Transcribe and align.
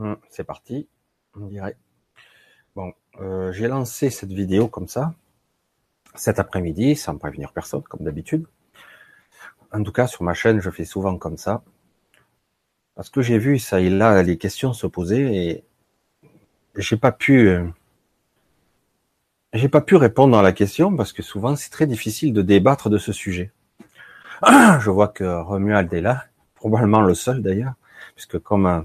Hum, 0.00 0.16
c'est 0.30 0.44
parti, 0.44 0.88
on 1.34 1.46
dirait. 1.46 1.76
Bon, 2.74 2.94
euh, 3.20 3.52
j'ai 3.52 3.68
lancé 3.68 4.08
cette 4.08 4.32
vidéo 4.32 4.66
comme 4.66 4.88
ça, 4.88 5.12
cet 6.14 6.38
après-midi, 6.38 6.96
sans 6.96 7.18
prévenir 7.18 7.52
personne, 7.52 7.82
comme 7.82 8.04
d'habitude. 8.04 8.46
En 9.72 9.82
tout 9.82 9.92
cas, 9.92 10.06
sur 10.06 10.22
ma 10.22 10.32
chaîne, 10.32 10.60
je 10.60 10.70
fais 10.70 10.86
souvent 10.86 11.18
comme 11.18 11.36
ça. 11.36 11.62
Parce 12.94 13.10
que 13.10 13.20
j'ai 13.20 13.36
vu 13.38 13.58
ça 13.58 13.80
et 13.80 13.90
là 13.90 14.22
les 14.22 14.38
questions 14.38 14.72
se 14.72 14.86
poser 14.86 15.50
et 15.50 15.64
j'ai 16.76 16.96
pas 16.96 17.12
pu, 17.12 17.48
euh, 17.48 17.66
j'ai 19.52 19.68
pas 19.68 19.82
pu 19.82 19.96
répondre 19.96 20.38
à 20.38 20.42
la 20.42 20.52
question 20.52 20.96
parce 20.96 21.12
que 21.12 21.22
souvent 21.22 21.56
c'est 21.56 21.70
très 21.70 21.86
difficile 21.86 22.32
de 22.32 22.42
débattre 22.42 22.88
de 22.88 22.98
ce 22.98 23.12
sujet. 23.12 23.52
Je 24.80 24.90
vois 24.90 25.08
que 25.08 25.24
Romuald 25.24 25.92
est 25.92 26.00
là, 26.00 26.24
probablement 26.54 27.02
le 27.02 27.14
seul 27.14 27.42
d'ailleurs, 27.42 27.74
puisque 28.14 28.38
comme 28.38 28.66
euh, 28.66 28.80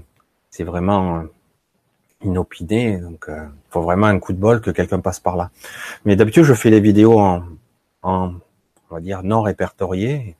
c'est 0.56 0.64
vraiment 0.64 1.18
euh, 1.18 1.22
inopiné, 2.22 2.98
donc 2.98 3.26
il 3.28 3.70
faut 3.70 3.82
vraiment 3.82 4.06
un 4.06 4.18
coup 4.18 4.32
de 4.32 4.38
bol 4.38 4.62
que 4.62 4.70
quelqu'un 4.70 5.00
passe 5.00 5.20
par 5.20 5.36
là. 5.36 5.50
Mais 6.06 6.16
d'habitude 6.16 6.44
je 6.44 6.54
fais 6.54 6.70
les 6.70 6.80
vidéos 6.80 7.18
en, 7.20 7.44
en 8.02 8.32
on 8.90 8.94
va 8.94 9.00
dire 9.00 9.22
non 9.22 9.42
répertoriées. 9.42 10.36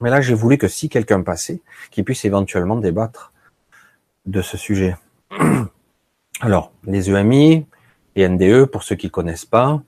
Mais 0.00 0.10
là 0.10 0.20
j'ai 0.20 0.34
voulu 0.34 0.58
que 0.58 0.68
si 0.68 0.90
quelqu'un 0.90 1.22
passait, 1.22 1.62
qu'il 1.90 2.04
puisse 2.04 2.24
éventuellement 2.26 2.76
débattre 2.76 3.32
de 4.26 4.42
ce 4.42 4.58
sujet. 4.58 4.96
Alors, 6.40 6.72
les 6.84 7.10
EMI 7.10 7.66
et 8.14 8.28
NDE, 8.28 8.66
pour 8.66 8.82
ceux 8.82 8.94
qui 8.94 9.10
connaissent 9.10 9.46
pas, 9.46 9.82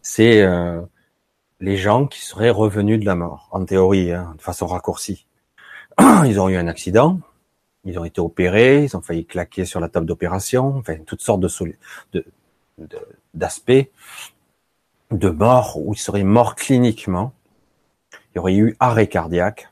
c'est 0.00 0.42
euh, 0.42 0.80
les 1.60 1.76
gens 1.76 2.06
qui 2.06 2.22
seraient 2.22 2.50
revenus 2.50 2.98
de 2.98 3.04
la 3.04 3.14
mort, 3.14 3.48
en 3.52 3.64
théorie, 3.64 4.12
hein, 4.12 4.34
de 4.36 4.42
façon 4.42 4.66
raccourcie. 4.66 5.26
Ils 6.24 6.40
ont 6.40 6.48
eu 6.48 6.56
un 6.56 6.66
accident, 6.68 7.20
ils 7.84 7.98
ont 7.98 8.04
été 8.04 8.20
opérés, 8.20 8.84
ils 8.84 8.96
ont 8.96 9.02
failli 9.02 9.26
claquer 9.26 9.64
sur 9.64 9.80
la 9.80 9.88
table 9.88 10.06
d'opération, 10.06 10.76
enfin 10.76 10.96
toutes 11.06 11.22
sortes 11.22 11.40
de 11.40 12.24
d'aspects 13.34 13.70
de, 13.70 13.86
de 15.16 15.28
mort 15.28 15.78
où 15.78 15.92
ils 15.94 15.98
seraient 15.98 16.24
morts 16.24 16.54
cliniquement. 16.54 17.32
Il 18.12 18.36
y 18.36 18.38
aurait 18.38 18.54
eu 18.54 18.76
arrêt 18.80 19.08
cardiaque. 19.08 19.68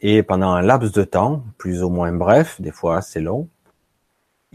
Et 0.00 0.22
pendant 0.22 0.50
un 0.50 0.62
laps 0.62 0.92
de 0.92 1.04
temps, 1.04 1.44
plus 1.58 1.82
ou 1.82 1.88
moins 1.88 2.12
bref, 2.12 2.60
des 2.60 2.72
fois 2.72 2.96
assez 2.96 3.20
long, 3.20 3.48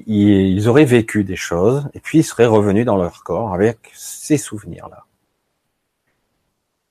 ils 0.05 0.67
auraient 0.67 0.85
vécu 0.85 1.23
des 1.23 1.35
choses 1.35 1.89
et 1.93 1.99
puis 1.99 2.19
ils 2.19 2.23
seraient 2.23 2.45
revenus 2.45 2.85
dans 2.85 2.97
leur 2.97 3.23
corps 3.23 3.53
avec 3.53 3.91
ces 3.95 4.37
souvenirs-là. 4.37 5.05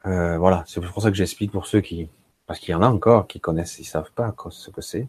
Euh, 0.06 0.38
voilà, 0.38 0.64
c'est 0.66 0.80
pour 0.80 1.02
ça 1.02 1.10
que 1.10 1.16
j'explique 1.16 1.52
pour 1.52 1.66
ceux 1.66 1.80
qui, 1.80 2.08
parce 2.46 2.58
qu'il 2.58 2.72
y 2.72 2.74
en 2.74 2.82
a 2.82 2.88
encore 2.88 3.26
qui 3.26 3.40
connaissent, 3.40 3.78
ils 3.78 3.84
savent 3.84 4.12
pas 4.12 4.34
ce 4.50 4.70
que 4.70 4.80
c'est. 4.80 5.08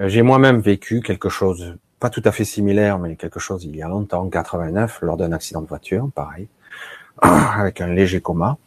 Euh, 0.00 0.08
j'ai 0.08 0.22
moi-même 0.22 0.60
vécu 0.60 1.00
quelque 1.00 1.28
chose, 1.28 1.76
pas 2.00 2.10
tout 2.10 2.22
à 2.24 2.32
fait 2.32 2.44
similaire, 2.44 2.98
mais 2.98 3.16
quelque 3.16 3.40
chose 3.40 3.64
il 3.64 3.76
y 3.76 3.82
a 3.82 3.88
longtemps, 3.88 4.22
en 4.22 4.28
89, 4.28 5.00
lors 5.02 5.16
d'un 5.16 5.32
accident 5.32 5.62
de 5.62 5.66
voiture, 5.66 6.10
pareil, 6.14 6.48
avec 7.22 7.80
un 7.80 7.88
léger 7.88 8.20
coma. 8.20 8.58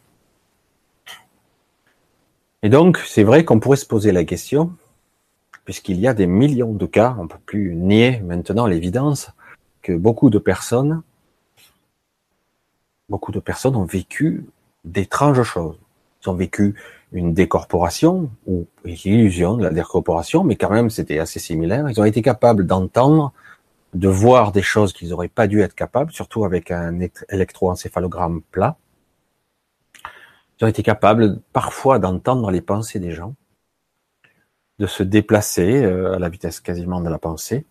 Et 2.62 2.68
donc, 2.68 2.98
c'est 2.98 3.22
vrai 3.22 3.44
qu'on 3.44 3.60
pourrait 3.60 3.76
se 3.76 3.86
poser 3.86 4.12
la 4.12 4.24
question, 4.24 4.72
puisqu'il 5.64 5.98
y 5.98 6.06
a 6.06 6.14
des 6.14 6.26
millions 6.26 6.74
de 6.74 6.86
cas, 6.86 7.16
on 7.18 7.26
peut 7.26 7.38
plus 7.46 7.74
nier 7.74 8.20
maintenant 8.20 8.66
l'évidence 8.66 9.30
que 9.82 9.92
beaucoup 9.92 10.28
de 10.28 10.38
personnes, 10.38 11.02
beaucoup 13.08 13.32
de 13.32 13.40
personnes 13.40 13.76
ont 13.76 13.84
vécu 13.84 14.44
d'étranges 14.84 15.42
choses. 15.42 15.78
Ils 16.22 16.30
ont 16.30 16.34
vécu 16.34 16.74
une 17.12 17.34
décorporation 17.34 18.30
ou 18.46 18.66
une 18.84 18.96
illusion 19.04 19.56
de 19.56 19.64
la 19.64 19.70
décorporation, 19.70 20.44
mais 20.44 20.56
quand 20.56 20.70
même 20.70 20.90
c'était 20.90 21.18
assez 21.18 21.38
similaire. 21.38 21.88
Ils 21.88 22.00
ont 22.00 22.04
été 22.04 22.22
capables 22.22 22.66
d'entendre, 22.66 23.32
de 23.94 24.08
voir 24.08 24.52
des 24.52 24.62
choses 24.62 24.92
qu'ils 24.92 25.10
n'auraient 25.10 25.28
pas 25.28 25.46
dû 25.46 25.60
être 25.60 25.74
capables, 25.74 26.12
surtout 26.12 26.44
avec 26.44 26.70
un 26.70 26.98
électroencéphalogramme 27.30 28.42
plat. 28.50 28.76
Ils 30.60 30.64
ont 30.64 30.68
été 30.68 30.82
capables 30.82 31.40
parfois 31.52 31.98
d'entendre 31.98 32.50
les 32.50 32.60
pensées 32.60 33.00
des 33.00 33.12
gens 33.12 33.34
de 34.80 34.86
se 34.86 35.02
déplacer 35.02 35.84
euh, 35.84 36.14
à 36.14 36.18
la 36.18 36.28
vitesse 36.30 36.58
quasiment 36.58 37.00
de 37.02 37.10
la 37.10 37.18
pensée. 37.18 37.66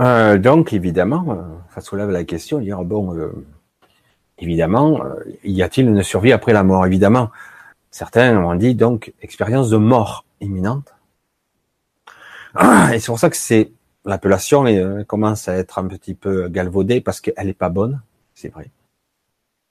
Euh, 0.00 0.38
donc 0.38 0.72
évidemment, 0.72 1.24
euh, 1.30 1.42
ça 1.72 1.80
soulève 1.80 2.10
la 2.10 2.24
question, 2.24 2.58
dire 2.58 2.82
bon, 2.84 3.16
évidemment, 4.38 5.00
y 5.44 5.62
a-t-il 5.62 5.88
une 5.88 6.02
survie 6.02 6.32
après 6.32 6.52
la 6.52 6.64
mort? 6.64 6.86
Évidemment, 6.86 7.30
certains 7.90 8.36
ont 8.44 8.54
dit 8.54 8.74
donc 8.74 9.12
expérience 9.22 9.70
de 9.70 9.76
mort 9.76 10.24
imminente. 10.40 10.94
Et 12.92 12.98
c'est 12.98 13.06
pour 13.06 13.18
ça 13.18 13.30
que 13.30 13.36
c'est 13.36 13.72
l'appellation 14.04 14.64
commence 15.06 15.48
à 15.48 15.56
être 15.56 15.78
un 15.78 15.86
petit 15.86 16.14
peu 16.14 16.48
galvaudée 16.48 17.00
parce 17.00 17.20
qu'elle 17.20 17.46
n'est 17.46 17.52
pas 17.52 17.68
bonne, 17.68 18.02
c'est 18.34 18.52
vrai. 18.52 18.70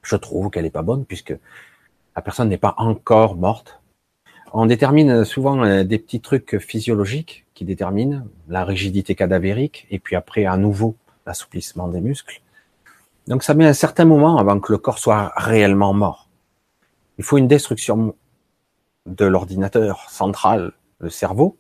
Je 0.02 0.16
trouve 0.16 0.50
qu'elle 0.50 0.64
n'est 0.64 0.70
pas 0.70 0.82
bonne 0.82 1.06
puisque 1.06 1.36
la 2.16 2.22
personne 2.22 2.50
n'est 2.50 2.58
pas 2.58 2.76
encore 2.78 3.36
morte. 3.36 3.80
On 4.54 4.68
détermine 4.68 5.26
souvent 5.26 5.64
euh, 5.64 5.84
des 5.84 5.98
petits 5.98 6.22
trucs 6.22 6.60
physiologiques 6.60 7.46
qui 7.56 7.66
déterminent 7.66 8.28
la 8.48 8.64
rigidité 8.64 9.16
cadavérique 9.16 9.88
et 9.90 9.98
puis 9.98 10.16
après 10.16 10.46
à 10.46 10.58
nouveau 10.58 10.96
l'assouplissement 11.26 11.88
des 11.88 12.02
muscles. 12.02 12.43
Donc 13.28 13.44
ça 13.44 13.54
met 13.54 13.66
un 13.66 13.74
certain 13.74 14.06
moment 14.06 14.38
avant 14.38 14.60
que 14.60 14.72
le 14.72 14.78
corps 14.78 15.00
soit 15.00 15.32
réellement 15.36 15.94
mort. 15.94 16.30
Il 17.18 17.24
faut 17.24 17.38
une 17.38 17.48
destruction 17.48 18.16
de 19.06 19.26
l'ordinateur 19.26 20.10
central, 20.10 20.74
le 21.00 21.10
cerveau, 21.10 21.58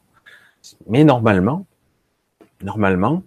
mais 0.88 1.04
normalement, 1.04 1.66
normalement, 2.64 3.24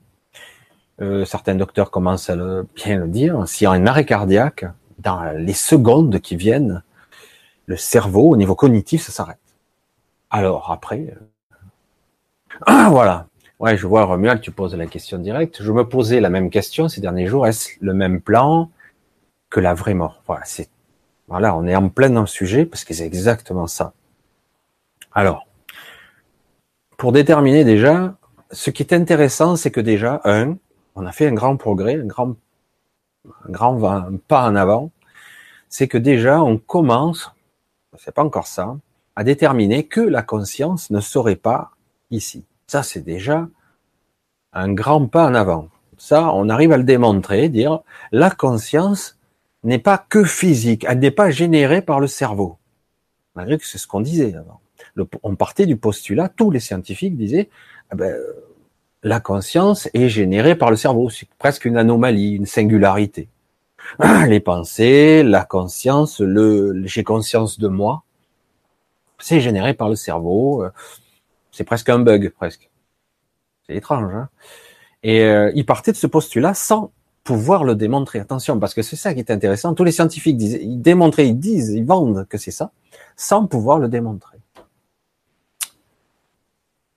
euh, 1.01 1.25
certains 1.25 1.55
docteurs 1.55 1.91
commencent 1.91 2.31
à 2.31 2.37
le, 2.37 2.67
bien 2.75 2.99
le 2.99 3.09
dire, 3.09 3.47
s'il 3.47 3.65
y 3.65 3.69
a 3.69 3.73
un 3.73 3.87
arrêt 3.87 4.07
cardiaque, 4.07 4.65
dans 4.99 5.23
les 5.37 5.53
secondes 5.53 6.21
qui 6.21 6.37
viennent, 6.37 6.83
le 7.67 7.77
cerveau, 7.77 8.31
au 8.31 8.37
niveau 8.37 8.55
cognitif, 8.55 9.03
ça 9.03 9.13
s'arrête. 9.13 9.39
Alors 10.31 10.71
après, 10.71 11.15
euh, 12.69 12.89
voilà. 12.91 13.27
Ouais, 13.59 13.77
je 13.77 13.87
vois 13.87 14.05
Romuald, 14.05 14.41
tu 14.41 14.51
poses 14.51 14.75
la 14.75 14.87
question 14.87 15.19
directe. 15.19 15.63
Je 15.63 15.73
me 15.73 15.89
posais 15.89 16.21
la 16.21 16.29
même 16.29 16.51
question 16.51 16.89
ces 16.89 17.01
derniers 17.01 17.27
jours. 17.27 17.47
Est-ce 17.47 17.71
le 17.81 17.95
même 17.95 18.21
plan 18.21 18.71
que 19.49 19.61
la 19.61 19.73
vraie 19.73 19.95
mort? 19.95 20.23
Voilà, 20.27 20.45
c'est 20.45 20.69
voilà, 21.29 21.57
on 21.57 21.67
est 21.67 21.75
en 21.75 21.89
plein 21.89 22.11
dans 22.11 22.21
le 22.21 22.27
sujet 22.27 22.67
parce 22.67 22.85
que 22.85 22.95
c'est 22.95 23.07
exactement 23.07 23.67
ça. 23.67 23.95
Alors, 25.13 25.47
pour 26.99 27.13
déterminer 27.13 27.65
déjà, 27.65 28.17
ce 28.53 28.71
qui 28.71 28.83
est 28.83 28.93
intéressant, 28.93 29.57
c'est 29.57 29.71
que 29.71 29.81
déjà, 29.81 30.21
un, 30.25 30.57
on 30.95 31.05
a 31.05 31.13
fait 31.13 31.27
un 31.27 31.33
grand 31.33 31.57
progrès, 31.57 31.97
un 32.01 32.07
grand, 32.07 32.37
un 33.27 33.51
grand 33.51 34.09
pas 34.29 34.49
en 34.49 34.55
avant. 34.55 34.93
C'est 35.69 35.89
que 35.89 35.99
déjà, 35.99 36.43
on 36.43 36.59
commence, 36.59 37.33
c'est 37.99 38.15
pas 38.15 38.25
encore 38.25 38.47
ça, 38.47 38.77
à 39.17 39.25
déterminer 39.25 39.87
que 39.87 40.01
la 40.01 40.23
conscience 40.23 40.91
ne 40.91 41.01
serait 41.01 41.37
pas 41.37 41.73
ici. 42.11 42.45
Ça, 42.67 42.83
c'est 42.83 43.03
déjà 43.03 43.49
un 44.53 44.73
grand 44.73 45.07
pas 45.07 45.27
en 45.27 45.35
avant. 45.35 45.69
Ça, 45.99 46.33
on 46.35 46.49
arrive 46.49 46.73
à 46.73 46.77
le 46.77 46.85
démontrer, 46.85 47.49
dire 47.49 47.81
la 48.13 48.31
conscience 48.31 49.19
n'est 49.65 49.79
pas 49.79 49.99
que 49.99 50.25
physique, 50.25 50.85
elle 50.89 50.99
n'est 50.99 51.11
pas 51.11 51.31
générée 51.31 51.83
par 51.83 52.01
le 52.01 52.07
cerveau. 52.07 52.59
Malgré 53.35 53.59
que 53.59 53.67
c'est 53.67 53.79
ce 53.79 53.87
qu'on 53.87 54.01
disait 54.01 54.35
avant. 54.35 54.61
on 55.23 55.37
partait 55.37 55.67
du 55.67 55.77
postulat, 55.77 56.29
tous 56.29 56.51
les 56.51 56.61
scientifiques 56.61 57.17
disaient, 57.17 57.49
eh 57.93 57.97
ben, 57.97 58.17
la 59.03 59.21
conscience 59.21 59.89
est 59.95 60.09
générée 60.09 60.57
par 60.57 60.71
le 60.71 60.77
cerveau. 60.77 61.11
C'est 61.11 61.29
presque 61.39 61.65
une 61.65 61.77
anomalie, 61.77 62.33
une 62.35 62.47
singularité. 62.47 63.29
Les 64.29 64.41
pensées, 64.41 65.23
la 65.23 65.45
conscience, 65.45 66.21
le 66.21 66.83
j'ai 66.87 67.05
conscience 67.05 67.59
de 67.59 67.69
moi, 67.69 68.03
c'est 69.19 69.41
généré 69.41 69.75
par 69.75 69.89
le 69.89 69.95
cerveau. 69.95 70.65
C'est 71.57 71.65
presque 71.65 71.89
un 71.89 71.99
bug, 71.99 72.29
presque. 72.31 72.71
C'est 73.67 73.75
étrange. 73.75 74.13
Hein 74.15 74.29
et 75.03 75.23
euh, 75.23 75.53
il 75.55 75.65
partait 75.65 75.93
de 75.93 75.97
ce 75.97 76.07
postulat 76.07 76.53
sans 76.53 76.93
pouvoir 77.25 77.65
le 77.65 77.75
démontrer. 77.75 78.19
Attention, 78.19 78.59
parce 78.59 78.75
que 78.75 78.83
c'est 78.83 78.97
ça 78.97 79.15
qui 79.15 79.21
est 79.21 79.31
intéressant. 79.31 79.75
Tous 79.75 79.85
les 79.85 79.93
scientifiques 79.93 80.37
disent, 80.37 80.59
ils 80.61 80.83
démontraient, 80.83 81.29
ils 81.29 81.39
disent, 81.39 81.71
ils 81.71 81.85
vendent 81.85 82.27
que 82.29 82.39
c'est 82.39 82.51
ça, 82.51 82.73
sans 83.17 83.47
pouvoir 83.47 83.79
le 83.79 83.89
démontrer. 83.89 84.39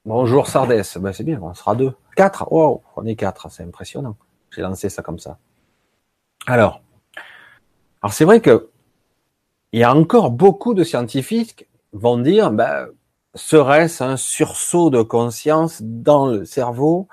Bonjour 0.06 0.48
Sardès, 0.48 0.98
ben 0.98 1.14
c'est 1.14 1.24
bien, 1.24 1.40
on 1.42 1.54
sera 1.54 1.76
deux. 1.76 1.94
Quatre, 2.16 2.52
wow, 2.52 2.82
on 2.96 3.06
est 3.06 3.16
quatre, 3.16 3.50
c'est 3.52 3.64
impressionnant. 3.64 4.18
J'ai 4.50 4.62
lancé 4.62 4.90
ça 4.90 5.04
comme 5.04 5.20
ça. 5.20 5.38
Alors, 6.48 6.82
alors 8.02 8.14
c'est 8.14 8.26
vrai 8.26 8.42
que 8.42 8.70
il 9.72 9.80
y 9.80 9.84
a 9.84 9.96
encore 9.96 10.32
beaucoup 10.32 10.74
de 10.74 10.84
scientifiques 10.84 11.68
vont 11.94 12.18
dire, 12.18 12.52
ben, 12.52 12.88
serait-ce 13.36 14.04
un 14.04 14.18
sursaut 14.18 14.90
de 14.90 15.02
conscience 15.02 15.82
dans 15.82 16.28
le 16.28 16.46
cerveau, 16.46 17.08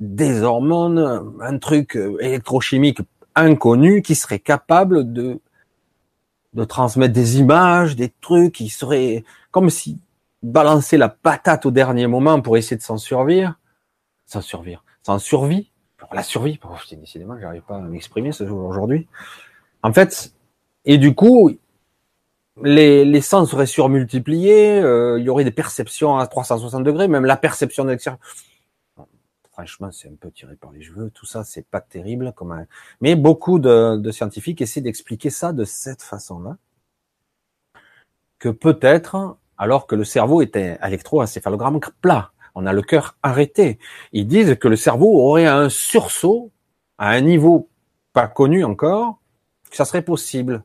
des 0.00 0.42
hormones, 0.42 1.34
un 1.40 1.58
truc 1.58 1.96
électrochimique 2.20 3.00
inconnu 3.34 4.02
qui 4.02 4.14
serait 4.14 4.38
capable 4.38 5.12
de 5.12 5.40
de 6.54 6.64
transmettre 6.64 7.14
des 7.14 7.38
images, 7.38 7.96
des 7.96 8.12
trucs 8.20 8.54
qui 8.54 8.68
seraient 8.68 9.24
comme 9.50 9.70
si 9.70 10.00
balancer 10.42 10.96
la 10.96 11.08
patate 11.08 11.66
au 11.66 11.70
dernier 11.70 12.06
moment 12.06 12.40
pour 12.40 12.56
essayer 12.56 12.76
de 12.76 12.82
s'en 12.82 12.98
survivre, 12.98 13.54
s'en 14.26 14.40
survivre, 14.40 14.82
s'en 15.02 15.18
survie, 15.18 15.70
la 16.12 16.22
survie. 16.22 16.58
Oh, 16.64 16.74
décidément, 16.92 17.38
j'arrive 17.38 17.62
pas 17.62 17.76
à 17.76 17.80
m'exprimer 17.80 18.32
ce 18.32 18.46
jour 18.46 18.64
aujourd'hui. 18.64 19.06
En 19.82 19.92
fait, 19.92 20.32
et 20.84 20.98
du 20.98 21.14
coup, 21.14 21.52
les, 22.62 23.20
sens 23.20 23.50
seraient 23.50 23.66
surmultipliés, 23.66 24.80
euh, 24.80 25.18
il 25.18 25.24
y 25.24 25.28
aurait 25.28 25.44
des 25.44 25.50
perceptions 25.50 26.16
à 26.18 26.26
360 26.26 26.84
degrés, 26.84 27.08
même 27.08 27.24
la 27.24 27.36
perception 27.36 27.84
de 27.84 27.90
l'extérieur. 27.90 28.20
Franchement, 29.52 29.90
c'est 29.92 30.08
un 30.08 30.14
peu 30.18 30.30
tiré 30.30 30.56
par 30.56 30.72
les 30.72 30.82
cheveux, 30.82 31.10
tout 31.10 31.26
ça, 31.26 31.44
c'est 31.44 31.66
pas 31.66 31.80
terrible. 31.80 32.32
Comme 32.34 32.64
Mais 33.00 33.14
beaucoup 33.14 33.58
de, 33.58 33.96
de 33.96 34.10
scientifiques 34.10 34.62
essaient 34.62 34.80
d'expliquer 34.80 35.28
ça 35.30 35.52
de 35.52 35.64
cette 35.64 36.02
façon-là. 36.02 36.56
Que 38.38 38.48
peut-être, 38.48 39.36
alors 39.58 39.86
que 39.86 39.94
le 39.94 40.04
cerveau 40.04 40.40
un 40.40 40.88
électroencéphalogramme 40.88 41.80
plat, 42.00 42.32
on 42.54 42.64
a 42.64 42.72
le 42.72 42.82
cœur 42.82 43.16
arrêté, 43.22 43.78
ils 44.12 44.26
disent 44.26 44.56
que 44.58 44.68
le 44.68 44.76
cerveau 44.76 45.20
aurait 45.20 45.46
un 45.46 45.68
sursaut 45.68 46.50
à 46.96 47.10
un 47.10 47.20
niveau 47.20 47.68
pas 48.12 48.26
connu 48.26 48.64
encore, 48.64 49.20
que 49.70 49.76
ça 49.76 49.84
serait 49.84 50.02
possible. 50.02 50.64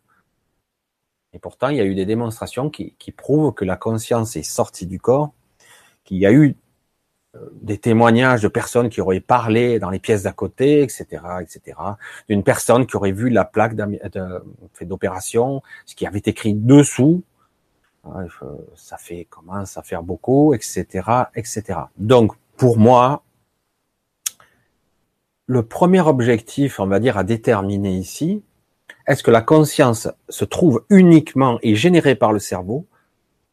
Et 1.36 1.40
pourtant, 1.40 1.68
il 1.68 1.76
y 1.76 1.82
a 1.82 1.84
eu 1.84 1.96
des 1.96 2.06
démonstrations 2.06 2.70
qui, 2.70 2.96
prouvent 3.16 3.54
que 3.54 3.66
la 3.66 3.76
conscience 3.76 4.38
est 4.38 4.44
sortie 4.44 4.88
du 4.88 5.02
corps, 5.02 5.34
qu'il 6.06 6.18
y 6.18 6.26
a 6.26 6.32
eu 6.32 6.56
euh, 7.36 7.40
des 7.62 7.78
témoignages 7.78 8.42
de 8.42 8.48
personnes 8.48 8.90
qui 8.90 9.02
auraient 9.02 9.20
parlé 9.20 9.78
dans 9.78 9.90
les 9.90 10.00
pièces 10.00 10.24
d'à 10.24 10.32
côté, 10.32 10.82
etc., 10.82 11.06
etc., 11.42 11.78
d'une 12.30 12.42
personne 12.42 12.88
qui 12.88 12.96
aurait 12.96 13.12
vu 13.12 13.30
la 13.30 13.44
plaque 13.44 13.76
d'opération, 14.82 15.62
ce 15.86 15.94
qui 15.94 16.08
avait 16.08 16.24
écrit 16.26 16.54
dessous, 16.54 17.22
ça 18.76 18.98
fait 18.98 19.26
commence 19.26 19.78
à 19.78 19.84
faire 19.84 20.04
beaucoup, 20.04 20.54
etc., 20.54 20.86
etc. 21.36 21.80
Donc, 21.98 22.32
pour 22.56 22.78
moi, 22.78 23.24
le 25.48 25.64
premier 25.64 26.02
objectif, 26.02 26.80
on 26.80 26.88
va 26.88 27.02
dire, 27.02 27.18
à 27.18 27.26
déterminer 27.26 27.92
ici, 27.98 28.42
est-ce 29.08 29.24
que 29.24 29.32
la 29.32 29.42
conscience 29.42 30.08
se 30.30 30.46
trouve 30.46 30.84
uniquement 30.90 31.60
et 31.62 31.76
générée 31.76 32.16
par 32.16 32.34
le 32.34 32.40
cerveau? 32.40 32.88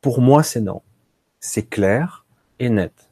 Pour 0.01 0.21
moi, 0.21 0.43
c'est 0.43 0.61
non. 0.61 0.83
C'est 1.41 1.69
clair 1.69 2.25
et 2.59 2.71
net. 2.71 3.11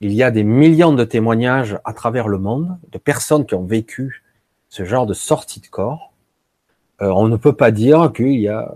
Il 0.00 0.12
y 0.12 0.22
a 0.22 0.30
des 0.30 0.44
millions 0.44 0.92
de 0.92 1.04
témoignages 1.04 1.78
à 1.84 1.92
travers 1.92 2.28
le 2.28 2.38
monde 2.38 2.78
de 2.90 2.98
personnes 2.98 3.46
qui 3.46 3.54
ont 3.54 3.64
vécu 3.64 4.24
ce 4.68 4.84
genre 4.84 5.06
de 5.06 5.14
sortie 5.14 5.60
de 5.60 5.68
corps. 5.68 6.12
Euh, 7.00 7.08
on 7.08 7.28
ne 7.28 7.36
peut 7.36 7.54
pas 7.54 7.70
dire 7.70 8.12
qu'il 8.12 8.40
y 8.40 8.48
a 8.48 8.74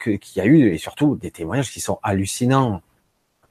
qu'il 0.00 0.36
y 0.36 0.40
a 0.40 0.44
eu 0.44 0.72
et 0.72 0.78
surtout 0.78 1.16
des 1.16 1.30
témoignages 1.30 1.70
qui 1.70 1.80
sont 1.80 1.98
hallucinants. 2.02 2.82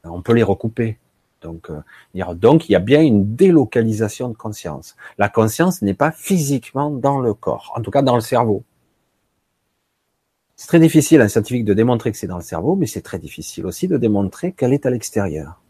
On 0.04 0.22
peut 0.22 0.34
les 0.34 0.44
recouper. 0.44 0.98
Donc, 1.44 1.70
euh, 1.70 2.34
donc 2.34 2.70
il 2.70 2.72
y 2.72 2.76
a 2.76 2.80
bien 2.80 3.02
une 3.02 3.36
délocalisation 3.36 4.30
de 4.30 4.36
conscience. 4.36 4.96
La 5.18 5.30
conscience 5.30 5.82
n'est 5.82 5.94
pas 5.94 6.12
physiquement 6.12 6.90
dans 6.90 7.20
le 7.20 7.34
corps, 7.34 7.74
en 7.76 7.82
tout 7.82 7.92
cas 7.92 8.02
dans 8.02 8.16
le 8.16 8.22
cerveau. 8.22 8.64
C'est 10.56 10.68
très 10.68 10.80
difficile 10.80 11.22
un 11.22 11.28
scientifique 11.28 11.66
de 11.66 11.74
démontrer 11.74 12.12
que 12.12 12.18
c'est 12.18 12.28
dans 12.28 12.38
le 12.38 12.44
cerveau, 12.44 12.76
mais 12.76 12.88
c'est 12.88 13.02
très 13.02 13.20
difficile 13.20 13.66
aussi 13.66 13.88
de 13.88 13.98
démontrer 13.98 14.54
qu'elle 14.54 14.74
est 14.74 14.86
à 14.86 14.90
l'extérieur. 14.90 15.62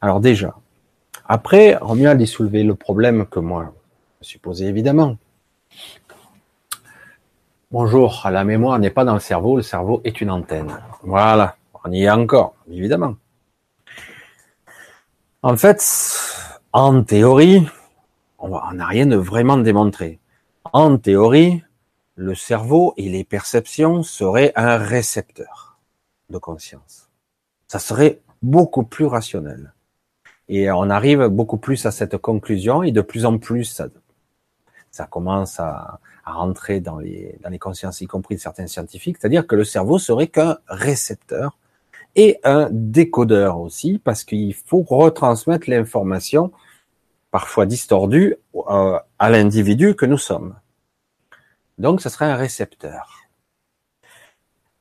Alors 0.00 0.20
déjà, 0.20 0.56
après, 1.26 1.78
vient 1.94 2.14
d'y 2.14 2.26
soulever 2.26 2.62
le 2.64 2.74
problème 2.74 3.26
que 3.26 3.38
moi 3.40 3.72
je 4.22 4.38
posé 4.38 4.66
évidemment. 4.66 5.16
Bonjour, 7.70 8.26
la 8.30 8.44
mémoire 8.44 8.78
n'est 8.78 8.90
pas 8.90 9.04
dans 9.04 9.14
le 9.14 9.20
cerveau, 9.20 9.56
le 9.56 9.62
cerveau 9.62 10.00
est 10.04 10.20
une 10.20 10.30
antenne. 10.30 10.72
Voilà, 11.02 11.56
on 11.84 11.92
y 11.92 12.04
est 12.04 12.10
encore, 12.10 12.54
évidemment. 12.70 13.16
En 15.42 15.56
fait, 15.56 15.84
en 16.72 17.02
théorie, 17.02 17.66
on 18.38 18.72
n'a 18.72 18.86
rien 18.86 19.06
de 19.06 19.16
vraiment 19.16 19.58
démontré. 19.58 20.18
En 20.72 20.96
théorie, 20.98 21.62
le 22.16 22.34
cerveau 22.34 22.94
et 22.96 23.08
les 23.08 23.22
perceptions 23.22 24.02
seraient 24.02 24.52
un 24.56 24.78
récepteur 24.78 25.78
de 26.30 26.38
conscience. 26.38 27.10
Ça 27.68 27.78
serait 27.78 28.22
beaucoup 28.42 28.84
plus 28.84 29.04
rationnel. 29.04 29.74
Et 30.48 30.70
on 30.70 30.88
arrive 30.88 31.26
beaucoup 31.26 31.58
plus 31.58 31.84
à 31.86 31.90
cette 31.90 32.16
conclusion 32.16 32.82
et 32.82 32.92
de 32.92 33.00
plus 33.00 33.26
en 33.26 33.38
plus 33.38 33.82
ça, 34.90 35.06
commence 35.06 35.60
à, 35.60 36.00
à 36.24 36.32
rentrer 36.32 36.80
dans 36.80 36.98
les, 36.98 37.38
dans 37.42 37.50
les 37.50 37.58
consciences, 37.58 38.00
y 38.00 38.06
compris 38.06 38.36
de 38.36 38.40
certains 38.40 38.66
scientifiques, 38.66 39.18
c'est-à-dire 39.20 39.46
que 39.46 39.54
le 39.54 39.64
cerveau 39.64 39.98
serait 39.98 40.28
qu'un 40.28 40.56
récepteur 40.68 41.58
et 42.16 42.40
un 42.44 42.68
décodeur 42.72 43.60
aussi, 43.60 44.00
parce 44.02 44.24
qu'il 44.24 44.54
faut 44.54 44.82
retransmettre 44.82 45.70
l'information, 45.70 46.50
parfois 47.30 47.66
distordue, 47.66 48.36
euh, 48.54 48.98
à 49.18 49.30
l'individu 49.30 49.94
que 49.94 50.06
nous 50.06 50.18
sommes. 50.18 50.56
Donc, 51.78 52.00
ce 52.00 52.08
serait 52.08 52.24
un 52.24 52.36
récepteur. 52.36 53.20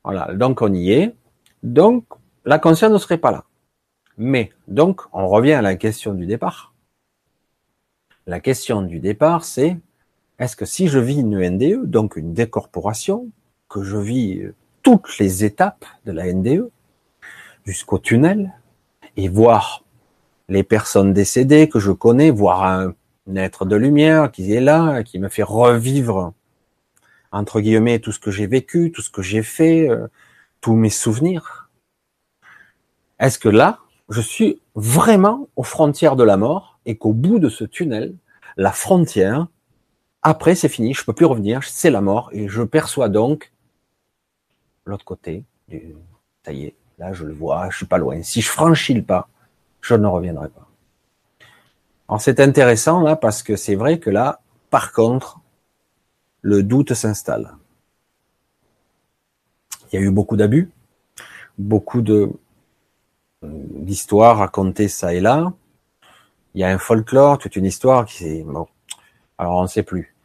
Voilà, 0.05 0.33
donc 0.33 0.61
on 0.61 0.73
y 0.73 0.91
est. 0.91 1.13
Donc, 1.61 2.05
la 2.45 2.57
conscience 2.57 2.93
ne 2.93 2.97
serait 2.97 3.17
pas 3.17 3.31
là. 3.31 3.43
Mais, 4.17 4.53
donc, 4.67 5.01
on 5.11 5.27
revient 5.27 5.53
à 5.53 5.61
la 5.61 5.75
question 5.75 6.13
du 6.13 6.25
départ. 6.25 6.73
La 8.27 8.39
question 8.39 8.81
du 8.81 8.99
départ, 8.99 9.43
c'est 9.43 9.77
est-ce 10.39 10.55
que 10.55 10.65
si 10.65 10.87
je 10.87 10.99
vis 10.99 11.19
une 11.19 11.37
NDE, 11.37 11.85
donc 11.85 12.15
une 12.15 12.33
décorporation, 12.33 13.27
que 13.67 13.83
je 13.83 13.97
vis 13.97 14.41
toutes 14.83 15.17
les 15.19 15.43
étapes 15.43 15.85
de 16.05 16.11
la 16.13 16.31
NDE, 16.31 16.69
jusqu'au 17.65 18.00
tunnel, 18.00 18.53
et 19.17 19.27
voir 19.29 19.83
les 20.50 20.63
personnes 20.63 21.13
décédées 21.13 21.69
que 21.69 21.79
je 21.79 21.91
connais, 21.91 22.29
voir 22.29 22.63
un, 22.63 22.94
être 23.35 23.65
de 23.65 23.75
lumière 23.75 24.31
qui 24.31 24.53
est 24.53 24.62
là, 24.62 25.03
qui 25.03 25.17
me 25.17 25.29
fait 25.29 25.44
revivre, 25.44 26.33
entre 27.31 27.59
guillemets, 27.59 28.00
tout 28.00 28.12
ce 28.12 28.19
que 28.19 28.31
j'ai 28.31 28.45
vécu, 28.45 28.91
tout 28.91 29.01
ce 29.01 29.09
que 29.09 29.23
j'ai 29.23 29.41
fait, 29.41 29.89
euh, 29.89 30.07
tous 30.62 30.75
mes 30.75 30.91
souvenirs. 30.91 31.69
Est-ce 33.19 33.39
que 33.39 33.50
là, 33.50 33.79
je 34.09 34.21
suis 34.21 34.61
vraiment 34.75 35.50
aux 35.56 35.63
frontières 35.63 36.15
de 36.15 36.23
la 36.23 36.38
mort 36.38 36.79
et 36.85 36.97
qu'au 36.97 37.13
bout 37.13 37.39
de 37.39 37.50
ce 37.50 37.63
tunnel, 37.63 38.15
la 38.57 38.71
frontière, 38.71 39.47
après, 40.21 40.56
c'est 40.56 40.69
fini, 40.69 40.94
je 40.94 41.03
peux 41.03 41.13
plus 41.13 41.25
revenir, 41.25 41.63
c'est 41.63 41.91
la 41.91 42.01
mort, 42.01 42.29
et 42.31 42.47
je 42.47 42.61
perçois 42.63 43.09
donc 43.09 43.51
l'autre 44.85 45.06
côté. 45.06 45.45
Ça 46.44 46.51
y 46.51 46.66
est, 46.66 46.75
là, 46.97 47.14
je 47.14 47.23
le 47.23 47.33
vois, 47.33 47.69
je 47.69 47.78
suis 47.78 47.85
pas 47.85 47.97
loin. 47.97 48.21
Si 48.23 48.42
je 48.42 48.49
franchis 48.49 48.94
le 48.94 49.04
pas, 49.04 49.28
je 49.81 49.95
ne 49.95 50.07
reviendrai 50.07 50.49
pas. 50.49 50.68
Alors, 52.07 52.21
c'est 52.21 52.40
intéressant, 52.40 53.02
là, 53.02 53.16
parce 53.16 53.44
que 53.44 53.56
c'est 53.56 53.75
vrai 53.75 53.99
que 53.99 54.09
là, 54.09 54.40
par 54.69 54.92
contre, 54.92 55.40
le 56.42 56.64
doute 56.64 56.94
s'installe. 56.94 57.56
Il 59.92 59.99
y 59.99 60.04
a 60.04 60.06
eu 60.06 60.11
beaucoup 60.11 60.35
d'abus, 60.35 60.69
beaucoup 61.57 62.02
de 62.02 62.31
d'histoires 63.42 64.37
racontées 64.37 64.87
ça 64.87 65.14
et 65.14 65.19
là. 65.19 65.54
Il 66.54 66.61
y 66.61 66.64
a 66.64 66.69
un 66.69 66.78
folklore, 66.78 67.37
toute 67.37 67.56
une 67.56 67.66
histoire 67.66 68.06
qui 68.06 68.18
c'est 68.18 68.44
bon. 68.44 68.68
Alors 69.37 69.59
on 69.59 69.64
ne 69.64 69.68
sait 69.68 69.83
plus. 69.83 70.16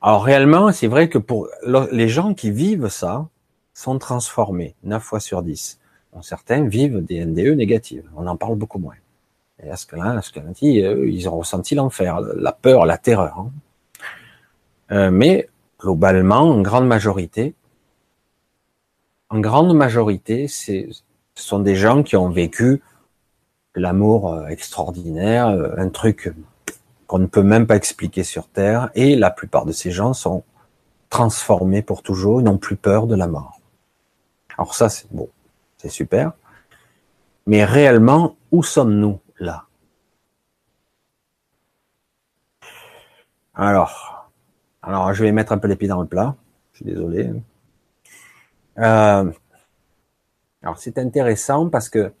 Alors 0.00 0.24
réellement, 0.24 0.72
c'est 0.72 0.86
vrai 0.86 1.08
que 1.08 1.18
pour 1.18 1.48
les 1.92 2.08
gens 2.08 2.34
qui 2.34 2.50
vivent 2.50 2.88
ça, 2.88 3.28
sont 3.74 3.98
transformés 3.98 4.74
9 4.84 5.02
fois 5.02 5.20
sur 5.20 5.42
10. 5.42 5.78
Certains 6.22 6.66
vivent 6.66 7.04
des 7.04 7.24
NDE 7.24 7.56
négatives. 7.56 8.08
On 8.16 8.26
en 8.26 8.36
parle 8.36 8.56
beaucoup 8.56 8.78
moins. 8.78 8.94
Et 9.62 9.70
à 9.70 9.76
ce 9.76 9.86
que 9.86 9.96
là, 9.96 10.20
dit, 10.52 10.80
ils 10.80 11.28
ont 11.28 11.38
ressenti 11.38 11.74
l'enfer, 11.74 12.20
la 12.20 12.52
peur, 12.52 12.84
la 12.84 12.98
terreur. 12.98 13.38
Hein. 13.38 13.50
Euh, 14.92 15.10
mais 15.10 15.48
globalement, 15.78 16.40
en 16.40 16.60
grande 16.60 16.86
majorité, 16.86 17.54
en 19.30 19.40
grande 19.40 19.74
majorité, 19.76 20.46
ce 20.48 20.86
sont 21.34 21.58
des 21.58 21.74
gens 21.74 22.02
qui 22.02 22.16
ont 22.16 22.30
vécu 22.30 22.82
l'amour 23.74 24.32
euh, 24.32 24.46
extraordinaire, 24.46 25.48
euh, 25.48 25.74
un 25.76 25.88
truc 25.88 26.32
qu'on 27.06 27.18
ne 27.18 27.26
peut 27.26 27.42
même 27.42 27.66
pas 27.66 27.76
expliquer 27.76 28.24
sur 28.24 28.48
Terre, 28.48 28.90
et 28.94 29.16
la 29.16 29.30
plupart 29.30 29.66
de 29.66 29.72
ces 29.72 29.90
gens 29.90 30.12
sont 30.12 30.44
transformés 31.10 31.82
pour 31.82 32.02
toujours, 32.02 32.40
ils 32.40 32.44
n'ont 32.44 32.58
plus 32.58 32.76
peur 32.76 33.06
de 33.06 33.14
la 33.14 33.26
mort. 33.26 33.60
Alors 34.56 34.74
ça, 34.74 34.88
c'est 34.88 35.12
bon, 35.12 35.28
c'est 35.86 35.94
super. 35.94 36.32
Mais 37.46 37.64
réellement, 37.64 38.36
où 38.50 38.62
sommes-nous 38.62 39.20
là? 39.38 39.66
Alors, 43.54 44.30
alors 44.82 45.12
je 45.14 45.22
vais 45.22 45.32
mettre 45.32 45.52
un 45.52 45.58
peu 45.58 45.68
les 45.68 45.76
pieds 45.76 45.88
dans 45.88 46.02
le 46.02 46.08
plat. 46.08 46.34
Je 46.72 46.78
suis 46.78 46.84
désolé. 46.84 47.32
Euh, 48.78 49.32
alors 50.62 50.78
c'est 50.78 50.98
intéressant 50.98 51.70
parce 51.70 51.88
que 51.88 52.12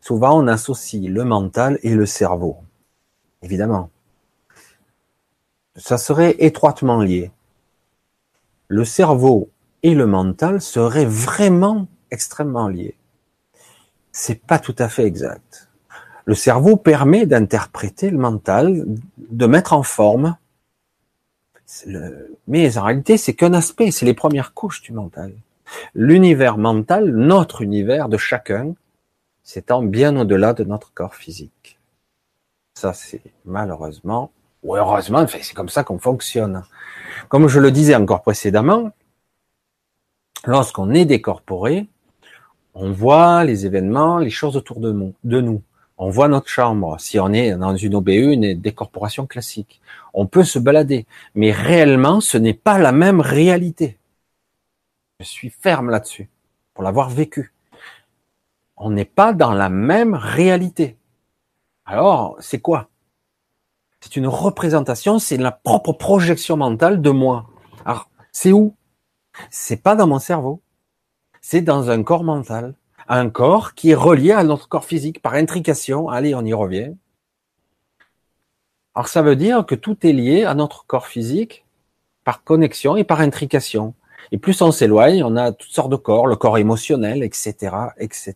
souvent 0.00 0.40
on 0.40 0.46
associe 0.46 1.10
le 1.10 1.24
mental 1.24 1.78
et 1.82 1.94
le 1.94 2.06
cerveau. 2.06 2.58
Évidemment 3.42 3.90
ça 5.76 5.96
serait 5.96 6.34
étroitement 6.40 7.00
lié. 7.00 7.30
Le 8.66 8.84
cerveau 8.84 9.50
et 9.84 9.94
le 9.94 10.06
mental 10.06 10.60
seraient 10.60 11.06
vraiment 11.06 11.86
extrêmement 12.10 12.68
liés. 12.68 12.97
C'est 14.18 14.42
pas 14.42 14.58
tout 14.58 14.74
à 14.78 14.88
fait 14.88 15.04
exact. 15.04 15.68
Le 16.24 16.34
cerveau 16.34 16.76
permet 16.76 17.24
d'interpréter 17.24 18.10
le 18.10 18.18
mental, 18.18 18.84
de 19.16 19.46
mettre 19.46 19.72
en 19.72 19.84
forme, 19.84 20.36
mais 22.48 22.76
en 22.76 22.82
réalité, 22.82 23.16
c'est 23.16 23.34
qu'un 23.34 23.54
aspect, 23.54 23.92
c'est 23.92 24.06
les 24.06 24.14
premières 24.14 24.54
couches 24.54 24.82
du 24.82 24.92
mental. 24.92 25.32
L'univers 25.94 26.58
mental, 26.58 27.10
notre 27.10 27.62
univers 27.62 28.08
de 28.08 28.16
chacun, 28.16 28.74
s'étend 29.44 29.82
bien 29.82 30.16
au-delà 30.18 30.52
de 30.52 30.64
notre 30.64 30.92
corps 30.92 31.14
physique. 31.14 31.78
Ça, 32.74 32.92
c'est 32.94 33.22
malheureusement, 33.44 34.32
ou 34.64 34.74
heureusement, 34.74 35.26
c'est 35.28 35.54
comme 35.54 35.68
ça 35.68 35.84
qu'on 35.84 36.00
fonctionne. 36.00 36.64
Comme 37.28 37.46
je 37.46 37.60
le 37.60 37.70
disais 37.70 37.94
encore 37.94 38.22
précédemment, 38.22 38.90
lorsqu'on 40.44 40.90
est 40.90 41.04
décorporé, 41.04 41.88
on 42.80 42.92
voit 42.92 43.42
les 43.42 43.66
événements, 43.66 44.18
les 44.18 44.30
choses 44.30 44.56
autour 44.56 44.78
de 44.78 44.92
nous. 45.40 45.62
On 45.96 46.10
voit 46.10 46.28
notre 46.28 46.48
chambre. 46.48 46.98
Si 47.00 47.18
on 47.18 47.32
est 47.32 47.56
dans 47.56 47.74
une 47.74 47.96
OBE, 47.96 48.08
une 48.08 48.54
décorporation 48.54 49.26
classique, 49.26 49.80
on 50.14 50.26
peut 50.26 50.44
se 50.44 50.60
balader. 50.60 51.04
Mais 51.34 51.50
réellement, 51.50 52.20
ce 52.20 52.38
n'est 52.38 52.54
pas 52.54 52.78
la 52.78 52.92
même 52.92 53.20
réalité. 53.20 53.98
Je 55.18 55.24
suis 55.24 55.50
ferme 55.50 55.90
là-dessus, 55.90 56.28
pour 56.72 56.84
l'avoir 56.84 57.10
vécu. 57.10 57.52
On 58.76 58.90
n'est 58.90 59.04
pas 59.04 59.32
dans 59.32 59.52
la 59.52 59.70
même 59.70 60.14
réalité. 60.14 60.96
Alors, 61.84 62.36
c'est 62.38 62.60
quoi? 62.60 62.90
C'est 64.00 64.14
une 64.14 64.28
représentation, 64.28 65.18
c'est 65.18 65.36
la 65.36 65.50
propre 65.50 65.92
projection 65.92 66.56
mentale 66.56 67.02
de 67.02 67.10
moi. 67.10 67.50
Alors, 67.84 68.08
c'est 68.30 68.52
où? 68.52 68.76
C'est 69.50 69.82
pas 69.82 69.96
dans 69.96 70.06
mon 70.06 70.20
cerveau. 70.20 70.62
C'est 71.40 71.62
dans 71.62 71.90
un 71.90 72.02
corps 72.02 72.24
mental. 72.24 72.74
Un 73.08 73.30
corps 73.30 73.74
qui 73.74 73.90
est 73.90 73.94
relié 73.94 74.32
à 74.32 74.44
notre 74.44 74.68
corps 74.68 74.84
physique 74.84 75.22
par 75.22 75.34
intrication. 75.34 76.08
Allez, 76.08 76.34
on 76.34 76.44
y 76.44 76.52
revient. 76.52 76.94
Alors, 78.94 79.08
ça 79.08 79.22
veut 79.22 79.36
dire 79.36 79.64
que 79.64 79.74
tout 79.74 80.06
est 80.06 80.12
lié 80.12 80.44
à 80.44 80.54
notre 80.54 80.84
corps 80.86 81.06
physique 81.06 81.64
par 82.24 82.44
connexion 82.44 82.96
et 82.96 83.04
par 83.04 83.20
intrication. 83.20 83.94
Et 84.32 84.38
plus 84.38 84.60
on 84.60 84.72
s'éloigne, 84.72 85.22
on 85.24 85.36
a 85.36 85.52
toutes 85.52 85.70
sortes 85.70 85.90
de 85.90 85.96
corps, 85.96 86.26
le 86.26 86.36
corps 86.36 86.58
émotionnel, 86.58 87.22
etc., 87.22 87.74
etc. 87.98 88.34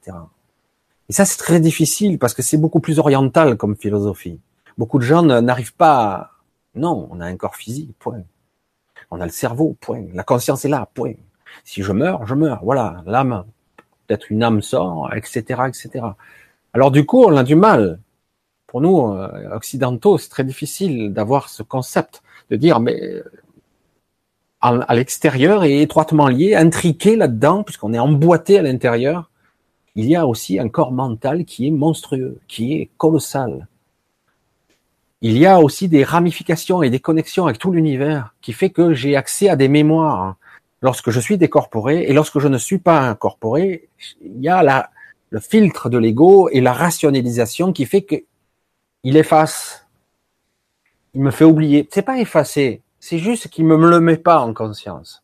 Et 1.08 1.12
ça, 1.12 1.24
c'est 1.24 1.36
très 1.36 1.60
difficile 1.60 2.18
parce 2.18 2.32
que 2.32 2.42
c'est 2.42 2.56
beaucoup 2.56 2.80
plus 2.80 2.98
oriental 2.98 3.56
comme 3.56 3.76
philosophie. 3.76 4.40
Beaucoup 4.78 4.98
de 4.98 5.04
gens 5.04 5.22
n'arrivent 5.22 5.74
pas 5.74 6.00
à... 6.00 6.30
Non, 6.74 7.08
on 7.10 7.20
a 7.20 7.26
un 7.26 7.36
corps 7.36 7.56
physique, 7.56 7.94
point. 7.98 8.22
On 9.10 9.20
a 9.20 9.26
le 9.26 9.32
cerveau, 9.32 9.76
point. 9.80 10.06
La 10.14 10.22
conscience 10.22 10.64
est 10.64 10.70
là, 10.70 10.88
point. 10.94 11.12
Si 11.64 11.82
je 11.82 11.92
meurs, 11.92 12.26
je 12.26 12.34
meurs. 12.34 12.60
Voilà, 12.62 13.02
l'âme, 13.06 13.44
peut-être 14.06 14.30
une 14.30 14.42
âme 14.42 14.62
sort, 14.62 15.10
etc., 15.14 15.62
etc. 15.68 16.04
Alors 16.72 16.90
du 16.90 17.06
coup, 17.06 17.24
on 17.24 17.36
a 17.36 17.44
du 17.44 17.54
mal. 17.54 18.00
Pour 18.66 18.80
nous, 18.80 19.12
euh, 19.12 19.54
occidentaux, 19.54 20.18
c'est 20.18 20.30
très 20.30 20.44
difficile 20.44 21.12
d'avoir 21.12 21.48
ce 21.48 21.62
concept, 21.62 22.22
de 22.50 22.56
dire, 22.56 22.80
mais 22.80 23.22
à 24.62 24.94
l'extérieur 24.94 25.64
et 25.64 25.82
étroitement 25.82 26.28
lié, 26.28 26.54
intriqué 26.54 27.16
là-dedans, 27.16 27.64
puisqu'on 27.64 27.92
est 27.92 27.98
emboîté 27.98 28.60
à 28.60 28.62
l'intérieur, 28.62 29.28
il 29.96 30.06
y 30.06 30.14
a 30.14 30.26
aussi 30.26 30.58
un 30.60 30.68
corps 30.68 30.92
mental 30.92 31.44
qui 31.44 31.66
est 31.66 31.70
monstrueux, 31.72 32.38
qui 32.46 32.74
est 32.74 32.88
colossal. 32.96 33.66
Il 35.20 35.36
y 35.36 35.46
a 35.46 35.60
aussi 35.60 35.88
des 35.88 36.04
ramifications 36.04 36.82
et 36.82 36.90
des 36.90 37.00
connexions 37.00 37.46
avec 37.46 37.58
tout 37.58 37.72
l'univers 37.72 38.34
qui 38.40 38.52
fait 38.52 38.70
que 38.70 38.94
j'ai 38.94 39.16
accès 39.16 39.48
à 39.48 39.56
des 39.56 39.68
mémoires 39.68 40.36
lorsque 40.82 41.10
je 41.10 41.20
suis 41.20 41.38
décorporé 41.38 42.02
et 42.02 42.12
lorsque 42.12 42.38
je 42.40 42.48
ne 42.48 42.58
suis 42.58 42.78
pas 42.78 43.00
incorporé. 43.00 43.88
Il 44.20 44.40
y 44.40 44.48
a 44.48 44.90
le 45.30 45.40
filtre 45.40 45.88
de 45.88 45.96
l'ego 45.96 46.48
et 46.50 46.60
la 46.60 46.72
rationalisation 46.72 47.72
qui 47.72 47.86
fait 47.86 48.02
que 48.02 48.16
il 49.04 49.16
efface. 49.16 49.86
Il 51.14 51.22
me 51.22 51.30
fait 51.30 51.44
oublier. 51.44 51.88
C'est 51.90 52.02
pas 52.02 52.18
effacer. 52.18 52.82
C'est 53.00 53.18
juste 53.18 53.48
qu'il 53.48 53.64
me 53.64 53.76
le 53.76 54.00
met 54.00 54.16
pas 54.16 54.40
en 54.40 54.54
conscience. 54.54 55.22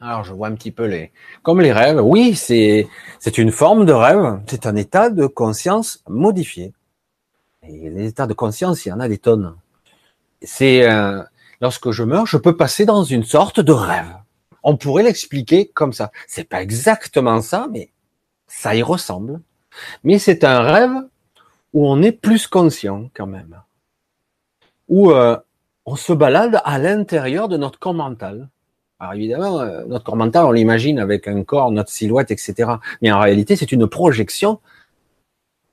Alors 0.00 0.24
je 0.24 0.32
vois 0.32 0.48
un 0.48 0.54
petit 0.54 0.70
peu 0.70 0.86
les, 0.86 1.12
comme 1.42 1.60
les 1.60 1.72
rêves. 1.72 2.00
Oui, 2.02 2.34
c'est 2.34 2.88
c'est 3.18 3.36
une 3.36 3.50
forme 3.50 3.84
de 3.84 3.92
rêve. 3.92 4.40
C'est 4.46 4.66
un 4.66 4.76
état 4.76 5.10
de 5.10 5.26
conscience 5.26 6.02
modifié. 6.08 6.72
Et 7.62 7.90
les 7.90 8.06
états 8.06 8.26
de 8.26 8.32
conscience, 8.32 8.86
il 8.86 8.88
y 8.88 8.92
en 8.92 9.00
a 9.00 9.08
des 9.08 9.18
tonnes. 9.18 9.54
C'est 10.40 10.90
euh, 10.90 11.22
lorsque 11.60 11.90
je 11.90 12.02
meurs, 12.02 12.26
je 12.26 12.36
peux 12.36 12.56
passer 12.56 12.84
dans 12.84 13.04
une 13.04 13.24
sorte 13.24 13.60
de 13.60 13.72
rêve. 13.72 14.16
On 14.62 14.76
pourrait 14.76 15.02
l'expliquer 15.02 15.68
comme 15.68 15.92
ça. 15.92 16.10
C'est 16.26 16.48
pas 16.48 16.62
exactement 16.62 17.40
ça, 17.40 17.68
mais 17.70 17.90
ça 18.46 18.74
y 18.74 18.82
ressemble. 18.82 19.40
Mais 20.04 20.18
c'est 20.18 20.44
un 20.44 20.60
rêve 20.60 20.92
où 21.72 21.88
on 21.88 22.02
est 22.02 22.12
plus 22.12 22.46
conscient 22.46 23.10
quand 23.14 23.26
même. 23.26 23.60
Où 24.88 25.12
euh, 25.12 25.36
on 25.86 25.96
se 25.96 26.12
balade 26.12 26.60
à 26.64 26.78
l'intérieur 26.78 27.48
de 27.48 27.56
notre 27.56 27.78
corps 27.78 27.94
mental. 27.94 28.48
Alors 28.98 29.14
évidemment, 29.14 29.60
euh, 29.60 29.84
notre 29.86 30.04
corps 30.04 30.16
mental, 30.16 30.44
on 30.44 30.52
l'imagine 30.52 30.98
avec 30.98 31.26
un 31.26 31.42
corps, 31.42 31.70
notre 31.70 31.90
silhouette, 31.90 32.30
etc. 32.30 32.72
Mais 33.00 33.10
en 33.12 33.20
réalité, 33.20 33.56
c'est 33.56 33.72
une 33.72 33.86
projection. 33.86 34.60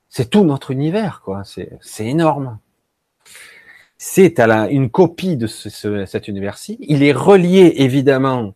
C'est 0.08 0.30
tout 0.30 0.44
notre 0.44 0.70
univers, 0.70 1.20
quoi. 1.22 1.42
C'est 1.44 2.06
énorme. 2.06 2.58
C'est 3.98 4.38
à 4.38 4.46
la, 4.46 4.70
une 4.70 4.90
copie 4.90 5.36
de 5.36 5.46
ce, 5.46 5.68
cet 6.06 6.28
univers-ci. 6.28 6.78
Il 6.80 7.02
est 7.02 7.12
relié 7.12 7.74
évidemment 7.76 8.54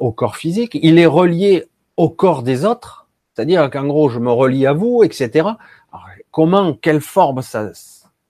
au 0.00 0.12
corps 0.12 0.36
physique. 0.36 0.78
Il 0.80 0.98
est 0.98 1.06
relié 1.06 1.66
au 1.96 2.08
corps 2.08 2.42
des 2.42 2.64
autres. 2.64 3.06
C'est-à-dire 3.34 3.68
qu'en 3.70 3.86
gros, 3.86 4.08
je 4.08 4.18
me 4.18 4.30
relie 4.30 4.66
à 4.66 4.72
vous, 4.72 5.04
etc. 5.04 5.48
Comment, 6.30 6.72
quelle 6.72 7.00
forme 7.00 7.42
ça, 7.42 7.70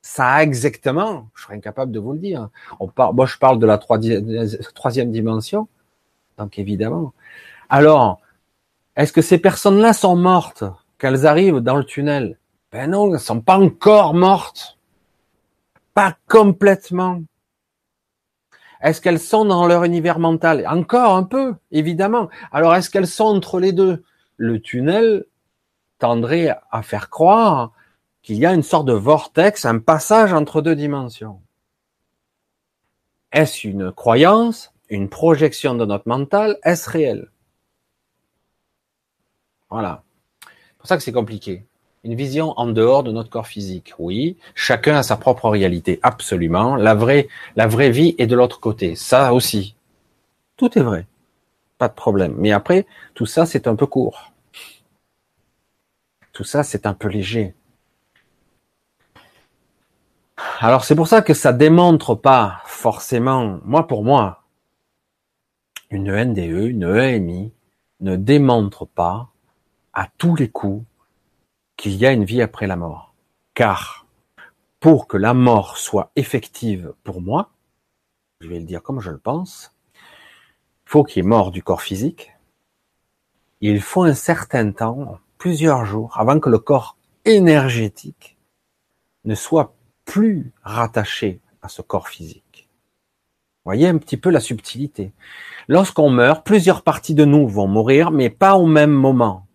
ça 0.02 0.28
a 0.28 0.42
exactement, 0.42 1.28
je 1.34 1.42
serais 1.42 1.54
incapable 1.54 1.90
de 1.90 1.98
vous 1.98 2.12
le 2.12 2.20
dire. 2.20 2.48
On 2.78 2.86
parle, 2.86 3.14
moi, 3.14 3.26
je 3.26 3.36
parle 3.38 3.58
de 3.58 3.66
la 3.66 3.76
troisième 3.76 5.10
dimension, 5.10 5.68
donc 6.38 6.58
évidemment. 6.58 7.12
Alors, 7.68 8.20
est-ce 8.94 9.12
que 9.12 9.22
ces 9.22 9.38
personnes-là 9.38 9.92
sont 9.92 10.16
mortes? 10.16 10.64
Qu'elles 10.98 11.26
arrivent 11.26 11.58
dans 11.58 11.76
le 11.76 11.84
tunnel? 11.84 12.38
Ben 12.72 12.90
non, 12.90 13.06
elles 13.06 13.14
ne 13.14 13.18
sont 13.18 13.40
pas 13.40 13.58
encore 13.58 14.14
mortes, 14.14 14.75
pas 15.96 16.18
complètement. 16.28 17.22
Est-ce 18.82 19.00
qu'elles 19.00 19.18
sont 19.18 19.46
dans 19.46 19.66
leur 19.66 19.82
univers 19.82 20.18
mental? 20.18 20.66
Encore 20.68 21.16
un 21.16 21.22
peu, 21.22 21.54
évidemment. 21.70 22.28
Alors, 22.52 22.74
est-ce 22.74 22.90
qu'elles 22.90 23.06
sont 23.06 23.24
entre 23.24 23.58
les 23.60 23.72
deux? 23.72 24.04
Le 24.36 24.60
tunnel 24.60 25.24
tendrait 25.98 26.54
à 26.70 26.82
faire 26.82 27.08
croire 27.08 27.72
qu'il 28.20 28.36
y 28.36 28.44
a 28.44 28.52
une 28.52 28.62
sorte 28.62 28.86
de 28.86 28.92
vortex, 28.92 29.64
un 29.64 29.78
passage 29.78 30.34
entre 30.34 30.60
deux 30.60 30.76
dimensions. 30.76 31.40
Est-ce 33.32 33.66
une 33.66 33.90
croyance, 33.90 34.74
une 34.90 35.08
projection 35.08 35.74
de 35.76 35.86
notre 35.86 36.08
mental? 36.08 36.58
Est-ce 36.62 36.90
réel? 36.90 37.30
Voilà. 39.70 40.04
C'est 40.42 40.76
pour 40.76 40.88
ça 40.88 40.98
que 40.98 41.02
c'est 41.02 41.12
compliqué. 41.12 41.64
Une 42.06 42.14
vision 42.14 42.54
en 42.56 42.68
dehors 42.68 43.02
de 43.02 43.10
notre 43.10 43.30
corps 43.30 43.48
physique. 43.48 43.92
Oui, 43.98 44.36
chacun 44.54 44.94
a 44.94 45.02
sa 45.02 45.16
propre 45.16 45.48
réalité, 45.48 45.98
absolument. 46.04 46.76
La 46.76 46.94
vraie, 46.94 47.26
la 47.56 47.66
vraie 47.66 47.90
vie 47.90 48.14
est 48.18 48.28
de 48.28 48.36
l'autre 48.36 48.60
côté. 48.60 48.94
Ça 48.94 49.34
aussi. 49.34 49.74
Tout 50.56 50.78
est 50.78 50.82
vrai. 50.82 51.04
Pas 51.78 51.88
de 51.88 51.94
problème. 51.94 52.36
Mais 52.38 52.52
après, 52.52 52.86
tout 53.14 53.26
ça, 53.26 53.44
c'est 53.44 53.66
un 53.66 53.74
peu 53.74 53.86
court. 53.86 54.30
Tout 56.32 56.44
ça, 56.44 56.62
c'est 56.62 56.86
un 56.86 56.94
peu 56.94 57.08
léger. 57.08 57.54
Alors 60.60 60.84
c'est 60.84 60.94
pour 60.94 61.08
ça 61.08 61.22
que 61.22 61.34
ça 61.34 61.52
démontre 61.52 62.14
pas 62.14 62.62
forcément, 62.66 63.58
moi 63.64 63.88
pour 63.88 64.04
moi, 64.04 64.44
une 65.90 66.12
NDE, 66.12 66.68
une 66.68 66.84
EMI 66.84 67.52
ne 67.98 68.14
démontre 68.14 68.86
pas 68.86 69.28
à 69.92 70.06
tous 70.18 70.36
les 70.36 70.48
coups 70.48 70.84
qu'il 71.76 71.96
y 71.96 72.06
a 72.06 72.12
une 72.12 72.24
vie 72.24 72.42
après 72.42 72.66
la 72.66 72.76
mort. 72.76 73.14
Car 73.54 74.06
pour 74.80 75.06
que 75.06 75.16
la 75.16 75.34
mort 75.34 75.78
soit 75.78 76.10
effective 76.16 76.94
pour 77.02 77.20
moi, 77.20 77.50
je 78.40 78.48
vais 78.48 78.58
le 78.58 78.64
dire 78.64 78.82
comme 78.82 79.00
je 79.00 79.10
le 79.10 79.18
pense, 79.18 79.72
il 79.94 80.90
faut 80.90 81.04
qu'il 81.04 81.22
y 81.22 81.26
ait 81.26 81.28
mort 81.28 81.50
du 81.50 81.62
corps 81.62 81.82
physique. 81.82 82.32
Il 83.60 83.80
faut 83.80 84.04
un 84.04 84.14
certain 84.14 84.70
temps, 84.70 85.18
plusieurs 85.38 85.84
jours, 85.86 86.18
avant 86.18 86.38
que 86.38 86.50
le 86.50 86.58
corps 86.58 86.96
énergétique 87.24 88.36
ne 89.24 89.34
soit 89.34 89.74
plus 90.04 90.52
rattaché 90.62 91.40
à 91.62 91.68
ce 91.68 91.82
corps 91.82 92.08
physique. 92.08 92.68
Voyez 93.64 93.88
un 93.88 93.98
petit 93.98 94.16
peu 94.16 94.30
la 94.30 94.38
subtilité. 94.38 95.12
Lorsqu'on 95.66 96.10
meurt, 96.10 96.46
plusieurs 96.46 96.82
parties 96.82 97.14
de 97.14 97.24
nous 97.24 97.48
vont 97.48 97.66
mourir, 97.66 98.12
mais 98.12 98.30
pas 98.30 98.54
au 98.56 98.66
même 98.66 98.92
moment. 98.92 99.45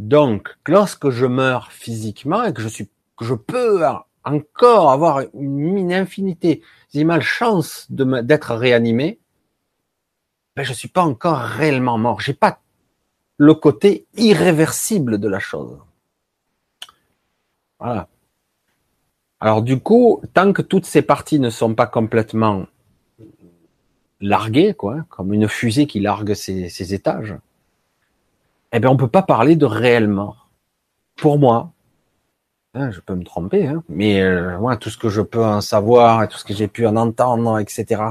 Donc, 0.00 0.56
lorsque 0.66 1.10
je 1.10 1.26
meurs 1.26 1.72
physiquement 1.72 2.42
et 2.44 2.54
que 2.54 2.62
je 2.62 2.68
suis, 2.68 2.88
que 3.18 3.24
je 3.26 3.34
peux 3.34 3.84
encore 4.24 4.90
avoir 4.90 5.22
une 5.34 5.92
infinité 5.92 6.62
j'ai 6.92 7.20
chance 7.20 7.86
d'être 7.90 8.54
réanimé, 8.54 9.20
ben 10.56 10.64
je 10.64 10.72
suis 10.72 10.88
pas 10.88 11.02
encore 11.02 11.38
réellement 11.38 11.98
mort. 11.98 12.22
J'ai 12.22 12.32
pas 12.32 12.60
le 13.36 13.54
côté 13.54 14.06
irréversible 14.16 15.18
de 15.18 15.28
la 15.28 15.38
chose. 15.38 15.78
Voilà. 17.78 18.08
Alors 19.38 19.60
du 19.62 19.78
coup, 19.78 20.22
tant 20.32 20.54
que 20.54 20.62
toutes 20.62 20.86
ces 20.86 21.02
parties 21.02 21.38
ne 21.38 21.50
sont 21.50 21.74
pas 21.74 21.86
complètement 21.86 22.66
larguées, 24.20 24.72
quoi, 24.74 25.04
comme 25.10 25.34
une 25.34 25.46
fusée 25.46 25.86
qui 25.86 26.00
largue 26.00 26.32
ses, 26.32 26.94
étages, 26.94 27.34
eh 28.72 28.80
bien 28.80 28.90
on 28.90 28.96
peut 28.96 29.08
pas 29.08 29.22
parler 29.22 29.56
de 29.56 29.66
réelle 29.66 30.08
mort. 30.08 30.48
Pour 31.16 31.38
moi, 31.38 31.72
hein, 32.74 32.90
je 32.90 33.00
peux 33.00 33.14
me 33.14 33.24
tromper, 33.24 33.66
hein, 33.66 33.82
mais 33.88 34.22
euh, 34.22 34.58
moi 34.58 34.76
tout 34.76 34.90
ce 34.90 34.98
que 34.98 35.08
je 35.08 35.22
peux 35.22 35.44
en 35.44 35.60
savoir 35.60 36.22
et 36.22 36.28
tout 36.28 36.38
ce 36.38 36.44
que 36.44 36.54
j'ai 36.54 36.68
pu 36.68 36.86
en 36.86 36.96
entendre, 36.96 37.58
etc. 37.58 38.02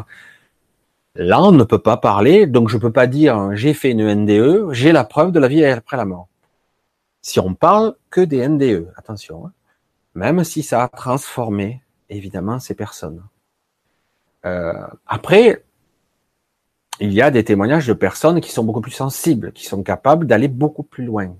Là, 1.16 1.42
on 1.42 1.52
ne 1.52 1.64
peut 1.64 1.80
pas 1.80 1.98
parler, 1.98 2.46
donc 2.48 2.70
je 2.70 2.78
peux 2.78 2.92
pas 2.92 3.08
dire 3.08 3.56
j'ai 3.56 3.74
fait 3.74 3.92
une 3.92 4.14
NDE, 4.14 4.72
j'ai 4.72 4.92
la 4.92 5.04
preuve 5.04 5.32
de 5.32 5.40
la 5.40 5.48
vie 5.48 5.66
après 5.66 5.98
la 5.98 6.06
mort. 6.06 6.28
Si 7.22 7.40
on 7.40 7.54
parle 7.54 7.96
que 8.10 8.22
des 8.22 8.48
NDE, 8.48 8.92
attention. 8.96 9.48
Hein 9.48 9.52
même 10.16 10.44
si 10.44 10.64
ça 10.64 10.84
a 10.84 10.88
transformé 10.88 11.82
évidemment 12.10 12.60
ces 12.60 12.74
personnes. 12.74 13.24
Euh, 14.46 14.88
après, 15.08 15.64
il 17.00 17.14
y 17.14 17.22
a 17.22 17.32
des 17.32 17.44
témoignages 17.44 17.88
de 17.88 17.94
personnes 17.94 18.42
qui 18.42 18.52
sont 18.52 18.64
beaucoup 18.64 18.82
plus 18.82 18.92
sensibles, 18.92 19.52
qui 19.54 19.66
sont 19.66 19.84
capables 19.84 20.28
d'aller 20.28 20.48
beaucoup 20.48 20.84
plus 20.84 21.06
loin. 21.06 21.36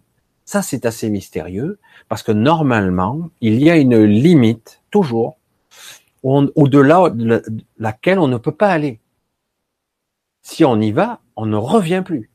Ça, 0.46 0.62
c'est 0.62 0.86
assez 0.86 1.10
mystérieux 1.10 1.80
parce 2.08 2.24
que 2.24 2.32
normalement, 2.32 3.30
il 3.42 3.62
y 3.62 3.70
a 3.70 3.78
une 3.78 4.04
limite 4.04 4.82
toujours 4.90 5.38
au-delà 6.24 7.10
de 7.10 7.44
laquelle 7.78 8.20
on 8.20 8.28
ne 8.28 8.38
peut 8.38 8.52
pas 8.52 8.70
aller. 8.70 9.00
Si 10.42 10.66
on 10.66 10.80
y 10.82 10.92
va, 10.92 11.22
on 11.36 11.46
ne 11.46 11.56
revient 11.56 12.02
plus. 12.04 12.32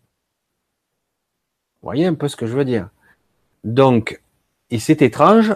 Vous 1.82 1.86
voyez 1.88 2.06
un 2.06 2.14
peu 2.14 2.28
ce 2.28 2.36
que 2.36 2.46
je 2.46 2.56
veux 2.56 2.64
dire? 2.64 2.88
Donc, 3.64 4.22
et 4.70 4.78
c'est 4.78 5.02
étrange, 5.02 5.54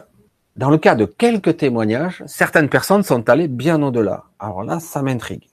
dans 0.56 0.70
le 0.70 0.78
cas 0.78 0.94
de 0.94 1.04
quelques 1.04 1.56
témoignages, 1.58 2.22
certaines 2.26 2.68
personnes 2.68 3.02
sont 3.02 3.28
allées 3.30 3.48
bien 3.48 3.82
au-delà. 3.82 4.25
Alors 4.38 4.64
là, 4.64 4.80
ça 4.80 5.02
m'intrigue. 5.02 5.46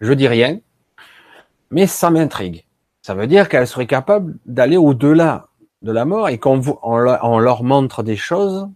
Je 0.00 0.12
dis 0.12 0.28
rien, 0.28 0.60
mais 1.70 1.86
ça 1.86 2.10
m'intrigue. 2.10 2.64
Ça 3.02 3.14
veut 3.14 3.26
dire 3.26 3.48
qu'elles 3.48 3.66
seraient 3.66 3.86
capables 3.86 4.36
d'aller 4.46 4.76
au-delà 4.76 5.48
de 5.82 5.92
la 5.92 6.04
mort 6.04 6.28
et 6.28 6.38
qu'on 6.38 6.60
on 6.82 7.38
leur 7.38 7.62
montre 7.62 8.02
des 8.02 8.16
choses 8.16 8.68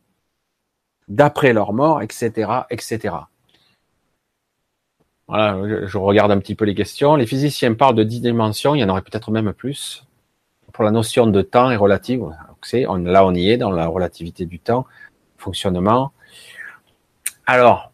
d'après 1.08 1.52
leur 1.52 1.72
mort, 1.72 2.02
etc., 2.02 2.50
etc. 2.70 3.16
Voilà, 5.26 5.86
je 5.86 5.98
regarde 5.98 6.30
un 6.30 6.38
petit 6.38 6.54
peu 6.54 6.64
les 6.64 6.74
questions. 6.74 7.16
Les 7.16 7.26
physiciens 7.26 7.74
parlent 7.74 7.94
de 7.94 8.04
dix 8.04 8.20
dimensions, 8.20 8.74
il 8.74 8.80
y 8.80 8.84
en 8.84 8.88
aurait 8.88 9.02
peut-être 9.02 9.30
même 9.30 9.52
plus. 9.52 10.06
Pour 10.72 10.84
la 10.84 10.90
notion 10.92 11.26
de 11.26 11.42
temps 11.42 11.70
est 11.70 11.76
relative, 11.76 12.24
là, 12.72 13.24
on 13.26 13.34
y 13.34 13.50
est 13.50 13.56
dans 13.56 13.70
la 13.70 13.86
relativité 13.86 14.46
du 14.46 14.60
temps, 14.60 14.86
fonctionnement. 15.36 16.12
Alors, 17.46 17.92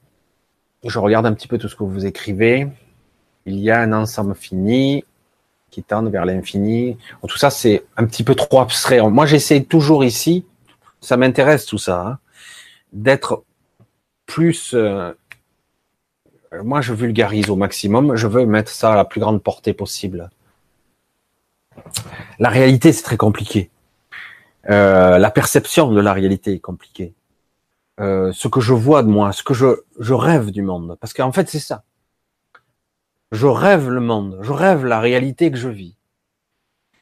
je 0.84 0.98
regarde 0.98 1.24
un 1.24 1.32
petit 1.32 1.48
peu 1.48 1.56
tout 1.56 1.68
ce 1.68 1.76
que 1.76 1.84
vous 1.84 2.04
écrivez. 2.04 2.68
Il 3.46 3.60
y 3.60 3.70
a 3.70 3.80
un 3.80 3.92
ensemble 3.92 4.34
fini 4.34 5.04
qui 5.70 5.82
tend 5.82 6.04
vers 6.04 6.24
l'infini. 6.24 6.98
Tout 7.26 7.38
ça, 7.38 7.50
c'est 7.50 7.84
un 7.96 8.04
petit 8.06 8.24
peu 8.24 8.34
trop 8.34 8.60
abstrait. 8.60 9.00
Moi, 9.00 9.26
j'essaie 9.26 9.62
toujours 9.62 10.04
ici, 10.04 10.44
ça 11.00 11.16
m'intéresse 11.16 11.66
tout 11.66 11.78
ça, 11.78 12.00
hein, 12.00 12.18
d'être 12.92 13.44
plus. 14.26 14.74
Euh, 14.74 15.12
moi, 16.62 16.80
je 16.80 16.92
vulgarise 16.92 17.48
au 17.50 17.56
maximum. 17.56 18.16
Je 18.16 18.26
veux 18.26 18.46
mettre 18.46 18.70
ça 18.70 18.92
à 18.92 18.96
la 18.96 19.04
plus 19.04 19.20
grande 19.20 19.42
portée 19.42 19.72
possible. 19.72 20.30
La 22.38 22.48
réalité, 22.48 22.92
c'est 22.92 23.02
très 23.02 23.16
compliqué. 23.16 23.70
Euh, 24.68 25.18
la 25.18 25.30
perception 25.30 25.92
de 25.92 26.00
la 26.00 26.12
réalité 26.12 26.54
est 26.54 26.58
compliquée. 26.58 27.14
Euh, 28.00 28.32
ce 28.32 28.48
que 28.48 28.60
je 28.60 28.74
vois 28.74 29.02
de 29.02 29.08
moi, 29.08 29.32
ce 29.32 29.42
que 29.42 29.54
je, 29.54 29.66
je 30.00 30.14
rêve 30.14 30.50
du 30.50 30.62
monde. 30.62 30.96
Parce 31.00 31.12
qu'en 31.12 31.32
fait, 31.32 31.48
c'est 31.48 31.60
ça. 31.60 31.84
Je 33.32 33.46
rêve 33.46 33.88
le 33.88 34.00
monde, 34.00 34.38
je 34.42 34.52
rêve 34.52 34.86
la 34.86 35.00
réalité 35.00 35.50
que 35.50 35.56
je 35.56 35.68
vis. 35.68 35.96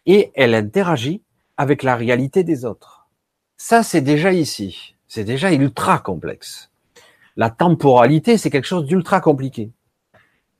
Et 0.06 0.32
elle 0.34 0.54
interagit 0.54 1.22
avec 1.56 1.82
la 1.82 1.96
réalité 1.96 2.44
des 2.44 2.64
autres. 2.64 3.06
Ça, 3.58 3.82
c'est 3.82 4.00
déjà 4.00 4.32
ici. 4.32 4.96
C'est 5.06 5.24
déjà 5.24 5.52
ultra 5.52 5.98
complexe. 5.98 6.70
La 7.36 7.50
temporalité, 7.50 8.38
c'est 8.38 8.50
quelque 8.50 8.66
chose 8.66 8.86
d'ultra 8.86 9.20
compliqué. 9.20 9.70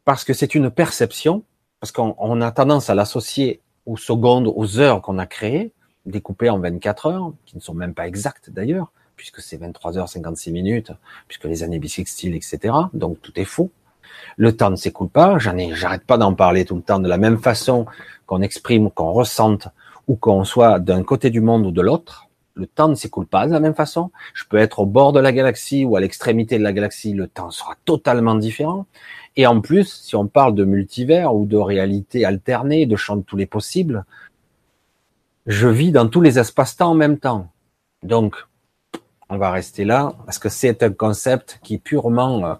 Parce 0.05 0.25
que 0.25 0.35
c'est 0.35 0.55
une 0.55 0.71
perception, 0.71 1.45
parce 1.81 1.93
qu'on 1.93 2.41
a 2.41 2.53
tendance 2.53 2.91
à 2.91 2.95
l'associer 2.95 3.61
aux 3.87 3.97
secondes, 3.97 4.53
aux 4.55 4.79
heures 4.79 5.01
qu'on 5.01 5.19
a 5.19 5.27
créées, 5.27 5.73
découpées 6.05 6.51
en 6.51 6.59
24 6.59 7.07
heures, 7.07 7.33
qui 7.47 7.57
ne 7.57 7.61
sont 7.63 7.75
même 7.75 7.95
pas 7.95 8.07
exactes 8.07 8.51
d'ailleurs, 8.51 8.93
puisque 9.17 9.41
c'est 9.41 9.57
23 9.57 9.99
heures 9.99 10.09
56 10.09 10.53
minutes, 10.53 10.93
puisque 11.27 11.45
les 11.45 11.63
années 11.63 11.79
bissextiles, 11.79 12.35
etc. 12.35 12.75
Donc 12.93 13.21
tout 13.23 13.33
est 13.41 13.45
faux. 13.45 13.71
Le 14.37 14.57
temps 14.57 14.71
ne 14.71 14.77
s'écoule 14.77 15.09
pas. 15.09 15.39
J'en 15.39 15.57
ai, 15.57 15.75
j'arrête 15.75 16.05
pas 16.05 16.19
d'en 16.19 16.35
parler 16.35 16.65
tout 16.65 16.77
le 16.77 16.83
temps 16.83 16.99
de 16.99 17.09
la 17.09 17.19
même 17.19 17.39
façon 17.39 17.87
qu'on 18.27 18.43
exprime, 18.43 18.91
qu'on 18.91 19.13
ressente, 19.13 19.69
ou 20.09 20.17
qu'on 20.17 20.45
soit 20.45 20.79
d'un 20.79 21.03
côté 21.03 21.31
du 21.31 21.41
monde 21.41 21.67
ou 21.67 21.71
de 21.71 21.81
l'autre. 21.81 22.29
Le 22.55 22.67
temps 22.67 22.89
ne 22.89 22.95
s'écoule 22.95 23.27
pas 23.27 23.47
de 23.47 23.53
la 23.53 23.61
même 23.61 23.75
façon. 23.75 24.11
Je 24.33 24.45
peux 24.49 24.59
être 24.59 24.79
au 24.79 24.87
bord 24.87 25.13
de 25.13 25.21
la 25.21 25.33
galaxie 25.33 25.85
ou 25.85 25.97
à 25.97 26.01
l'extrémité 26.01 26.57
de 26.59 26.63
la 26.63 26.73
galaxie, 26.73 27.13
le 27.13 27.27
temps 27.27 27.51
sera 27.51 27.75
totalement 27.85 28.37
différent. 28.37 28.87
Et 29.37 29.47
en 29.47 29.61
plus, 29.61 29.93
si 30.03 30.15
on 30.15 30.29
parle 30.29 30.55
de 30.55 30.65
multivers 30.65 31.35
ou 31.35 31.47
de 31.47 31.57
réalité 31.57 32.25
alternée, 32.25 32.87
de 32.87 32.95
champs 32.95 33.17
de 33.17 33.23
tous 33.23 33.37
les 33.37 33.47
possibles, 33.47 34.05
je 35.47 35.67
vis 35.67 35.91
dans 35.91 36.09
tous 36.09 36.21
les 36.21 36.39
espaces-temps 36.39 36.91
en 36.91 36.95
même 36.95 37.19
temps. 37.19 37.49
Donc, 38.05 38.37
on 39.29 39.37
va 39.37 39.51
rester 39.51 39.85
là 39.85 40.13
parce 40.25 40.39
que 40.39 40.49
c'est 40.49 40.83
un 40.85 40.93
concept 40.93 41.59
qui 41.63 41.75
est 41.75 41.79
purement 41.79 42.59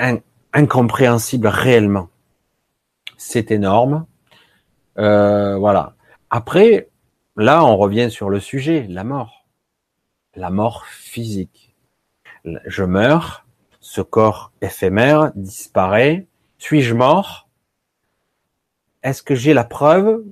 euh, 0.00 0.16
incompréhensible 0.56 1.48
réellement. 1.48 2.08
C'est 3.18 3.50
énorme. 3.50 4.06
Euh, 4.98 5.56
voilà. 5.58 5.94
Après, 6.30 6.88
là, 7.36 7.62
on 7.64 7.76
revient 7.76 8.10
sur 8.10 8.30
le 8.30 8.40
sujet, 8.40 8.86
la 8.88 9.04
mort. 9.04 9.46
La 10.34 10.48
mort 10.48 10.86
physique. 10.86 11.74
Je 12.64 12.84
meurs, 12.84 13.44
ce 13.80 14.00
corps 14.00 14.52
éphémère 14.62 15.32
disparaît. 15.34 16.26
Suis-je 16.56 16.94
mort? 16.94 17.48
Est-ce 19.02 19.22
que 19.22 19.34
j'ai 19.34 19.52
la 19.52 19.64
preuve 19.64 20.24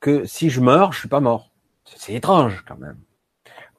que 0.00 0.26
si 0.26 0.50
je 0.50 0.60
meurs, 0.60 0.92
je 0.92 1.00
suis 1.00 1.08
pas 1.08 1.20
mort? 1.20 1.50
C'est 1.84 2.12
étrange 2.12 2.62
quand 2.68 2.78
même. 2.78 3.00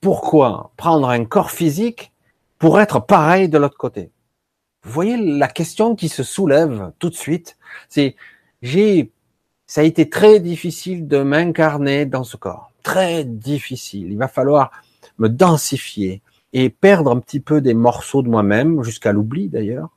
Pourquoi 0.01 0.71
prendre 0.75 1.09
un 1.09 1.23
corps 1.25 1.51
physique 1.51 2.11
pour 2.57 2.79
être 2.79 2.99
pareil 2.99 3.47
de 3.47 3.59
l'autre 3.59 3.77
côté? 3.77 4.11
Vous 4.83 4.91
voyez 4.91 5.17
la 5.17 5.47
question 5.47 5.95
qui 5.95 6.09
se 6.09 6.23
soulève 6.23 6.91
tout 6.99 7.09
de 7.09 7.15
suite, 7.15 7.57
c'est 7.87 8.15
j'ai 8.61 9.11
ça 9.67 9.81
a 9.81 9.83
été 9.85 10.09
très 10.09 10.41
difficile 10.41 11.07
de 11.07 11.23
m'incarner 11.23 12.05
dans 12.05 12.25
ce 12.25 12.35
corps. 12.35 12.71
Très 12.83 13.23
difficile. 13.23 14.11
Il 14.11 14.17
va 14.17 14.27
falloir 14.27 14.71
me 15.17 15.29
densifier 15.29 16.21
et 16.51 16.69
perdre 16.69 17.11
un 17.11 17.19
petit 17.19 17.39
peu 17.39 17.61
des 17.61 17.73
morceaux 17.73 18.21
de 18.21 18.27
moi-même, 18.27 18.83
jusqu'à 18.83 19.13
l'oubli 19.13 19.47
d'ailleurs. 19.47 19.89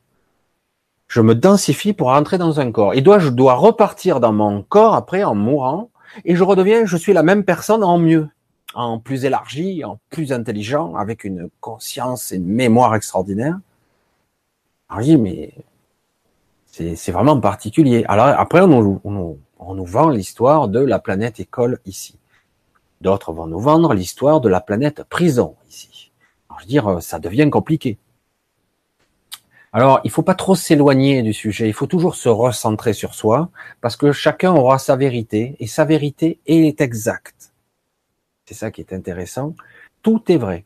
Je 1.08 1.20
me 1.20 1.34
densifie 1.34 1.92
pour 1.92 2.08
rentrer 2.08 2.38
dans 2.38 2.60
un 2.60 2.70
corps. 2.70 2.94
Et 2.94 3.02
je 3.04 3.28
dois 3.30 3.54
repartir 3.54 4.20
dans 4.20 4.32
mon 4.32 4.62
corps 4.62 4.94
après 4.94 5.24
en 5.24 5.34
mourant 5.34 5.90
et 6.24 6.36
je 6.36 6.44
redeviens, 6.44 6.84
je 6.84 6.96
suis 6.96 7.12
la 7.12 7.24
même 7.24 7.42
personne 7.42 7.82
en 7.82 7.98
mieux, 7.98 8.28
en 8.74 9.00
plus 9.00 9.24
élargi, 9.24 9.82
en 9.82 9.98
plus 10.10 10.32
intelligent, 10.32 10.94
avec 10.94 11.24
une 11.24 11.48
conscience 11.60 12.30
et 12.30 12.36
une 12.36 12.46
mémoire 12.46 12.94
extraordinaire. 12.94 13.58
Alors 14.94 15.02
je 15.04 15.10
dis, 15.10 15.16
mais 15.16 15.52
c'est 16.66 17.10
vraiment 17.10 17.40
particulier. 17.40 18.04
Alors 18.06 18.26
après, 18.26 18.60
on 18.60 18.68
nous, 18.68 19.00
on 19.02 19.36
on 19.58 19.74
nous 19.74 19.84
vend 19.84 20.08
l'histoire 20.08 20.68
de 20.68 20.78
la 20.78 21.00
planète 21.00 21.40
école 21.40 21.80
ici. 21.84 22.16
D'autres 23.00 23.32
vont 23.32 23.48
nous 23.48 23.58
vendre 23.58 23.92
l'histoire 23.92 24.40
de 24.40 24.48
la 24.48 24.60
planète 24.60 25.02
prison 25.02 25.56
ici. 25.68 26.12
Alors 26.48 26.60
je 26.60 26.66
veux 26.66 26.68
dire, 26.68 27.02
ça 27.02 27.18
devient 27.18 27.50
compliqué. 27.50 27.98
Alors, 29.72 30.00
il 30.04 30.12
faut 30.12 30.22
pas 30.22 30.36
trop 30.36 30.54
s'éloigner 30.54 31.24
du 31.24 31.32
sujet. 31.32 31.66
Il 31.66 31.72
faut 31.72 31.88
toujours 31.88 32.14
se 32.14 32.28
recentrer 32.28 32.92
sur 32.92 33.16
soi 33.16 33.50
parce 33.80 33.96
que 33.96 34.12
chacun 34.12 34.52
aura 34.52 34.78
sa 34.78 34.94
vérité 34.94 35.56
et 35.58 35.66
sa 35.66 35.84
vérité 35.84 36.38
est 36.46 36.80
exacte. 36.80 37.52
C'est 38.46 38.54
ça 38.54 38.70
qui 38.70 38.80
est 38.80 38.92
intéressant. 38.92 39.56
Tout 40.02 40.22
est 40.30 40.36
vrai. 40.36 40.64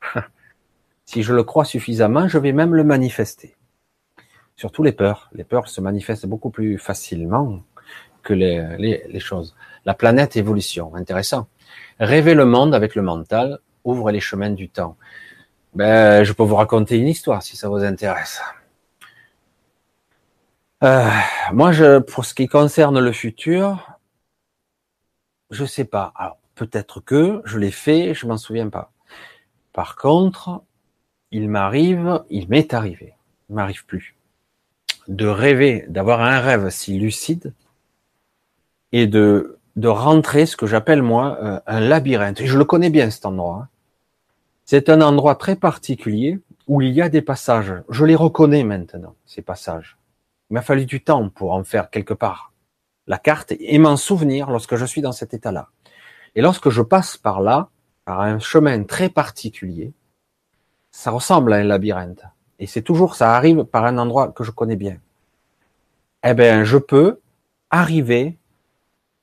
si 1.06 1.22
je 1.22 1.32
le 1.32 1.44
crois 1.44 1.64
suffisamment, 1.64 2.28
je 2.28 2.38
vais 2.38 2.52
même 2.52 2.74
le 2.74 2.84
manifester. 2.84 3.55
Surtout 4.56 4.82
les 4.82 4.92
peurs. 4.92 5.30
Les 5.32 5.44
peurs 5.44 5.68
se 5.68 5.80
manifestent 5.80 6.26
beaucoup 6.26 6.50
plus 6.50 6.78
facilement 6.78 7.62
que 8.22 8.34
les, 8.34 9.20
choses. 9.20 9.54
La 9.84 9.94
planète 9.94 10.36
évolution, 10.36 10.94
intéressant. 10.94 11.46
Rêver 12.00 12.34
le 12.34 12.44
monde 12.44 12.74
avec 12.74 12.94
le 12.94 13.02
mental 13.02 13.60
ouvre 13.84 14.10
les 14.10 14.20
chemins 14.20 14.50
du 14.50 14.68
temps. 14.68 14.96
Ben, 15.74 16.24
je 16.24 16.32
peux 16.32 16.42
vous 16.42 16.56
raconter 16.56 16.96
une 16.98 17.06
histoire 17.06 17.42
si 17.42 17.56
ça 17.56 17.68
vous 17.68 17.84
intéresse. 17.84 18.42
Euh, 20.82 21.08
moi, 21.52 21.72
je, 21.72 21.98
pour 22.00 22.24
ce 22.24 22.34
qui 22.34 22.48
concerne 22.48 22.98
le 22.98 23.12
futur, 23.12 23.92
Je 25.50 25.64
sais 25.64 25.84
pas. 25.84 26.12
Alors, 26.16 26.38
peut-être 26.56 27.00
que 27.00 27.40
je 27.44 27.58
l'ai 27.58 27.70
fait, 27.70 28.14
je 28.14 28.26
m'en 28.26 28.36
souviens 28.36 28.68
pas. 28.68 28.90
Par 29.72 29.94
contre, 29.94 30.64
il 31.30 31.48
m'arrive, 31.48 32.24
il 32.30 32.48
m'est 32.48 32.74
arrivé, 32.74 33.14
il 33.48 33.54
m'arrive 33.54 33.86
plus, 33.86 34.15
de 35.08 35.26
rêver, 35.26 35.84
d'avoir 35.88 36.20
un 36.20 36.40
rêve 36.40 36.70
si 36.70 36.98
lucide 36.98 37.52
et 38.92 39.06
de, 39.06 39.58
de 39.76 39.88
rentrer 39.88 40.46
ce 40.46 40.56
que 40.56 40.66
j'appelle 40.66 41.02
moi 41.02 41.38
euh, 41.42 41.60
un 41.66 41.80
labyrinthe. 41.80 42.40
Et 42.40 42.46
je 42.46 42.58
le 42.58 42.64
connais 42.64 42.90
bien 42.90 43.10
cet 43.10 43.26
endroit. 43.26 43.62
Hein. 43.62 43.68
C'est 44.64 44.88
un 44.88 45.00
endroit 45.00 45.36
très 45.36 45.56
particulier 45.56 46.40
où 46.66 46.82
il 46.82 46.92
y 46.92 47.02
a 47.02 47.08
des 47.08 47.22
passages. 47.22 47.74
Je 47.88 48.04
les 48.04 48.16
reconnais 48.16 48.64
maintenant, 48.64 49.14
ces 49.24 49.42
passages. 49.42 49.96
Il 50.50 50.54
m'a 50.54 50.62
fallu 50.62 50.86
du 50.86 51.02
temps 51.02 51.28
pour 51.28 51.52
en 51.52 51.64
faire 51.64 51.90
quelque 51.90 52.14
part 52.14 52.52
la 53.06 53.18
carte 53.18 53.54
et 53.58 53.78
m'en 53.78 53.96
souvenir 53.96 54.50
lorsque 54.50 54.76
je 54.76 54.84
suis 54.84 55.00
dans 55.00 55.12
cet 55.12 55.34
état-là. 55.34 55.68
Et 56.34 56.42
lorsque 56.42 56.70
je 56.70 56.82
passe 56.82 57.16
par 57.16 57.40
là, 57.40 57.68
par 58.04 58.20
un 58.20 58.38
chemin 58.38 58.82
très 58.84 59.08
particulier, 59.08 59.92
ça 60.90 61.10
ressemble 61.10 61.52
à 61.52 61.56
un 61.56 61.64
labyrinthe. 61.64 62.22
Et 62.58 62.66
c'est 62.66 62.82
toujours, 62.82 63.14
ça 63.14 63.36
arrive 63.36 63.64
par 63.64 63.84
un 63.84 63.98
endroit 63.98 64.28
que 64.28 64.44
je 64.44 64.50
connais 64.50 64.76
bien. 64.76 64.98
Eh 66.24 66.34
bien, 66.34 66.64
je 66.64 66.78
peux 66.78 67.20
arriver 67.70 68.36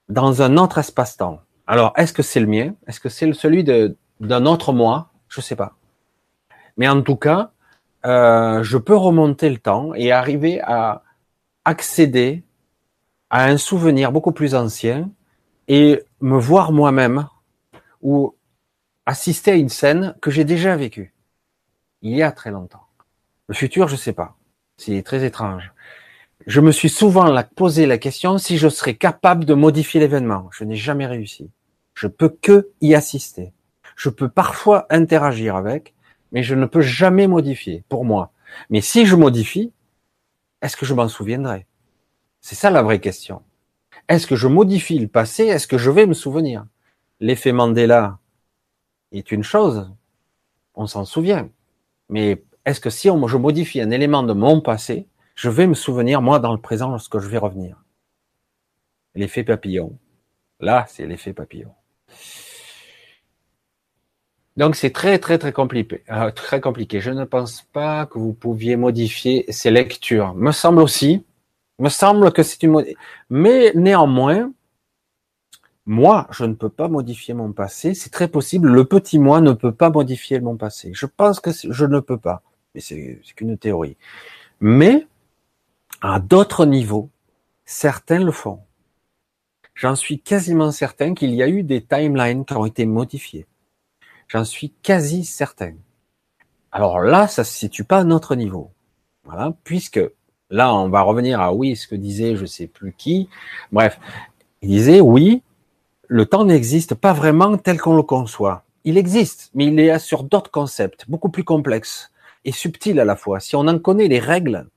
dans 0.09 0.41
un 0.41 0.57
autre 0.57 0.77
espace-temps. 0.77 1.41
Alors, 1.65 1.93
est-ce 1.95 2.13
que 2.13 2.21
c'est 2.23 2.39
le 2.39 2.47
mien? 2.47 2.75
Est-ce 2.87 2.99
que 2.99 3.09
c'est 3.09 3.31
celui 3.33 3.63
d'un 3.63 4.45
autre 4.45 4.73
moi? 4.73 5.09
Je 5.29 5.41
sais 5.41 5.55
pas. 5.55 5.75
Mais 6.77 6.87
en 6.87 7.01
tout 7.01 7.15
cas, 7.15 7.51
euh, 8.05 8.63
je 8.63 8.77
peux 8.77 8.95
remonter 8.95 9.49
le 9.49 9.57
temps 9.57 9.93
et 9.93 10.11
arriver 10.11 10.61
à 10.61 11.03
accéder 11.65 12.43
à 13.29 13.45
un 13.45 13.57
souvenir 13.57 14.11
beaucoup 14.11 14.31
plus 14.31 14.53
ancien 14.53 15.09
et 15.67 16.03
me 16.19 16.37
voir 16.37 16.71
moi-même 16.71 17.27
ou 18.01 18.35
assister 19.05 19.51
à 19.51 19.55
une 19.55 19.69
scène 19.69 20.15
que 20.21 20.29
j'ai 20.29 20.43
déjà 20.43 20.75
vécue 20.75 21.13
il 22.03 22.15
y 22.15 22.21
a 22.21 22.31
très 22.31 22.51
longtemps. 22.51 22.82
Le 23.47 23.55
futur, 23.55 23.87
je 23.87 23.95
sais 23.95 24.13
pas. 24.13 24.37
C'est 24.77 25.03
très 25.03 25.25
étrange. 25.25 25.71
Je 26.45 26.61
me 26.61 26.71
suis 26.71 26.89
souvent 26.89 27.41
posé 27.55 27.85
la 27.85 27.97
question 27.97 28.37
si 28.37 28.57
je 28.57 28.67
serais 28.69 28.95
capable 28.95 29.45
de 29.45 29.53
modifier 29.53 29.99
l'événement. 29.99 30.49
Je 30.51 30.63
n'ai 30.63 30.75
jamais 30.75 31.05
réussi. 31.05 31.51
Je 31.93 32.07
peux 32.07 32.29
que 32.29 32.69
y 32.81 32.95
assister. 32.95 33.53
Je 33.95 34.09
peux 34.09 34.29
parfois 34.29 34.85
interagir 34.89 35.55
avec, 35.55 35.93
mais 36.31 36.43
je 36.43 36.55
ne 36.55 36.65
peux 36.65 36.81
jamais 36.81 37.27
modifier 37.27 37.83
pour 37.89 38.05
moi. 38.05 38.31
Mais 38.69 38.81
si 38.81 39.05
je 39.05 39.15
modifie, 39.15 39.71
est-ce 40.61 40.77
que 40.77 40.85
je 40.85 40.93
m'en 40.93 41.07
souviendrai? 41.07 41.65
C'est 42.41 42.55
ça 42.55 42.69
la 42.69 42.81
vraie 42.81 42.99
question. 42.99 43.41
Est-ce 44.09 44.27
que 44.27 44.35
je 44.35 44.47
modifie 44.47 44.99
le 44.99 45.07
passé? 45.07 45.43
Est-ce 45.43 45.67
que 45.67 45.77
je 45.77 45.91
vais 45.91 46.05
me 46.05 46.13
souvenir? 46.13 46.65
L'effet 47.19 47.51
Mandela 47.51 48.19
est 49.11 49.31
une 49.31 49.43
chose, 49.43 49.91
on 50.73 50.87
s'en 50.87 51.05
souvient. 51.05 51.49
Mais 52.09 52.43
est-ce 52.65 52.79
que 52.79 52.89
si 52.89 53.07
je 53.07 53.37
modifie 53.37 53.81
un 53.81 53.91
élément 53.91 54.23
de 54.23 54.33
mon 54.33 54.61
passé, 54.61 55.07
je 55.35 55.49
vais 55.49 55.67
me 55.67 55.73
souvenir, 55.73 56.21
moi, 56.21 56.39
dans 56.39 56.53
le 56.53 56.61
présent, 56.61 56.89
lorsque 56.89 57.19
je 57.19 57.27
vais 57.27 57.37
revenir 57.37 57.83
L'effet 59.15 59.43
papillon. 59.43 59.97
Là, 60.59 60.85
c'est 60.87 61.05
l'effet 61.05 61.33
papillon. 61.33 61.71
Donc 64.55 64.75
c'est 64.75 64.91
très 64.91 65.17
très 65.17 65.39
très 65.39 65.51
compliqué, 65.51 66.03
euh, 66.11 66.29
très 66.29 66.61
compliqué. 66.61 66.99
Je 67.01 67.09
ne 67.09 67.25
pense 67.25 67.63
pas 67.73 68.05
que 68.05 68.19
vous 68.19 68.33
pouviez 68.33 68.75
modifier 68.75 69.45
ces 69.49 69.71
lectures. 69.71 70.35
Me 70.35 70.51
semble 70.51 70.79
aussi 70.81 71.25
me 71.79 71.89
semble 71.89 72.31
que 72.31 72.43
c'est 72.43 72.61
une 72.63 72.85
mais 73.29 73.71
néanmoins, 73.75 74.51
moi, 75.85 76.27
je 76.31 76.45
ne 76.45 76.53
peux 76.53 76.69
pas 76.69 76.87
modifier 76.87 77.33
mon 77.33 77.51
passé. 77.51 77.93
C'est 77.93 78.09
très 78.09 78.29
possible. 78.29 78.69
Le 78.69 78.85
petit 78.85 79.19
moi 79.19 79.41
ne 79.41 79.51
peut 79.51 79.73
pas 79.73 79.89
modifier 79.89 80.39
mon 80.39 80.55
passé. 80.55 80.91
Je 80.93 81.05
pense 81.05 81.39
que 81.39 81.51
je 81.51 81.85
ne 81.85 81.99
peux 81.99 82.17
pas. 82.17 82.41
Mais 82.73 82.81
c'est 82.81 83.21
qu'une 83.35 83.57
théorie. 83.57 83.97
Mais, 84.59 85.07
à 86.01 86.19
d'autres 86.19 86.65
niveaux, 86.65 87.09
certains 87.65 88.23
le 88.23 88.31
font. 88.31 88.59
J'en 89.75 89.95
suis 89.95 90.19
quasiment 90.19 90.71
certain 90.71 91.13
qu'il 91.13 91.33
y 91.33 91.41
a 91.41 91.47
eu 91.47 91.63
des 91.63 91.81
timelines 91.83 92.45
qui 92.45 92.53
ont 92.53 92.65
été 92.65 92.85
modifiées. 92.85 93.47
J'en 94.27 94.45
suis 94.45 94.71
quasi 94.81 95.25
certain. 95.25 95.73
Alors 96.71 96.99
là, 96.99 97.27
ça 97.27 97.43
se 97.43 97.53
situe 97.53 97.83
pas 97.83 97.99
à 97.99 98.03
notre 98.03 98.35
niveau. 98.35 98.71
Voilà, 99.23 99.55
puisque 99.63 100.01
Là, 100.53 100.71
on 100.75 100.87
va 100.87 101.01
revenir 101.01 101.41
à 101.41 101.51
oui, 101.51 101.75
ce 101.75 101.87
que 101.87 101.95
disait 101.95 102.35
je 102.35 102.45
sais 102.45 102.67
plus 102.67 102.93
qui. 102.95 103.27
Bref, 103.71 103.99
il 104.61 104.69
disait 104.69 105.01
oui, 105.01 105.41
le 106.07 106.27
temps 106.27 106.45
n'existe 106.45 106.93
pas 106.93 107.11
vraiment 107.11 107.57
tel 107.57 107.81
qu'on 107.81 107.95
le 107.95 108.03
conçoit. 108.03 108.63
Il 108.83 108.99
existe, 108.99 109.49
mais 109.55 109.65
il 109.65 109.79
est 109.79 109.97
sur 109.97 110.23
d'autres 110.23 110.51
concepts, 110.51 111.09
beaucoup 111.09 111.29
plus 111.29 111.43
complexes 111.43 112.11
et 112.45 112.51
subtils 112.51 112.99
à 112.99 113.05
la 113.05 113.15
fois. 113.15 113.39
Si 113.39 113.55
on 113.55 113.67
en 113.67 113.79
connaît 113.79 114.07
les 114.07 114.19
règles, 114.19 114.67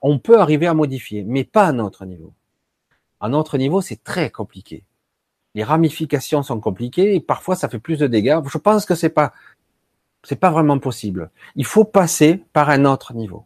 on 0.00 0.18
peut 0.18 0.38
arriver 0.38 0.66
à 0.66 0.74
modifier, 0.74 1.22
mais 1.24 1.44
pas 1.44 1.66
à 1.66 1.72
notre 1.72 2.04
niveau. 2.04 2.32
À 3.20 3.28
notre 3.28 3.56
niveau, 3.58 3.80
c'est 3.80 4.02
très 4.02 4.30
compliqué. 4.30 4.84
Les 5.54 5.64
ramifications 5.64 6.42
sont 6.42 6.60
compliquées 6.60 7.14
et 7.14 7.20
parfois 7.20 7.56
ça 7.56 7.68
fait 7.68 7.78
plus 7.78 7.98
de 7.98 8.06
dégâts. 8.06 8.40
Je 8.48 8.58
pense 8.58 8.86
que 8.86 8.94
c'est 8.94 9.10
pas, 9.10 9.32
c'est 10.24 10.40
pas 10.40 10.50
vraiment 10.50 10.78
possible. 10.78 11.30
Il 11.56 11.66
faut 11.66 11.84
passer 11.84 12.42
par 12.52 12.70
un 12.70 12.84
autre 12.84 13.14
niveau. 13.14 13.44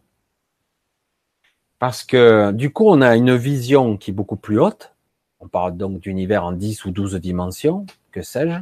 Parce 1.79 2.03
que 2.03 2.51
du 2.51 2.71
coup, 2.71 2.87
on 2.87 3.01
a 3.01 3.15
une 3.15 3.35
vision 3.35 3.97
qui 3.97 4.11
est 4.11 4.13
beaucoup 4.13 4.37
plus 4.37 4.59
haute. 4.59 4.93
On 5.39 5.47
parle 5.47 5.77
donc 5.77 5.99
d'univers 5.99 6.43
en 6.43 6.53
10 6.53 6.85
ou 6.85 6.91
12 6.91 7.15
dimensions, 7.15 7.85
que 8.11 8.23
sais-je. 8.23 8.59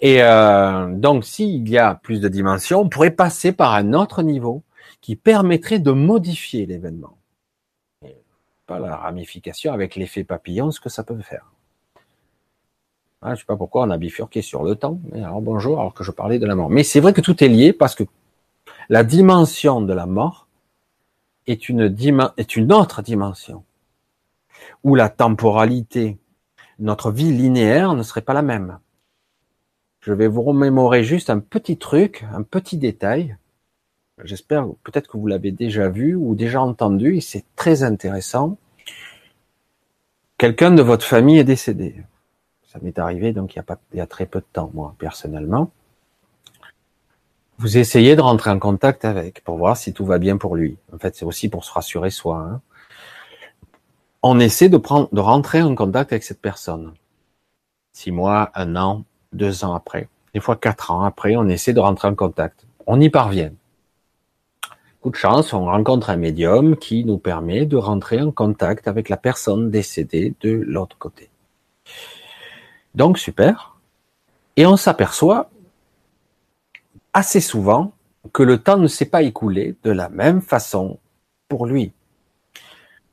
Et 0.00 0.22
euh, 0.22 0.94
donc, 0.94 1.24
s'il 1.24 1.68
y 1.68 1.76
a 1.76 1.94
plus 1.94 2.20
de 2.20 2.28
dimensions, 2.28 2.80
on 2.80 2.88
pourrait 2.88 3.10
passer 3.10 3.52
par 3.52 3.74
un 3.74 3.92
autre 3.92 4.22
niveau 4.22 4.62
qui 5.00 5.16
permettrait 5.16 5.78
de 5.78 5.92
modifier 5.92 6.66
l'événement. 6.66 7.16
Pas 8.66 8.78
la 8.78 8.96
ramification 8.96 9.72
avec 9.72 9.96
l'effet 9.96 10.24
papillon, 10.24 10.70
ce 10.70 10.80
que 10.80 10.88
ça 10.88 11.02
peut 11.02 11.18
faire. 11.20 11.52
Ah, 13.22 13.34
je 13.34 13.40
sais 13.40 13.46
pas 13.46 13.56
pourquoi 13.56 13.82
on 13.82 13.90
a 13.90 13.98
bifurqué 13.98 14.40
sur 14.40 14.62
le 14.62 14.76
temps. 14.76 14.98
Mais 15.12 15.22
alors 15.22 15.42
bonjour, 15.42 15.78
alors 15.80 15.92
que 15.92 16.04
je 16.04 16.10
parlais 16.10 16.38
de 16.38 16.46
la 16.46 16.54
mort. 16.54 16.70
Mais 16.70 16.84
c'est 16.84 17.00
vrai 17.00 17.12
que 17.12 17.20
tout 17.20 17.44
est 17.44 17.48
lié 17.48 17.72
parce 17.74 17.94
que 17.94 18.04
la 18.88 19.04
dimension 19.04 19.82
de 19.82 19.92
la 19.92 20.06
mort 20.06 20.46
est 21.46 21.68
une, 21.68 21.94
est 22.36 22.56
une 22.56 22.72
autre 22.72 23.02
dimension, 23.02 23.64
où 24.84 24.94
la 24.94 25.10
temporalité, 25.10 26.18
notre 26.78 27.10
vie 27.10 27.32
linéaire 27.32 27.94
ne 27.94 28.02
serait 28.02 28.22
pas 28.22 28.34
la 28.34 28.42
même. 28.42 28.78
Je 30.00 30.12
vais 30.12 30.28
vous 30.28 30.42
remémorer 30.42 31.04
juste 31.04 31.30
un 31.30 31.40
petit 31.40 31.76
truc, 31.76 32.24
un 32.32 32.42
petit 32.42 32.78
détail. 32.78 33.36
J'espère 34.24 34.66
peut-être 34.84 35.08
que 35.08 35.16
vous 35.16 35.26
l'avez 35.26 35.52
déjà 35.52 35.88
vu 35.88 36.14
ou 36.14 36.34
déjà 36.34 36.62
entendu, 36.62 37.16
et 37.16 37.20
c'est 37.20 37.44
très 37.56 37.82
intéressant. 37.82 38.58
Quelqu'un 40.38 40.70
de 40.70 40.82
votre 40.82 41.04
famille 41.04 41.38
est 41.38 41.44
décédé. 41.44 42.02
Ça 42.62 42.78
m'est 42.82 42.98
arrivé 42.98 43.32
donc 43.32 43.56
il 43.56 43.62
y 43.94 44.00
a 44.00 44.06
très 44.06 44.26
peu 44.26 44.40
de 44.40 44.46
temps, 44.52 44.70
moi, 44.74 44.94
personnellement 44.98 45.70
vous 47.60 47.76
essayez 47.76 48.16
de 48.16 48.22
rentrer 48.22 48.48
en 48.48 48.58
contact 48.58 49.04
avec 49.04 49.44
pour 49.44 49.58
voir 49.58 49.76
si 49.76 49.92
tout 49.92 50.06
va 50.06 50.16
bien 50.16 50.38
pour 50.38 50.56
lui. 50.56 50.78
En 50.94 50.98
fait, 50.98 51.14
c'est 51.14 51.26
aussi 51.26 51.50
pour 51.50 51.62
se 51.62 51.70
rassurer 51.70 52.08
soi. 52.08 52.38
Hein. 52.38 52.62
On 54.22 54.40
essaie 54.40 54.70
de 54.70 54.80
rentrer 55.20 55.60
en 55.60 55.74
contact 55.74 56.10
avec 56.10 56.24
cette 56.24 56.40
personne. 56.40 56.94
Six 57.92 58.12
mois, 58.12 58.50
un 58.54 58.76
an, 58.76 59.04
deux 59.32 59.64
ans 59.64 59.74
après, 59.74 60.08
des 60.34 60.40
fois 60.40 60.56
quatre 60.56 60.90
ans 60.90 61.02
après, 61.02 61.36
on 61.36 61.48
essaie 61.48 61.72
de 61.72 61.80
rentrer 61.80 62.08
en 62.08 62.14
contact. 62.14 62.66
On 62.86 63.00
y 63.00 63.10
parvient. 63.10 63.52
Coup 65.00 65.10
de 65.10 65.16
chance, 65.16 65.52
on 65.54 65.64
rencontre 65.64 66.10
un 66.10 66.16
médium 66.16 66.76
qui 66.76 67.04
nous 67.04 67.18
permet 67.18 67.64
de 67.64 67.76
rentrer 67.76 68.20
en 68.20 68.30
contact 68.30 68.86
avec 68.86 69.08
la 69.08 69.16
personne 69.16 69.70
décédée 69.70 70.34
de 70.40 70.50
l'autre 70.50 70.98
côté. 70.98 71.30
Donc 72.94 73.18
super. 73.18 73.76
Et 74.56 74.66
on 74.66 74.76
s'aperçoit 74.76 75.48
assez 77.12 77.40
souvent 77.40 77.92
que 78.32 78.42
le 78.42 78.58
temps 78.58 78.76
ne 78.76 78.86
s'est 78.86 79.06
pas 79.06 79.22
écoulé 79.22 79.76
de 79.84 79.90
la 79.90 80.08
même 80.10 80.42
façon 80.42 80.98
pour 81.48 81.66
lui. 81.66 81.92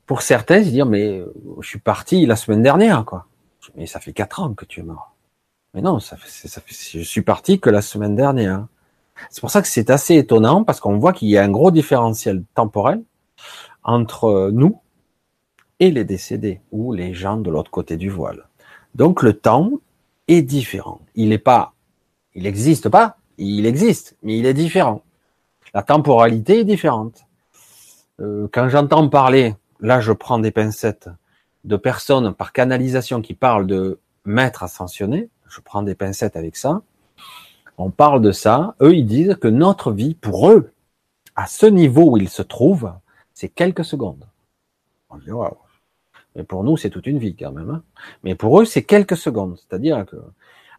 Pour 0.06 0.22
certains, 0.22 0.62
se 0.62 0.68
dire 0.68 0.86
mais 0.86 1.20
euh, 1.20 1.32
je 1.60 1.68
suis 1.68 1.78
parti 1.78 2.26
la 2.26 2.36
semaine 2.36 2.62
dernière 2.62 3.04
quoi. 3.04 3.26
Mais 3.76 3.86
ça 3.86 4.00
fait 4.00 4.12
quatre 4.12 4.40
ans 4.40 4.54
que 4.54 4.64
tu 4.64 4.80
es 4.80 4.82
mort. 4.82 5.14
Mais 5.74 5.82
non, 5.82 6.00
ça 6.00 6.16
fait, 6.16 6.48
ça 6.48 6.60
fait, 6.60 6.98
je 6.98 7.04
suis 7.04 7.22
parti 7.22 7.60
que 7.60 7.70
la 7.70 7.82
semaine 7.82 8.16
dernière. 8.16 8.66
C'est 9.30 9.40
pour 9.40 9.50
ça 9.50 9.62
que 9.62 9.68
c'est 9.68 9.90
assez 9.90 10.16
étonnant 10.16 10.64
parce 10.64 10.80
qu'on 10.80 10.98
voit 10.98 11.12
qu'il 11.12 11.28
y 11.28 11.36
a 11.36 11.42
un 11.42 11.50
gros 11.50 11.70
différentiel 11.70 12.44
temporel 12.54 13.02
entre 13.82 14.50
nous 14.52 14.80
et 15.80 15.90
les 15.90 16.04
décédés 16.04 16.60
ou 16.72 16.92
les 16.92 17.14
gens 17.14 17.36
de 17.36 17.50
l'autre 17.50 17.70
côté 17.70 17.96
du 17.96 18.10
voile. 18.10 18.48
Donc 18.94 19.22
le 19.22 19.32
temps 19.32 19.70
est 20.28 20.42
différent. 20.42 21.00
Il 21.14 21.30
n'est 21.30 21.38
pas, 21.38 21.74
il 22.34 22.44
n'existe 22.44 22.88
pas, 22.88 23.16
il 23.38 23.66
existe, 23.66 24.16
mais 24.22 24.38
il 24.38 24.46
est 24.46 24.54
différent. 24.54 25.02
La 25.74 25.82
temporalité 25.82 26.60
est 26.60 26.64
différente. 26.64 27.24
Euh, 28.20 28.48
quand 28.52 28.68
j'entends 28.68 29.08
parler, 29.08 29.54
là 29.80 30.00
je 30.00 30.12
prends 30.12 30.38
des 30.38 30.50
pincettes, 30.50 31.08
de 31.64 31.76
personnes 31.76 32.34
par 32.34 32.52
canalisation 32.52 33.20
qui 33.20 33.34
parlent 33.34 33.66
de 33.66 34.00
maîtres 34.24 34.62
ascensionnés, 34.62 35.28
je 35.48 35.60
prends 35.60 35.82
des 35.82 35.94
pincettes 35.94 36.36
avec 36.36 36.56
ça, 36.56 36.82
on 37.78 37.90
parle 37.90 38.20
de 38.20 38.32
ça, 38.32 38.74
eux 38.82 38.94
ils 38.94 39.06
disent 39.06 39.36
que 39.40 39.48
notre 39.48 39.92
vie, 39.92 40.14
pour 40.14 40.50
eux, 40.50 40.72
à 41.36 41.46
ce 41.46 41.66
niveau 41.66 42.10
où 42.10 42.16
ils 42.16 42.28
se 42.28 42.42
trouvent, 42.42 42.92
c'est 43.32 43.48
quelques 43.48 43.84
secondes. 43.84 44.26
On 45.10 45.16
dit, 45.16 45.30
Mais 46.34 46.42
pour 46.42 46.64
nous, 46.64 46.76
c'est 46.76 46.90
toute 46.90 47.06
une 47.06 47.18
vie 47.18 47.36
quand 47.36 47.52
même. 47.52 47.70
Hein. 47.70 47.82
Mais 48.24 48.34
pour 48.34 48.60
eux, 48.60 48.64
c'est 48.64 48.82
quelques 48.82 49.16
secondes. 49.16 49.56
C'est-à-dire 49.56 50.04
que, 50.04 50.16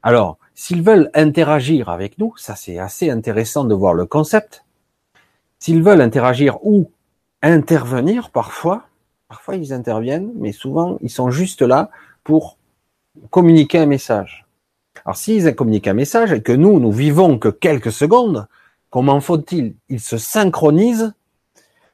alors, 0.03 0.38
s'ils 0.53 0.84
veulent 0.84 1.10
interagir 1.13 1.88
avec 1.88 2.17
nous, 2.17 2.36
ça 2.38 2.55
c'est 2.55 2.77
assez 2.77 3.10
intéressant 3.10 3.63
de 3.63 3.73
voir 3.73 3.93
le 3.93 4.05
concept. 4.05 4.65
S'ils 5.58 5.84
veulent 5.84 6.01
interagir 6.01 6.58
ou 6.65 6.91
intervenir 7.41 8.29
parfois, 8.29 8.84
parfois 9.29 9.55
ils 9.55 9.71
interviennent, 9.71 10.32
mais 10.36 10.51
souvent 10.51 10.97
ils 11.01 11.10
sont 11.10 11.32
juste 11.32 11.62
là 11.62 11.89
pour 12.23 12.58
communiquer 13.29 13.79
un 13.79 13.86
message. 13.86 14.45
Alors 15.09 15.17
s'ils 15.17 15.55
communiquent 15.55 15.87
un 15.87 15.95
message 15.95 16.33
et 16.33 16.43
que 16.43 16.51
nous, 16.51 16.79
nous 16.79 16.91
vivons 16.91 17.39
que 17.39 17.49
quelques 17.49 17.91
secondes, 17.91 18.47
comment 18.91 19.19
faut-il? 19.21 19.73
Ils 19.89 19.99
se 19.99 20.19
synchronisent, 20.19 21.15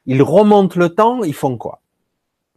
ils 0.06 0.21
remontent 0.21 0.78
le 0.78 0.89
temps, 0.89 1.23
ils 1.23 1.34
font 1.34 1.56
quoi? 1.56 1.80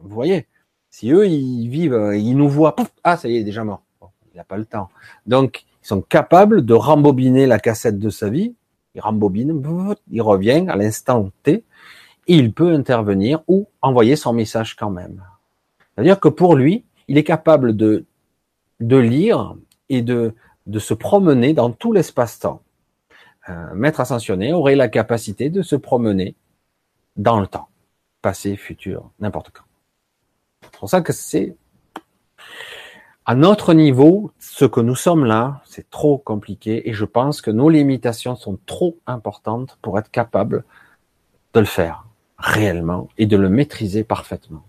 Vous 0.01 0.13
voyez? 0.13 0.49
Si 0.91 1.13
eux, 1.13 1.29
ils 1.29 1.69
vivent, 1.69 2.11
ils 2.17 2.37
nous 2.37 2.49
voient, 2.49 2.75
ah 3.05 3.17
ça 3.17 3.29
y 3.29 3.37
est, 3.37 3.45
déjà 3.45 3.63
mort. 3.63 3.83
il 4.35 4.37
n'a 4.37 4.43
pas 4.43 4.57
le 4.57 4.65
temps. 4.65 4.89
Donc, 5.27 5.65
ils 5.85 5.87
sont 5.87 6.01
capables 6.01 6.65
de 6.65 6.75
rembobiner 6.75 7.47
la 7.47 7.61
cassette 7.61 8.01
de 8.01 8.11
sa 8.11 8.29
vie, 8.29 8.57
il 8.97 9.01
rembobine, 9.01 9.63
il 10.11 10.23
revient 10.23 10.67
à 10.69 10.75
l'instant 10.75 11.31
T, 11.45 11.63
il 12.27 12.53
peut 12.53 12.73
intervenir 12.73 13.45
ou 13.47 13.69
envoyer 13.81 14.17
son 14.17 14.33
message 14.33 14.75
quand 14.75 14.91
même. 14.91 15.23
C'est-à-dire 15.95 16.19
que 16.19 16.29
pour 16.29 16.57
lui, 16.57 16.85
il 17.07 17.17
est 17.17 17.23
capable 17.23 17.77
de, 17.77 18.07
de 18.81 18.97
lire 18.97 19.55
et 19.89 20.03
de, 20.03 20.35
de 20.69 20.79
se 20.79 20.95
promener 20.95 21.55
dans 21.55 21.71
tout 21.71 21.93
l'espace-temps. 21.93 22.63
Un 23.47 23.75
maître 23.75 24.01
ascensionné 24.01 24.53
aurait 24.53 24.77
la 24.77 24.89
capacité 24.89 25.51
de 25.51 25.63
se 25.63 25.75
promener 25.75 26.37
dans 27.17 27.41
le 27.41 27.47
temps, 27.47 27.69
passé, 28.23 28.57
futur, 28.57 29.11
n'importe 29.19 29.51
quand. 29.51 29.65
C'est 30.63 30.79
pour 30.79 30.89
ça 30.89 31.01
que 31.01 31.13
c'est 31.13 31.57
à 33.25 33.35
notre 33.35 33.75
niveau, 33.75 34.33
ce 34.39 34.65
que 34.65 34.81
nous 34.81 34.95
sommes 34.95 35.27
là, 35.27 35.61
c'est 35.67 35.91
trop 35.91 36.17
compliqué 36.17 36.89
et 36.89 36.95
je 36.95 37.05
pense 37.05 37.43
que 37.43 37.51
nos 37.51 37.69
limitations 37.69 38.37
sont 38.37 38.59
trop 38.65 38.97
importantes 39.07 39.79
pour 39.83 39.99
être 39.99 40.11
capables 40.11 40.65
de 41.53 41.61
le 41.61 41.67
faire 41.67 42.07
réellement 42.39 43.09
et 43.19 43.27
de 43.27 43.37
le 43.37 43.51
maîtriser 43.51 44.03
parfaitement. 44.03 44.65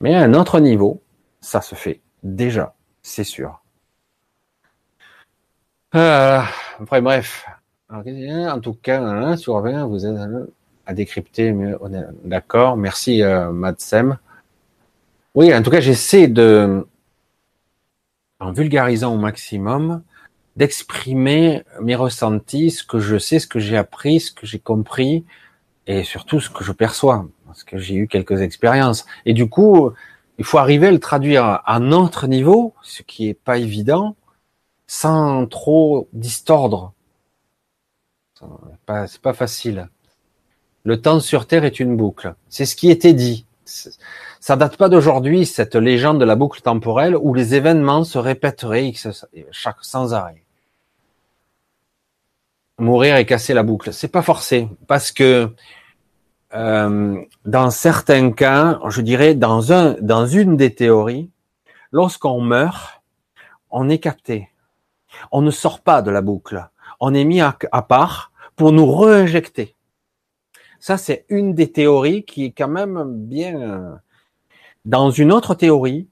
Mais 0.00 0.14
à 0.14 0.22
un 0.22 0.32
autre 0.32 0.58
niveau, 0.58 1.02
ça 1.42 1.60
se 1.60 1.74
fait 1.74 2.00
déjà, 2.22 2.74
c'est 3.02 3.24
sûr. 3.24 3.59
Euh, 5.94 6.40
après, 6.80 7.00
bref. 7.00 7.46
en 7.88 8.60
tout 8.60 8.74
cas, 8.74 9.02
un 9.02 9.36
sur 9.36 9.60
20, 9.60 9.86
vous 9.86 10.06
êtes 10.06 10.16
à 10.86 10.94
décrypter, 10.94 11.54
d'accord. 12.24 12.76
Merci, 12.76 13.22
euh, 13.22 13.50
Madsem. 13.50 14.18
Oui, 15.34 15.54
en 15.54 15.62
tout 15.62 15.70
cas, 15.70 15.80
j'essaie 15.80 16.28
de, 16.28 16.86
en 18.40 18.52
vulgarisant 18.52 19.14
au 19.14 19.18
maximum, 19.18 20.02
d'exprimer 20.56 21.62
mes 21.80 21.94
ressentis, 21.94 22.70
ce 22.70 22.84
que 22.84 22.98
je 22.98 23.18
sais, 23.18 23.38
ce 23.38 23.46
que 23.46 23.60
j'ai 23.60 23.76
appris, 23.76 24.20
ce 24.20 24.32
que 24.32 24.46
j'ai 24.46 24.58
compris, 24.58 25.24
et 25.86 26.04
surtout 26.04 26.40
ce 26.40 26.50
que 26.50 26.64
je 26.64 26.72
perçois, 26.72 27.28
parce 27.46 27.64
que 27.64 27.78
j'ai 27.78 27.94
eu 27.94 28.08
quelques 28.08 28.40
expériences. 28.42 29.06
Et 29.26 29.32
du 29.32 29.48
coup, 29.48 29.90
il 30.38 30.44
faut 30.44 30.58
arriver 30.58 30.88
à 30.88 30.92
le 30.92 31.00
traduire 31.00 31.60
à 31.64 31.80
notre 31.80 32.26
niveau, 32.26 32.74
ce 32.82 33.02
qui 33.02 33.28
est 33.28 33.34
pas 33.34 33.58
évident, 33.58 34.16
sans 34.90 35.46
trop 35.46 36.08
distordre. 36.12 36.94
C'est 39.06 39.22
pas 39.22 39.32
facile. 39.32 39.88
Le 40.82 41.00
temps 41.00 41.20
sur 41.20 41.46
Terre 41.46 41.64
est 41.64 41.78
une 41.78 41.96
boucle. 41.96 42.34
C'est 42.48 42.66
ce 42.66 42.74
qui 42.74 42.90
était 42.90 43.12
dit. 43.12 43.46
Ça 43.64 44.56
date 44.56 44.76
pas 44.76 44.88
d'aujourd'hui, 44.88 45.46
cette 45.46 45.76
légende 45.76 46.18
de 46.18 46.24
la 46.24 46.34
boucle 46.34 46.60
temporelle 46.60 47.16
où 47.16 47.34
les 47.34 47.54
événements 47.54 48.02
se 48.02 48.18
répéteraient 48.18 48.92
chaque, 49.52 49.76
sans 49.82 50.12
arrêt. 50.12 50.42
Mourir 52.78 53.14
et 53.14 53.26
casser 53.26 53.54
la 53.54 53.62
boucle. 53.62 53.92
C'est 53.92 54.08
pas 54.08 54.22
forcé. 54.22 54.68
Parce 54.88 55.12
que, 55.12 55.54
euh, 56.54 57.22
dans 57.44 57.70
certains 57.70 58.32
cas, 58.32 58.80
je 58.88 59.02
dirais, 59.02 59.36
dans 59.36 59.72
un, 59.72 59.92
dans 60.00 60.26
une 60.26 60.56
des 60.56 60.74
théories, 60.74 61.30
lorsqu'on 61.92 62.40
meurt, 62.40 63.02
on 63.70 63.88
est 63.88 64.00
capté. 64.00 64.49
On 65.32 65.42
ne 65.42 65.50
sort 65.50 65.80
pas 65.80 66.02
de 66.02 66.10
la 66.10 66.22
boucle. 66.22 66.68
On 67.00 67.14
est 67.14 67.24
mis 67.24 67.40
à, 67.40 67.52
part 67.82 68.32
pour 68.56 68.72
nous 68.72 68.90
réinjecter. 68.90 69.74
Ça, 70.78 70.96
c'est 70.96 71.24
une 71.28 71.54
des 71.54 71.70
théories 71.72 72.24
qui 72.24 72.46
est 72.46 72.52
quand 72.52 72.68
même 72.68 73.02
bien. 73.14 74.00
Dans 74.84 75.10
une 75.10 75.32
autre 75.32 75.54
théorie, 75.54 76.08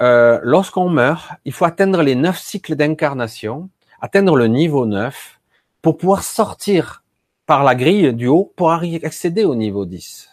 euh, 0.00 0.40
lorsqu'on 0.42 0.88
meurt, 0.88 1.30
il 1.44 1.52
faut 1.52 1.64
atteindre 1.64 2.02
les 2.02 2.14
neuf 2.14 2.38
cycles 2.38 2.74
d'incarnation, 2.74 3.70
atteindre 4.00 4.36
le 4.36 4.48
niveau 4.48 4.86
9, 4.86 5.40
pour 5.82 5.96
pouvoir 5.96 6.22
sortir 6.22 7.02
par 7.46 7.64
la 7.64 7.74
grille 7.74 8.12
du 8.14 8.26
haut 8.28 8.52
pour 8.56 8.72
accéder 8.72 9.44
au 9.44 9.54
niveau 9.54 9.84
10. 9.84 10.30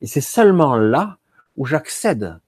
Et 0.00 0.06
c'est 0.06 0.20
seulement 0.20 0.76
là 0.76 1.18
où 1.56 1.66
j'accède 1.66 2.38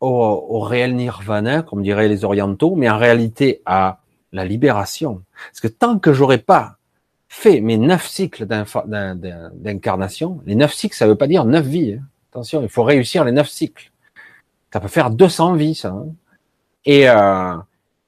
au, 0.00 0.60
réel 0.60 0.94
nirvana, 0.96 1.62
comme 1.62 1.82
diraient 1.82 2.08
les 2.08 2.24
orientaux, 2.24 2.74
mais 2.74 2.90
en 2.90 2.98
réalité 2.98 3.62
à 3.64 4.00
la 4.34 4.44
libération. 4.44 5.22
Parce 5.50 5.60
que 5.60 5.68
tant 5.68 5.98
que 5.98 6.12
j'aurais 6.12 6.38
pas 6.38 6.76
fait 7.28 7.60
mes 7.60 7.78
neuf 7.78 8.06
cycles 8.06 8.46
d'incarnation, 8.46 10.40
les 10.44 10.54
neuf 10.54 10.74
cycles, 10.74 10.96
ça 10.96 11.06
veut 11.06 11.16
pas 11.16 11.26
dire 11.26 11.44
neuf 11.44 11.64
vies. 11.64 11.94
Hein. 11.94 12.04
Attention, 12.32 12.62
il 12.62 12.68
faut 12.68 12.82
réussir 12.82 13.24
les 13.24 13.32
neuf 13.32 13.48
cycles. 13.48 13.92
Ça 14.72 14.80
peut 14.80 14.88
faire 14.88 15.10
200 15.10 15.54
vies, 15.54 15.76
ça. 15.76 15.90
Hein. 15.90 16.08
Et 16.84 17.08
euh, 17.08 17.54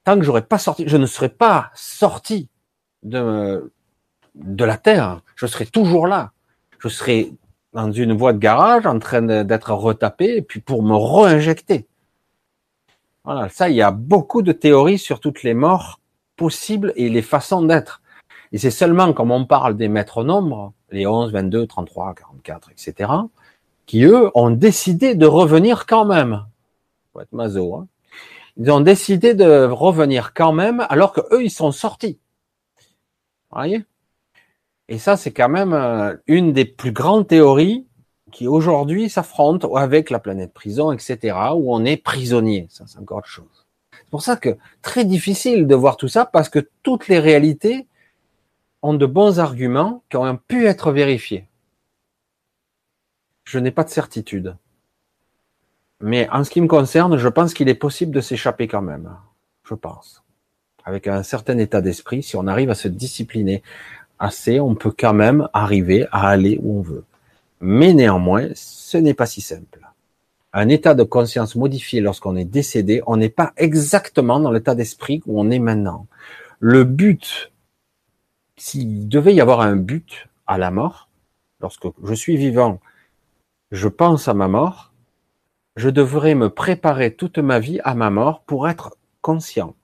tant 0.04 0.18
que 0.18 0.22
j'aurais 0.22 0.42
pas 0.42 0.58
sorti, 0.58 0.84
je 0.86 0.96
ne 0.96 1.06
serais 1.06 1.28
pas 1.28 1.70
sorti 1.74 2.48
de 3.02 3.72
de 4.34 4.64
la 4.64 4.76
terre. 4.76 5.22
Je 5.34 5.46
serais 5.46 5.64
toujours 5.64 6.06
là. 6.06 6.32
Je 6.78 6.88
serais 6.88 7.30
dans 7.72 7.90
une 7.90 8.12
voie 8.12 8.32
de 8.32 8.38
garage, 8.38 8.86
en 8.86 8.98
train 8.98 9.22
d'être 9.22 9.72
retapé, 9.72 10.36
et 10.36 10.42
puis 10.42 10.60
pour 10.60 10.82
me 10.82 10.94
réinjecter. 10.94 11.86
Voilà, 13.24 13.48
ça, 13.48 13.68
il 13.68 13.76
y 13.76 13.82
a 13.82 13.90
beaucoup 13.90 14.42
de 14.42 14.52
théories 14.52 14.98
sur 14.98 15.20
toutes 15.20 15.42
les 15.42 15.54
morts 15.54 16.00
possibles 16.36 16.92
et 16.96 17.08
les 17.08 17.22
façons 17.22 17.62
d'être. 17.62 18.02
Et 18.52 18.58
c'est 18.58 18.70
seulement 18.70 19.12
comme 19.12 19.30
on 19.30 19.44
parle 19.44 19.76
des 19.76 19.88
maîtres 19.88 20.24
nombres, 20.24 20.72
les 20.90 21.06
11, 21.06 21.32
22, 21.32 21.66
33, 21.66 22.14
44, 22.14 22.70
etc., 22.70 23.12
qui 23.86 24.04
eux 24.04 24.30
ont 24.34 24.50
décidé 24.50 25.14
de 25.14 25.26
revenir 25.26 25.86
quand 25.86 26.04
même. 26.04 26.44
Faut 27.12 27.20
être 27.20 27.32
maso, 27.32 27.74
hein. 27.74 27.88
Ils 28.58 28.70
ont 28.70 28.80
décidé 28.80 29.34
de 29.34 29.64
revenir 29.66 30.32
quand 30.32 30.52
même 30.52 30.86
alors 30.88 31.12
que 31.12 31.20
eux 31.32 31.44
ils 31.44 31.50
sont 31.50 31.72
sortis. 31.72 32.18
Vous 33.50 33.56
voyez? 33.56 33.84
Et 34.88 34.98
ça 34.98 35.16
c'est 35.16 35.32
quand 35.32 35.50
même 35.50 35.74
euh, 35.74 36.16
une 36.26 36.52
des 36.52 36.64
plus 36.64 36.92
grandes 36.92 37.26
théories 37.26 37.86
qui 38.32 38.48
aujourd'hui 38.48 39.10
s'affrontent 39.10 39.74
avec 39.74 40.10
la 40.10 40.18
planète 40.18 40.52
prison, 40.54 40.90
etc., 40.92 41.36
où 41.54 41.74
on 41.74 41.84
est 41.84 41.96
prisonnier. 41.96 42.66
Ça 42.70 42.84
c'est 42.86 42.98
encore 42.98 43.18
autre 43.18 43.28
chose. 43.28 43.65
C'est 43.98 44.10
pour 44.10 44.22
ça 44.22 44.36
que 44.36 44.56
très 44.82 45.04
difficile 45.04 45.66
de 45.66 45.74
voir 45.74 45.96
tout 45.96 46.08
ça 46.08 46.24
parce 46.24 46.48
que 46.48 46.68
toutes 46.82 47.08
les 47.08 47.18
réalités 47.18 47.86
ont 48.82 48.94
de 48.94 49.06
bons 49.06 49.40
arguments 49.40 50.02
qui 50.10 50.16
ont 50.16 50.36
pu 50.36 50.66
être 50.66 50.92
vérifiés. 50.92 51.48
Je 53.44 53.58
n'ai 53.58 53.70
pas 53.70 53.84
de 53.84 53.90
certitude. 53.90 54.56
Mais 56.00 56.28
en 56.30 56.44
ce 56.44 56.50
qui 56.50 56.60
me 56.60 56.66
concerne, 56.66 57.16
je 57.16 57.28
pense 57.28 57.54
qu'il 57.54 57.68
est 57.68 57.74
possible 57.74 58.12
de 58.12 58.20
s'échapper 58.20 58.68
quand 58.68 58.82
même. 58.82 59.16
Je 59.64 59.74
pense. 59.74 60.22
Avec 60.84 61.08
un 61.08 61.22
certain 61.22 61.58
état 61.58 61.80
d'esprit, 61.80 62.22
si 62.22 62.36
on 62.36 62.46
arrive 62.46 62.70
à 62.70 62.74
se 62.74 62.88
discipliner 62.88 63.62
assez, 64.18 64.60
on 64.60 64.74
peut 64.74 64.92
quand 64.96 65.14
même 65.14 65.48
arriver 65.52 66.06
à 66.12 66.28
aller 66.28 66.58
où 66.62 66.78
on 66.78 66.82
veut. 66.82 67.04
Mais 67.60 67.94
néanmoins, 67.94 68.48
ce 68.54 68.98
n'est 68.98 69.14
pas 69.14 69.26
si 69.26 69.40
simple 69.40 69.85
un 70.58 70.70
état 70.70 70.94
de 70.94 71.02
conscience 71.02 71.54
modifié 71.54 72.00
lorsqu'on 72.00 72.34
est 72.34 72.46
décédé, 72.46 73.02
on 73.06 73.18
n'est 73.18 73.28
pas 73.28 73.52
exactement 73.58 74.40
dans 74.40 74.50
l'état 74.50 74.74
d'esprit 74.74 75.20
où 75.26 75.38
on 75.38 75.50
est 75.50 75.58
maintenant. 75.58 76.06
Le 76.60 76.84
but, 76.84 77.52
s'il 78.56 79.06
devait 79.06 79.34
y 79.34 79.42
avoir 79.42 79.60
un 79.60 79.76
but 79.76 80.28
à 80.46 80.56
la 80.56 80.70
mort, 80.70 81.10
lorsque 81.60 81.86
je 82.02 82.14
suis 82.14 82.38
vivant, 82.38 82.80
je 83.70 83.86
pense 83.86 84.28
à 84.28 84.34
ma 84.34 84.48
mort, 84.48 84.94
je 85.76 85.90
devrais 85.90 86.34
me 86.34 86.48
préparer 86.48 87.12
toute 87.14 87.36
ma 87.36 87.58
vie 87.58 87.78
à 87.84 87.94
ma 87.94 88.08
mort 88.08 88.40
pour 88.40 88.66
être 88.66 88.96
conscient 89.20 89.74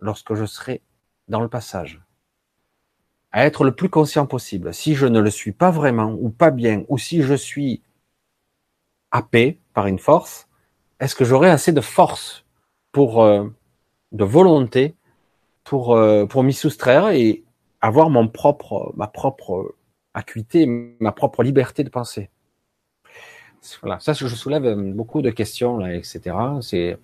lorsque 0.00 0.32
je 0.32 0.46
serai 0.46 0.80
dans 1.28 1.42
le 1.42 1.48
passage. 1.48 2.00
À 3.32 3.44
être 3.44 3.64
le 3.64 3.72
plus 3.72 3.90
conscient 3.90 4.24
possible. 4.24 4.72
Si 4.72 4.94
je 4.94 5.04
ne 5.04 5.20
le 5.20 5.30
suis 5.30 5.52
pas 5.52 5.70
vraiment, 5.70 6.16
ou 6.18 6.30
pas 6.30 6.50
bien, 6.50 6.84
ou 6.88 6.96
si 6.96 7.20
je 7.20 7.34
suis 7.34 7.82
happé 9.12 9.58
par 9.74 9.86
une 9.86 9.98
force, 9.98 10.48
est-ce 10.98 11.14
que 11.14 11.24
j'aurai 11.24 11.50
assez 11.50 11.72
de 11.72 11.80
force 11.80 12.44
pour 12.90 13.22
euh, 13.22 13.44
de 14.12 14.24
volonté 14.24 14.94
pour 15.64 15.94
euh, 15.94 16.26
pour 16.26 16.42
m'y 16.42 16.52
soustraire 16.52 17.10
et 17.10 17.44
avoir 17.80 18.10
mon 18.10 18.26
propre 18.28 18.92
ma 18.96 19.06
propre 19.06 19.74
acuité, 20.14 20.66
ma 20.66 21.12
propre 21.12 21.42
liberté 21.42 21.84
de 21.84 21.90
penser? 21.90 22.30
Voilà, 23.82 24.00
ça 24.00 24.12
je 24.12 24.26
soulève 24.26 24.74
beaucoup 24.92 25.22
de 25.22 25.30
questions 25.30 25.78
là, 25.78 25.94
etc. 25.94 26.34
C'est 26.60 26.98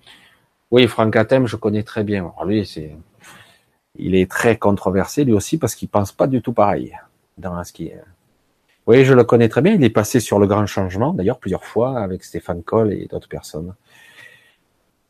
oui, 0.71 0.87
Franck 0.89 1.17
Atem, 1.17 1.47
je 1.47 1.57
connais 1.57 1.83
très 1.83 2.05
bien. 2.05 2.33
Alors 2.37 2.45
lui, 2.45 2.67
c'est 2.67 2.97
il 3.97 4.15
est 4.15 4.31
très 4.31 4.57
controversé 4.57 5.25
lui 5.25 5.33
aussi 5.33 5.59
parce 5.59 5.75
qu'il 5.75 5.89
pense 5.89 6.13
pas 6.13 6.27
du 6.27 6.43
tout 6.43 6.53
pareil 6.53 6.97
dans 7.37 7.63
ce 7.65 7.73
qui. 7.73 7.93
Oui, 8.89 9.05
je 9.05 9.13
le 9.13 9.23
connais 9.23 9.51
très 9.51 9.61
bien. 9.61 9.75
Il 9.75 9.85
est 9.85 9.91
passé 9.91 10.19
sur 10.19 10.39
le 10.39 10.47
grand 10.47 10.65
changement, 10.65 11.13
d'ailleurs 11.13 11.39
plusieurs 11.39 11.65
fois 11.65 12.01
avec 12.01 12.25
Stéphane 12.25 12.63
Coll 12.63 12.95
et 12.95 13.07
d'autres 13.07 13.29
personnes. 13.29 13.75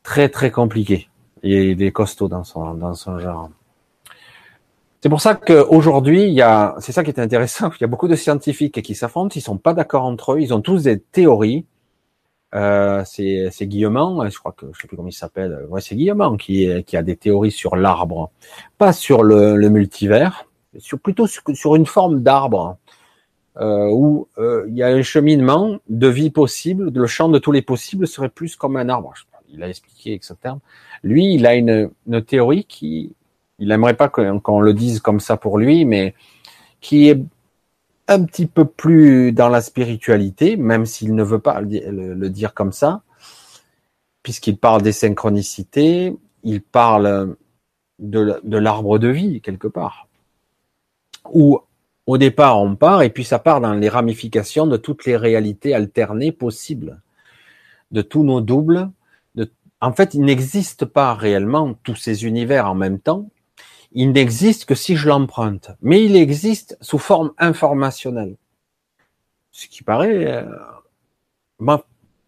Très 0.03 0.29
très 0.29 0.51
compliqué. 0.51 1.09
Il 1.45 1.81
est 1.81 1.93
costaud 1.93 2.27
dans 2.27 2.43
son 2.43 2.75
dans 2.75 2.95
son 2.95 3.21
genre. 3.21 3.51
C'est 5.01 5.09
pour 5.09 5.21
ça 5.21 5.37
qu'aujourd'hui, 5.37 6.25
il 6.25 6.33
y 6.35 6.43
a, 6.43 6.75
c'est 6.81 6.91
ça 6.91 7.05
qui 7.05 7.11
est 7.11 7.21
intéressant, 7.21 7.71
il 7.71 7.83
y 7.83 7.85
a 7.85 7.87
beaucoup 7.87 8.09
de 8.09 8.17
scientifiques 8.17 8.83
qui 8.83 8.97
s'affrontent, 8.97 9.35
ils 9.37 9.43
sont 9.43 9.59
pas 9.59 9.75
d'accord 9.75 10.05
entre 10.05 10.33
eux, 10.33 10.41
ils 10.41 10.53
ont 10.53 10.61
tous 10.61 10.83
des 10.83 10.99
théories. 10.99 11.65
Euh, 12.57 13.05
c'est, 13.05 13.49
c'est 13.53 13.69
Guillemant, 13.69 14.29
je 14.29 14.37
crois 14.41 14.53
que 14.53 14.67
je 14.73 14.81
sais 14.81 14.89
plus 14.89 14.97
comment 14.97 15.09
il 15.09 15.13
s'appelle. 15.13 15.57
C'est 15.79 15.95
Guillemant 15.95 16.37
qui, 16.37 16.69
a 16.69 17.03
des 17.03 17.17
théories 17.17 17.53
sur 17.53 17.77
l'arbre, 17.77 18.33
pas 18.77 18.93
sur 18.93 19.23
le, 19.23 19.57
multivers, 19.69 20.49
plutôt 21.01 21.29
sur 21.29 21.77
une 21.77 21.87
forme 21.87 22.23
d'arbre 22.25 22.77
euh, 23.61 23.89
où 23.91 24.29
euh, 24.39 24.67
il 24.69 24.77
y 24.77 24.83
a 24.83 24.89
un 24.89 25.03
cheminement 25.03 25.79
de 25.89 26.09
vie 26.09 26.31
possible. 26.31 26.91
Le 26.93 27.07
champ 27.07 27.29
de 27.29 27.39
tous 27.39 27.53
les 27.53 27.63
possibles 27.63 28.07
serait 28.07 28.29
plus 28.29 28.57
comme 28.57 28.77
un 28.77 28.89
arbre. 28.89 29.15
Il 29.51 29.63
a 29.63 29.69
expliqué 29.69 30.11
avec 30.11 30.25
ce 30.25 30.35
terme. 30.35 30.61
Lui, 31.03 31.35
il 31.35 31.47
a 31.47 31.55
une, 31.55 31.91
une 32.07 32.23
théorie 32.23 32.65
qui 32.65 33.15
il 33.59 33.73
aimerait 33.73 33.97
pas 33.97 34.09
qu'on 34.09 34.61
le 34.61 34.73
dise 34.73 35.01
comme 35.01 35.21
ça 35.21 35.37
pour 35.37 35.59
lui, 35.59 35.85
mais 35.85 36.15
qui 36.81 37.09
est 37.09 37.21
un 38.07 38.25
petit 38.25 38.47
peu 38.47 38.65
plus 38.65 39.33
dans 39.33 39.49
la 39.49 39.61
spiritualité, 39.61 40.57
même 40.57 40.87
s'il 40.87 41.15
ne 41.15 41.23
veut 41.23 41.41
pas 41.41 41.61
le, 41.61 42.29
dire 42.29 42.55
comme 42.55 42.73
ça, 42.73 43.03
puisqu'il 44.23 44.57
parle 44.57 44.83
des 44.83 44.93
synchronicités, 44.93 46.17
il 46.45 46.63
parle 46.63 47.37
de, 47.99 48.41
de 48.43 48.59
l'arbre 48.59 48.99
de 48.99 49.09
vie 49.09 49.41
quelque 49.41 49.67
part, 49.69 50.09
où 51.31 51.61
au 52.09 52.17
départ 52.17 52.59
on 52.59 52.75
part 52.75 53.03
et 53.03 53.11
puis 53.11 53.23
ça 53.23 53.39
part 53.39 53.61
dans 53.61 53.75
les 53.75 53.91
ramifications 53.91 54.67
de 54.67 54.79
toutes 54.79 55.05
les 55.05 55.15
réalités 55.15 55.75
alternées 55.75 56.33
possibles, 56.33 57.03
de 57.91 58.01
tous 58.01 58.25
nos 58.25 58.41
doubles. 58.41 58.91
En 59.81 59.93
fait, 59.93 60.15
il 60.15 60.23
n'existe 60.23 60.87
pas 60.87 61.15
réellement 61.15 61.75
tous 61.85 61.95
ces 61.95 62.25
univers 62.25 62.67
en 62.67 62.75
même 62.75 62.99
temps, 62.99 63.29
il 63.93 64.11
n'existe 64.11 64.65
que 64.65 64.75
si 64.75 64.97
je 64.97 65.07
l'emprunte, 65.07 65.71
mais 65.83 66.03
il 66.03 66.17
existe 66.17 66.79
sous 66.81 66.99
forme 66.99 67.33
informationnelle. 67.39 68.37
Ce 69.53 69.69
qui 69.69 69.83
paraît, 69.83 70.27
euh, 70.27 71.77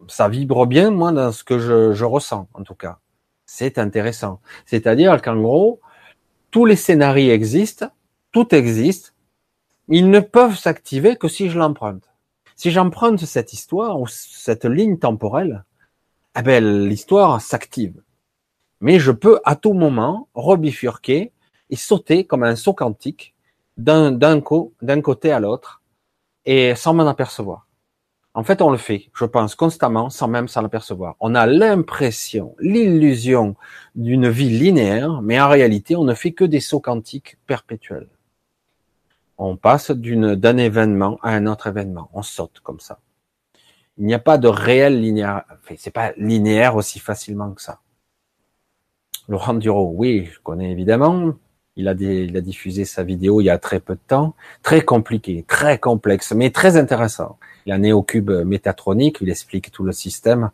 ça 0.07 0.29
vibre 0.29 0.65
bien, 0.67 0.91
moi, 0.91 1.11
dans 1.11 1.31
ce 1.31 1.43
que 1.43 1.57
je, 1.57 1.91
je 1.91 2.05
ressens, 2.05 2.47
en 2.53 2.63
tout 2.63 2.75
cas. 2.75 2.99
C'est 3.45 3.79
intéressant. 3.79 4.39
C'est-à-dire 4.65 5.21
qu'en 5.21 5.41
gros, 5.41 5.81
tous 6.51 6.65
les 6.65 6.77
scénarios 6.77 7.33
existent, 7.33 7.89
tout 8.31 8.55
existe, 8.55 9.13
ils 9.87 10.09
ne 10.09 10.19
peuvent 10.19 10.57
s'activer 10.57 11.15
que 11.15 11.27
si 11.27 11.49
je 11.49 11.57
l'emprunte. 11.59 12.09
Si 12.55 12.71
j'emprunte 12.71 13.25
cette 13.25 13.53
histoire 13.53 13.99
ou 13.99 14.07
cette 14.07 14.65
ligne 14.65 14.97
temporelle, 14.97 15.65
eh 16.37 16.41
ben, 16.41 16.87
l'histoire 16.87 17.41
s'active. 17.41 18.01
Mais 18.79 18.99
je 18.99 19.11
peux 19.11 19.39
à 19.45 19.55
tout 19.55 19.73
moment 19.73 20.27
rebifurquer 20.33 21.31
et 21.69 21.75
sauter 21.75 22.25
comme 22.25 22.43
un 22.43 22.55
saut 22.55 22.73
quantique 22.73 23.35
d'un 23.77 24.11
d'un 24.11 25.01
côté 25.01 25.31
à 25.31 25.39
l'autre 25.39 25.81
et 26.45 26.75
sans 26.75 26.93
m'en 26.93 27.07
apercevoir. 27.07 27.67
En 28.33 28.43
fait, 28.43 28.61
on 28.61 28.69
le 28.69 28.77
fait, 28.77 29.09
je 29.13 29.25
pense, 29.25 29.55
constamment, 29.55 30.09
sans 30.09 30.29
même 30.29 30.47
s'en 30.47 30.63
apercevoir. 30.63 31.15
On 31.19 31.35
a 31.35 31.45
l'impression, 31.45 32.55
l'illusion 32.59 33.55
d'une 33.95 34.29
vie 34.29 34.49
linéaire, 34.49 35.21
mais 35.21 35.41
en 35.41 35.49
réalité, 35.49 35.97
on 35.97 36.05
ne 36.05 36.13
fait 36.13 36.31
que 36.31 36.45
des 36.45 36.61
sauts 36.61 36.79
quantiques 36.79 37.37
perpétuels. 37.45 38.07
On 39.43 39.57
passe 39.57 39.89
d'un 39.89 40.57
événement 40.57 41.17
à 41.23 41.31
un 41.31 41.47
autre 41.47 41.65
événement. 41.65 42.11
On 42.13 42.21
saute 42.21 42.59
comme 42.61 42.79
ça. 42.79 42.99
Il 43.97 44.05
n'y 44.05 44.13
a 44.13 44.19
pas 44.19 44.37
de 44.37 44.47
réel 44.47 45.01
linéaire. 45.01 45.45
Enfin, 45.51 45.73
c'est 45.79 45.89
pas 45.89 46.11
linéaire 46.15 46.75
aussi 46.75 46.99
facilement 46.99 47.51
que 47.51 47.61
ça. 47.63 47.79
Laurent 49.27 49.55
Duro, 49.55 49.93
oui, 49.95 50.29
je 50.31 50.39
connais 50.41 50.71
évidemment. 50.71 51.33
Il 51.75 51.87
a, 51.87 51.95
diffusé 51.95 52.85
sa 52.85 53.01
vidéo 53.01 53.41
il 53.41 53.45
y 53.45 53.49
a 53.49 53.57
très 53.57 53.79
peu 53.79 53.95
de 53.95 54.01
temps. 54.07 54.35
Très 54.61 54.81
compliqué, 54.81 55.43
très 55.47 55.79
complexe, 55.79 56.33
mais 56.33 56.51
très 56.51 56.77
intéressant. 56.77 57.39
Il 57.65 57.71
a 57.71 57.75
un 57.75 57.79
néocube 57.79 58.29
métatronique, 58.29 59.17
il 59.21 59.29
explique 59.31 59.71
tout 59.71 59.83
le 59.83 59.91
système. 59.91 60.51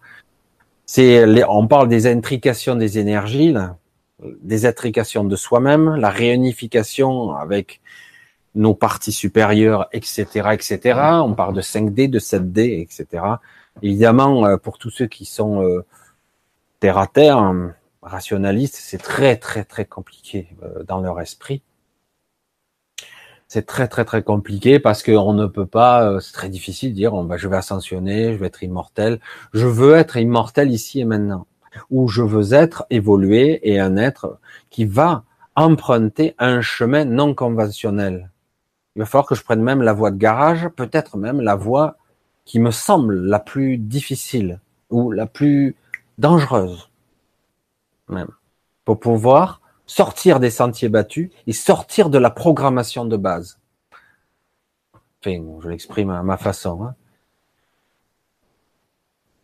On 0.98 1.68
parle 1.68 1.90
des 1.90 2.08
intrications 2.08 2.76
des 2.76 3.00
énergies, 3.00 3.54
des 4.24 4.66
intrications 4.66 5.26
de 5.26 5.36
soi-même, 5.36 5.96
la 5.96 6.10
réunification 6.10 7.32
avec 7.32 7.82
nos 8.56 8.74
parties 8.74 9.12
supérieures, 9.12 9.88
etc., 9.92 10.26
etc. 10.54 11.00
On 11.24 11.34
parle 11.34 11.54
de 11.56 11.62
5D, 11.62 12.10
de 12.10 12.20
7D, 12.20 12.82
etc. 12.82 13.24
Évidemment, 13.82 14.46
euh, 14.46 14.58
pour 14.58 14.78
tous 14.78 14.90
ceux 14.90 15.08
qui 15.08 15.26
sont 15.26 15.64
euh, 15.64 15.86
terre 16.80 16.98
à 16.98 17.08
terre, 17.08 17.54
rationaliste, 18.08 18.76
c'est 18.76 18.98
très 18.98 19.38
très 19.38 19.64
très 19.64 19.86
compliqué 19.86 20.48
euh, 20.64 20.84
dans 20.84 21.00
leur 21.02 21.20
esprit. 21.22 21.62
C'est 23.48 23.66
très 23.66 23.88
très 23.88 24.04
très 24.04 24.24
compliqué 24.24 24.80
parce 24.80 25.04
qu'on 25.04 25.34
ne 25.34 25.46
peut 25.46 25.66
pas, 25.66 26.10
euh, 26.10 26.20
c'est 26.20 26.34
très 26.34 26.50
difficile 26.50 26.92
de 26.92 26.96
dire 26.96 27.14
on 27.14 27.24
va, 27.24 27.38
je 27.38 27.48
vais 27.48 27.56
ascensionner, 27.56 28.34
je 28.34 28.38
vais 28.38 28.48
être 28.48 28.64
immortel. 28.64 29.20
Je 29.54 29.68
veux 29.68 29.96
être 29.96 30.18
immortel 30.18 30.72
ici 30.72 31.00
et 31.00 31.06
maintenant, 31.06 31.48
ou 31.90 32.08
je 32.08 32.24
veux 32.24 32.54
être 32.54 32.86
évolué 32.90 33.60
et 33.70 33.80
un 33.80 33.96
être 33.98 34.40
qui 34.70 34.86
va 34.86 35.24
emprunter 35.56 36.36
un 36.40 36.62
chemin 36.62 37.06
non 37.06 37.34
conventionnel. 37.34 38.32
Il 38.98 39.02
va 39.02 39.06
falloir 39.06 39.28
que 39.28 39.36
je 39.36 39.44
prenne 39.44 39.62
même 39.62 39.84
la 39.84 39.94
voie 39.94 40.10
de 40.10 40.18
garage, 40.18 40.68
peut-être 40.70 41.18
même 41.18 41.40
la 41.40 41.56
voie 41.56 41.98
qui 42.46 42.60
me 42.60 42.72
semble 42.72 43.14
la 43.14 43.40
plus 43.40 43.78
difficile 43.78 44.60
ou 44.90 45.12
la 45.12 45.28
plus 45.28 45.76
dangereuse 46.18 46.90
même, 48.10 48.30
pour 48.86 49.00
pouvoir 49.00 49.62
sortir 49.86 50.40
des 50.40 50.50
sentiers 50.50 50.90
battus 50.90 51.30
et 51.46 51.54
sortir 51.54 52.10
de 52.10 52.18
la 52.18 52.32
programmation 52.32 53.06
de 53.06 53.18
base. 53.18 53.60
Enfin, 55.22 55.44
je 55.62 55.70
l'exprime 55.70 56.10
à 56.10 56.24
ma 56.24 56.38
façon. 56.38 56.84
Hein. 56.84 56.96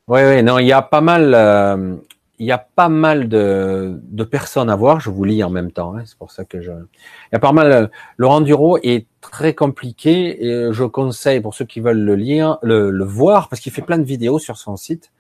Oui, 0.08 0.22
oui, 0.24 0.42
non, 0.42 0.58
il 0.58 0.66
y 0.66 0.74
a 0.74 0.82
pas 0.82 1.02
mal, 1.02 1.34
euh, 1.36 1.96
il 2.44 2.48
y 2.48 2.52
a 2.52 2.58
pas 2.58 2.90
mal 2.90 3.30
de, 3.30 4.24
personnes 4.30 4.70
à 4.70 4.76
voir. 4.76 5.00
Je 5.00 5.10
vous 5.10 5.24
lis 5.24 5.44
en 5.44 5.50
même 5.50 5.72
temps, 5.72 5.96
hein, 5.96 6.04
c'est 6.06 6.18
pour 6.18 6.32
ça 6.32 6.44
que 6.44 6.62
je. 6.62 6.72
Il 6.72 7.34
y 7.34 7.36
a 7.36 7.40
pas 7.40 7.54
mal. 7.54 7.72
Euh, 7.72 7.88
Laurent 8.18 8.42
Duro 8.42 8.78
est 8.84 9.08
très 9.22 9.56
compliqué 9.56 10.46
et 10.46 10.74
je 10.74 10.84
conseille 10.84 11.40
pour 11.40 11.54
ceux 11.54 11.66
qui 11.66 11.80
veulent 11.80 12.02
le 12.02 12.16
lire, 12.16 12.58
le, 12.62 13.04
voir, 13.06 13.48
parce 13.48 13.62
qu'il 13.62 13.72
fait 13.72 13.82
plein 13.82 13.98
de 13.98 14.04
vidéos 14.04 14.40
sur 14.40 14.58
son 14.58 14.76
site 14.76 15.12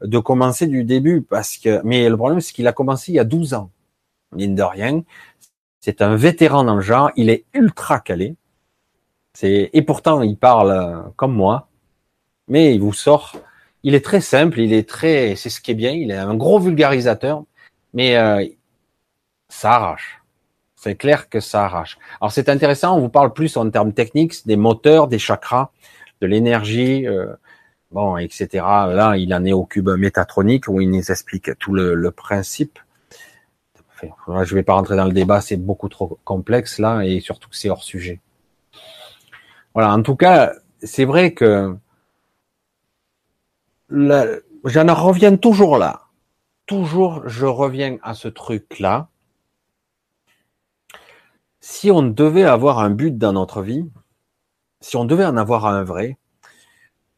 de 0.00 0.18
commencer 0.18 0.66
du 0.66 0.84
début 0.84 1.22
parce 1.22 1.58
que, 1.58 1.80
mais 1.84 2.08
le 2.08 2.16
problème, 2.16 2.40
c'est 2.40 2.54
qu'il 2.54 2.66
a 2.66 2.72
commencé 2.72 3.12
il 3.12 3.16
y 3.16 3.20
a 3.20 3.24
12 3.24 3.54
ans. 3.54 3.70
Mine 4.34 4.54
de 4.54 4.62
rien. 4.62 5.02
C'est 5.80 6.00
un 6.00 6.16
vétéran 6.16 6.64
dans 6.64 6.76
le 6.76 6.80
genre. 6.80 7.10
Il 7.16 7.28
est 7.28 7.44
ultra 7.52 8.00
calé. 8.00 8.34
Et 9.42 9.82
pourtant, 9.82 10.22
il 10.22 10.36
parle 10.38 10.70
euh, 10.70 11.02
comme 11.16 11.34
moi. 11.34 11.68
Mais 12.48 12.74
il 12.74 12.80
vous 12.80 12.94
sort. 12.94 13.36
Il 13.82 13.94
est 13.94 14.04
très 14.04 14.20
simple. 14.20 14.60
Il 14.60 14.72
est 14.72 14.88
très, 14.88 15.34
c'est 15.36 15.50
ce 15.50 15.60
qui 15.60 15.70
est 15.72 15.74
bien. 15.74 15.92
Il 15.92 16.10
est 16.10 16.16
un 16.16 16.34
gros 16.34 16.58
vulgarisateur. 16.58 17.44
Mais, 17.94 18.16
euh, 18.16 18.44
ça 19.52 19.74
arrache. 19.74 20.22
C'est 20.76 20.96
clair 20.96 21.28
que 21.28 21.38
ça 21.38 21.66
arrache. 21.66 21.98
Alors 22.20 22.32
c'est 22.32 22.48
intéressant, 22.48 22.96
on 22.96 23.00
vous 23.00 23.08
parle 23.08 23.32
plus 23.32 23.56
en 23.56 23.70
termes 23.70 23.92
techniques 23.92 24.46
des 24.46 24.56
moteurs, 24.56 25.06
des 25.06 25.18
chakras, 25.18 25.70
de 26.20 26.26
l'énergie, 26.26 27.06
euh, 27.06 27.26
bon, 27.92 28.16
etc. 28.16 28.48
Là, 28.54 29.14
il 29.16 29.32
en 29.34 29.44
est 29.44 29.52
au 29.52 29.64
cube 29.64 29.90
métatronique 29.90 30.66
où 30.68 30.80
il 30.80 30.90
nous 30.90 31.10
explique 31.10 31.56
tout 31.58 31.72
le, 31.72 32.10
principe. 32.10 32.78
Enfin, 34.26 34.42
je 34.42 34.54
vais 34.56 34.64
pas 34.64 34.72
rentrer 34.72 34.96
dans 34.96 35.04
le 35.04 35.12
débat, 35.12 35.40
c'est 35.40 35.56
beaucoup 35.56 35.88
trop 35.88 36.18
complexe 36.24 36.80
là, 36.80 37.02
et 37.02 37.20
surtout 37.20 37.48
que 37.48 37.56
c'est 37.56 37.70
hors 37.70 37.84
sujet. 37.84 38.20
Voilà, 39.74 39.92
en 39.92 40.02
tout 40.02 40.16
cas, 40.16 40.52
c'est 40.82 41.04
vrai 41.04 41.32
que 41.32 41.76
j'en 43.92 44.94
reviens 44.94 45.36
toujours 45.36 45.78
là. 45.78 46.08
Toujours, 46.66 47.28
je 47.28 47.46
reviens 47.46 47.98
à 48.02 48.14
ce 48.14 48.28
truc-là. 48.28 49.08
Si 51.60 51.90
on 51.90 52.02
devait 52.02 52.44
avoir 52.44 52.78
un 52.78 52.90
but 52.90 53.16
dans 53.16 53.32
notre 53.32 53.62
vie, 53.62 53.84
si 54.80 54.96
on 54.96 55.04
devait 55.04 55.24
en 55.24 55.36
avoir 55.36 55.66
un 55.66 55.84
vrai, 55.84 56.18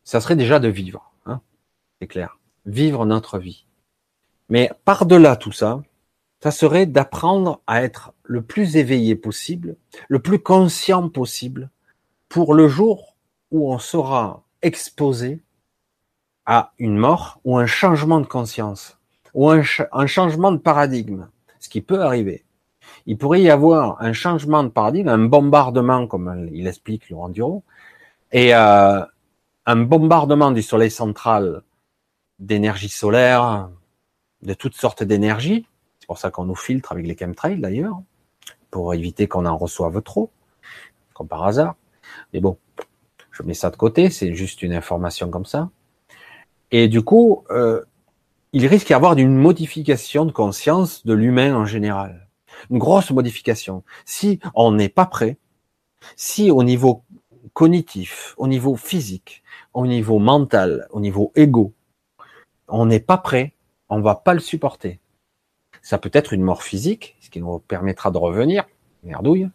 ça 0.02 0.20
serait 0.20 0.36
déjà 0.36 0.58
de 0.58 0.68
vivre. 0.68 1.12
Hein 1.26 1.40
c'est 2.00 2.08
clair. 2.08 2.38
Vivre 2.66 3.06
notre 3.06 3.38
vie. 3.38 3.66
Mais 4.48 4.70
par-delà 4.84 5.36
tout 5.36 5.52
ça, 5.52 5.82
ça 6.42 6.50
serait 6.50 6.86
d'apprendre 6.86 7.62
à 7.66 7.82
être 7.82 8.12
le 8.22 8.42
plus 8.42 8.76
éveillé 8.76 9.16
possible, 9.16 9.76
le 10.08 10.18
plus 10.18 10.38
conscient 10.38 11.08
possible, 11.08 11.70
pour 12.28 12.52
le 12.52 12.68
jour 12.68 13.16
où 13.50 13.72
on 13.72 13.78
sera 13.78 14.42
exposé 14.60 15.43
à 16.46 16.72
une 16.78 16.96
mort 16.96 17.40
ou 17.44 17.58
un 17.58 17.66
changement 17.66 18.20
de 18.20 18.26
conscience 18.26 18.98
ou 19.32 19.50
un, 19.50 20.06
changement 20.06 20.52
de 20.52 20.58
paradigme, 20.58 21.28
ce 21.58 21.68
qui 21.68 21.80
peut 21.80 22.00
arriver. 22.00 22.44
Il 23.06 23.18
pourrait 23.18 23.42
y 23.42 23.50
avoir 23.50 24.00
un 24.00 24.12
changement 24.12 24.62
de 24.62 24.68
paradigme, 24.68 25.08
un 25.08 25.18
bombardement, 25.18 26.06
comme 26.06 26.48
il 26.52 26.68
explique 26.68 27.10
Laurent 27.10 27.28
Duro, 27.30 27.64
et 28.30 28.54
euh, 28.54 29.00
un 29.66 29.76
bombardement 29.76 30.52
du 30.52 30.62
Soleil 30.62 30.90
central 30.90 31.62
d'énergie 32.38 32.88
solaire, 32.88 33.70
de 34.42 34.54
toutes 34.54 34.76
sortes 34.76 35.02
d'énergie. 35.02 35.66
C'est 35.98 36.06
pour 36.06 36.18
ça 36.18 36.30
qu'on 36.30 36.44
nous 36.44 36.54
filtre 36.54 36.92
avec 36.92 37.06
les 37.06 37.16
chemtrails 37.16 37.60
d'ailleurs, 37.60 38.00
pour 38.70 38.94
éviter 38.94 39.26
qu'on 39.26 39.46
en 39.46 39.56
reçoive 39.56 40.00
trop, 40.02 40.30
comme 41.12 41.28
par 41.28 41.44
hasard. 41.44 41.74
Mais 42.32 42.40
bon, 42.40 42.56
je 43.32 43.42
mets 43.42 43.54
ça 43.54 43.70
de 43.70 43.76
côté, 43.76 44.10
c'est 44.10 44.34
juste 44.34 44.62
une 44.62 44.72
information 44.72 45.28
comme 45.28 45.46
ça. 45.46 45.70
Et 46.70 46.88
du 46.88 47.02
coup, 47.02 47.44
euh, 47.50 47.82
il 48.52 48.66
risque 48.66 48.88
d'y 48.88 48.94
avoir 48.94 49.16
une 49.16 49.36
modification 49.36 50.24
de 50.24 50.32
conscience 50.32 51.04
de 51.04 51.12
l'humain 51.12 51.54
en 51.54 51.66
général. 51.66 52.28
Une 52.70 52.78
grosse 52.78 53.10
modification. 53.10 53.82
Si 54.04 54.38
on 54.54 54.72
n'est 54.72 54.88
pas 54.88 55.06
prêt, 55.06 55.38
si 56.16 56.50
au 56.50 56.62
niveau 56.62 57.02
cognitif, 57.52 58.34
au 58.36 58.46
niveau 58.46 58.76
physique, 58.76 59.42
au 59.72 59.86
niveau 59.86 60.18
mental, 60.18 60.86
au 60.90 61.00
niveau 61.00 61.32
égo, 61.34 61.72
on 62.68 62.86
n'est 62.86 63.00
pas 63.00 63.18
prêt, 63.18 63.54
on 63.88 64.00
va 64.00 64.14
pas 64.14 64.34
le 64.34 64.40
supporter. 64.40 65.00
Ça 65.82 65.98
peut 65.98 66.10
être 66.12 66.32
une 66.32 66.42
mort 66.42 66.62
physique, 66.62 67.16
ce 67.20 67.30
qui 67.30 67.40
nous 67.40 67.58
permettra 67.58 68.10
de 68.10 68.18
revenir, 68.18 68.64
merdouille. 69.02 69.48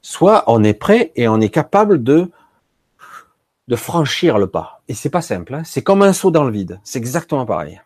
Soit 0.00 0.44
on 0.46 0.64
est 0.64 0.74
prêt 0.74 1.12
et 1.16 1.28
on 1.28 1.40
est 1.40 1.50
capable 1.50 2.02
de 2.02 2.30
de 3.68 3.76
franchir 3.76 4.38
le 4.38 4.46
pas. 4.46 4.82
Et 4.88 4.94
c'est 4.94 5.10
pas 5.10 5.22
simple. 5.22 5.54
Hein. 5.54 5.62
C'est 5.64 5.82
comme 5.82 6.02
un 6.02 6.12
saut 6.12 6.30
dans 6.30 6.44
le 6.44 6.50
vide. 6.50 6.80
C'est 6.84 6.98
exactement 6.98 7.46
pareil. 7.46 7.80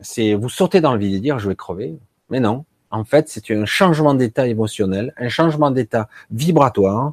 C'est 0.00 0.34
vous 0.34 0.48
sautez 0.48 0.80
dans 0.80 0.92
le 0.92 0.98
vide 0.98 1.14
et 1.14 1.20
dire 1.20 1.38
je 1.38 1.48
vais 1.48 1.56
crever. 1.56 1.98
Mais 2.30 2.40
non. 2.40 2.64
En 2.90 3.04
fait, 3.04 3.28
c'est 3.28 3.50
un 3.50 3.66
changement 3.66 4.14
d'état 4.14 4.46
émotionnel, 4.46 5.12
un 5.18 5.28
changement 5.28 5.70
d'état 5.70 6.08
vibratoire. 6.30 7.12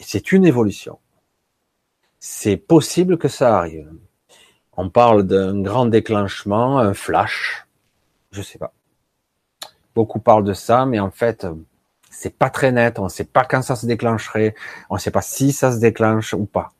C'est 0.00 0.32
une 0.32 0.44
évolution. 0.44 0.98
C'est 2.18 2.56
possible 2.56 3.16
que 3.16 3.28
ça 3.28 3.58
arrive. 3.58 3.90
On 4.76 4.90
parle 4.90 5.24
d'un 5.24 5.60
grand 5.60 5.86
déclenchement, 5.86 6.78
un 6.78 6.94
flash. 6.94 7.66
Je 8.32 8.42
sais 8.42 8.58
pas. 8.58 8.72
Beaucoup 9.94 10.18
parlent 10.18 10.44
de 10.44 10.52
ça, 10.52 10.84
mais 10.84 10.98
en 10.98 11.10
fait, 11.10 11.46
c'est 12.10 12.36
pas 12.36 12.50
très 12.50 12.72
net. 12.72 12.98
On 12.98 13.04
ne 13.04 13.08
sait 13.08 13.24
pas 13.24 13.44
quand 13.44 13.62
ça 13.62 13.76
se 13.76 13.86
déclencherait. 13.86 14.54
On 14.90 14.94
ne 14.94 15.00
sait 15.00 15.10
pas 15.12 15.22
si 15.22 15.52
ça 15.52 15.72
se 15.72 15.78
déclenche 15.78 16.34
ou 16.34 16.44
pas. 16.44 16.72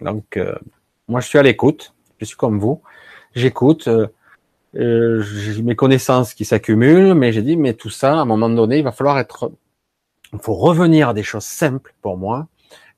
Donc, 0.00 0.36
euh, 0.36 0.54
moi, 1.08 1.20
je 1.20 1.28
suis 1.28 1.38
à 1.38 1.42
l'écoute. 1.42 1.94
Je 2.18 2.24
suis 2.24 2.36
comme 2.36 2.58
vous. 2.58 2.82
J'écoute. 3.34 3.88
Euh, 3.88 4.08
euh, 4.76 5.22
j'ai 5.22 5.62
mes 5.62 5.76
connaissances 5.76 6.34
qui 6.34 6.44
s'accumulent, 6.44 7.14
mais 7.14 7.32
j'ai 7.32 7.42
dit, 7.42 7.56
mais 7.56 7.72
tout 7.72 7.90
ça, 7.90 8.12
à 8.12 8.16
un 8.16 8.24
moment 8.24 8.50
donné, 8.50 8.78
il 8.78 8.84
va 8.84 8.92
falloir 8.92 9.18
être, 9.18 9.50
il 10.32 10.38
faut 10.38 10.54
revenir 10.54 11.08
à 11.08 11.14
des 11.14 11.22
choses 11.22 11.44
simples 11.44 11.94
pour 12.02 12.18
moi, 12.18 12.46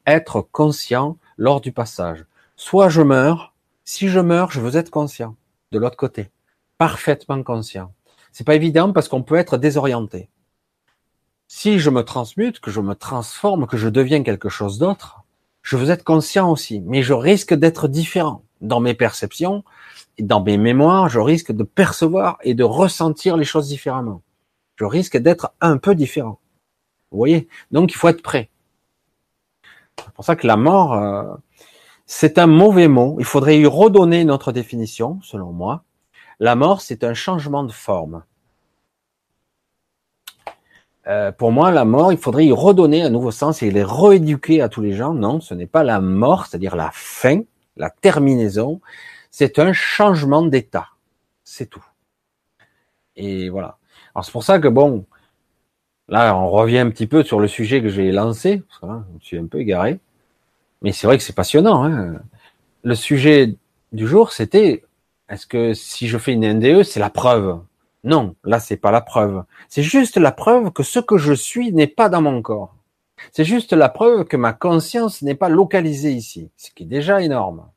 être 0.07 0.41
conscient 0.41 1.19
lors 1.37 1.61
du 1.61 1.71
passage. 1.71 2.25
Soit 2.57 2.89
je 2.89 3.03
meurs, 3.03 3.55
si 3.85 4.09
je 4.09 4.19
meurs, 4.19 4.51
je 4.51 4.61
veux 4.61 4.77
être 4.77 4.91
conscient 4.91 5.37
de 5.71 5.79
l'autre 5.79 5.97
côté, 5.97 6.31
parfaitement 6.79 7.43
conscient. 7.45 7.93
C'est 8.33 8.45
pas 8.45 8.57
évident 8.57 8.93
parce 8.93 9.09
qu'on 9.09 9.23
peut 9.23 9.37
être 9.37 9.57
désorienté. 9.57 10.29
Si 11.47 11.79
je 11.79 11.91
me 11.91 12.03
transmute, 12.03 12.61
que 12.61 12.71
je 12.71 12.81
me 12.81 12.95
transforme, 12.95 13.67
que 13.67 13.77
je 13.77 13.89
deviens 13.89 14.23
quelque 14.23 14.49
chose 14.49 14.79
d'autre, 14.79 15.23
je 15.69 15.77
veux 15.77 15.91
être 15.91 16.03
conscient 16.03 16.51
aussi, 16.51 16.81
mais 16.87 17.03
je 17.03 17.13
risque 17.13 17.53
d'être 17.53 17.89
différent 17.89 18.43
dans 18.63 18.81
mes 18.81 18.95
perceptions 18.95 19.65
et 20.17 20.23
dans 20.23 20.43
mes 20.43 20.57
mémoires, 20.57 21.11
je 21.11 21.19
risque 21.19 21.53
de 21.53 21.63
percevoir 21.63 22.39
et 22.43 22.55
de 22.55 22.65
ressentir 22.65 23.37
les 23.37 23.45
choses 23.45 23.69
différemment. 23.69 24.23
Je 24.77 24.87
risque 24.87 25.19
d'être 25.19 25.53
un 25.61 25.77
peu 25.77 25.95
différent. 25.95 26.41
Vous 27.11 27.19
voyez? 27.19 27.49
Donc 27.71 27.93
il 27.93 27.97
faut 27.97 28.09
être 28.09 28.23
prêt. 28.23 28.49
C'est 29.99 30.11
pour 30.15 30.25
ça 30.25 30.37
que 30.37 30.47
la 30.47 30.57
mort, 30.57 30.95
euh, 30.95 31.35
c'est 32.07 32.39
un 32.39 32.47
mauvais 32.47 32.89
mot. 32.89 33.17
Il 33.19 33.27
faudrait 33.27 33.61
y 33.61 33.67
redonner 33.67 34.25
notre 34.25 34.53
définition, 34.53 35.19
selon 35.21 35.53
moi. 35.53 35.85
La 36.41 36.55
mort, 36.55 36.81
c'est 36.81 37.05
un 37.05 37.13
changement 37.13 37.63
de 37.63 37.73
forme. 37.73 38.25
Euh, 41.09 41.33
pour 41.33 41.53
moi, 41.53 41.71
la 41.71 41.85
mort, 41.85 42.13
il 42.13 42.19
faudrait 42.19 42.47
y 42.47 42.53
redonner 42.53 43.03
un 43.03 43.11
nouveau 43.11 43.31
sens 43.31 43.63
et 43.63 43.71
les 43.71 43.85
rééduquer 43.85 44.61
à 44.61 44.69
tous 44.69 44.83
les 44.83 44.93
gens. 44.93 45.15
Non, 45.15 45.41
ce 45.41 45.55
n'est 45.55 45.67
pas 45.67 45.83
la 45.83 46.01
mort, 46.01 46.47
c'est-à-dire 46.47 46.77
la 46.77 46.91
fin, 46.93 47.41
la 47.77 47.89
terminaison. 47.91 48.81
C'est 49.31 49.59
un 49.59 49.73
changement 49.73 50.43
d'état. 50.43 50.89
C'est 51.45 51.67
tout. 51.67 51.85
Et 53.17 53.49
voilà. 53.49 53.79
Alors 54.15 54.25
c'est 54.25 54.33
pour 54.33 54.45
ça 54.45 54.59
que 54.59 54.69
bon, 54.69 55.07
là, 56.09 56.37
on 56.37 56.51
revient 56.51 56.79
un 56.79 56.91
petit 56.91 57.07
peu 57.07 57.23
sur 57.23 57.41
le 57.41 57.49
sujet 57.49 57.83
que 57.83 57.89
j'ai 57.89 58.13
lancé. 58.13 58.63
Parce 58.81 59.03
je 59.21 59.27
suis 59.27 59.39
un 59.39 59.47
peu 59.47 59.61
égaré. 59.61 59.99
Mais 60.83 60.93
c'est 60.93 61.07
vrai 61.07 61.17
que 61.17 61.25
c'est 61.25 61.35
passionnant. 61.35 61.85
Hein. 61.85 62.17
Le 62.85 62.95
sujet 62.95 63.57
du 63.93 64.07
jour, 64.07 64.33
c'était 64.33 64.85
est-ce 65.29 65.47
que 65.47 65.75
si 65.75 66.09
je 66.09 66.19
fais 66.19 66.33
une 66.33 66.47
NDE, 66.55 66.83
c'est 66.83 67.01
la 67.01 67.11
preuve? 67.11 67.61
Non, 68.05 68.37
là 68.45 68.61
c'est 68.61 68.77
pas 68.77 68.91
la 68.91 69.01
preuve. 69.01 69.45
C'est 69.69 69.83
juste 69.83 70.17
la 70.17 70.33
preuve 70.33 70.73
que 70.73 70.83
ce 70.83 71.01
que 71.01 71.19
je 71.19 71.33
suis 71.33 71.73
n'est 71.73 71.87
pas 71.87 72.09
dans 72.09 72.23
mon 72.23 72.43
corps. 72.43 72.75
C'est 73.33 73.45
juste 73.45 73.73
la 73.73 73.89
preuve 73.89 74.25
que 74.25 74.37
ma 74.37 74.53
conscience 74.53 75.23
n'est 75.23 75.35
pas 75.35 75.49
localisée 75.49 76.13
ici, 76.13 76.51
ce 76.57 76.71
qui 76.71 76.85
est 76.85 76.87
déjà 76.87 77.21
énorme. 77.21 77.69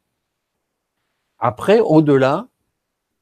Après, 1.40 1.80
au-delà, 1.80 2.48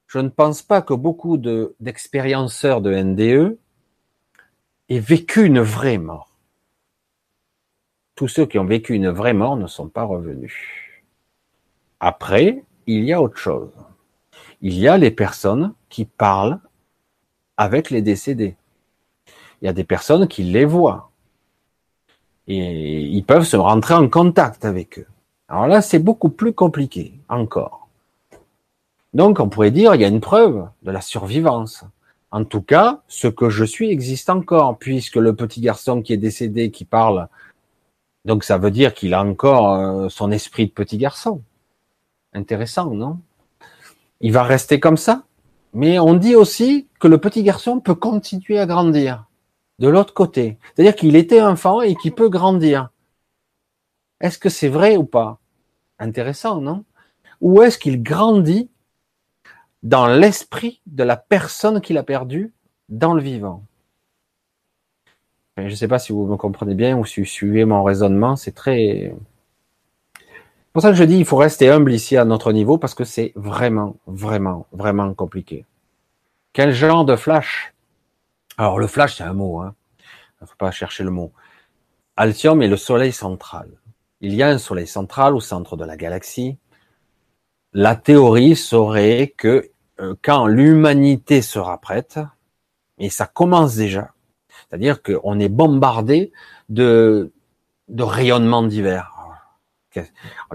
je 0.08 0.20
ne 0.20 0.30
pense 0.30 0.62
pas 0.62 0.82
que 0.82 0.94
beaucoup 0.94 1.38
d'expérienceurs 1.38 2.82
de, 2.82 2.94
NDE 2.94 3.58
aient 4.90 5.00
vécu 5.00 5.46
une 5.46 5.62
vraie 5.62 5.98
mort. 5.98 6.36
Tous 8.16 8.28
ceux 8.28 8.46
qui 8.46 8.60
ont 8.60 8.66
vécu 8.66 8.96
une 8.96 9.10
vraie 9.10 9.34
mort 9.34 9.56
ne 9.56 9.68
sont 9.68 9.88
pas 9.88 10.04
revenus. 10.04 10.58
Après, 12.02 12.64
il 12.88 13.06
y 13.06 13.14
a 13.14 13.22
autre 13.22 13.38
chose. 13.38 13.72
Il 14.62 14.78
y 14.78 14.90
a 14.90 14.98
les 14.98 15.12
personnes 15.12 15.74
qui 15.88 16.04
parlent 16.04 16.60
avec 17.60 17.90
les 17.90 18.02
décédés. 18.02 18.56
Il 19.62 19.66
y 19.66 19.68
a 19.68 19.74
des 19.74 19.84
personnes 19.84 20.30
qui 20.30 20.44
les 20.44 20.64
voient. 20.64 21.12
Et 22.48 23.02
ils 23.02 23.24
peuvent 23.24 23.44
se 23.44 23.58
rentrer 23.58 23.96
en 23.96 24.08
contact 24.08 24.64
avec 24.64 24.98
eux. 24.98 25.08
Alors 25.50 25.68
là, 25.68 25.82
c'est 25.82 26.00
beaucoup 26.00 26.30
plus 26.30 26.54
compliqué 26.54 27.20
encore. 27.28 27.90
Donc, 29.14 29.42
on 29.42 29.50
pourrait 29.50 29.72
dire, 29.72 29.94
il 29.94 30.02
y 30.02 30.06
a 30.06 30.08
une 30.08 30.22
preuve 30.22 30.70
de 30.84 30.92
la 30.92 31.02
survivance. 31.02 31.84
En 32.32 32.46
tout 32.46 32.62
cas, 32.62 33.02
ce 33.10 33.28
que 33.28 33.50
je 33.50 33.66
suis 33.66 33.92
existe 33.92 34.30
encore, 34.30 34.78
puisque 34.78 35.18
le 35.18 35.36
petit 35.36 35.60
garçon 35.60 36.02
qui 36.02 36.14
est 36.14 36.18
décédé, 36.18 36.72
qui 36.72 36.86
parle, 36.86 37.28
donc 38.24 38.46
ça 38.46 38.58
veut 38.58 38.72
dire 38.72 38.94
qu'il 38.94 39.14
a 39.14 39.22
encore 39.22 39.74
euh, 39.74 40.10
son 40.10 40.32
esprit 40.32 40.68
de 40.68 40.72
petit 40.72 40.98
garçon. 40.98 41.42
Intéressant, 42.34 42.92
non? 42.92 43.20
Il 44.22 44.32
va 44.32 44.44
rester 44.44 44.80
comme 44.80 44.98
ça? 44.98 45.24
Mais 45.74 46.00
on 46.00 46.14
dit 46.14 46.36
aussi 46.36 46.88
que 47.00 47.08
le 47.08 47.18
petit 47.18 47.44
garçon 47.44 47.80
peut 47.80 47.96
continuer 47.96 48.60
à 48.60 48.66
grandir 48.66 49.26
de 49.80 49.88
l'autre 49.88 50.14
côté. 50.14 50.58
C'est-à-dire 50.76 50.96
qu'il 50.96 51.16
était 51.16 51.42
enfant 51.42 51.82
et 51.82 51.96
qu'il 51.96 52.14
peut 52.14 52.30
grandir. 52.30 52.90
Est-ce 54.22 54.38
que 54.38 54.50
c'est 54.50 54.68
vrai 54.68 54.98
ou 54.98 55.06
pas? 55.06 55.40
Intéressant, 56.00 56.62
non? 56.62 56.84
Ou 57.42 57.62
est-ce 57.62 57.78
qu'il 57.78 58.04
grandit 58.04 58.70
dans 59.82 60.08
l'esprit 60.08 60.82
de 60.86 61.04
la 61.04 61.16
personne 61.16 61.80
qu'il 61.80 61.98
a 61.98 62.04
perdue 62.04 62.54
dans 62.90 63.14
le 63.14 63.22
vivant? 63.22 63.64
Je 65.58 65.64
ne 65.64 65.76
sais 65.76 65.88
pas 65.88 66.00
si 66.00 66.12
vous 66.12 66.26
me 66.26 66.38
comprenez 66.38 66.76
bien 66.76 66.98
ou 66.98 67.06
si 67.06 67.22
vous 67.22 67.26
suivez 67.26 67.66
mon 67.66 67.84
raisonnement, 67.84 68.36
c'est 68.36 68.52
très 68.52 69.14
pour 70.80 70.84
ça 70.88 70.94
je 70.94 71.04
dis, 71.04 71.18
il 71.18 71.26
faut 71.26 71.36
rester 71.36 71.70
humble 71.70 71.92
ici 71.92 72.16
à 72.16 72.24
notre 72.24 72.54
niveau 72.54 72.78
parce 72.78 72.94
que 72.94 73.04
c'est 73.04 73.34
vraiment, 73.36 73.98
vraiment, 74.08 74.66
vraiment 74.72 75.14
compliqué. 75.14 75.66
Quel 76.54 76.72
genre 76.72 77.04
de 77.04 77.18
flash? 77.18 77.74
Alors 78.58 78.80
le 78.80 78.88
flash, 78.88 79.18
c'est 79.18 79.26
un 79.26 79.34
mot. 79.34 79.60
Hein. 79.60 79.76
Il 80.40 80.44
ne 80.44 80.48
faut 80.48 80.56
pas 80.58 80.72
chercher 80.72 81.04
le 81.04 81.12
mot. 81.12 81.34
Altium 82.16 82.62
est 82.62 82.70
le 82.70 82.78
soleil 82.78 83.12
central. 83.12 83.68
Il 84.22 84.34
y 84.34 84.42
a 84.42 84.48
un 84.48 84.58
soleil 84.58 84.88
central 84.88 85.36
au 85.36 85.42
centre 85.42 85.76
de 85.76 85.84
la 85.84 85.98
galaxie. 85.98 86.58
La 87.74 87.98
théorie 87.98 88.56
serait 88.56 89.34
que 89.36 89.72
euh, 90.00 90.16
quand 90.22 90.48
l'humanité 90.48 91.42
sera 91.42 91.78
prête, 91.82 92.22
et 93.00 93.10
ça 93.10 93.26
commence 93.26 93.76
déjà, 93.76 94.14
c'est-à-dire 94.48 95.04
qu'on 95.04 95.42
est 95.42 95.50
bombardé 95.50 96.32
de 96.70 97.34
rayonnements 97.90 98.64
divers 98.64 99.19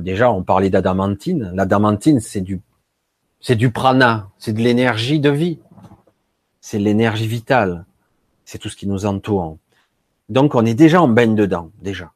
Déjà, 0.00 0.30
on 0.30 0.42
parlait 0.42 0.70
d'adamantine. 0.70 1.52
L'adamantine, 1.54 2.20
c'est 2.20 2.40
du, 2.40 2.60
c'est 3.40 3.56
du 3.56 3.70
prana, 3.70 4.30
c'est 4.38 4.52
de 4.52 4.60
l'énergie 4.60 5.20
de 5.20 5.30
vie. 5.30 5.58
c'est 6.60 6.78
l'énergie 6.78 7.26
vitale, 7.26 7.84
c'est 8.46 8.58
tout 8.58 8.70
ce 8.70 8.76
qui 8.76 8.86
nous 8.86 9.04
entoure. 9.04 9.58
Donc 10.30 10.54
on 10.54 10.64
est 10.64 10.74
déjà 10.74 11.02
en 11.02 11.08
baigne 11.08 11.34
dedans, 11.34 11.70
déjà. 11.82 12.12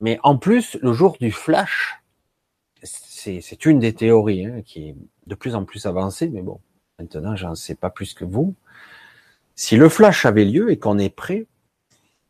Mais 0.00 0.18
en 0.24 0.36
plus, 0.36 0.76
le 0.82 0.92
jour 0.92 1.16
du 1.20 1.30
flash, 1.30 2.02
c'est 2.82 3.64
une 3.66 3.78
des 3.78 3.92
théories 3.92 4.46
hein, 4.46 4.62
qui 4.64 4.88
est 4.88 4.96
de 5.28 5.34
plus 5.36 5.54
en 5.54 5.64
plus 5.64 5.86
avancée, 5.86 6.28
mais 6.28 6.42
bon, 6.42 6.60
maintenant 6.98 7.36
j'en 7.36 7.54
sais 7.54 7.76
pas 7.76 7.90
plus 7.90 8.14
que 8.14 8.24
vous. 8.24 8.54
Si 9.54 9.76
le 9.76 9.88
flash 9.88 10.26
avait 10.26 10.44
lieu 10.44 10.72
et 10.72 10.78
qu'on 10.78 10.98
est 10.98 11.14
prêt, 11.14 11.46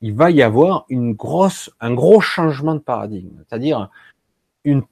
il 0.00 0.14
va 0.14 0.30
y 0.30 0.42
avoir 0.42 0.84
une 0.88 1.12
grosse, 1.12 1.70
un 1.80 1.92
gros 1.92 2.20
changement 2.20 2.74
de 2.74 2.80
paradigme, 2.80 3.36
c'est-à-dire 3.38 3.90
une, 4.64 4.84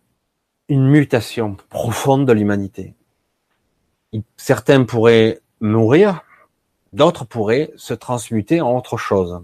mutation 0.69 1.57
profonde 1.69 2.27
de 2.27 2.33
l'humanité. 2.33 2.95
Certains 4.37 4.85
pourraient 4.85 5.41
mourir, 5.61 6.23
d'autres 6.93 7.25
pourraient 7.25 7.73
se 7.77 7.95
transmuter 7.95 8.61
en 8.61 8.77
autre 8.77 8.97
chose. 8.97 9.43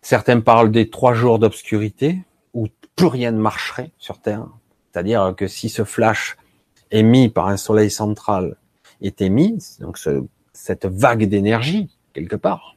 Certains 0.00 0.40
parlent 0.40 0.70
des 0.70 0.88
trois 0.88 1.12
jours 1.12 1.38
d'obscurité 1.38 2.24
où 2.54 2.68
plus 2.94 3.08
rien 3.08 3.30
ne 3.30 3.38
marcherait 3.38 3.90
sur 3.98 4.20
Terre. 4.20 4.46
C'est-à-dire 4.90 5.34
que 5.36 5.48
si 5.48 5.68
ce 5.68 5.84
flash 5.84 6.38
émis 6.90 7.28
par 7.28 7.48
un 7.48 7.58
soleil 7.58 7.90
central 7.90 8.56
est 9.02 9.20
émis, 9.20 9.76
donc 9.80 9.98
cette 10.54 10.86
vague 10.86 11.24
d'énergie 11.24 11.90
quelque 12.14 12.36
part, 12.36 12.75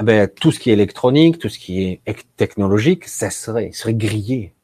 eh 0.00 0.04
ben, 0.04 0.28
tout 0.28 0.52
ce 0.52 0.60
qui 0.60 0.70
est 0.70 0.74
électronique, 0.74 1.38
tout 1.38 1.48
ce 1.48 1.58
qui 1.58 1.82
est 1.82 2.00
technologique 2.36 3.06
cesserait, 3.08 3.72
serait 3.72 3.94
grillé. 3.94 4.54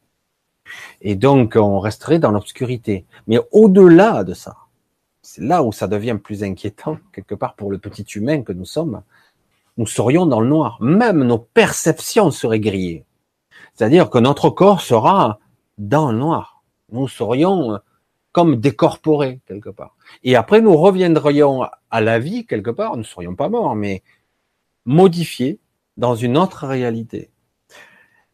Et 1.01 1.15
donc 1.15 1.55
on 1.55 1.79
resterait 1.79 2.19
dans 2.19 2.31
l'obscurité. 2.31 3.05
Mais 3.27 3.39
au-delà 3.51 4.23
de 4.23 4.33
ça, 4.33 4.55
c'est 5.21 5.41
là 5.41 5.63
où 5.63 5.71
ça 5.71 5.87
devient 5.87 6.17
plus 6.23 6.43
inquiétant, 6.43 6.97
quelque 7.11 7.35
part 7.35 7.55
pour 7.55 7.71
le 7.71 7.77
petit 7.77 8.03
humain 8.15 8.43
que 8.43 8.53
nous 8.53 8.65
sommes, 8.65 9.01
nous 9.77 9.87
serions 9.87 10.25
dans 10.25 10.39
le 10.39 10.47
noir. 10.47 10.77
Même 10.79 11.23
nos 11.23 11.39
perceptions 11.39 12.31
seraient 12.31 12.59
grillées. 12.59 13.03
C'est-à-dire 13.73 14.09
que 14.09 14.19
notre 14.19 14.49
corps 14.49 14.81
sera 14.81 15.39
dans 15.77 16.11
le 16.11 16.17
noir. 16.17 16.63
Nous 16.91 17.09
serions 17.09 17.79
comme 18.31 18.57
décorporés 18.57 19.39
quelque 19.47 19.69
part. 19.69 19.95
Et 20.23 20.35
après, 20.35 20.61
nous 20.61 20.75
reviendrions 20.75 21.63
à 21.89 22.01
la 22.01 22.19
vie 22.19 22.45
quelque 22.45 22.69
part. 22.69 22.93
Nous 22.93 22.99
ne 22.99 23.03
serions 23.03 23.35
pas 23.35 23.49
morts, 23.49 23.75
mais 23.75 24.03
modifiés 24.85 25.59
dans 25.97 26.15
une 26.15 26.37
autre 26.37 26.67
réalité. 26.67 27.31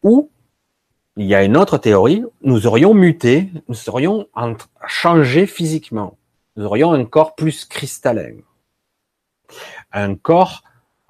Ou 0.02 0.30
il 1.16 1.26
y 1.26 1.34
a 1.34 1.44
une 1.44 1.56
autre 1.56 1.78
théorie, 1.78 2.24
nous 2.42 2.66
aurions 2.66 2.94
muté, 2.94 3.50
nous 3.68 3.74
serions 3.74 4.28
changés 4.86 5.46
physiquement. 5.46 6.16
Nous 6.56 6.64
aurions 6.64 6.92
un 6.92 7.04
corps 7.04 7.34
plus 7.34 7.64
cristallin. 7.64 8.36
Un 9.92 10.14
corps 10.14 10.62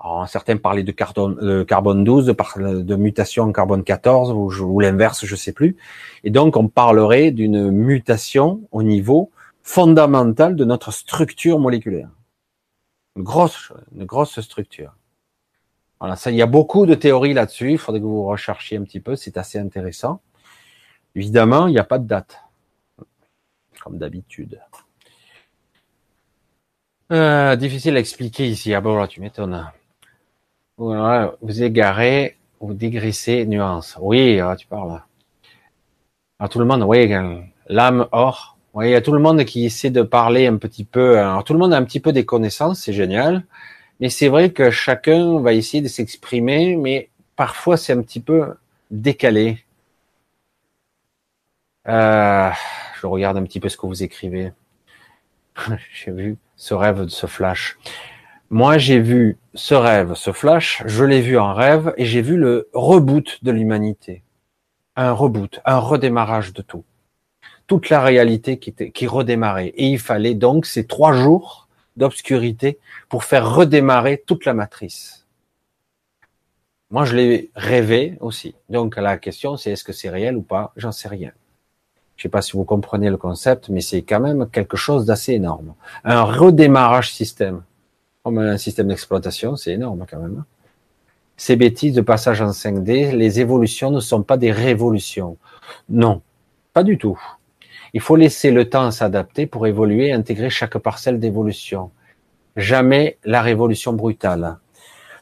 alors, 0.04 0.28
certains 0.28 0.56
parlaient 0.56 0.82
de 0.82 0.90
carbone, 0.90 1.64
carbone 1.64 2.02
12, 2.02 2.26
de, 2.26 2.96
mutation 2.96 3.44
en 3.44 3.52
carbone 3.52 3.84
14 3.84 4.32
ou, 4.32 4.80
l'inverse, 4.80 5.24
je 5.24 5.36
sais 5.36 5.52
plus. 5.52 5.76
Et 6.24 6.30
donc, 6.30 6.56
on 6.56 6.66
parlerait 6.66 7.30
d'une 7.30 7.70
mutation 7.70 8.66
au 8.72 8.82
niveau 8.82 9.30
fondamental 9.62 10.56
de 10.56 10.64
notre 10.64 10.90
structure 10.90 11.60
moléculaire. 11.60 12.08
Une 13.14 13.22
grosse, 13.22 13.72
une 13.94 14.04
grosse 14.04 14.40
structure. 14.40 14.92
Ça, 16.16 16.30
il 16.30 16.36
y 16.36 16.42
a 16.42 16.46
beaucoup 16.46 16.86
de 16.86 16.94
théories 16.94 17.34
là-dessus. 17.34 17.72
Il 17.72 17.78
faudrait 17.78 18.00
que 18.00 18.06
vous 18.06 18.24
recherchiez 18.24 18.76
un 18.76 18.82
petit 18.82 19.00
peu. 19.00 19.16
C'est 19.16 19.36
assez 19.36 19.58
intéressant. 19.58 20.20
Évidemment, 21.14 21.66
il 21.66 21.72
n'y 21.72 21.78
a 21.78 21.84
pas 21.84 21.98
de 21.98 22.06
date, 22.06 22.42
comme 23.82 23.98
d'habitude. 23.98 24.60
Euh, 27.12 27.56
difficile 27.56 27.96
à 27.96 28.00
expliquer 28.00 28.48
ici. 28.48 28.74
Ah 28.74 28.80
bon, 28.80 29.06
tu 29.06 29.20
m'étonnes 29.20 29.70
vous 30.78 31.62
égarez, 31.62 32.36
vous 32.60 32.74
dégraissez, 32.74 33.46
nuance. 33.46 33.96
Oui, 34.00 34.40
tu 34.58 34.66
parles. 34.66 35.02
Alors, 36.38 36.48
tout 36.48 36.58
le 36.58 36.64
monde, 36.64 36.82
oui, 36.82 37.12
l'âme 37.68 38.08
or. 38.12 38.56
Oui, 38.74 38.88
il 38.88 38.92
y 38.92 38.94
a 38.94 39.02
tout 39.02 39.12
le 39.12 39.20
monde 39.20 39.44
qui 39.44 39.66
essaie 39.66 39.90
de 39.90 40.02
parler 40.02 40.46
un 40.46 40.56
petit 40.56 40.84
peu. 40.84 41.18
Alors, 41.18 41.44
tout 41.44 41.52
le 41.52 41.58
monde 41.58 41.74
a 41.74 41.76
un 41.76 41.84
petit 41.84 42.00
peu 42.00 42.12
des 42.12 42.24
connaissances, 42.24 42.80
c'est 42.80 42.92
génial. 42.92 43.44
Mais 44.00 44.08
c'est 44.08 44.28
vrai 44.28 44.50
que 44.50 44.70
chacun 44.70 45.40
va 45.40 45.52
essayer 45.52 45.82
de 45.82 45.88
s'exprimer, 45.88 46.76
mais 46.76 47.08
parfois 47.36 47.76
c'est 47.76 47.92
un 47.92 48.02
petit 48.02 48.20
peu 48.20 48.54
décalé. 48.90 49.64
Euh, 51.88 52.50
je 53.00 53.06
regarde 53.06 53.36
un 53.36 53.44
petit 53.44 53.60
peu 53.60 53.68
ce 53.68 53.76
que 53.76 53.86
vous 53.86 54.02
écrivez. 54.02 54.52
J'ai 55.92 56.12
vu 56.12 56.36
ce 56.56 56.74
rêve 56.74 57.04
de 57.04 57.08
ce 57.08 57.26
flash. 57.26 57.76
Moi, 58.50 58.76
j'ai 58.76 59.00
vu 59.00 59.38
ce 59.54 59.72
rêve, 59.72 60.12
ce 60.14 60.30
flash, 60.30 60.82
je 60.84 61.04
l'ai 61.04 61.22
vu 61.22 61.38
en 61.38 61.54
rêve 61.54 61.94
et 61.96 62.04
j'ai 62.04 62.20
vu 62.20 62.36
le 62.36 62.68
reboot 62.74 63.38
de 63.42 63.50
l'humanité. 63.50 64.22
Un 64.94 65.12
reboot, 65.12 65.60
un 65.64 65.78
redémarrage 65.78 66.52
de 66.52 66.60
tout. 66.60 66.84
Toute 67.66 67.88
la 67.88 68.02
réalité 68.02 68.58
qui, 68.58 69.06
redémarrait. 69.06 69.68
Et 69.68 69.88
il 69.88 69.98
fallait 69.98 70.34
donc 70.34 70.66
ces 70.66 70.86
trois 70.86 71.14
jours 71.14 71.61
d'obscurité 71.96 72.78
pour 73.08 73.24
faire 73.24 73.54
redémarrer 73.54 74.22
toute 74.26 74.44
la 74.44 74.54
matrice. 74.54 75.26
Moi, 76.90 77.04
je 77.04 77.16
l'ai 77.16 77.50
rêvé 77.54 78.16
aussi. 78.20 78.54
Donc, 78.68 78.96
la 78.96 79.16
question, 79.16 79.56
c'est 79.56 79.72
est-ce 79.72 79.84
que 79.84 79.92
c'est 79.92 80.10
réel 80.10 80.36
ou 80.36 80.42
pas? 80.42 80.72
J'en 80.76 80.92
sais 80.92 81.08
rien. 81.08 81.32
Je 82.16 82.22
sais 82.24 82.28
pas 82.28 82.42
si 82.42 82.52
vous 82.52 82.64
comprenez 82.64 83.08
le 83.08 83.16
concept, 83.16 83.68
mais 83.70 83.80
c'est 83.80 84.02
quand 84.02 84.20
même 84.20 84.48
quelque 84.50 84.76
chose 84.76 85.06
d'assez 85.06 85.32
énorme. 85.32 85.74
Un 86.04 86.22
redémarrage 86.22 87.12
système 87.12 87.62
comme 88.22 88.38
un 88.38 88.56
système 88.56 88.88
d'exploitation, 88.88 89.56
c'est 89.56 89.72
énorme 89.72 90.06
quand 90.08 90.18
même. 90.18 90.44
Ces 91.36 91.56
bêtises 91.56 91.94
de 91.94 92.02
passage 92.02 92.40
en 92.40 92.50
5D, 92.50 93.16
les 93.16 93.40
évolutions 93.40 93.90
ne 93.90 94.00
sont 94.00 94.22
pas 94.22 94.36
des 94.36 94.52
révolutions. 94.52 95.36
Non, 95.88 96.22
pas 96.72 96.84
du 96.84 96.98
tout. 96.98 97.20
Il 97.94 98.00
faut 98.00 98.16
laisser 98.16 98.50
le 98.50 98.68
temps 98.68 98.90
s'adapter 98.90 99.46
pour 99.46 99.66
évoluer 99.66 100.12
intégrer 100.12 100.50
chaque 100.50 100.78
parcelle 100.78 101.18
d'évolution. 101.18 101.90
Jamais 102.56 103.18
la 103.24 103.42
révolution 103.42 103.92
brutale. 103.92 104.58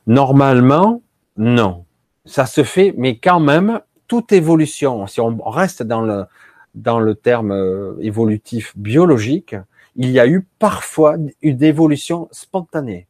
Normalement, 0.06 1.02
non. 1.36 1.84
Ça 2.24 2.46
se 2.46 2.62
fait, 2.62 2.94
mais 2.96 3.18
quand 3.18 3.40
même, 3.40 3.80
toute 4.06 4.32
évolution, 4.32 5.06
si 5.06 5.20
on 5.20 5.36
reste 5.48 5.82
dans 5.82 6.02
le, 6.02 6.26
dans 6.74 7.00
le 7.00 7.14
terme 7.14 7.52
euh, 7.52 7.96
évolutif 8.00 8.76
biologique, 8.76 9.56
il 9.96 10.10
y 10.10 10.20
a 10.20 10.26
eu 10.26 10.46
parfois 10.58 11.16
une 11.42 11.62
évolution 11.62 12.28
spontanée. 12.30 13.06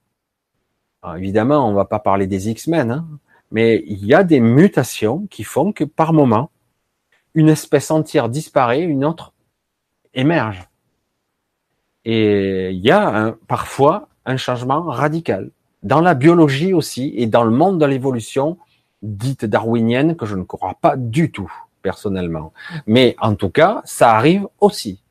évidemment, 1.17 1.67
on 1.67 1.71
ne 1.71 1.77
va 1.77 1.85
pas 1.85 1.99
parler 1.99 2.27
des 2.27 2.49
X-Men, 2.49 2.91
hein, 2.91 3.09
mais 3.51 3.83
il 3.87 4.05
y 4.05 4.15
a 4.15 4.25
des 4.25 4.41
mutations 4.41 5.27
qui 5.31 5.45
font 5.45 5.73
que 5.73 5.85
par 5.85 6.13
moment, 6.13 6.51
une 7.35 7.49
espèce 7.49 7.91
entière 7.91 8.29
disparaît, 8.29 8.83
une 8.83 9.05
autre 9.05 9.33
émerge. 10.15 10.69
Et 12.05 12.71
il 12.71 12.79
y 12.79 12.91
a 12.91 13.37
parfois 13.47 14.09
un 14.25 14.37
changement 14.37 14.83
radical. 14.83 15.51
Dans 15.83 16.01
la 16.01 16.15
biologie 16.15 16.75
aussi, 16.75 17.13
et 17.17 17.27
dans 17.27 17.45
le 17.45 17.51
monde 17.51 17.81
de 17.81 17.87
l'évolution 17.87 18.59
dite 19.03 19.45
darwinienne, 19.45 20.17
que 20.17 20.27
je 20.27 20.37
ne 20.37 20.43
crois 20.43 20.75
pas 20.81 20.97
du 20.97 21.31
tout, 21.31 21.51
personnellement. 21.83 22.53
Mais 22.87 23.17
en 23.19 23.35
tout 23.35 23.51
cas, 23.51 23.83
ça 23.85 24.15
arrive 24.15 24.47
aussi. 24.61 25.03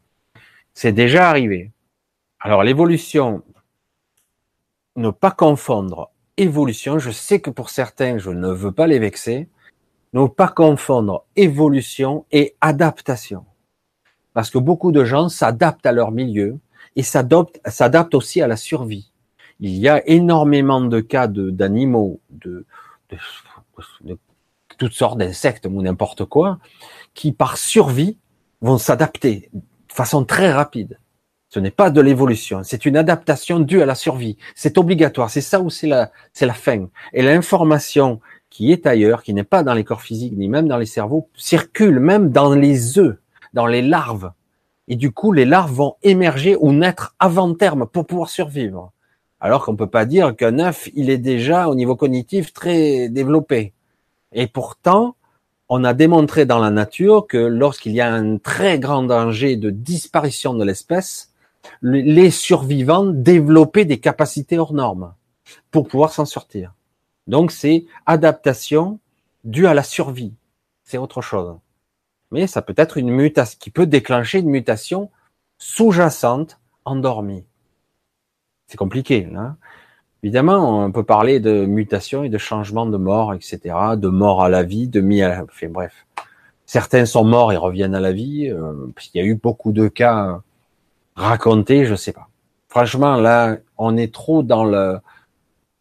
C'est 0.74 0.92
déjà 0.92 1.30
arrivé. 1.30 1.72
Alors 2.40 2.64
l'évolution, 2.64 3.44
ne 4.96 5.10
pas 5.10 5.32
confondre 5.32 6.12
évolution, 6.38 7.00
je 7.00 7.12
sais 7.12 7.42
que 7.42 7.50
pour 7.50 7.70
certains, 7.70 8.18
je 8.18 8.32
ne 8.32 8.50
veux 8.50 8.72
pas 8.72 8.88
les 8.88 9.00
vexer, 9.00 9.50
ne 10.14 10.28
pas 10.28 10.48
confondre 10.48 11.26
évolution 11.36 12.26
et 12.32 12.56
adaptation. 12.62 13.46
Parce 14.34 14.50
que 14.50 14.58
beaucoup 14.58 14.92
de 14.92 15.04
gens 15.04 15.30
s'adaptent 15.30 15.86
à 15.86 15.92
leur 15.92 16.12
milieu 16.12 16.60
et 16.96 17.04
s'adaptent 17.04 18.16
aussi 18.16 18.42
à 18.42 18.48
la 18.48 18.58
survie. 18.58 19.12
Il 19.60 19.76
y 19.76 19.90
a 19.90 20.08
énormément 20.08 20.82
de 20.82 21.00
cas 21.02 21.28
d'animaux, 21.28 22.22
de, 22.30 22.66
de, 23.10 23.18
de, 24.02 24.18
toutes 24.78 24.94
sortes 24.94 25.18
d'insectes 25.18 25.66
ou 25.66 25.82
n'importe 25.82 26.26
quoi, 26.26 26.60
qui 27.14 27.32
par 27.32 27.58
survie 27.58 28.18
vont 28.62 28.78
s'adapter 28.78 29.50
façon 29.88 30.24
très 30.24 30.52
rapide. 30.52 31.00
Ce 31.50 31.60
n'est 31.60 31.72
pas 31.72 31.90
de 31.90 32.00
l'évolution, 32.00 32.62
c'est 32.64 32.86
une 32.86 32.96
adaptation 32.96 33.60
due 33.60 33.82
à 33.82 33.88
la 33.88 33.96
survie. 33.96 34.38
C'est 34.56 34.78
obligatoire, 34.78 35.32
c'est 35.32 35.42
ça 35.42 35.60
où 35.60 35.72
c'est 35.72 35.88
la, 35.88 36.12
c'est 36.32 36.46
la 36.46 36.54
fin. 36.54 36.88
Et 37.12 37.24
l'information 37.24 38.22
qui 38.52 38.72
est 38.72 38.86
ailleurs, 38.86 39.24
qui 39.24 39.34
n'est 39.34 39.44
pas 39.44 39.64
dans 39.64 39.74
les 39.74 39.84
corps 39.84 40.02
physiques 40.02 40.38
ni 40.38 40.48
même 40.48 40.68
dans 40.68 40.78
les 40.78 40.86
cerveaux, 40.86 41.28
circule 41.36 42.00
même 42.00 42.30
dans 42.30 42.54
les 42.54 43.00
œufs, 43.00 43.18
dans 43.54 43.66
les 43.66 43.82
larves. 43.82 44.32
Et 44.88 44.96
du 44.96 45.12
coup, 45.12 45.32
les 45.32 45.46
larves 45.46 45.72
vont 45.72 45.96
émerger 46.02 46.56
ou 46.60 46.72
naître 46.72 47.16
avant 47.20 47.54
terme 47.54 47.86
pour 47.86 48.06
pouvoir 48.06 48.30
survivre. 48.30 48.92
Alors 49.40 49.64
qu'on 49.64 49.76
peut 49.76 49.88
pas 49.88 50.06
dire 50.06 50.36
qu'un 50.36 50.60
œuf, 50.60 50.90
il 50.96 51.10
est 51.10 51.18
déjà 51.18 51.70
au 51.70 51.76
niveau 51.76 51.96
cognitif 51.96 52.52
très 52.54 53.08
développé. 53.10 53.74
Et 54.34 54.48
pourtant, 54.48 55.16
on 55.70 55.84
a 55.84 55.94
démontré 55.94 56.46
dans 56.46 56.60
la 56.60 56.72
nature 56.72 57.28
que 57.28 57.38
lorsqu'il 57.38 57.94
y 57.94 58.02
a 58.02 58.12
un 58.12 58.38
très 58.38 58.80
grand 58.80 59.04
danger 59.04 59.56
de 59.56 59.70
disparition 59.70 60.56
de 60.56 60.66
l'espèce, 60.66 61.32
les 61.82 62.32
survivants 62.32 63.06
développaient 63.06 63.86
des 63.86 64.00
capacités 64.00 64.58
hors 64.58 64.74
normes 64.74 65.14
pour 65.72 65.88
pouvoir 65.88 66.12
s'en 66.12 66.26
sortir. 66.26 66.74
Donc 67.28 67.52
c'est 67.52 67.86
adaptation 68.06 69.00
due 69.44 69.68
à 69.68 69.74
la 69.74 69.84
survie. 69.84 70.34
C'est 70.84 70.98
autre 70.98 71.22
chose. 71.22 71.56
Mais 72.32 72.48
ça 72.48 72.62
peut 72.62 72.76
être 72.78 72.98
une 72.98 73.10
mutation 73.10 73.58
qui 73.60 73.72
peut 73.72 73.86
déclencher 73.86 74.40
une 74.40 74.50
mutation 74.50 75.10
sous-jacente 75.58 76.60
endormie. 76.86 77.46
C'est 78.68 78.78
compliqué. 78.78 79.28
Là. 79.32 79.56
Évidemment, 80.22 80.86
on 80.86 80.92
peut 80.92 81.04
parler 81.04 81.40
de 81.40 81.66
mutation 81.66 82.24
et 82.24 82.30
de 82.30 82.38
changement 82.38 82.86
de 82.86 82.98
mort, 82.98 83.34
etc., 83.34 83.76
de 83.96 84.08
mort 84.10 84.44
à 84.44 84.50
la 84.50 84.64
vie, 84.64 84.88
de 84.88 85.02
mis 85.02 85.22
à 85.22 85.30
la... 85.30 85.44
Enfin, 85.44 85.70
bref. 85.70 86.06
Certains 86.66 87.06
sont 87.06 87.24
morts 87.24 87.52
et 87.52 87.58
reviennent 87.58 87.96
à 87.96 88.00
la 88.00 88.12
vie. 88.12 88.48
Euh, 88.50 88.74
il 89.14 89.18
y 89.18 89.24
a 89.24 89.26
eu 89.26 89.36
beaucoup 89.36 89.72
de 89.72 89.88
cas 89.88 90.42
racontés, 91.16 91.86
je 91.86 91.96
sais 91.96 92.14
pas. 92.14 92.30
Franchement, 92.68 93.16
là, 93.16 93.58
on 93.78 93.98
est 93.98 94.14
trop 94.14 94.44
dans 94.44 94.64
le 94.64 95.00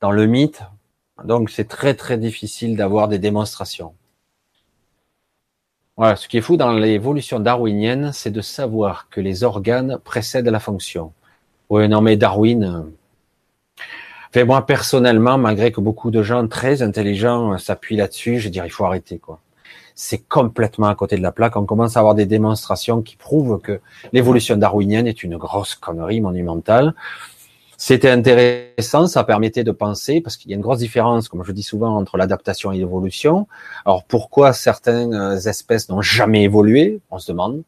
dans 0.00 0.12
le 0.12 0.26
mythe, 0.26 0.62
donc 1.24 1.50
c'est 1.50 1.68
très 1.68 1.94
très 1.94 2.18
difficile 2.18 2.76
d'avoir 2.76 3.08
des 3.08 3.18
démonstrations. 3.18 3.94
Voilà, 5.98 6.14
ce 6.14 6.28
qui 6.28 6.38
est 6.38 6.40
fou 6.40 6.56
dans 6.56 6.70
l'évolution 6.70 7.40
darwinienne, 7.40 8.12
c'est 8.12 8.30
de 8.30 8.40
savoir 8.40 9.08
que 9.10 9.20
les 9.20 9.42
organes 9.42 9.98
précèdent 10.04 10.46
la 10.46 10.60
fonction. 10.60 11.12
Oui, 11.70 11.88
non 11.88 12.02
mais 12.02 12.16
Darwin. 12.16 12.62
Euh, 12.62 13.82
enfin, 14.30 14.44
moi 14.44 14.64
personnellement, 14.64 15.38
malgré 15.38 15.72
que 15.72 15.80
beaucoup 15.80 16.12
de 16.12 16.22
gens 16.22 16.46
très 16.46 16.82
intelligents 16.82 17.58
s'appuient 17.58 17.96
là-dessus, 17.96 18.38
je 18.38 18.48
dirais 18.48 18.68
il 18.68 18.70
faut 18.70 18.84
arrêter 18.84 19.18
quoi. 19.18 19.40
C'est 19.96 20.18
complètement 20.28 20.86
à 20.86 20.94
côté 20.94 21.16
de 21.16 21.22
la 21.22 21.32
plaque. 21.32 21.56
On 21.56 21.66
commence 21.66 21.96
à 21.96 22.00
avoir 22.00 22.14
des 22.14 22.26
démonstrations 22.26 23.02
qui 23.02 23.16
prouvent 23.16 23.58
que 23.60 23.80
l'évolution 24.12 24.56
darwinienne 24.56 25.08
est 25.08 25.24
une 25.24 25.36
grosse 25.36 25.74
connerie 25.74 26.20
monumentale. 26.20 26.94
C'était 27.80 28.10
intéressant, 28.10 29.06
ça 29.06 29.22
permettait 29.22 29.62
de 29.62 29.70
penser, 29.70 30.20
parce 30.20 30.36
qu'il 30.36 30.50
y 30.50 30.54
a 30.54 30.56
une 30.56 30.62
grosse 30.62 30.80
différence, 30.80 31.28
comme 31.28 31.44
je 31.44 31.52
dis 31.52 31.62
souvent, 31.62 31.96
entre 31.96 32.16
l'adaptation 32.16 32.72
et 32.72 32.76
l'évolution. 32.76 33.46
Alors 33.84 34.02
pourquoi 34.02 34.52
certaines 34.52 35.14
espèces 35.46 35.88
n'ont 35.88 36.02
jamais 36.02 36.42
évolué? 36.42 37.00
On 37.12 37.20
se 37.20 37.30
demande. 37.30 37.62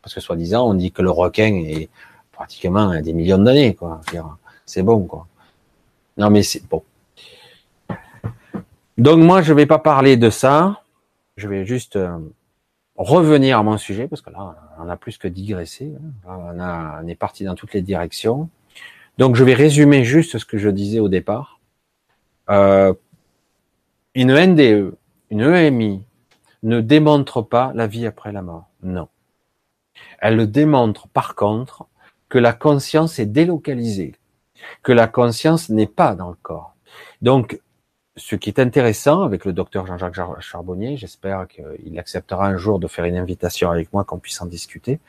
Parce 0.00 0.14
que 0.14 0.20
soi-disant, 0.20 0.64
on 0.68 0.74
dit 0.74 0.92
que 0.92 1.02
le 1.02 1.10
requin 1.10 1.54
est 1.56 1.88
pratiquement 2.30 2.90
à 2.90 3.02
des 3.02 3.12
millions 3.12 3.38
d'années, 3.38 3.74
quoi. 3.74 4.00
C'est 4.64 4.82
bon, 4.82 5.04
quoi. 5.06 5.26
Non, 6.16 6.30
mais 6.30 6.44
c'est 6.44 6.64
bon. 6.68 6.84
Donc 8.96 9.18
moi, 9.18 9.42
je 9.42 9.52
vais 9.52 9.66
pas 9.66 9.80
parler 9.80 10.16
de 10.16 10.30
ça. 10.30 10.82
Je 11.36 11.48
vais 11.48 11.64
juste 11.64 11.96
euh, 11.96 12.16
revenir 12.96 13.58
à 13.58 13.64
mon 13.64 13.76
sujet, 13.76 14.06
parce 14.06 14.22
que 14.22 14.30
là, 14.30 14.54
on 14.78 14.88
a 14.88 14.96
plus 14.96 15.18
que 15.18 15.26
digressé. 15.26 15.92
Hein. 16.28 16.98
On 17.02 17.08
est 17.08 17.16
parti 17.16 17.42
dans 17.42 17.56
toutes 17.56 17.72
les 17.72 17.82
directions. 17.82 18.48
Donc 19.18 19.36
je 19.36 19.44
vais 19.44 19.54
résumer 19.54 20.04
juste 20.04 20.38
ce 20.38 20.44
que 20.44 20.58
je 20.58 20.68
disais 20.68 21.00
au 21.00 21.08
départ. 21.08 21.60
Euh, 22.50 22.94
une 24.14 24.34
NDE, 24.34 24.94
une 25.30 25.40
EMI 25.40 26.02
ne 26.62 26.80
démontre 26.80 27.42
pas 27.42 27.72
la 27.74 27.86
vie 27.86 28.06
après 28.06 28.32
la 28.32 28.42
mort. 28.42 28.68
Non. 28.82 29.08
Elle 30.20 30.50
démontre 30.50 31.08
par 31.08 31.34
contre 31.34 31.86
que 32.28 32.38
la 32.38 32.52
conscience 32.52 33.18
est 33.18 33.26
délocalisée, 33.26 34.14
que 34.82 34.92
la 34.92 35.06
conscience 35.06 35.68
n'est 35.68 35.86
pas 35.86 36.14
dans 36.14 36.30
le 36.30 36.36
corps. 36.40 36.74
Donc, 37.20 37.60
ce 38.16 38.36
qui 38.36 38.50
est 38.50 38.58
intéressant 38.58 39.22
avec 39.22 39.44
le 39.44 39.52
docteur 39.52 39.86
Jean-Jacques 39.86 40.40
Charbonnier, 40.40 40.96
j'espère 40.96 41.46
qu'il 41.48 41.98
acceptera 41.98 42.46
un 42.46 42.56
jour 42.56 42.78
de 42.78 42.86
faire 42.86 43.04
une 43.04 43.16
invitation 43.16 43.70
avec 43.70 43.92
moi, 43.92 44.04
qu'on 44.04 44.18
puisse 44.18 44.40
en 44.40 44.46
discuter. 44.46 45.00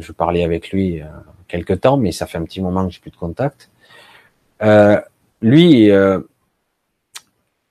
Je 0.00 0.12
parlais 0.12 0.44
avec 0.44 0.70
lui 0.70 1.00
euh, 1.00 1.06
quelque 1.48 1.72
temps, 1.72 1.96
mais 1.96 2.12
ça 2.12 2.26
fait 2.26 2.38
un 2.38 2.44
petit 2.44 2.60
moment 2.60 2.86
que 2.86 2.92
j'ai 2.92 3.00
plus 3.00 3.10
de 3.10 3.16
contact. 3.16 3.70
Euh, 4.62 5.00
lui, 5.40 5.90
euh, 5.90 6.20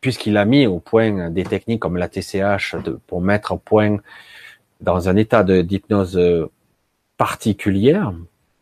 puisqu'il 0.02 0.38
a 0.38 0.46
mis 0.46 0.68
au 0.68 0.80
point 0.80 1.30
des 1.30 1.44
techniques 1.44 1.80
comme 1.80 1.98
la 1.98 2.10
TCH 2.10 2.76
pour 3.08 3.22
mettre 3.22 3.54
au 3.54 3.58
point 3.58 3.98
dans 4.82 5.10
un 5.10 5.16
état 5.16 5.44
d'hypnose 5.44 6.20
particulière, 7.18 8.14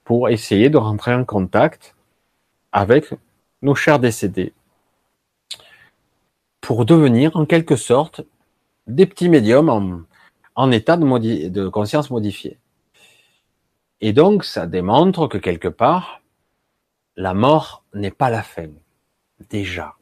pour 0.04 0.30
essayer 0.30 0.70
de 0.70 0.78
rentrer 0.78 1.14
en 1.14 1.24
contact 1.24 1.96
avec 2.72 3.14
nos 3.62 3.74
chers 3.74 4.00
décédés, 4.00 4.54
pour 6.60 6.86
devenir 6.86 7.36
en 7.38 7.46
quelque 7.46 7.78
sorte 7.78 8.22
des 8.86 9.06
petits 9.06 9.30
médiums 9.30 10.06
en, 10.56 10.72
état 10.72 10.98
de 10.98 11.70
conscience 11.70 12.10
modifiée. 12.10 12.58
Et 14.02 14.14
donc, 14.14 14.46
ça 14.46 14.66
démontre 14.66 15.28
que 15.28 15.38
quelque 15.38 15.68
part, 15.68 16.22
la 17.16 17.34
mort 17.34 17.84
n'est 17.94 18.12
pas 18.12 18.30
la 18.30 18.44
fin. 18.44 18.70
Déjà. 19.50 19.96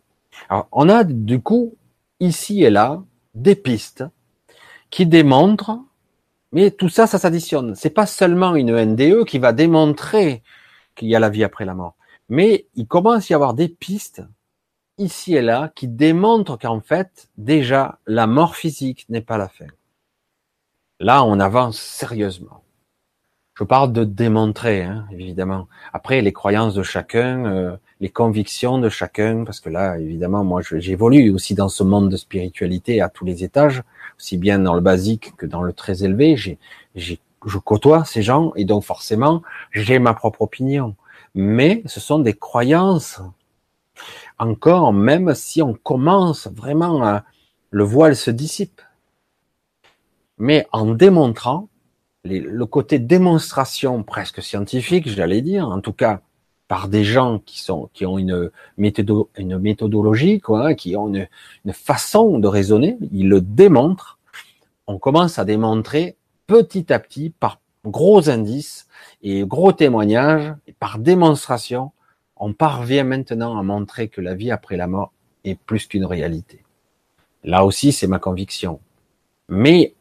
Alors, 0.50 0.68
on 0.72 0.88
a 0.90 1.04
du 1.04 1.42
coup, 1.42 1.76
ici 2.20 2.64
et 2.64 2.70
là, 2.70 3.04
des 3.34 3.56
pistes 3.56 4.04
qui 4.90 5.06
démontrent, 5.06 5.80
mais 6.52 6.72
tout 6.72 6.90
ça, 6.90 7.08
ça 7.08 7.18
s'additionne. 7.18 7.76
C'est 7.76 7.90
pas 7.90 8.06
seulement 8.06 8.56
une 8.56 8.72
NDE 8.72 9.26
qui 9.26 9.40
va 9.40 9.52
démontrer 9.52 10.44
qu'il 10.96 11.08
y 11.08 11.16
a 11.16 11.20
la 11.20 11.30
vie 11.30 11.44
après 11.44 11.66
la 11.66 11.74
mort. 11.74 11.96
Mais 12.30 12.68
il 12.76 12.88
commence 12.88 13.30
à 13.30 13.34
y 13.34 13.36
avoir 13.36 13.54
des 13.54 13.68
pistes 13.68 14.24
ici 14.98 15.36
et 15.36 15.42
là 15.42 15.72
qui 15.76 15.88
démontrent 15.88 16.58
qu'en 16.58 16.82
fait, 16.82 17.30
déjà, 17.38 18.00
la 18.06 18.28
mort 18.28 18.56
physique 18.56 19.06
n'est 19.10 19.22
pas 19.22 19.38
la 19.38 19.48
fin. 19.48 19.68
Là, 21.00 21.24
on 21.24 21.40
avance 21.40 21.80
sérieusement. 21.80 22.64
Je 23.58 23.64
parle 23.64 23.92
de 23.92 24.04
démontrer, 24.04 24.84
hein, 24.84 25.08
évidemment. 25.12 25.68
Après, 25.92 26.22
les 26.22 26.32
croyances 26.32 26.76
de 26.76 26.84
chacun, 26.84 27.46
euh, 27.46 27.76
les 28.00 28.10
convictions 28.10 28.78
de 28.78 28.88
chacun, 28.88 29.46
parce 29.46 29.62
que 29.62 29.70
là, 29.70 29.98
évidemment, 29.98 30.44
moi, 30.44 30.62
j'évolue 30.62 31.32
aussi 31.32 31.56
dans 31.56 31.68
ce 31.68 31.84
monde 31.84 32.12
de 32.12 32.18
spiritualité 32.18 33.02
à 33.02 33.10
tous 33.10 33.26
les 33.26 33.44
étages, 33.44 33.82
aussi 34.16 34.38
bien 34.38 34.60
dans 34.60 34.76
le 34.76 34.82
basique 34.82 35.36
que 35.38 35.48
dans 35.48 35.64
le 35.64 35.74
très 35.74 36.04
élevé. 36.04 36.36
J'ai, 36.38 36.60
je 36.94 37.58
côtoie 37.58 38.06
ces 38.06 38.22
gens 38.22 38.54
et 38.56 38.64
donc 38.64 38.84
forcément, 38.84 39.42
j'ai 39.72 39.98
ma 39.98 40.14
propre 40.14 40.44
opinion. 40.44 40.96
Mais 41.34 41.82
ce 41.88 42.00
sont 42.00 42.20
des 42.20 42.36
croyances. 42.36 43.22
Encore, 44.38 44.94
même 44.94 45.34
si 45.34 45.64
on 45.64 45.74
commence 45.74 46.48
vraiment 46.54 47.04
à, 47.04 47.24
le 47.72 47.84
voile 47.84 48.16
se 48.16 48.30
dissipe. 48.30 48.84
Mais 50.38 50.68
en 50.72 50.94
démontrant, 50.94 51.70
le 52.26 52.66
côté 52.66 53.00
démonstration 53.00 54.04
presque 54.04 54.42
scientifique, 54.42 55.08
j'allais 55.08 55.42
dire, 55.42 55.68
en 55.68 55.82
tout 55.82 55.94
cas 55.94 56.22
par 56.68 56.90
des 56.90 57.04
gens 57.04 57.40
qui 57.40 57.62
sont 57.62 57.90
qui 57.94 58.06
ont 58.06 58.18
une, 58.18 58.52
une 58.78 59.60
méthodologie, 59.60 60.42
quoi, 60.42 60.74
qui 60.74 60.96
ont 60.96 61.08
une, 61.08 61.28
une, 61.66 61.74
façon 61.74 62.40
de 62.40 62.48
raisonner, 62.48 62.98
ils 63.12 63.30
le 63.30 63.42
démontrent. 63.42 64.20
On 64.86 65.00
commence 65.00 65.40
à 65.40 65.46
démontrer 65.46 66.18
petit 66.46 66.92
à 66.92 67.00
petit 67.00 67.30
par 67.30 67.60
gros 67.86 68.30
indices 68.30 68.88
et 69.22 69.46
gros 69.46 69.72
témoignages, 69.72 70.54
et 70.68 70.74
par 70.74 71.00
démonstration, 71.00 71.92
on 72.36 72.54
parvient 72.54 73.04
maintenant 73.04 73.58
à 73.58 73.64
montrer 73.64 74.10
que 74.10 74.22
la 74.22 74.36
vie 74.36 74.52
après 74.52 74.78
la 74.78 74.88
mort 74.88 75.14
est 75.44 75.56
plus 75.56 75.88
qu'une 75.88 76.06
réalité. 76.06 76.64
Là 77.44 77.66
aussi, 77.66 77.92
c'est 77.92 78.08
ma 78.08 78.20
conviction. 78.20 78.80
Mais 79.50 79.94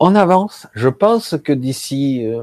on 0.00 0.14
avance. 0.14 0.66
Je 0.72 0.88
pense 0.88 1.36
que 1.36 1.52
d'ici, 1.52 2.26
euh, 2.26 2.42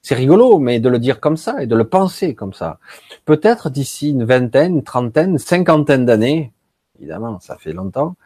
c'est 0.00 0.14
rigolo, 0.14 0.58
mais 0.58 0.80
de 0.80 0.88
le 0.88 0.98
dire 0.98 1.20
comme 1.20 1.36
ça 1.36 1.62
et 1.62 1.66
de 1.66 1.76
le 1.76 1.88
penser 1.88 2.34
comme 2.34 2.54
ça. 2.54 2.78
Peut-être 3.24 3.68
d'ici 3.68 4.10
une 4.10 4.24
vingtaine, 4.24 4.82
trentaine, 4.82 5.38
cinquantaine 5.38 6.06
d'années, 6.06 6.52
évidemment, 6.98 7.40
ça 7.40 7.56
fait 7.58 7.72
longtemps, 7.72 8.16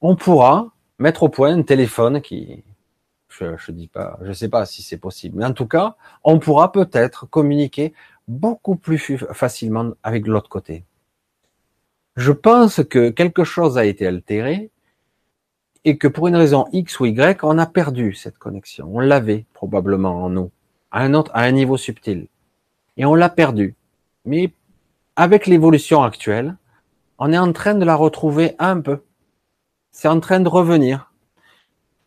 on 0.00 0.16
pourra 0.16 0.72
mettre 0.98 1.22
au 1.22 1.28
point 1.28 1.54
un 1.54 1.62
téléphone 1.62 2.22
qui, 2.22 2.64
je, 3.28 3.56
je 3.58 3.72
dis 3.72 3.88
pas, 3.88 4.18
je 4.22 4.32
sais 4.32 4.48
pas 4.48 4.64
si 4.64 4.82
c'est 4.82 4.96
possible, 4.96 5.38
mais 5.38 5.44
en 5.44 5.52
tout 5.52 5.66
cas, 5.66 5.96
on 6.24 6.38
pourra 6.38 6.72
peut-être 6.72 7.26
communiquer 7.26 7.92
beaucoup 8.26 8.76
plus 8.76 9.18
facilement 9.32 9.92
avec 10.02 10.26
l'autre 10.26 10.48
côté. 10.48 10.84
Je 12.16 12.32
pense 12.32 12.82
que 12.84 13.10
quelque 13.10 13.44
chose 13.44 13.76
a 13.76 13.84
été 13.84 14.06
altéré 14.06 14.70
et 15.84 15.98
que 15.98 16.08
pour 16.08 16.28
une 16.28 16.36
raison 16.36 16.66
X 16.72 17.00
ou 17.00 17.06
Y, 17.06 17.42
on 17.42 17.58
a 17.58 17.66
perdu 17.66 18.14
cette 18.14 18.38
connexion. 18.38 18.88
On 18.92 19.00
l'avait 19.00 19.44
probablement 19.52 20.24
en 20.24 20.30
nous, 20.30 20.50
à 20.90 21.02
un 21.02 21.50
niveau 21.52 21.76
subtil. 21.76 22.28
Et 22.96 23.04
on 23.04 23.14
l'a 23.14 23.28
perdu. 23.28 23.74
Mais 24.24 24.52
avec 25.16 25.46
l'évolution 25.46 26.02
actuelle, 26.02 26.56
on 27.18 27.32
est 27.32 27.38
en 27.38 27.52
train 27.52 27.74
de 27.74 27.84
la 27.84 27.96
retrouver 27.96 28.54
un 28.58 28.80
peu. 28.80 29.02
C'est 29.90 30.08
en 30.08 30.20
train 30.20 30.40
de 30.40 30.48
revenir, 30.48 31.12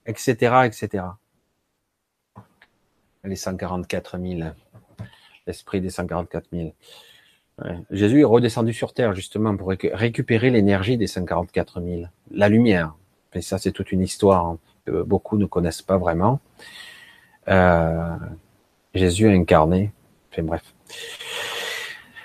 etc., 0.06 0.64
etc. 0.66 1.04
Les 3.24 3.36
144 3.36 4.20
000, 4.20 4.50
l'esprit 5.48 5.82
des 5.82 5.90
144 5.90 6.48
000. 6.52 6.74
Jésus 7.90 8.22
est 8.22 8.26
redescendu 8.26 8.74
sur 8.74 8.94
terre 8.94 9.14
justement 9.14 9.56
pour 9.56 9.70
récupérer 9.70 10.50
l'énergie 10.50 10.98
des 10.98 11.08
144 11.08 11.82
000, 11.82 12.04
la 12.32 12.50
lumière. 12.50 12.96
Et 13.36 13.42
ça, 13.42 13.58
c'est 13.58 13.72
toute 13.72 13.92
une 13.92 14.02
histoire 14.02 14.46
hein, 14.46 14.58
que 14.86 15.04
beaucoup 15.04 15.38
ne 15.38 15.46
connaissent 15.46 15.82
pas 15.82 15.98
vraiment. 15.98 16.40
Euh, 17.48 18.16
Jésus 18.94 19.28
incarné, 19.28 19.92
Enfin 20.32 20.44
bref. 20.44 20.64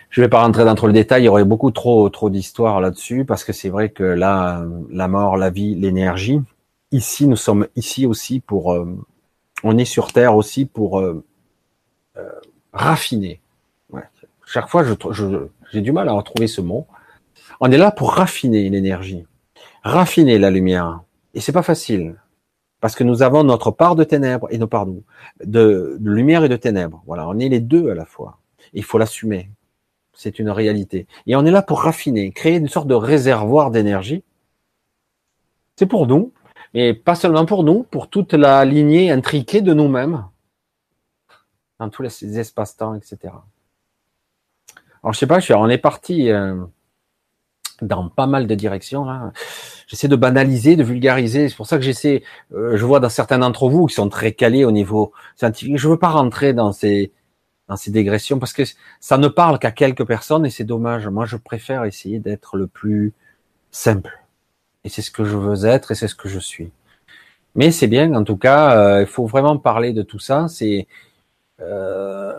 Je 0.09 0.21
vais 0.21 0.29
pas 0.29 0.43
rentrer 0.43 0.65
dans 0.65 0.75
trop 0.75 0.89
le 0.89 0.93
détail, 0.93 1.23
il 1.23 1.27
y 1.27 1.29
aurait 1.29 1.45
beaucoup 1.45 1.71
trop 1.71 2.09
trop 2.09 2.31
d'histoires 2.31 2.81
là-dessus 2.81 3.25
parce 3.25 3.45
que 3.45 3.53
c'est 3.53 3.69
vrai 3.69 3.91
que 3.91 4.03
là, 4.03 4.65
la 4.91 5.07
mort, 5.07 5.37
la 5.37 5.51
vie, 5.51 5.77
l'énergie. 5.77 6.41
Ici, 6.91 7.29
nous 7.29 7.37
sommes 7.37 7.69
ici 7.77 8.07
aussi 8.07 8.41
pour, 8.41 8.73
euh, 8.73 8.99
on 9.63 9.79
est 9.79 9.85
sur 9.85 10.13
Terre 10.13 10.35
aussi 10.35 10.67
pour 10.67 10.99
euh, 10.99 11.25
raffiner. 12.73 13.41
Chaque 14.47 14.69
fois, 14.69 14.85
j'ai 15.71 15.81
du 15.81 15.93
mal 15.93 16.09
à 16.09 16.13
retrouver 16.13 16.49
ce 16.49 16.61
mot. 16.61 16.89
On 17.61 17.71
est 17.71 17.79
là 17.79 17.93
pour 17.93 18.15
raffiner 18.15 18.69
l'énergie, 18.69 19.25
raffiner 19.83 20.39
la 20.39 20.51
lumière, 20.51 21.03
et 21.35 21.41
c'est 21.41 21.53
pas 21.53 21.63
facile 21.63 22.17
parce 22.81 22.95
que 22.95 23.05
nous 23.05 23.23
avons 23.23 23.45
notre 23.45 23.71
part 23.71 23.95
de 23.95 24.05
ténèbres 24.05 24.49
et 24.51 24.59
nos 24.59 24.67
parts 24.67 24.87
de, 25.45 25.99
lumière 26.01 26.45
et 26.45 26.49
de 26.49 26.57
ténèbres. 26.57 27.03
Voilà, 27.07 27.29
on 27.29 27.39
est 27.39 27.49
les 27.49 27.61
deux 27.61 27.91
à 27.91 27.95
la 27.95 28.07
fois. 28.07 28.39
Il 28.73 28.85
faut 28.85 28.99
l'assumer. 28.99 29.51
C'est 30.13 30.39
une 30.39 30.51
réalité. 30.51 31.07
Et 31.27 31.37
on 31.37 31.45
est 31.45 31.51
là 31.51 31.63
pour 31.63 31.83
raffiner, 31.83 32.31
créer 32.33 32.57
une 32.57 32.69
sorte 32.69 32.89
de 32.89 32.95
réservoir 32.95 33.71
d'énergie. 33.71 34.25
C'est 35.77 35.87
pour 35.87 36.07
nous, 36.07 36.33
mais 36.75 36.95
pas 36.95 37.15
seulement 37.15 37.47
pour 37.47 37.65
nous, 37.65 37.85
pour 37.85 38.09
toute 38.09 38.33
la 38.33 38.65
lignée 38.65 39.11
intriquée 39.11 39.61
de 39.61 39.73
nous-mêmes, 39.73 40.25
dans 41.79 41.89
tous 41.89 42.03
les 42.03 42.39
espaces-temps, 42.39 42.95
etc. 42.95 43.35
Alors 45.03 45.15
je 45.15 45.19
sais 45.19 45.27
pas, 45.27 45.39
on 45.57 45.69
est 45.69 45.79
parti 45.79 46.31
euh, 46.31 46.57
dans 47.83 48.09
pas 48.09 48.27
mal 48.27 48.47
de 48.47 48.55
directions. 48.55 49.05
Là. 49.05 49.33
J'essaie 49.87 50.09
de 50.09 50.17
banaliser, 50.17 50.77
de 50.77 50.85
vulgariser. 50.85 51.49
C'est 51.49 51.57
pour 51.57 51.67
ça 51.67 51.77
que 51.77 51.83
j'essaie. 51.83 52.23
Euh, 52.55 52.77
je 52.77 52.85
vois 52.85 53.01
dans 53.01 53.09
certains 53.09 53.39
d'entre 53.39 53.69
vous 53.69 53.87
qui 53.87 53.95
sont 53.95 54.09
très 54.09 54.33
calés 54.33 54.65
au 54.65 54.71
niveau 54.71 55.13
scientifique. 55.37 55.79
Je 55.79 55.89
veux 55.89 55.99
pas 55.99 56.11
rentrer 56.11 56.53
dans 56.53 56.73
ces 56.73 57.13
dans 57.69 57.77
ces 57.77 57.93
dégressions 57.93 58.41
parce 58.41 58.53
que 58.53 58.65
ça 58.99 59.17
ne 59.17 59.29
parle 59.29 59.59
qu'à 59.61 59.71
quelques 59.71 60.05
personnes 60.05 60.45
et 60.45 60.51
c'est 60.51 60.65
dommage. 60.65 61.07
Moi, 61.07 61.25
je 61.25 61.37
préfère 61.37 61.85
essayer 61.85 62.19
d'être 62.19 62.57
le 62.57 62.67
plus 62.67 63.13
simple. 63.71 64.21
Et 64.85 64.89
c'est 64.89 65.03
ce 65.03 65.11
que 65.11 65.25
je 65.25 65.37
veux 65.37 65.67
être 65.67 65.93
et 65.93 65.95
c'est 65.95 66.09
ce 66.09 66.17
que 66.17 66.29
je 66.29 66.41
suis. 66.41 66.73
Mais 67.55 67.71
c'est 67.71 67.87
bien, 67.87 68.13
en 68.15 68.25
tout 68.25 68.37
cas, 68.37 68.77
euh, 68.77 69.01
il 69.03 69.07
faut 69.07 69.27
vraiment 69.27 69.57
parler 69.59 69.93
de 69.93 70.03
tout 70.03 70.19
ça. 70.19 70.47
C'est, 70.49 70.87
euh, 71.61 72.33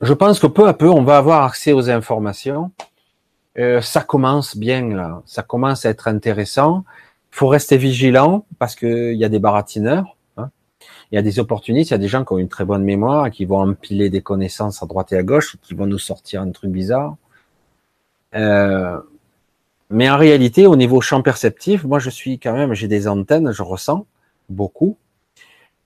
je 0.00 0.12
pense 0.12 0.38
que 0.38 0.46
peu 0.46 0.66
à 0.66 0.74
peu, 0.74 0.88
on 0.88 1.02
va 1.02 1.18
avoir 1.18 1.44
accès 1.44 1.72
aux 1.72 1.90
informations 1.90 2.70
euh, 3.58 3.80
ça 3.80 4.00
commence 4.02 4.56
bien 4.56 4.88
là, 4.88 5.22
ça 5.26 5.42
commence 5.42 5.86
à 5.86 5.90
être 5.90 6.08
intéressant. 6.08 6.84
Il 7.32 7.36
faut 7.36 7.48
rester 7.48 7.76
vigilant 7.76 8.46
parce 8.58 8.74
qu'il 8.74 9.14
y 9.14 9.24
a 9.24 9.28
des 9.28 9.38
baratineurs, 9.38 10.16
hein. 10.36 10.50
il 11.10 11.16
y 11.16 11.18
a 11.18 11.22
des 11.22 11.38
opportunistes, 11.38 11.90
il 11.90 11.94
y 11.94 11.96
a 11.96 11.98
des 11.98 12.08
gens 12.08 12.24
qui 12.24 12.32
ont 12.32 12.38
une 12.38 12.48
très 12.48 12.64
bonne 12.64 12.84
mémoire, 12.84 13.30
qui 13.30 13.44
vont 13.44 13.58
empiler 13.58 14.10
des 14.10 14.22
connaissances 14.22 14.82
à 14.82 14.86
droite 14.86 15.12
et 15.12 15.16
à 15.16 15.22
gauche, 15.22 15.56
qui 15.62 15.74
vont 15.74 15.86
nous 15.86 15.98
sortir 15.98 16.42
un 16.42 16.50
truc 16.50 16.70
bizarre. 16.70 17.16
Euh, 18.34 19.00
mais 19.90 20.10
en 20.10 20.16
réalité, 20.16 20.66
au 20.66 20.76
niveau 20.76 21.00
champ 21.00 21.22
perceptif, 21.22 21.84
moi 21.84 21.98
je 21.98 22.10
suis 22.10 22.38
quand 22.38 22.54
même, 22.54 22.74
j'ai 22.74 22.88
des 22.88 23.06
antennes, 23.08 23.52
je 23.52 23.62
ressens 23.62 24.06
beaucoup. 24.48 24.96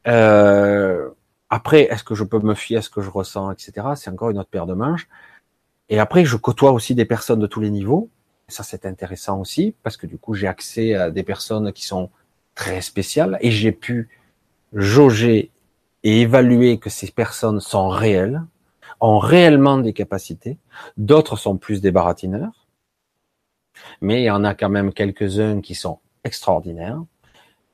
Euh, 0.07 1.11
après, 1.51 1.83
est-ce 1.83 2.05
que 2.05 2.14
je 2.14 2.25
peux 2.25 2.39
me 2.41 2.55
fier 2.55 2.79
à 2.79 2.83
ce 2.83 2.91
que 2.91 3.01
je 3.01 3.11
ressens, 3.11 3.51
etc. 3.53 3.73
C'est 3.97 4.11
encore 4.11 4.31
une 4.31 4.39
autre 4.39 4.51
paire 4.51 4.66
de 4.66 4.75
manches. 4.75 5.09
Et 5.89 5.99
après, 5.99 6.24
je 6.24 6.36
côtoie 6.36 6.72
aussi 6.72 6.95
des 6.95 7.05
personnes 7.05 7.41
de 7.41 7.47
tous 7.47 7.61
les 7.61 7.70
niveaux. 7.70 8.11
ça, 8.49 8.62
c'est 8.62 8.86
intéressant 8.86 9.41
aussi, 9.41 9.74
parce 9.82 9.97
que 9.97 10.07
du 10.07 10.18
coup, 10.18 10.34
j'ai 10.34 10.47
accès 10.47 10.95
à 10.95 11.11
des 11.11 11.22
personnes 11.22 11.72
qui 11.72 11.84
sont 11.84 12.11
très 12.55 12.80
spéciales 12.80 13.39
et 13.41 13.51
j'ai 13.51 13.72
pu 13.72 14.09
jauger 14.72 15.51
et 16.03 16.20
évaluer 16.22 16.78
que 16.78 16.91
ces 16.91 17.11
personnes 17.11 17.61
sont 17.61 17.89
réelles, 17.89 18.43
ont 19.01 19.18
réellement 19.18 19.78
des 19.78 19.93
capacités. 19.93 20.59
D'autres 20.97 21.36
sont 21.36 21.57
plus 21.57 21.80
des 21.80 21.91
baratineurs. 21.91 22.66
Mais 24.01 24.22
il 24.22 24.24
y 24.24 24.30
en 24.30 24.45
a 24.45 24.55
quand 24.55 24.68
même 24.68 24.93
quelques-uns 24.93 25.61
qui 25.61 25.74
sont 25.74 25.99
extraordinaires. 26.24 27.03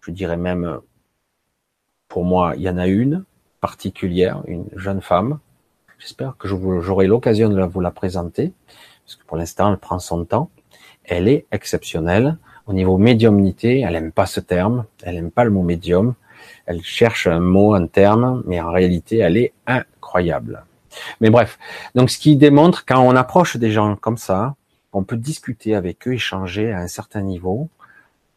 Je 0.00 0.10
dirais 0.10 0.36
même, 0.36 0.80
pour 2.08 2.24
moi, 2.24 2.54
il 2.56 2.62
y 2.62 2.68
en 2.68 2.78
a 2.78 2.86
une 2.86 3.24
particulière, 3.60 4.42
une 4.46 4.66
jeune 4.76 5.00
femme, 5.00 5.38
J'espère 6.04 6.36
que 6.36 6.46
j'aurai 6.48 7.06
l'occasion 7.06 7.48
de 7.48 7.62
vous 7.62 7.80
la 7.80 7.90
présenter, 7.90 8.52
parce 9.06 9.16
que 9.16 9.24
pour 9.24 9.38
l'instant, 9.38 9.70
elle 9.72 9.78
prend 9.78 9.98
son 9.98 10.26
temps. 10.26 10.50
Elle 11.02 11.28
est 11.28 11.46
exceptionnelle. 11.50 12.36
Au 12.66 12.74
niveau 12.74 12.98
médiumnité, 12.98 13.80
elle 13.80 13.96
aime 13.96 14.12
pas 14.12 14.26
ce 14.26 14.40
terme, 14.40 14.84
elle 15.02 15.16
aime 15.16 15.30
pas 15.30 15.44
le 15.44 15.50
mot 15.50 15.62
médium. 15.62 16.12
Elle 16.66 16.82
cherche 16.82 17.26
un 17.26 17.40
mot, 17.40 17.72
un 17.72 17.86
terme, 17.86 18.42
mais 18.44 18.60
en 18.60 18.70
réalité, 18.70 19.16
elle 19.18 19.38
est 19.38 19.54
incroyable. 19.66 20.64
Mais 21.22 21.30
bref, 21.30 21.58
donc 21.94 22.10
ce 22.10 22.18
qui 22.18 22.36
démontre 22.36 22.84
quand 22.84 23.00
on 23.00 23.16
approche 23.16 23.56
des 23.56 23.70
gens 23.70 23.96
comme 23.96 24.18
ça, 24.18 24.56
on 24.92 25.04
peut 25.04 25.16
discuter 25.16 25.74
avec 25.74 26.06
eux, 26.06 26.12
échanger 26.12 26.70
à 26.70 26.80
un 26.80 26.86
certain 26.86 27.22
niveau, 27.22 27.70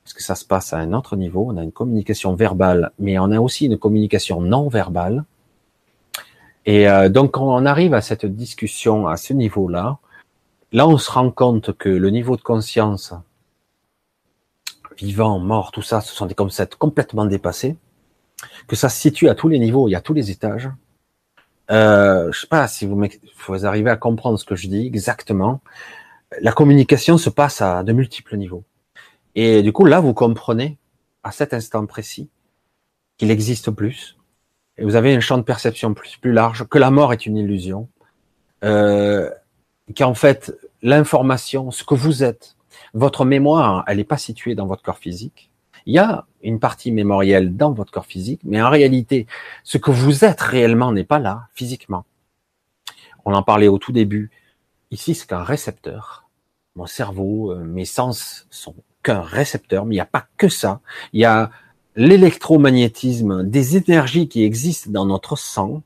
parce 0.05 0.13
que 0.13 0.24
ça 0.24 0.36
se 0.36 0.45
passe 0.45 0.72
à 0.72 0.78
un 0.78 0.93
autre 0.93 1.18
niveau. 1.18 1.45
On 1.49 1.57
a 1.57 1.63
une 1.63 1.74
communication 1.74 2.34
verbale, 2.34 2.91
mais 2.97 3.20
on 3.20 3.30
a 3.32 3.41
aussi 3.41 3.65
une 3.65 3.78
communication 3.78 4.39
non 4.39 4.70
verbale. 4.70 5.26
Et 6.68 6.89
euh, 6.89 7.07
donc, 7.07 7.32
quand 7.32 7.47
on 7.47 7.65
arrive 7.65 7.93
à 7.93 8.01
cette 8.01 8.26
discussion 8.26 9.07
à 9.07 9.15
ce 9.15 9.32
niveau-là, 9.32 9.99
là, 10.74 10.86
on 10.86 10.97
se 10.97 11.09
rend 11.09 11.32
compte 11.32 11.76
que 11.78 11.88
le 11.88 12.09
niveau 12.09 12.36
de 12.36 12.41
conscience, 12.41 13.13
vivant, 14.97 15.39
mort, 15.39 15.72
tout 15.72 15.82
ça, 15.82 16.01
ce 16.01 16.13
sont 16.13 16.26
des 16.26 16.36
concepts 16.36 16.76
complètement 16.76 17.26
dépassés, 17.26 17.78
que 18.68 18.76
ça 18.76 18.89
se 18.89 18.99
situe 18.99 19.30
à 19.30 19.36
tous 19.36 19.47
les 19.47 19.59
niveaux, 19.59 19.88
y 19.88 19.95
a 19.95 20.01
tous 20.01 20.13
les 20.13 20.30
étages. 20.30 20.70
Euh, 21.72 22.32
je 22.34 22.41
sais 22.41 22.47
pas 22.47 22.68
si 22.68 22.86
vous, 22.86 23.01
vous 23.47 23.65
arrivez 23.65 23.89
à 23.89 23.95
comprendre 23.95 24.38
ce 24.38 24.43
que 24.43 24.55
je 24.57 24.68
dis 24.68 24.86
exactement. 24.86 25.61
La 26.41 26.51
communication 26.51 27.18
se 27.18 27.30
passe 27.30 27.61
à 27.61 27.84
de 27.84 27.93
multiples 27.93 28.36
niveaux. 28.36 28.65
Et 29.36 29.63
du 29.63 29.72
coup, 29.72 29.86
là, 29.86 30.01
vous 30.01 30.13
comprenez, 30.13 30.78
à 31.24 31.32
cet 31.32 31.53
instant 31.53 31.86
précis, 31.86 32.30
qu'il 33.18 33.32
existe 33.32 33.72
plus, 33.72 34.16
et 34.78 34.84
vous 34.84 34.95
avez 34.95 35.15
un 35.15 35.19
champ 35.19 35.38
de 35.38 35.43
perception 35.43 35.93
plus, 35.93 36.17
plus 36.17 36.32
large, 36.32 36.65
que 36.67 36.78
la 36.78 36.91
mort 36.91 37.13
est 37.13 37.25
une 37.25 37.38
illusion, 37.38 37.88
euh, 38.63 39.30
qu'en 39.95 40.13
fait 40.13 40.53
l'information, 40.82 41.71
ce 41.71 41.84
que 41.84 41.95
vous 41.95 42.23
êtes, 42.23 42.55
votre 42.93 43.25
mémoire, 43.25 43.84
elle 43.88 43.97
n'est 43.97 44.03
pas 44.03 44.17
située 44.17 44.55
dans 44.55 44.65
votre 44.65 44.84
corps 44.84 44.97
physique. 44.97 45.49
Il 45.86 45.93
y 45.93 45.99
a 45.99 46.25
une 46.43 46.59
partie 46.59 46.91
mémorielle 46.91 47.55
dans 47.55 47.71
votre 47.71 47.91
corps 47.91 48.05
physique, 48.05 48.41
mais 48.43 48.61
en 48.61 48.69
réalité, 48.69 49.25
ce 49.63 49.78
que 49.78 49.91
vous 49.91 50.25
êtes 50.25 50.41
réellement 50.41 50.91
n'est 50.91 51.03
pas 51.03 51.19
là, 51.19 51.47
physiquement. 51.53 52.05
On 53.25 53.34
en 53.34 53.43
parlait 53.43 53.67
au 53.67 53.78
tout 53.78 53.91
début. 53.91 54.30
Ici, 54.91 55.15
c'est 55.15 55.28
qu'un 55.28 55.43
récepteur. 55.43 56.25
Mon 56.75 56.86
cerveau, 56.86 57.51
euh, 57.51 57.63
mes 57.63 57.86
sens 57.86 58.47
sont 58.49 58.75
qu'un 59.01 59.21
récepteur, 59.21 59.86
mais 59.86 59.95
il 59.95 59.97
n'y 59.97 60.01
a 60.01 60.05
pas 60.05 60.28
que 60.38 60.49
ça. 60.49 60.82
Il 61.13 61.21
y 61.21 61.25
a 61.25 61.51
l'électromagnétisme, 61.98 63.43
des 63.43 63.76
énergies 63.76 64.30
qui 64.30 64.43
existent 64.43 64.91
dans 64.91 65.06
notre 65.06 65.36
sang. 65.36 65.82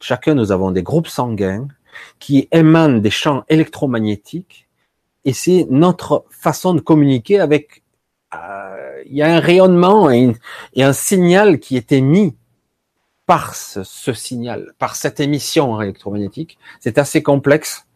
Chacun, 0.00 0.34
nous 0.34 0.50
avons 0.50 0.72
des 0.72 0.82
groupes 0.82 1.06
sanguins 1.06 1.68
qui 2.18 2.48
émanent 2.50 2.98
des 2.98 3.10
champs 3.10 3.44
électromagnétiques 3.48 4.66
et 5.24 5.32
c'est 5.32 5.66
notre 5.70 6.24
façon 6.30 6.74
de 6.74 6.80
communiquer 6.80 7.38
avec. 7.38 7.84
Euh, 8.34 9.02
il 9.06 9.14
y 9.16 9.22
a 9.22 9.34
un 9.34 9.40
rayonnement 9.40 10.10
et, 10.10 10.34
un 10.76 10.92
signal 10.92 11.60
qui 11.60 11.76
est 11.76 11.92
émis 11.92 12.36
par 13.26 13.54
ce, 13.54 14.12
signal, 14.12 14.72
par 14.78 14.96
cette 14.96 15.20
émission 15.20 15.80
électromagnétique. 15.80 16.58
C'est 16.80 16.98
assez 16.98 17.22
complexe 17.22 17.86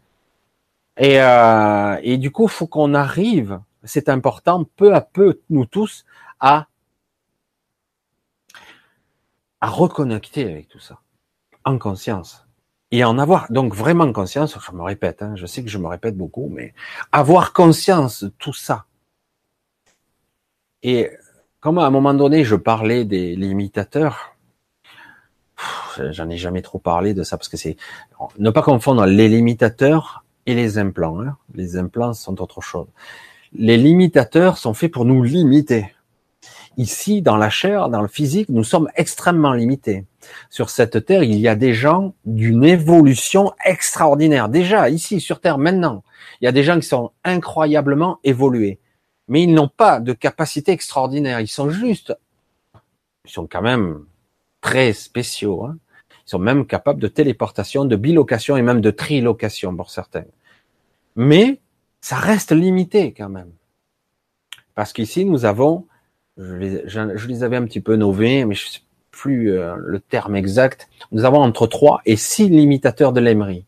et, 0.96 1.20
euh, 1.20 1.98
et 2.02 2.16
du 2.16 2.30
coup, 2.30 2.46
faut 2.46 2.68
qu'on 2.68 2.94
arrive. 2.94 3.60
C'est 3.82 4.08
important, 4.08 4.64
peu 4.76 4.94
à 4.94 5.00
peu, 5.00 5.40
nous 5.50 5.66
tous, 5.66 6.04
à 6.40 6.68
à 9.64 9.68
reconnecter 9.68 10.44
avec 10.44 10.68
tout 10.68 10.78
ça, 10.78 10.98
en 11.64 11.78
conscience. 11.78 12.46
Et 12.90 13.02
en 13.02 13.18
avoir, 13.18 13.50
donc 13.50 13.74
vraiment 13.74 14.12
conscience, 14.12 14.58
je 14.60 14.72
me 14.76 14.82
répète, 14.82 15.22
hein, 15.22 15.36
je 15.36 15.46
sais 15.46 15.62
que 15.64 15.70
je 15.70 15.78
me 15.78 15.86
répète 15.86 16.18
beaucoup, 16.18 16.50
mais 16.52 16.74
avoir 17.12 17.54
conscience 17.54 18.24
de 18.24 18.28
tout 18.28 18.52
ça. 18.52 18.84
Et 20.82 21.08
comme 21.60 21.78
à 21.78 21.86
un 21.86 21.90
moment 21.90 22.12
donné, 22.12 22.44
je 22.44 22.56
parlais 22.56 23.06
des 23.06 23.36
limitateurs, 23.36 24.36
j'en 26.10 26.28
ai 26.28 26.36
jamais 26.36 26.60
trop 26.60 26.78
parlé 26.78 27.14
de 27.14 27.22
ça 27.22 27.38
parce 27.38 27.48
que 27.48 27.56
c'est 27.56 27.78
ne 28.38 28.50
pas 28.50 28.60
confondre 28.60 29.06
les 29.06 29.30
limitateurs 29.30 30.26
et 30.44 30.54
les 30.54 30.76
implants. 30.76 31.22
Hein. 31.22 31.38
Les 31.54 31.78
implants 31.78 32.12
sont 32.12 32.42
autre 32.42 32.60
chose. 32.60 32.88
Les 33.54 33.78
limitateurs 33.78 34.58
sont 34.58 34.74
faits 34.74 34.92
pour 34.92 35.06
nous 35.06 35.22
limiter. 35.22 35.93
Ici, 36.76 37.22
dans 37.22 37.36
la 37.36 37.50
chair, 37.50 37.88
dans 37.88 38.02
le 38.02 38.08
physique, 38.08 38.48
nous 38.48 38.64
sommes 38.64 38.88
extrêmement 38.96 39.52
limités. 39.52 40.04
Sur 40.50 40.70
cette 40.70 41.04
terre, 41.04 41.22
il 41.22 41.36
y 41.36 41.46
a 41.46 41.54
des 41.54 41.72
gens 41.74 42.14
d'une 42.24 42.64
évolution 42.64 43.52
extraordinaire. 43.64 44.48
Déjà, 44.48 44.90
ici, 44.90 45.20
sur 45.20 45.40
Terre, 45.40 45.58
maintenant, 45.58 46.02
il 46.40 46.46
y 46.46 46.48
a 46.48 46.52
des 46.52 46.62
gens 46.62 46.78
qui 46.80 46.86
sont 46.86 47.12
incroyablement 47.22 48.18
évolués. 48.24 48.80
Mais 49.28 49.42
ils 49.42 49.54
n'ont 49.54 49.68
pas 49.68 50.00
de 50.00 50.12
capacité 50.12 50.72
extraordinaire. 50.72 51.40
Ils 51.40 51.48
sont 51.48 51.70
juste, 51.70 52.16
ils 53.24 53.30
sont 53.30 53.46
quand 53.46 53.62
même 53.62 54.04
très 54.60 54.92
spéciaux. 54.92 55.64
Hein. 55.64 55.78
Ils 56.26 56.30
sont 56.30 56.38
même 56.38 56.66
capables 56.66 57.00
de 57.00 57.08
téléportation, 57.08 57.84
de 57.84 57.96
bilocation 57.96 58.56
et 58.56 58.62
même 58.62 58.80
de 58.80 58.90
trilocation 58.90 59.76
pour 59.76 59.90
certains. 59.90 60.24
Mais 61.16 61.60
ça 62.00 62.16
reste 62.16 62.52
limité 62.52 63.12
quand 63.12 63.28
même. 63.28 63.52
Parce 64.74 64.92
qu'ici, 64.92 65.24
nous 65.24 65.44
avons, 65.44 65.86
je 66.36 66.54
les, 66.54 66.82
je 66.86 67.26
les, 67.26 67.42
avais 67.42 67.56
un 67.56 67.64
petit 67.64 67.80
peu 67.80 67.96
novés, 67.96 68.44
mais 68.44 68.54
je 68.54 68.68
sais 68.68 68.80
plus 69.10 69.52
euh, 69.52 69.76
le 69.78 70.00
terme 70.00 70.34
exact, 70.34 70.88
nous 71.12 71.24
avons 71.24 71.38
entre 71.38 71.66
3 71.66 72.02
et 72.04 72.16
6 72.16 72.48
limitateurs 72.48 73.12
de 73.12 73.20
l'aimerie. 73.20 73.64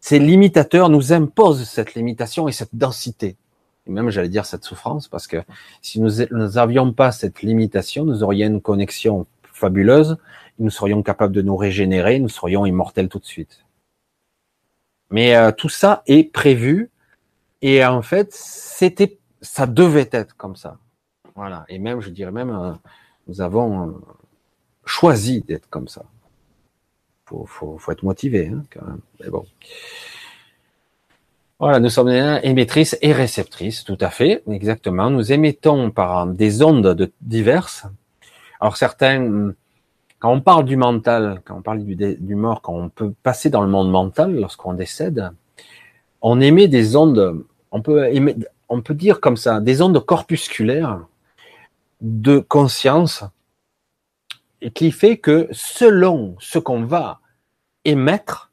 Ces 0.00 0.18
limitateurs 0.18 0.88
nous 0.88 1.12
imposent 1.12 1.64
cette 1.68 1.94
limitation 1.94 2.48
et 2.48 2.52
cette 2.52 2.74
densité. 2.74 3.36
Et 3.86 3.90
même, 3.90 4.10
j'allais 4.10 4.28
dire, 4.28 4.46
cette 4.46 4.64
souffrance, 4.64 5.08
parce 5.08 5.26
que 5.26 5.38
si 5.82 6.00
nous 6.00 6.10
n'avions 6.30 6.92
pas 6.92 7.12
cette 7.12 7.42
limitation, 7.42 8.04
nous 8.04 8.22
aurions 8.22 8.48
une 8.48 8.60
connexion 8.60 9.26
fabuleuse, 9.52 10.16
nous 10.58 10.70
serions 10.70 11.02
capables 11.02 11.34
de 11.34 11.42
nous 11.42 11.56
régénérer, 11.56 12.18
nous 12.18 12.28
serions 12.28 12.66
immortels 12.66 13.08
tout 13.08 13.18
de 13.18 13.26
suite. 13.26 13.64
Mais 15.10 15.36
euh, 15.36 15.52
tout 15.52 15.68
ça 15.68 16.02
est 16.06 16.32
prévu, 16.32 16.90
et 17.62 17.84
en 17.84 18.02
fait, 18.02 18.32
c'était, 18.32 19.18
ça 19.40 19.66
devait 19.66 20.08
être 20.12 20.36
comme 20.36 20.56
ça. 20.56 20.78
Voilà. 21.36 21.64
Et 21.68 21.78
même, 21.78 22.00
je 22.00 22.08
dirais 22.08 22.32
même, 22.32 22.50
euh, 22.50 22.72
nous 23.28 23.40
avons 23.40 23.88
euh, 23.88 23.92
choisi 24.84 25.42
d'être 25.42 25.68
comme 25.68 25.86
ça. 25.86 26.04
Faut, 27.26 27.44
faut, 27.46 27.76
faut 27.78 27.92
être 27.92 28.02
motivé, 28.02 28.48
hein, 28.48 28.62
quand 28.72 28.86
même. 28.86 29.00
Mais 29.20 29.28
bon. 29.28 29.44
Voilà, 31.58 31.80
nous 31.80 31.88
sommes 31.88 32.08
émettrices 32.08 32.98
et 33.00 33.12
réceptrices, 33.12 33.84
tout 33.84 33.96
à 34.00 34.10
fait, 34.10 34.42
exactement. 34.50 35.10
Nous 35.10 35.32
émettons 35.32 35.90
par 35.90 36.26
des 36.26 36.62
ondes 36.62 36.94
de, 36.94 37.12
diverses. 37.22 37.86
Alors 38.60 38.76
certains, 38.76 39.52
quand 40.18 40.32
on 40.32 40.40
parle 40.42 40.66
du 40.66 40.76
mental, 40.76 41.40
quand 41.44 41.56
on 41.56 41.62
parle 41.62 41.82
du, 41.82 41.96
du 41.96 42.34
mort, 42.34 42.60
quand 42.60 42.74
on 42.74 42.88
peut 42.90 43.12
passer 43.22 43.48
dans 43.48 43.62
le 43.62 43.68
monde 43.68 43.90
mental 43.90 44.34
lorsqu'on 44.34 44.74
décède, 44.74 45.30
on 46.20 46.40
émet 46.40 46.68
des 46.68 46.94
ondes, 46.94 47.42
on 47.70 47.80
peut 47.80 48.10
on 48.68 48.82
peut 48.82 48.94
dire 48.94 49.20
comme 49.20 49.36
ça, 49.36 49.60
des 49.60 49.80
ondes 49.80 49.98
corpusculaires 50.04 51.00
de 52.06 52.38
conscience 52.38 53.24
et 54.60 54.70
qui 54.70 54.92
fait 54.92 55.18
que 55.18 55.48
selon 55.50 56.36
ce 56.38 56.60
qu'on 56.60 56.84
va 56.84 57.20
émettre, 57.84 58.52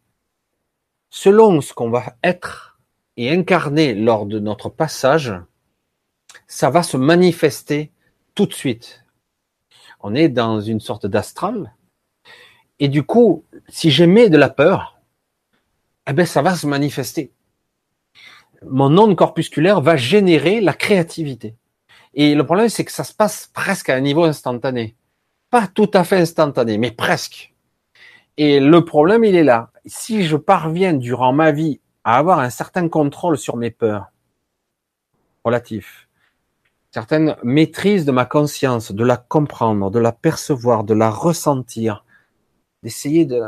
selon 1.11 1.61
ce 1.61 1.71
qu'on 1.71 1.91
va 1.91 2.15
être 2.23 2.79
et 3.15 3.29
incarner 3.31 3.93
lors 3.93 4.25
de 4.25 4.39
notre 4.39 4.69
passage, 4.69 5.33
ça 6.47 6.71
va 6.71 6.81
se 6.81 6.97
manifester 6.97 7.91
tout 8.33 8.47
de 8.47 8.53
suite. 8.53 9.05
On 9.99 10.15
est 10.15 10.29
dans 10.29 10.59
une 10.59 10.79
sorte 10.79 11.05
d'astral. 11.05 11.75
Et 12.79 12.87
du 12.87 13.03
coup, 13.03 13.45
si 13.69 13.91
j'émets 13.91 14.29
de 14.29 14.37
la 14.37 14.49
peur, 14.49 14.99
eh 16.07 16.13
ben, 16.13 16.25
ça 16.25 16.41
va 16.41 16.55
se 16.55 16.65
manifester. 16.65 17.31
Mon 18.63 18.97
onde 18.97 19.15
corpusculaire 19.15 19.79
va 19.79 19.95
générer 19.95 20.59
la 20.59 20.73
créativité. 20.73 21.55
Et 22.13 22.35
le 22.35 22.45
problème, 22.45 22.69
c'est 22.69 22.85
que 22.85 22.91
ça 22.91 23.03
se 23.03 23.13
passe 23.13 23.49
presque 23.53 23.89
à 23.89 23.95
un 23.95 24.01
niveau 24.01 24.23
instantané. 24.23 24.95
Pas 25.49 25.67
tout 25.67 25.89
à 25.93 26.03
fait 26.03 26.17
instantané, 26.17 26.77
mais 26.77 26.91
presque. 26.91 27.53
Et 28.37 28.59
le 28.59 28.85
problème, 28.85 29.23
il 29.23 29.35
est 29.35 29.43
là. 29.43 29.71
Si 29.85 30.23
je 30.23 30.37
parviens 30.37 30.93
durant 30.93 31.33
ma 31.33 31.51
vie 31.51 31.79
à 32.03 32.17
avoir 32.17 32.39
un 32.39 32.49
certain 32.49 32.87
contrôle 32.89 33.37
sur 33.37 33.57
mes 33.57 33.71
peurs, 33.71 34.07
relatif, 35.43 36.07
certaine 36.91 37.35
maîtrise 37.43 38.05
de 38.05 38.11
ma 38.11 38.25
conscience, 38.25 38.91
de 38.91 39.03
la 39.03 39.17
comprendre, 39.17 39.91
de 39.91 39.99
la 39.99 40.11
percevoir, 40.11 40.83
de 40.83 40.93
la 40.93 41.09
ressentir, 41.09 42.05
d'essayer 42.83 43.25
de 43.25 43.41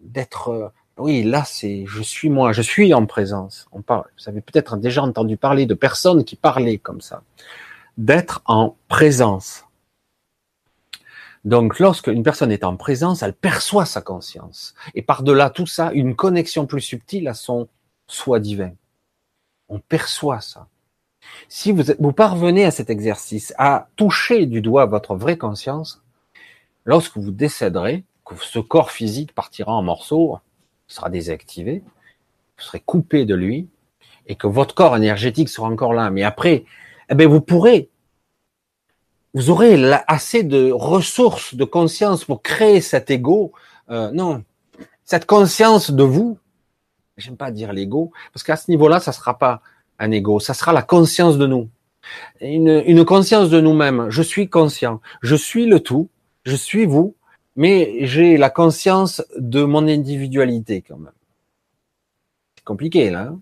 d'être 0.00 0.72
oui, 0.98 1.22
là 1.22 1.44
c'est 1.44 1.84
je 1.86 2.02
suis 2.02 2.28
moi, 2.28 2.52
je 2.52 2.62
suis 2.62 2.92
en 2.92 3.06
présence. 3.06 3.66
On 3.72 3.82
parle, 3.82 4.04
vous 4.18 4.28
avez 4.28 4.40
peut-être 4.40 4.76
déjà 4.76 5.02
entendu 5.02 5.36
parler 5.36 5.66
de 5.66 5.74
personnes 5.74 6.24
qui 6.24 6.36
parlaient 6.36 6.78
comme 6.78 7.00
ça 7.00 7.22
d'être 7.98 8.42
en 8.46 8.76
présence. 8.88 9.64
Donc, 11.44 11.80
lorsque 11.80 12.06
une 12.06 12.22
personne 12.22 12.52
est 12.52 12.64
en 12.64 12.76
présence, 12.76 13.22
elle 13.22 13.34
perçoit 13.34 13.84
sa 13.84 14.00
conscience. 14.00 14.74
Et 14.94 15.02
par-delà 15.02 15.50
tout 15.50 15.66
ça, 15.66 15.90
une 15.92 16.14
connexion 16.14 16.66
plus 16.66 16.80
subtile 16.80 17.26
à 17.26 17.34
son 17.34 17.68
soi 18.06 18.38
divin. 18.38 18.72
On 19.68 19.80
perçoit 19.80 20.40
ça. 20.40 20.68
Si 21.48 21.72
vous, 21.72 21.82
vous 21.98 22.12
parvenez 22.12 22.64
à 22.64 22.70
cet 22.70 22.90
exercice, 22.90 23.52
à 23.58 23.88
toucher 23.96 24.46
du 24.46 24.60
doigt 24.60 24.86
votre 24.86 25.16
vraie 25.16 25.38
conscience, 25.38 26.02
lorsque 26.84 27.16
vous 27.16 27.30
décéderez, 27.30 28.04
que 28.24 28.36
ce 28.36 28.60
corps 28.60 28.92
physique 28.92 29.34
partira 29.34 29.72
en 29.72 29.82
morceaux, 29.82 30.38
sera 30.86 31.10
désactivé, 31.10 31.82
vous 31.84 32.62
serez 32.62 32.80
coupé 32.80 33.24
de 33.24 33.34
lui, 33.34 33.68
et 34.26 34.36
que 34.36 34.46
votre 34.46 34.74
corps 34.74 34.96
énergétique 34.96 35.48
sera 35.48 35.66
encore 35.68 35.92
là. 35.92 36.10
Mais 36.10 36.22
après, 36.22 36.64
eh 37.12 37.14
bien, 37.14 37.28
vous 37.28 37.42
pourrez, 37.42 37.90
vous 39.34 39.50
aurez 39.50 39.92
assez 40.06 40.42
de 40.42 40.72
ressources, 40.72 41.54
de 41.54 41.64
conscience 41.64 42.24
pour 42.24 42.42
créer 42.42 42.80
cet 42.80 43.10
ego. 43.10 43.52
Euh, 43.90 44.10
non, 44.12 44.44
cette 45.04 45.26
conscience 45.26 45.90
de 45.90 46.02
vous. 46.02 46.38
J'aime 47.18 47.36
pas 47.36 47.50
dire 47.50 47.74
l'ego, 47.74 48.12
parce 48.32 48.42
qu'à 48.42 48.56
ce 48.56 48.70
niveau-là, 48.70 48.98
ça 48.98 49.12
sera 49.12 49.36
pas 49.36 49.60
un 49.98 50.10
ego, 50.10 50.40
ça 50.40 50.54
sera 50.54 50.72
la 50.72 50.80
conscience 50.80 51.36
de 51.36 51.46
nous. 51.46 51.68
Une, 52.40 52.82
une 52.86 53.04
conscience 53.04 53.50
de 53.50 53.60
nous-mêmes. 53.60 54.08
Je 54.08 54.22
suis 54.22 54.48
conscient. 54.48 55.02
Je 55.20 55.36
suis 55.36 55.66
le 55.66 55.80
tout. 55.80 56.08
Je 56.44 56.56
suis 56.56 56.86
vous. 56.86 57.14
Mais 57.56 57.98
j'ai 58.06 58.38
la 58.38 58.48
conscience 58.48 59.22
de 59.36 59.62
mon 59.64 59.86
individualité 59.86 60.80
quand 60.80 60.96
même. 60.96 61.12
C'est 62.56 62.64
compliqué 62.64 63.10
là. 63.10 63.28
Hein. 63.28 63.40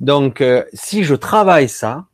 Donc, 0.00 0.40
euh, 0.40 0.64
si 0.72 1.04
je 1.04 1.14
travaille 1.14 1.68
ça, 1.68 2.06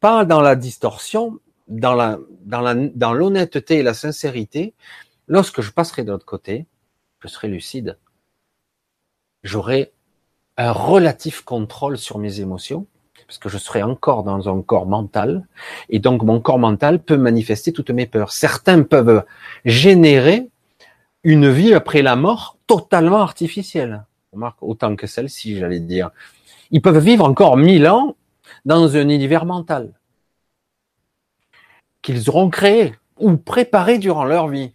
pas 0.00 0.24
dans 0.24 0.40
la 0.40 0.56
distorsion, 0.56 1.38
dans 1.68 1.94
la, 1.94 2.18
dans 2.44 3.12
l'honnêteté 3.12 3.78
et 3.78 3.82
la 3.82 3.94
sincérité, 3.94 4.74
lorsque 5.28 5.60
je 5.60 5.70
passerai 5.70 6.02
de 6.02 6.10
l'autre 6.10 6.26
côté, 6.26 6.66
je 7.20 7.28
serai 7.28 7.48
lucide. 7.48 7.98
J'aurai 9.42 9.92
un 10.56 10.72
relatif 10.72 11.42
contrôle 11.42 11.96
sur 11.96 12.18
mes 12.18 12.40
émotions, 12.40 12.86
parce 13.26 13.38
que 13.38 13.48
je 13.48 13.58
serai 13.58 13.82
encore 13.82 14.24
dans 14.24 14.48
un 14.48 14.60
corps 14.62 14.86
mental, 14.86 15.46
et 15.88 16.00
donc 16.00 16.22
mon 16.22 16.40
corps 16.40 16.58
mental 16.58 16.98
peut 16.98 17.16
manifester 17.16 17.72
toutes 17.72 17.90
mes 17.90 18.06
peurs. 18.06 18.32
Certains 18.32 18.82
peuvent 18.82 19.24
générer 19.64 20.48
une 21.22 21.50
vie 21.50 21.74
après 21.74 22.02
la 22.02 22.16
mort 22.16 22.56
totalement 22.66 23.20
artificielle. 23.20 24.04
Autant 24.60 24.96
que 24.96 25.06
celle-ci, 25.06 25.58
j'allais 25.58 25.80
dire. 25.80 26.10
Ils 26.70 26.82
peuvent 26.82 26.98
vivre 26.98 27.24
encore 27.24 27.56
mille 27.56 27.88
ans 27.88 28.16
dans 28.64 28.96
un 28.96 29.08
univers 29.08 29.44
mental 29.44 29.92
qu'ils 32.02 32.28
auront 32.30 32.50
créé 32.50 32.94
ou 33.18 33.36
préparé 33.36 33.98
durant 33.98 34.24
leur 34.24 34.48
vie. 34.48 34.72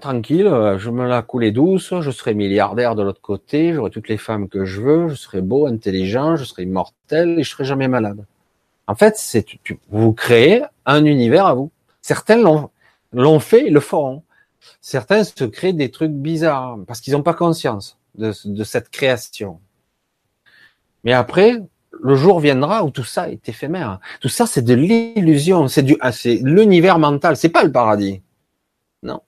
Tranquille, 0.00 0.46
euh, 0.46 0.78
je 0.78 0.90
me 0.90 1.08
la 1.08 1.22
couler 1.22 1.50
douce, 1.50 1.92
je 2.02 2.10
serai 2.12 2.34
milliardaire 2.34 2.94
de 2.94 3.02
l'autre 3.02 3.20
côté, 3.20 3.72
j'aurai 3.72 3.90
toutes 3.90 4.08
les 4.08 4.16
femmes 4.16 4.48
que 4.48 4.64
je 4.64 4.80
veux, 4.80 5.08
je 5.08 5.16
serai 5.16 5.40
beau, 5.40 5.66
intelligent, 5.66 6.36
je 6.36 6.44
serai 6.44 6.62
immortel 6.62 7.40
et 7.40 7.42
je 7.42 7.50
serai 7.50 7.64
jamais 7.64 7.88
malade. 7.88 8.24
En 8.86 8.94
fait, 8.94 9.16
c'est 9.16 9.44
vous 9.88 10.12
créez 10.12 10.62
un 10.86 11.04
univers 11.04 11.46
à 11.46 11.54
vous. 11.54 11.72
Certains 12.00 12.36
l'ont 13.12 13.40
fait, 13.40 13.70
le 13.70 13.80
feront. 13.80 14.22
Certains 14.80 15.24
se 15.24 15.44
créent 15.44 15.72
des 15.72 15.90
trucs 15.90 16.12
bizarres 16.12 16.78
parce 16.86 17.00
qu'ils 17.00 17.14
n'ont 17.14 17.24
pas 17.24 17.34
conscience 17.34 17.98
de, 18.14 18.32
de 18.44 18.64
cette 18.64 18.88
création. 18.88 19.58
Mais 21.02 21.12
après, 21.12 21.60
le 22.02 22.16
jour 22.16 22.40
viendra 22.40 22.84
où 22.84 22.90
tout 22.90 23.04
ça 23.04 23.30
est 23.30 23.48
éphémère. 23.48 24.00
Tout 24.20 24.28
ça, 24.28 24.46
c'est 24.46 24.62
de 24.62 24.74
l'illusion, 24.74 25.68
c'est 25.68 25.84
du, 25.84 25.96
ah, 26.00 26.12
c'est 26.12 26.40
l'univers 26.42 26.98
mental, 26.98 27.36
c'est 27.36 27.48
pas 27.48 27.62
le 27.62 27.70
paradis. 27.70 28.20
Non. 29.02 29.20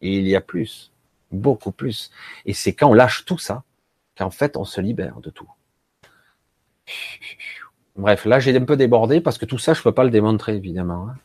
il 0.00 0.26
y 0.26 0.36
a 0.36 0.40
plus, 0.40 0.92
beaucoup 1.32 1.72
plus. 1.72 2.10
Et 2.44 2.54
c'est 2.54 2.72
quand 2.72 2.90
on 2.90 2.94
lâche 2.94 3.24
tout 3.24 3.38
ça 3.38 3.64
qu'en 4.16 4.30
fait 4.30 4.56
on 4.56 4.64
se 4.64 4.80
libère 4.80 5.20
de 5.20 5.30
tout. 5.30 5.48
Bref, 7.96 8.24
là 8.24 8.38
j'ai 8.40 8.56
un 8.56 8.64
peu 8.64 8.76
débordé 8.76 9.20
parce 9.20 9.36
que 9.38 9.44
tout 9.44 9.58
ça 9.58 9.74
je 9.74 9.82
peux 9.82 9.92
pas 9.92 10.04
le 10.04 10.10
démontrer 10.10 10.54
évidemment. 10.54 11.08
Hein. 11.08 11.16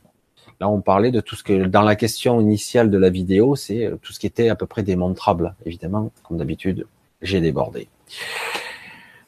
Là 0.60 0.68
on 0.68 0.80
parlait 0.80 1.10
de 1.10 1.20
tout 1.20 1.36
ce 1.36 1.44
que 1.44 1.64
dans 1.64 1.82
la 1.82 1.96
question 1.96 2.40
initiale 2.40 2.90
de 2.90 2.98
la 2.98 3.10
vidéo, 3.10 3.56
c'est 3.56 3.86
euh, 3.86 3.96
tout 4.02 4.12
ce 4.12 4.18
qui 4.18 4.26
était 4.26 4.48
à 4.48 4.56
peu 4.56 4.66
près 4.66 4.82
démontrable. 4.82 5.54
Évidemment, 5.64 6.10
comme 6.24 6.38
d'habitude, 6.38 6.86
j'ai 7.20 7.40
débordé. 7.40 7.88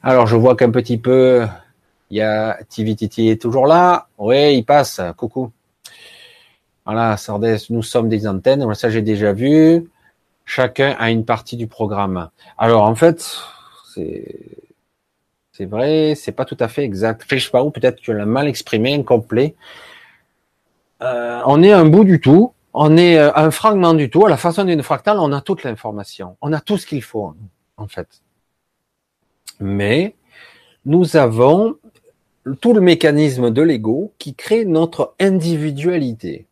Alors, 0.07 0.27
je 0.27 0.35
vois 0.35 0.55
qu'un 0.55 0.69
petit 0.69 0.99
peu, 0.99 1.47
il 2.11 2.17
y 2.17 2.21
a 2.21 2.59
Tivititi 2.69 3.27
est 3.29 3.41
toujours 3.41 3.65
là. 3.65 4.07
Oui, 4.19 4.55
il 4.55 4.63
passe. 4.63 5.01
Coucou. 5.17 5.51
Voilà, 6.85 7.17
Sardès, 7.17 7.57
nous 7.71 7.81
sommes 7.81 8.07
des 8.07 8.27
antennes. 8.27 8.71
Ça, 8.75 8.91
j'ai 8.91 9.01
déjà 9.01 9.33
vu. 9.33 9.89
Chacun 10.45 10.95
a 10.99 11.09
une 11.09 11.25
partie 11.25 11.57
du 11.57 11.65
programme. 11.65 12.29
Alors, 12.59 12.83
en 12.83 12.93
fait, 12.93 13.35
c'est, 13.95 14.37
c'est 15.51 15.65
vrai, 15.65 16.13
c'est 16.15 16.33
pas 16.33 16.45
tout 16.45 16.57
à 16.59 16.67
fait 16.67 16.83
exact. 16.83 17.25
Je 17.27 17.39
sais 17.39 17.49
pas 17.49 17.63
où, 17.63 17.71
peut-être 17.71 17.95
que 17.95 18.01
tu 18.01 18.13
l'as 18.13 18.27
mal 18.27 18.47
exprimé, 18.47 18.93
incomplet. 18.93 19.55
Euh, 21.01 21.41
on 21.47 21.63
est 21.63 21.71
un 21.71 21.85
bout 21.85 22.03
du 22.03 22.21
tout. 22.21 22.53
On 22.75 22.95
est 22.95 23.17
euh, 23.17 23.31
un 23.35 23.49
fragment 23.49 23.95
du 23.95 24.11
tout. 24.11 24.23
À 24.27 24.29
la 24.29 24.37
façon 24.37 24.65
d'une 24.65 24.83
fractale, 24.83 25.17
on 25.17 25.31
a 25.31 25.41
toute 25.41 25.63
l'information. 25.63 26.37
On 26.41 26.53
a 26.53 26.59
tout 26.61 26.77
ce 26.77 26.85
qu'il 26.85 27.01
faut, 27.01 27.33
en 27.77 27.87
fait. 27.87 28.21
Mais 29.59 30.15
nous 30.85 31.15
avons 31.15 31.77
tout 32.61 32.73
le 32.73 32.81
mécanisme 32.81 33.49
de 33.49 33.61
l'ego 33.61 34.13
qui 34.19 34.35
crée 34.35 34.65
notre 34.65 35.15
individualité. 35.19 36.45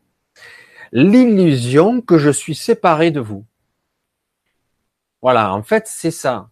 L'illusion 0.92 2.02
que 2.02 2.18
je 2.18 2.30
suis 2.30 2.56
séparé 2.56 3.12
de 3.12 3.20
vous. 3.20 3.46
Voilà, 5.22 5.54
en 5.54 5.64
fait, 5.64 5.88
c'est 5.88 6.12
ça. 6.12 6.50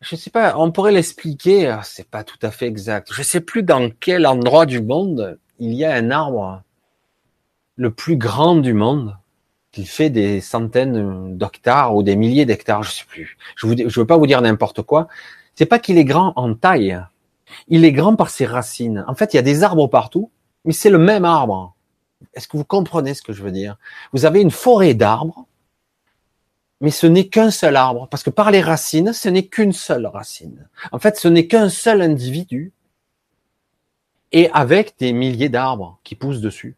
Je 0.00 0.16
sais 0.16 0.30
pas, 0.30 0.58
on 0.58 0.70
pourrait 0.70 0.92
l'expliquer, 0.92 1.68
ah, 1.68 1.80
c'est 1.82 2.08
pas 2.08 2.24
tout 2.24 2.38
à 2.42 2.50
fait 2.50 2.66
exact. 2.66 3.12
Je 3.12 3.22
sais 3.22 3.40
plus 3.40 3.62
dans 3.62 3.90
quel 4.00 4.26
endroit 4.26 4.66
du 4.66 4.82
monde 4.82 5.38
il 5.58 5.72
y 5.72 5.84
a 5.84 5.94
un 5.94 6.10
arbre 6.10 6.62
le 7.76 7.90
plus 7.90 8.16
grand 8.16 8.56
du 8.56 8.74
monde 8.74 9.16
qui 9.72 9.86
fait 9.86 10.10
des 10.10 10.40
centaines 10.40 11.36
d'hectares 11.36 11.96
ou 11.96 12.02
des 12.02 12.16
milliers 12.16 12.46
d'hectares, 12.46 12.82
je 12.82 12.90
sais 12.90 13.04
plus. 13.08 13.36
Je 13.56 13.66
ne 13.66 13.88
veux 13.88 14.06
pas 14.06 14.16
vous 14.16 14.26
dire 14.26 14.40
n'importe 14.40 14.82
quoi. 14.82 15.08
C'est 15.54 15.66
pas 15.66 15.78
qu'il 15.78 15.98
est 15.98 16.04
grand 16.04 16.32
en 16.36 16.54
taille. 16.54 17.00
Il 17.68 17.84
est 17.84 17.92
grand 17.92 18.16
par 18.16 18.30
ses 18.30 18.46
racines. 18.46 19.04
En 19.06 19.14
fait, 19.14 19.32
il 19.32 19.36
y 19.36 19.38
a 19.38 19.42
des 19.42 19.62
arbres 19.62 19.86
partout, 19.86 20.30
mais 20.64 20.72
c'est 20.72 20.90
le 20.90 20.98
même 20.98 21.24
arbre. 21.24 21.74
Est-ce 22.32 22.48
que 22.48 22.56
vous 22.56 22.64
comprenez 22.64 23.14
ce 23.14 23.22
que 23.22 23.32
je 23.32 23.42
veux 23.42 23.52
dire? 23.52 23.76
Vous 24.12 24.24
avez 24.24 24.40
une 24.40 24.50
forêt 24.50 24.94
d'arbres, 24.94 25.46
mais 26.80 26.90
ce 26.90 27.06
n'est 27.06 27.28
qu'un 27.28 27.50
seul 27.50 27.76
arbre, 27.76 28.08
parce 28.08 28.22
que 28.22 28.30
par 28.30 28.50
les 28.50 28.60
racines, 28.60 29.12
ce 29.12 29.28
n'est 29.28 29.46
qu'une 29.46 29.72
seule 29.72 30.06
racine. 30.06 30.68
En 30.90 30.98
fait, 30.98 31.16
ce 31.16 31.28
n'est 31.28 31.46
qu'un 31.46 31.68
seul 31.68 32.02
individu, 32.02 32.72
et 34.32 34.50
avec 34.50 34.98
des 34.98 35.12
milliers 35.12 35.48
d'arbres 35.48 36.00
qui 36.02 36.16
poussent 36.16 36.40
dessus. 36.40 36.76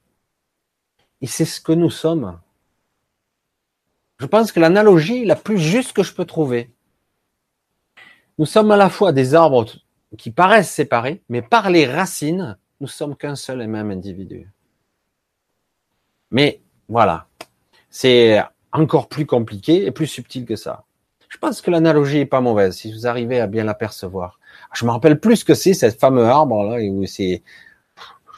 Et 1.22 1.26
c'est 1.26 1.46
ce 1.46 1.60
que 1.60 1.72
nous 1.72 1.90
sommes. 1.90 2.38
Je 4.18 4.26
pense 4.26 4.52
que 4.52 4.60
l'analogie 4.60 5.24
la 5.24 5.36
plus 5.36 5.58
juste 5.58 5.94
que 5.94 6.02
je 6.02 6.12
peux 6.12 6.26
trouver, 6.26 6.70
nous 8.38 8.46
sommes 8.46 8.70
à 8.70 8.76
la 8.76 8.90
fois 8.90 9.12
des 9.12 9.34
arbres 9.34 9.66
qui 10.18 10.30
paraissent 10.30 10.70
séparés, 10.70 11.22
mais 11.28 11.42
par 11.42 11.70
les 11.70 11.86
racines, 11.86 12.56
nous 12.80 12.88
sommes 12.88 13.16
qu'un 13.16 13.36
seul 13.36 13.62
et 13.62 13.66
même 13.66 13.90
individu. 13.90 14.50
Mais 16.30 16.60
voilà, 16.88 17.26
c'est 17.90 18.42
encore 18.72 19.08
plus 19.08 19.26
compliqué 19.26 19.86
et 19.86 19.90
plus 19.90 20.06
subtil 20.06 20.44
que 20.44 20.56
ça. 20.56 20.84
Je 21.28 21.38
pense 21.38 21.60
que 21.60 21.70
l'analogie 21.70 22.18
est 22.18 22.26
pas 22.26 22.40
mauvaise 22.40 22.76
si 22.76 22.92
vous 22.92 23.06
arrivez 23.06 23.40
à 23.40 23.46
bien 23.46 23.64
l'apercevoir. 23.64 24.38
Je 24.72 24.84
me 24.84 24.90
rappelle 24.90 25.18
plus 25.18 25.44
que 25.44 25.54
c'est 25.54 25.74
cette 25.74 25.98
fameux 25.98 26.24
arbre 26.24 26.62
là 26.64 26.80
où 26.82 27.04
c'est 27.06 27.42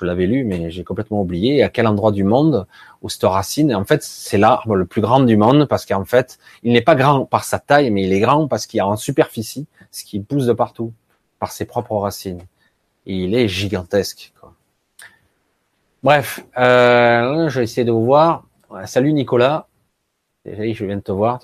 je 0.01 0.05
l'avais 0.05 0.27
lu, 0.27 0.45
mais 0.45 0.71
j'ai 0.71 0.85
complètement 0.85 1.21
oublié 1.21 1.63
à 1.63 1.69
quel 1.69 1.87
endroit 1.87 2.13
du 2.13 2.25
monde 2.25 2.67
où 3.03 3.09
cette 3.09 3.25
racine, 3.25 3.75
en 3.75 3.85
fait, 3.85 4.03
c'est 4.03 4.39
l'arbre 4.39 4.75
le 4.75 4.87
plus 4.87 5.01
grand 5.01 5.21
du 5.21 5.37
monde 5.37 5.67
parce 5.67 5.87
qu'en 5.87 6.05
fait, 6.05 6.39
il 6.63 6.73
n'est 6.73 6.83
pas 6.83 6.95
grand 6.95 7.25
par 7.25 7.45
sa 7.45 7.59
taille, 7.59 7.91
mais 7.91 8.05
il 8.05 8.13
est 8.13 8.21
grand 8.21 8.49
parce 8.49 8.67
qu'il 8.67 8.81
a 8.81 8.87
en 8.87 8.97
superficie 8.97 9.67
ce 9.91 10.05
qui 10.05 10.21
pousse 10.21 10.47
de 10.47 10.53
partout 10.53 10.93
par 11.39 11.53
ses 11.53 11.65
propres 11.65 11.97
racines. 11.97 12.43
Et 13.07 13.15
il 13.25 13.35
est 13.35 13.49
gigantesque. 13.49 14.33
Quoi. 14.41 14.55
Bref, 16.03 16.45
euh, 16.59 17.49
je 17.49 17.59
vais 17.59 17.65
essayer 17.65 17.85
de 17.85 17.93
vous 17.93 18.05
voir. 18.05 18.45
Salut 18.85 19.13
Nicolas. 19.13 19.67
Je 20.45 20.85
viens 20.85 20.97
de 20.97 21.03
te 21.03 21.13
voir. 21.13 21.41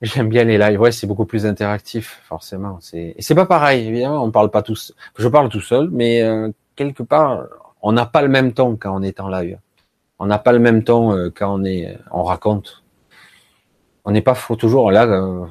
J'aime 0.00 0.28
bien 0.28 0.44
les 0.44 0.58
lives. 0.58 0.80
Ouais, 0.80 0.92
c'est 0.92 1.06
beaucoup 1.06 1.26
plus 1.26 1.46
interactif, 1.46 2.22
forcément. 2.24 2.78
C'est, 2.80 3.14
c'est 3.18 3.34
pas 3.34 3.46
pareil, 3.46 3.86
évidemment. 3.86 4.24
On 4.24 4.30
parle 4.30 4.50
pas 4.50 4.62
tous. 4.62 4.94
Je 5.16 5.28
parle 5.28 5.48
tout 5.48 5.60
seul, 5.60 5.90
mais 5.90 6.22
euh, 6.22 6.50
quelque 6.76 7.02
part, 7.02 7.46
on 7.82 7.92
n'a 7.92 8.06
pas 8.06 8.22
le 8.22 8.28
même 8.28 8.52
temps 8.52 8.76
quand 8.76 8.96
on 8.96 9.02
est 9.02 9.20
en 9.20 9.28
live. 9.28 9.58
On 10.18 10.26
n'a 10.26 10.38
pas 10.38 10.52
le 10.52 10.58
même 10.58 10.84
temps 10.84 11.12
euh, 11.12 11.30
quand 11.34 11.52
on 11.52 11.64
est, 11.64 11.98
on 12.10 12.22
raconte. 12.22 12.82
On 14.04 14.12
n'est 14.12 14.22
pas 14.22 14.34
faut 14.34 14.56
toujours 14.56 14.90
là. 14.90 15.04
Euh, 15.04 15.46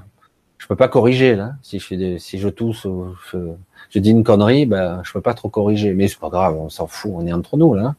je 0.58 0.68
peux 0.68 0.76
pas 0.76 0.88
corriger 0.88 1.36
là. 1.36 1.54
Si 1.62 1.80
je 1.80 1.88
fais 1.88 2.20
si 2.20 2.38
je 2.38 2.48
tousse, 2.48 2.88
je, 3.32 3.54
je, 3.90 4.00
dis 4.00 4.12
une 4.12 4.24
connerie, 4.24 4.66
ben 4.66 5.02
je 5.04 5.12
peux 5.12 5.22
pas 5.22 5.34
trop 5.34 5.50
corriger. 5.50 5.94
Mais 5.94 6.08
c'est 6.08 6.20
pas 6.20 6.30
grave, 6.30 6.56
on 6.58 6.70
s'en 6.70 6.88
fout. 6.88 7.12
On 7.14 7.26
est 7.26 7.34
entre 7.34 7.58
nous 7.58 7.74
là. 7.74 7.96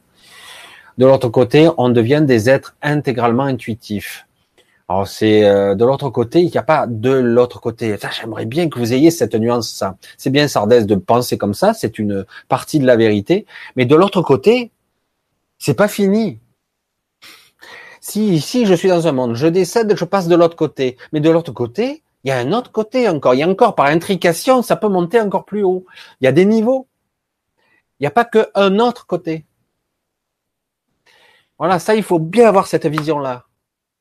De 0.97 1.05
l'autre 1.05 1.29
côté, 1.29 1.69
on 1.77 1.89
devient 1.89 2.23
des 2.25 2.49
êtres 2.49 2.75
intégralement 2.81 3.43
intuitifs. 3.43 4.27
Alors 4.93 5.07
c'est 5.07 5.43
euh, 5.43 5.73
de 5.73 5.85
l'autre 5.85 6.11
côté, 6.11 6.41
il 6.43 6.51
n'y 6.51 6.57
a 6.57 6.61
pas 6.61 6.85
de 6.85 7.09
l'autre 7.09 7.59
côté. 7.59 7.97
J'aimerais 8.11 8.45
bien 8.45 8.69
que 8.69 8.77
vous 8.77 8.93
ayez 8.93 9.09
cette 9.09 9.33
nuance. 9.33 9.67
Ça, 9.71 9.97
c'est 10.19 10.29
bien 10.29 10.47
Sardès 10.47 10.85
de 10.85 10.93
penser 10.93 11.35
comme 11.35 11.55
ça, 11.55 11.73
c'est 11.73 11.97
une 11.97 12.27
partie 12.47 12.77
de 12.77 12.85
la 12.85 12.95
vérité. 12.95 13.47
Mais 13.75 13.85
de 13.87 13.95
l'autre 13.95 14.21
côté, 14.21 14.71
c'est 15.57 15.73
pas 15.73 15.87
fini. 15.87 16.39
Si 18.01 18.35
ici 18.35 18.67
je 18.67 18.75
suis 18.75 18.89
dans 18.89 19.07
un 19.07 19.13
monde, 19.13 19.33
je 19.33 19.47
décède, 19.47 19.95
je 19.97 20.05
passe 20.05 20.27
de 20.27 20.35
l'autre 20.35 20.55
côté. 20.55 20.97
Mais 21.11 21.21
de 21.21 21.29
l'autre 21.31 21.53
côté, 21.53 22.03
il 22.23 22.27
y 22.27 22.31
a 22.31 22.37
un 22.37 22.53
autre 22.53 22.71
côté 22.71 23.09
encore. 23.09 23.33
Il 23.33 23.39
y 23.39 23.43
a 23.43 23.49
encore 23.49 23.73
par 23.73 23.87
intrication, 23.87 24.61
ça 24.61 24.75
peut 24.75 24.89
monter 24.89 25.19
encore 25.19 25.45
plus 25.45 25.63
haut. 25.63 25.87
Il 26.21 26.25
y 26.25 26.27
a 26.27 26.31
des 26.31 26.45
niveaux. 26.45 26.87
Il 27.99 28.03
n'y 28.03 28.07
a 28.07 28.11
pas 28.11 28.25
qu'un 28.25 28.77
autre 28.77 29.07
côté. 29.07 29.43
Voilà, 31.57 31.79
ça, 31.79 31.95
il 31.95 32.03
faut 32.03 32.19
bien 32.19 32.47
avoir 32.47 32.67
cette 32.67 32.85
vision-là. 32.85 33.45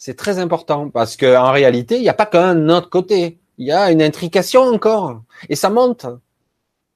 C'est 0.04 0.16
très 0.16 0.40
important 0.40 0.90
parce 0.90 1.16
qu'en 1.16 1.52
réalité, 1.52 1.94
il 1.94 2.02
n'y 2.02 2.08
a 2.08 2.12
pas 2.12 2.26
qu'un 2.26 2.68
autre 2.70 2.90
côté. 2.90 3.38
Il 3.56 3.68
y 3.68 3.70
a 3.70 3.92
une 3.92 4.02
intrication 4.02 4.62
encore. 4.62 5.22
Et 5.48 5.54
ça 5.54 5.70
monte. 5.70 6.06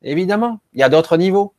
Évidemment. 0.02 0.58
Il 0.72 0.80
y 0.80 0.82
a 0.82 0.88
d'autres 0.88 1.16
niveaux. 1.16 1.54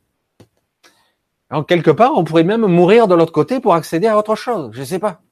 En 1.50 1.64
quelque 1.64 1.90
part, 1.90 2.12
on 2.18 2.24
pourrait 2.24 2.44
même 2.44 2.66
mourir 2.66 3.08
de 3.08 3.14
l'autre 3.14 3.32
côté 3.32 3.60
pour 3.60 3.72
accéder 3.72 4.08
à 4.08 4.18
autre 4.18 4.34
chose. 4.34 4.72
Je 4.74 4.80
ne 4.80 4.84
sais 4.84 4.98
pas. 4.98 5.22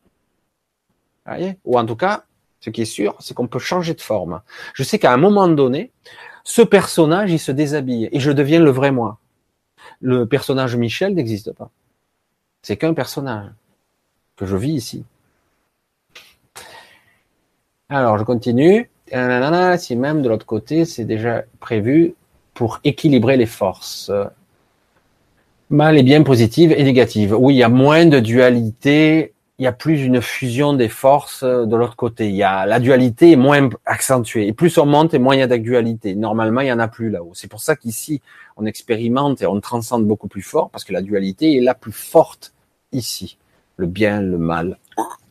Voyez? 1.26 1.58
Ou 1.66 1.78
en 1.78 1.84
tout 1.84 1.96
cas, 1.96 2.24
ce 2.60 2.70
qui 2.70 2.80
est 2.80 2.86
sûr, 2.86 3.14
c'est 3.18 3.34
qu'on 3.34 3.46
peut 3.46 3.58
changer 3.58 3.92
de 3.92 4.00
forme. 4.00 4.40
Je 4.72 4.84
sais 4.84 4.98
qu'à 4.98 5.12
un 5.12 5.18
moment 5.18 5.48
donné, 5.48 5.92
ce 6.44 6.62
personnage, 6.62 7.30
il 7.30 7.38
se 7.38 7.52
déshabille 7.52 8.08
et 8.10 8.20
je 8.20 8.30
deviens 8.30 8.60
le 8.60 8.70
vrai 8.70 8.90
moi. 8.90 9.18
Le 10.00 10.24
personnage 10.24 10.76
Michel 10.76 11.12
n'existe 11.12 11.52
pas. 11.52 11.68
C'est 12.62 12.78
qu'un 12.78 12.94
personnage 12.94 13.50
que 14.36 14.46
je 14.46 14.56
vis 14.56 14.72
ici. 14.72 15.04
Alors, 17.88 18.18
je 18.18 18.24
continue. 18.24 18.90
Si 19.78 19.96
même 19.96 20.22
de 20.22 20.28
l'autre 20.28 20.46
côté, 20.46 20.84
c'est 20.84 21.04
déjà 21.04 21.44
prévu 21.60 22.14
pour 22.52 22.80
équilibrer 22.82 23.36
les 23.36 23.46
forces. 23.46 24.10
Mal 25.70 25.96
et 25.96 26.02
bien 26.02 26.22
positive 26.24 26.72
et 26.72 26.82
négative. 26.82 27.36
Oui, 27.38 27.54
il 27.54 27.58
y 27.58 27.62
a 27.62 27.68
moins 27.68 28.06
de 28.06 28.18
dualité, 28.18 29.34
il 29.58 29.64
y 29.64 29.66
a 29.68 29.72
plus 29.72 30.02
une 30.02 30.20
fusion 30.20 30.74
des 30.74 30.88
forces 30.88 31.44
de 31.44 31.76
l'autre 31.76 31.94
côté. 31.94 32.28
Il 32.28 32.34
y 32.34 32.42
a 32.42 32.66
la 32.66 32.80
dualité 32.80 33.32
est 33.32 33.36
moins 33.36 33.68
accentuée. 33.84 34.48
Et 34.48 34.52
plus 34.52 34.76
on 34.78 34.86
monte, 34.86 35.14
et 35.14 35.18
moins 35.20 35.36
il 35.36 35.38
y 35.38 35.42
a 35.42 35.46
d'actualité. 35.46 36.16
Normalement, 36.16 36.62
il 36.62 36.66
y 36.66 36.72
en 36.72 36.80
a 36.80 36.88
plus 36.88 37.10
là-haut. 37.10 37.32
C'est 37.34 37.48
pour 37.48 37.60
ça 37.60 37.76
qu'ici, 37.76 38.20
on 38.56 38.66
expérimente 38.66 39.42
et 39.42 39.46
on 39.46 39.60
transcende 39.60 40.06
beaucoup 40.06 40.28
plus 40.28 40.42
fort 40.42 40.70
parce 40.70 40.82
que 40.82 40.92
la 40.92 41.02
dualité 41.02 41.56
est 41.56 41.60
la 41.60 41.74
plus 41.74 41.92
forte 41.92 42.52
ici. 42.90 43.38
Le 43.76 43.86
bien, 43.86 44.20
le 44.20 44.38
mal 44.38 44.78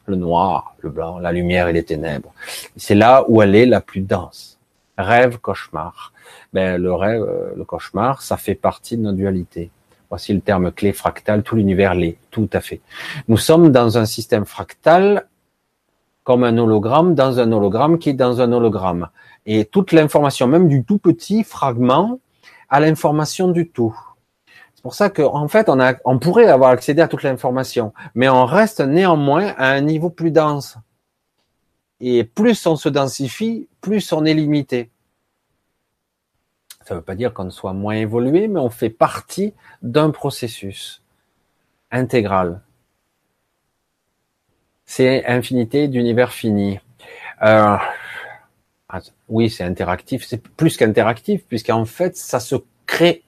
le 0.06 0.16
noir, 0.16 0.76
le 0.80 0.90
blanc, 0.90 1.20
la 1.20 1.32
lumière 1.32 1.68
et 1.68 1.74
les 1.74 1.84
ténèbres. 1.84 2.34
C'est 2.78 2.96
là 2.96 3.26
où 3.28 3.42
elle 3.42 3.56
est 3.56 3.66
la 3.66 3.82
plus 3.82 4.02
dense. 4.02 4.60
Rêve, 4.98 5.40
cauchemar. 5.40 6.14
Ben, 6.54 6.82
le 6.82 6.94
rêve, 6.94 7.22
euh, 7.22 7.54
le 7.56 7.64
cauchemar, 7.66 8.22
ça 8.22 8.38
fait 8.38 8.56
partie 8.56 8.98
de 8.98 9.02
notre 9.02 9.18
dualité. 9.18 9.70
Voici 10.10 10.34
le 10.34 10.42
terme 10.42 10.72
clé 10.72 10.94
fractal, 10.94 11.44
tout 11.44 11.56
l'univers 11.56 11.96
l'est, 11.96 12.18
tout 12.32 12.50
à 12.54 12.62
fait. 12.62 12.80
Nous 13.28 13.38
sommes 13.38 13.72
dans 13.72 13.98
un 13.98 14.06
système 14.06 14.46
fractal 14.46 15.28
comme 16.24 16.44
un 16.44 16.58
hologramme 16.58 17.14
dans 17.14 17.40
un 17.40 17.52
hologramme 17.52 18.00
qui 18.00 18.10
est 18.10 18.14
dans 18.14 18.42
un 18.42 18.52
hologramme. 18.52 19.10
Et 19.46 19.66
toute 19.66 19.92
l'information, 19.92 20.48
même 20.48 20.68
du 20.68 20.84
tout 20.84 20.98
petit 20.98 21.44
fragment, 21.44 22.20
a 22.70 22.80
l'information 22.80 23.50
du 23.50 23.70
tout 23.70 23.96
pour 24.86 24.94
ça 24.94 25.10
qu'en 25.10 25.48
fait, 25.48 25.68
on, 25.68 25.80
a, 25.80 25.96
on 26.06 26.20
pourrait 26.20 26.46
avoir 26.46 26.70
accédé 26.70 27.02
à 27.02 27.08
toute 27.08 27.24
l'information, 27.24 27.92
mais 28.14 28.30
on 28.30 28.46
reste 28.46 28.82
néanmoins 28.82 29.48
à 29.58 29.72
un 29.72 29.82
niveau 29.82 30.12
plus 30.12 30.30
dense. 30.30 30.78
Et 32.00 32.24
plus 32.24 32.68
on 32.68 32.76
se 32.76 32.88
densifie, 32.88 33.68
plus 33.82 34.14
on 34.14 34.26
est 34.26 34.36
limité. 34.36 34.92
Ça 36.84 36.94
ne 36.94 37.00
veut 37.00 37.04
pas 37.04 37.16
dire 37.16 37.34
qu'on 37.34 37.50
soit 37.50 37.74
moins 37.74 37.96
évolué, 37.96 38.48
mais 38.48 38.60
on 38.60 38.70
fait 38.70 38.92
partie 38.92 39.56
d'un 39.82 40.12
processus 40.12 41.02
intégral. 41.90 42.62
C'est 44.86 45.26
infinité 45.26 45.88
d'univers 45.88 46.32
fini. 46.32 46.80
Euh, 47.42 47.76
ah, 48.90 49.00
oui, 49.30 49.50
c'est 49.50 49.64
interactif, 49.64 50.28
c'est 50.28 50.48
plus 50.48 50.78
qu'interactif, 50.78 51.44
puisqu'en 51.48 51.86
fait, 51.86 52.16
ça 52.16 52.40
se 52.40 52.58
crée 52.86 53.24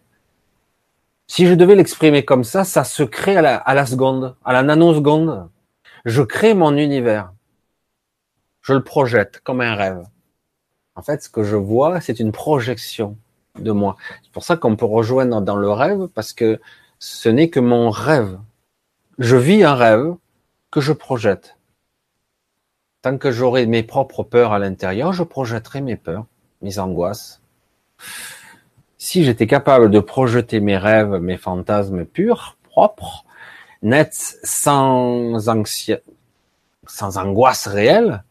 si 1.27 1.45
je 1.45 1.53
devais 1.53 1.75
l'exprimer 1.75 2.23
comme 2.23 2.45
ça, 2.45 2.63
ça 2.63 2.83
se 2.83 3.03
crée 3.03 3.35
à 3.35 3.73
la, 3.73 3.85
seconde, 3.85 4.35
à 4.45 4.53
la 4.53 4.63
nanoseconde. 4.63 5.49
Je 6.05 6.21
crée 6.21 6.53
mon 6.53 6.75
univers. 6.77 7.33
Je 8.61 8.73
le 8.73 8.83
projette 8.83 9.41
comme 9.41 9.61
un 9.61 9.75
rêve. 9.75 10.03
En 10.95 11.01
fait, 11.01 11.21
ce 11.21 11.29
que 11.29 11.43
je 11.43 11.57
vois, 11.57 11.99
c'est 12.01 12.19
une 12.19 12.31
projection 12.31 13.17
de 13.59 13.71
moi. 13.71 13.97
C'est 14.23 14.31
pour 14.31 14.43
ça 14.43 14.55
qu'on 14.55 14.75
peut 14.75 14.85
rejoindre 14.85 15.41
dans 15.41 15.57
le 15.57 15.69
rêve, 15.69 16.07
parce 16.13 16.33
que 16.33 16.59
ce 16.99 17.29
n'est 17.29 17.49
que 17.49 17.59
mon 17.59 17.89
rêve. 17.89 18.39
Je 19.19 19.35
vis 19.35 19.63
un 19.63 19.75
rêve 19.75 20.15
que 20.71 20.79
je 20.79 20.93
projette. 20.93 21.57
Tant 23.01 23.17
que 23.17 23.31
j'aurai 23.31 23.65
mes 23.65 23.83
propres 23.83 24.23
peurs 24.23 24.53
à 24.53 24.59
l'intérieur, 24.59 25.13
je 25.13 25.23
projetterai 25.23 25.81
mes 25.81 25.97
peurs, 25.97 26.25
mes 26.61 26.79
angoisses. 26.79 27.41
Si 28.97 29.23
j'étais 29.23 29.45
capable 29.45 29.91
de 29.91 29.99
projeter 29.99 30.59
mes 30.59 30.77
rêves, 30.77 31.19
mes 31.21 31.37
fantasmes 31.37 32.03
purs, 32.05 32.57
propres, 32.63 33.25
nets, 33.83 34.39
sans 34.43 35.49
anxiété, 35.49 36.03
sans 36.87 37.17
angoisse 37.17 37.67
réelle, 37.67 38.23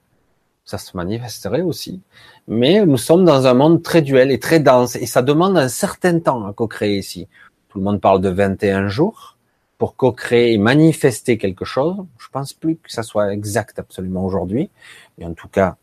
ça 0.65 0.79
se 0.79 0.97
manifesterait 0.97 1.63
aussi. 1.63 2.03
Mais 2.49 2.85
nous 2.85 2.97
sommes 2.97 3.25
dans 3.25 3.47
un 3.47 3.55
monde 3.55 3.83
très 3.83 4.03
duel 4.03 4.33
et 4.33 4.41
très 4.41 4.59
dense, 4.59 4.97
et 4.97 5.07
ça 5.07 5.23
demande 5.23 5.57
un 5.57 5.69
certain 5.69 6.19
temps 6.19 6.47
à 6.47 6.53
co-créer 6.53 6.99
ici. 6.99 7.29
Tout 7.69 7.79
le 7.79 7.85
monde 7.85 8.01
parle 8.01 8.21
de 8.21 8.29
21 8.29 8.89
jours 8.89 9.37
pour 9.79 9.95
co-créer 9.95 10.53
et 10.53 10.59
manifester 10.59 11.39
quelque 11.39 11.65
chose. 11.65 11.97
Je 12.19 12.29
pense 12.33 12.53
plus 12.53 12.77
que 12.77 12.91
ça 12.91 13.05
soit 13.05 13.33
exact 13.33 13.79
absolument 13.79 14.25
aujourd'hui, 14.25 14.71
mais 15.17 15.27
en 15.27 15.35
tout 15.35 15.49
cas, 15.49 15.77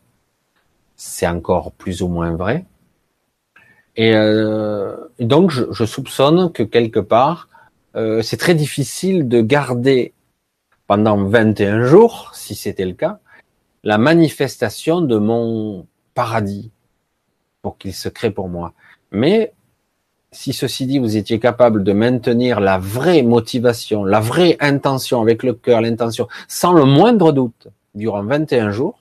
c'est 0.96 1.26
encore 1.26 1.72
plus 1.72 2.02
ou 2.02 2.08
moins 2.08 2.36
vrai. 2.36 2.64
Et, 3.96 4.14
euh, 4.14 4.96
donc, 5.20 5.50
je, 5.50 5.64
je, 5.70 5.84
soupçonne 5.84 6.52
que 6.52 6.62
quelque 6.62 7.00
part, 7.00 7.48
euh, 7.96 8.22
c'est 8.22 8.36
très 8.36 8.54
difficile 8.54 9.28
de 9.28 9.40
garder 9.40 10.12
pendant 10.86 11.24
21 11.24 11.84
jours, 11.84 12.30
si 12.34 12.54
c'était 12.54 12.84
le 12.84 12.94
cas, 12.94 13.20
la 13.84 13.98
manifestation 13.98 15.00
de 15.00 15.16
mon 15.16 15.86
paradis 16.14 16.70
pour 17.62 17.78
qu'il 17.78 17.94
se 17.94 18.08
crée 18.08 18.30
pour 18.30 18.48
moi. 18.48 18.74
Mais 19.10 19.52
si 20.32 20.52
ceci 20.52 20.86
dit, 20.86 20.98
vous 20.98 21.16
étiez 21.16 21.38
capable 21.38 21.84
de 21.84 21.92
maintenir 21.92 22.60
la 22.60 22.78
vraie 22.78 23.22
motivation, 23.22 24.04
la 24.04 24.20
vraie 24.20 24.56
intention 24.60 25.22
avec 25.22 25.42
le 25.42 25.54
cœur, 25.54 25.80
l'intention, 25.80 26.28
sans 26.48 26.72
le 26.72 26.84
moindre 26.84 27.32
doute, 27.32 27.68
durant 27.94 28.24
21 28.24 28.70
jours, 28.70 28.98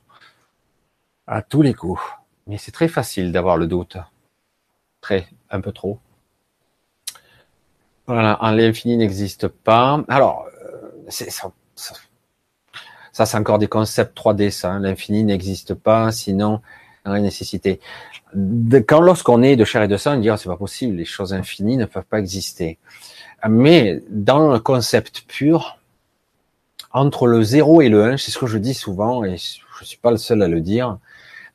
à 1.26 1.42
tous 1.42 1.62
les 1.62 1.74
coups. 1.74 2.02
Mais 2.48 2.58
c'est 2.58 2.72
très 2.72 2.88
facile 2.88 3.32
d'avoir 3.32 3.58
le 3.58 3.68
doute. 3.68 3.98
Très, 5.04 5.28
un 5.52 5.60
peu 5.60 5.74
trop. 5.74 6.00
Voilà, 8.08 8.40
l'infini 8.54 8.96
n'existe 8.96 9.50
pas. 9.50 10.02
Alors, 10.08 10.46
euh, 10.64 10.92
c'est 11.10 11.30
ça, 11.30 11.52
c'est 13.12 13.38
encore 13.38 13.60
des 13.60 13.68
concepts 13.68 14.18
3D, 14.18 14.50
ça. 14.50 14.72
Hein. 14.72 14.80
L'infini 14.80 15.26
n'existe 15.26 15.74
pas, 15.74 16.14
sinon 16.14 16.62
rien 17.04 17.22
nécessité. 17.22 17.82
quand 18.88 19.02
lorsqu'on 19.02 19.44
est 19.44 19.58
de 19.58 19.66
chair 19.66 19.84
et 19.84 19.90
de 19.90 19.98
sang, 19.98 20.16
on 20.16 20.22
dit 20.22 20.32
oh, 20.32 20.38
c'est 20.38 20.48
pas 20.48 20.56
possible, 20.56 20.96
les 20.96 21.04
choses 21.04 21.34
infinies 21.34 21.76
ne 21.76 21.84
peuvent 21.84 22.06
pas 22.06 22.20
exister. 22.20 22.80
Mais 23.48 24.02
dans 24.10 24.54
le 24.54 24.60
concept 24.60 25.26
pur, 25.28 25.80
entre 26.92 27.28
le 27.28 27.44
0 27.44 27.82
et 27.82 27.90
le 27.90 28.06
1, 28.06 28.16
c'est 28.16 28.32
ce 28.32 28.40
que 28.40 28.48
je 28.48 28.58
dis 28.58 28.74
souvent, 28.74 29.26
et 29.26 29.36
je 29.36 29.84
suis 29.84 29.98
pas 29.98 30.12
le 30.12 30.18
seul 30.18 30.42
à 30.42 30.48
le 30.48 30.62
dire, 30.62 30.98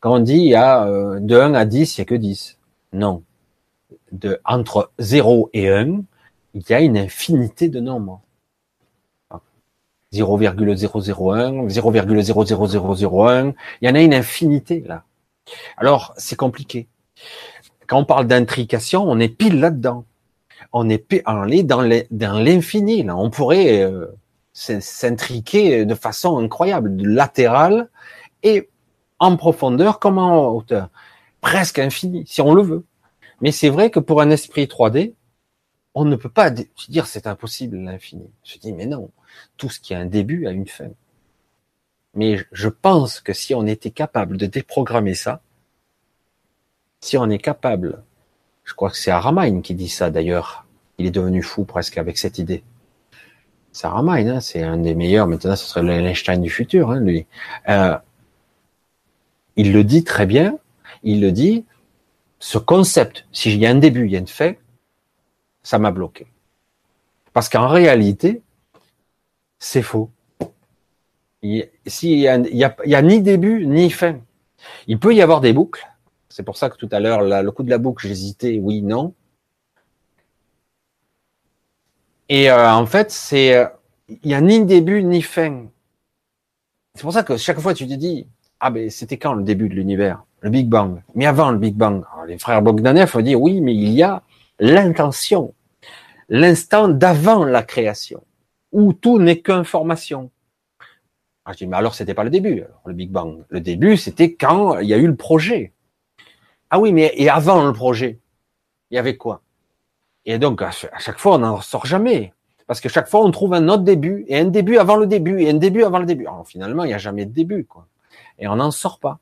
quand 0.01 0.17
on 0.17 0.19
dit 0.19 0.37
il 0.37 0.51
y 0.51 0.55
a 0.55 0.85
euh, 0.85 1.19
de 1.19 1.35
1 1.35 1.55
à 1.55 1.65
10, 1.65 1.97
il 1.97 2.01
y 2.01 2.03
a 2.03 2.05
que 2.05 2.15
10. 2.15 2.59
Non. 2.93 3.23
De, 4.13 4.41
entre 4.45 4.91
0 4.99 5.51
et 5.53 5.69
1, 5.69 6.01
il 6.55 6.63
y 6.69 6.73
a 6.73 6.81
une 6.81 6.97
infinité 6.97 7.69
de 7.69 7.81
nombres. 7.81 8.23
0,001, 10.13 11.69
0,00001, 11.69 13.55
il 13.83 13.89
y 13.89 13.91
en 13.91 13.95
a 13.95 14.01
une 14.01 14.15
infinité 14.15 14.83
là. 14.87 15.05
Alors, 15.77 16.15
c'est 16.17 16.37
compliqué. 16.37 16.89
Quand 17.87 17.99
on 17.99 18.05
parle 18.05 18.27
d'intrication, 18.27 19.05
on 19.05 19.19
est 19.19 19.29
pile 19.29 19.61
là-dedans. 19.61 20.05
On 20.73 20.89
est, 20.89 21.23
on 21.27 21.49
est 21.49 21.63
dans 21.63 21.83
l'infini 22.39 23.03
là. 23.03 23.17
On 23.17 23.31
pourrait 23.31 23.83
euh, 23.83 24.07
s'intriquer 24.53 25.85
de 25.85 25.95
façon 25.95 26.39
incroyable, 26.39 27.03
latérale 27.03 27.89
et 28.43 28.69
en 29.19 29.37
profondeur 29.37 29.99
comme 29.99 30.19
en 30.19 30.49
hauteur, 30.49 30.91
presque 31.41 31.79
infini, 31.79 32.25
si 32.27 32.41
on 32.41 32.55
le 32.55 32.63
veut. 32.63 32.85
Mais 33.41 33.53
c'est 33.53 33.69
vrai 33.69 33.91
que 33.91 34.01
pour 34.01 34.21
un 34.21 34.31
esprit 34.31 34.65
3D, 34.65 35.15
on 35.95 36.05
ne 36.05 36.17
peut 36.17 36.29
pas 36.29 36.51
dire 36.51 37.07
c'est 37.07 37.27
impossible 37.27 37.77
l'infini. 37.77 38.31
Je 38.45 38.59
dis 38.59 38.73
mais 38.73 38.87
non, 38.87 39.11
tout 39.57 39.69
ce 39.69 39.81
qui 39.81 39.95
a 39.95 39.99
un 39.99 40.07
début 40.07 40.47
a 40.47 40.51
une 40.51 40.67
fin. 40.67 40.91
Mais 42.15 42.39
je 42.53 42.69
pense 42.69 43.21
que 43.21 43.33
si 43.33 43.55
on 43.55 43.67
était 43.67 43.91
capable 43.91 44.37
de 44.37 44.47
déprogrammer 44.47 45.15
ça, 45.15 45.43
si 47.01 47.17
on 47.17 47.31
est 47.31 47.39
capable, 47.39 48.03
je 48.65 48.75
crois 48.75 48.91
que 48.91 48.97
c'est 48.97 49.11
Aramain 49.11 49.61
qui 49.61 49.75
dit 49.75 49.89
ça 49.89 50.11
d'ailleurs, 50.11 50.67
il 50.99 51.07
est 51.07 51.11
devenu 51.11 51.43
fou 51.43 51.65
presque 51.65 51.99
avec 51.99 52.19
cette 52.19 52.39
idée. 52.39 52.63
C'est 53.73 53.87
Aramain, 53.87 54.27
hein, 54.27 54.41
c'est 54.41 54.63
un 54.63 54.79
des 54.79 54.95
meilleurs, 54.95 55.27
maintenant 55.27 55.55
ce 55.57 55.67
serait 55.67 55.83
l'Einstein 55.83 56.41
du 56.41 56.51
futur, 56.51 56.91
hein, 56.91 57.01
lui. 57.01 57.27
Euh, 57.69 57.97
il 59.57 59.73
le 59.73 59.85
dit 59.85 60.05
très 60.05 60.27
bien, 60.27 60.59
il 61.03 61.21
le 61.21 61.33
dit, 61.33 61.65
ce 62.39 62.59
concept, 62.59 63.27
s'il 63.33 63.59
y 63.59 63.67
a 63.67 63.71
un 63.71 63.77
début, 63.77 64.07
il 64.07 64.13
y 64.13 64.17
a 64.17 64.21
une 64.21 64.27
fin, 64.27 64.55
ça 65.63 65.79
m'a 65.79 65.91
bloqué. 65.91 66.27
Parce 67.33 67.49
qu'en 67.49 67.69
réalité, 67.69 68.43
c'est 69.59 69.83
faux. 69.83 70.11
Il 71.43 71.69
n'y 72.03 72.27
a, 72.29 73.03
ni 73.03 73.23
début 73.23 73.67
ni 73.67 73.91
fin. 73.91 74.19
Il 74.87 74.99
peut 74.99 75.15
y 75.15 75.23
avoir 75.23 75.41
des 75.41 75.53
boucles. 75.53 75.87
C'est 76.29 76.43
pour 76.43 76.57
ça 76.57 76.69
que 76.71 76.77
tout 76.77 76.89
à 76.93 77.01
l'heure, 77.01 77.23
le 77.23 77.51
coup 77.51 77.63
de 77.63 77.71
la 77.71 77.79
boucle, 77.79 78.07
j'hésitais, 78.07 78.59
oui, 78.61 78.83
non. 78.83 79.15
Et 82.29 82.51
euh, 82.51 82.73
en 82.73 82.87
fait, 82.87 83.11
c'est 83.11 83.57
euh, 83.57 83.67
il 84.09 84.29
n'y 84.29 84.35
a 84.35 84.41
ni 84.41 84.65
début 84.65 85.03
ni 85.03 85.23
fin. 85.23 85.67
C'est 86.95 87.03
pour 87.03 87.13
ça 87.13 87.23
que 87.23 87.37
chaque 87.37 87.61
fois 87.61 87.75
tu 87.75 87.87
te 87.87 87.95
dis 87.95 88.27
ah 88.61 88.71
ben 88.71 88.91
c'était 88.91 89.19
quand 89.19 89.35
le 89.35 89.45
début 89.45 89.69
de 89.69 89.75
l'univers, 89.75 90.25
le 90.41 90.51
Big 90.51 90.69
Bang. 90.69 91.03
Mais 91.15 91.27
avant 91.27 91.51
le 91.51 91.59
Big 91.59 91.75
Bang, 91.75 92.05
les 92.27 92.39
frères 92.39 92.63
Bogdanov 92.63 93.17
ont 93.17 93.21
dit 93.21 93.35
oui, 93.35 93.61
mais 93.61 93.75
il 93.75 93.91
y 93.91 94.03
a 94.03 94.23
l'intention, 94.59 95.55
l'instant 96.29 96.89
d'avant 96.89 97.45
la 97.45 97.63
création 97.63 98.23
où 98.73 98.93
tout 98.93 99.19
n'est 99.19 99.41
qu'information. 99.41 100.31
Ah, 101.45 101.53
je 101.53 101.59
dis, 101.59 101.67
mais 101.67 101.77
alors 101.77 101.95
c'était 101.95 102.15
pas 102.15 102.25
le 102.25 102.31
début, 102.31 102.65
le 102.85 102.93
Big 102.93 103.11
Bang. 103.11 103.45
Le 103.49 103.61
début, 103.61 103.97
c'était 103.97 104.35
quand 104.35 104.79
il 104.79 104.89
y 104.89 104.95
a 104.95 104.99
eu 104.99 105.07
le 105.07 105.17
projet. 105.17 105.73
Ah 106.71 106.79
oui, 106.79 106.93
mais 106.93 107.13
et 107.17 107.31
avant 107.31 107.65
le 107.65 107.73
projet, 107.73 108.19
il 108.91 108.97
y 108.97 108.99
avait 108.99 109.17
quoi? 109.17 109.41
Et 110.27 110.39
donc, 110.39 110.61
à 110.61 110.71
chaque 110.71 111.19
fois, 111.19 111.37
on 111.37 111.39
n'en 111.39 111.61
sort 111.63 111.87
jamais. 111.87 112.35
Parce 112.67 112.83
que 112.83 112.91
chaque 112.91 113.09
fois, 113.09 113.25
on 113.25 113.31
trouve 113.31 113.55
un 113.55 113.67
autre 113.69 113.85
début, 113.85 114.27
et 114.29 114.39
un 114.39 114.45
début 114.45 114.77
avant 114.77 114.97
le 114.97 115.07
début, 115.07 115.41
et 115.41 115.49
un 115.49 115.55
début 115.55 115.85
avant 115.85 116.01
le 116.01 116.05
début. 116.05 116.27
Alors, 116.27 116.47
finalement, 116.47 116.85
il 116.85 116.89
n'y 116.89 116.95
a 116.95 116.99
jamais 116.99 117.25
de 117.25 117.33
début, 117.33 117.65
quoi. 117.65 117.87
Et 118.39 118.47
on 118.47 118.57
n'en 118.57 118.71
sort 118.71 118.99
pas. 118.99 119.19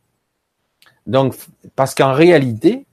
Donc, 1.07 1.35
parce 1.77 1.95
qu'en 1.95 2.12
réalité, 2.12 2.87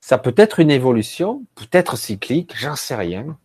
ça 0.00 0.18
peut 0.18 0.34
être 0.36 0.60
une 0.60 0.70
évolution, 0.70 1.44
peut-être 1.54 1.96
cyclique, 1.96 2.54
j'en 2.56 2.76
sais 2.76 2.94
rien 2.94 3.36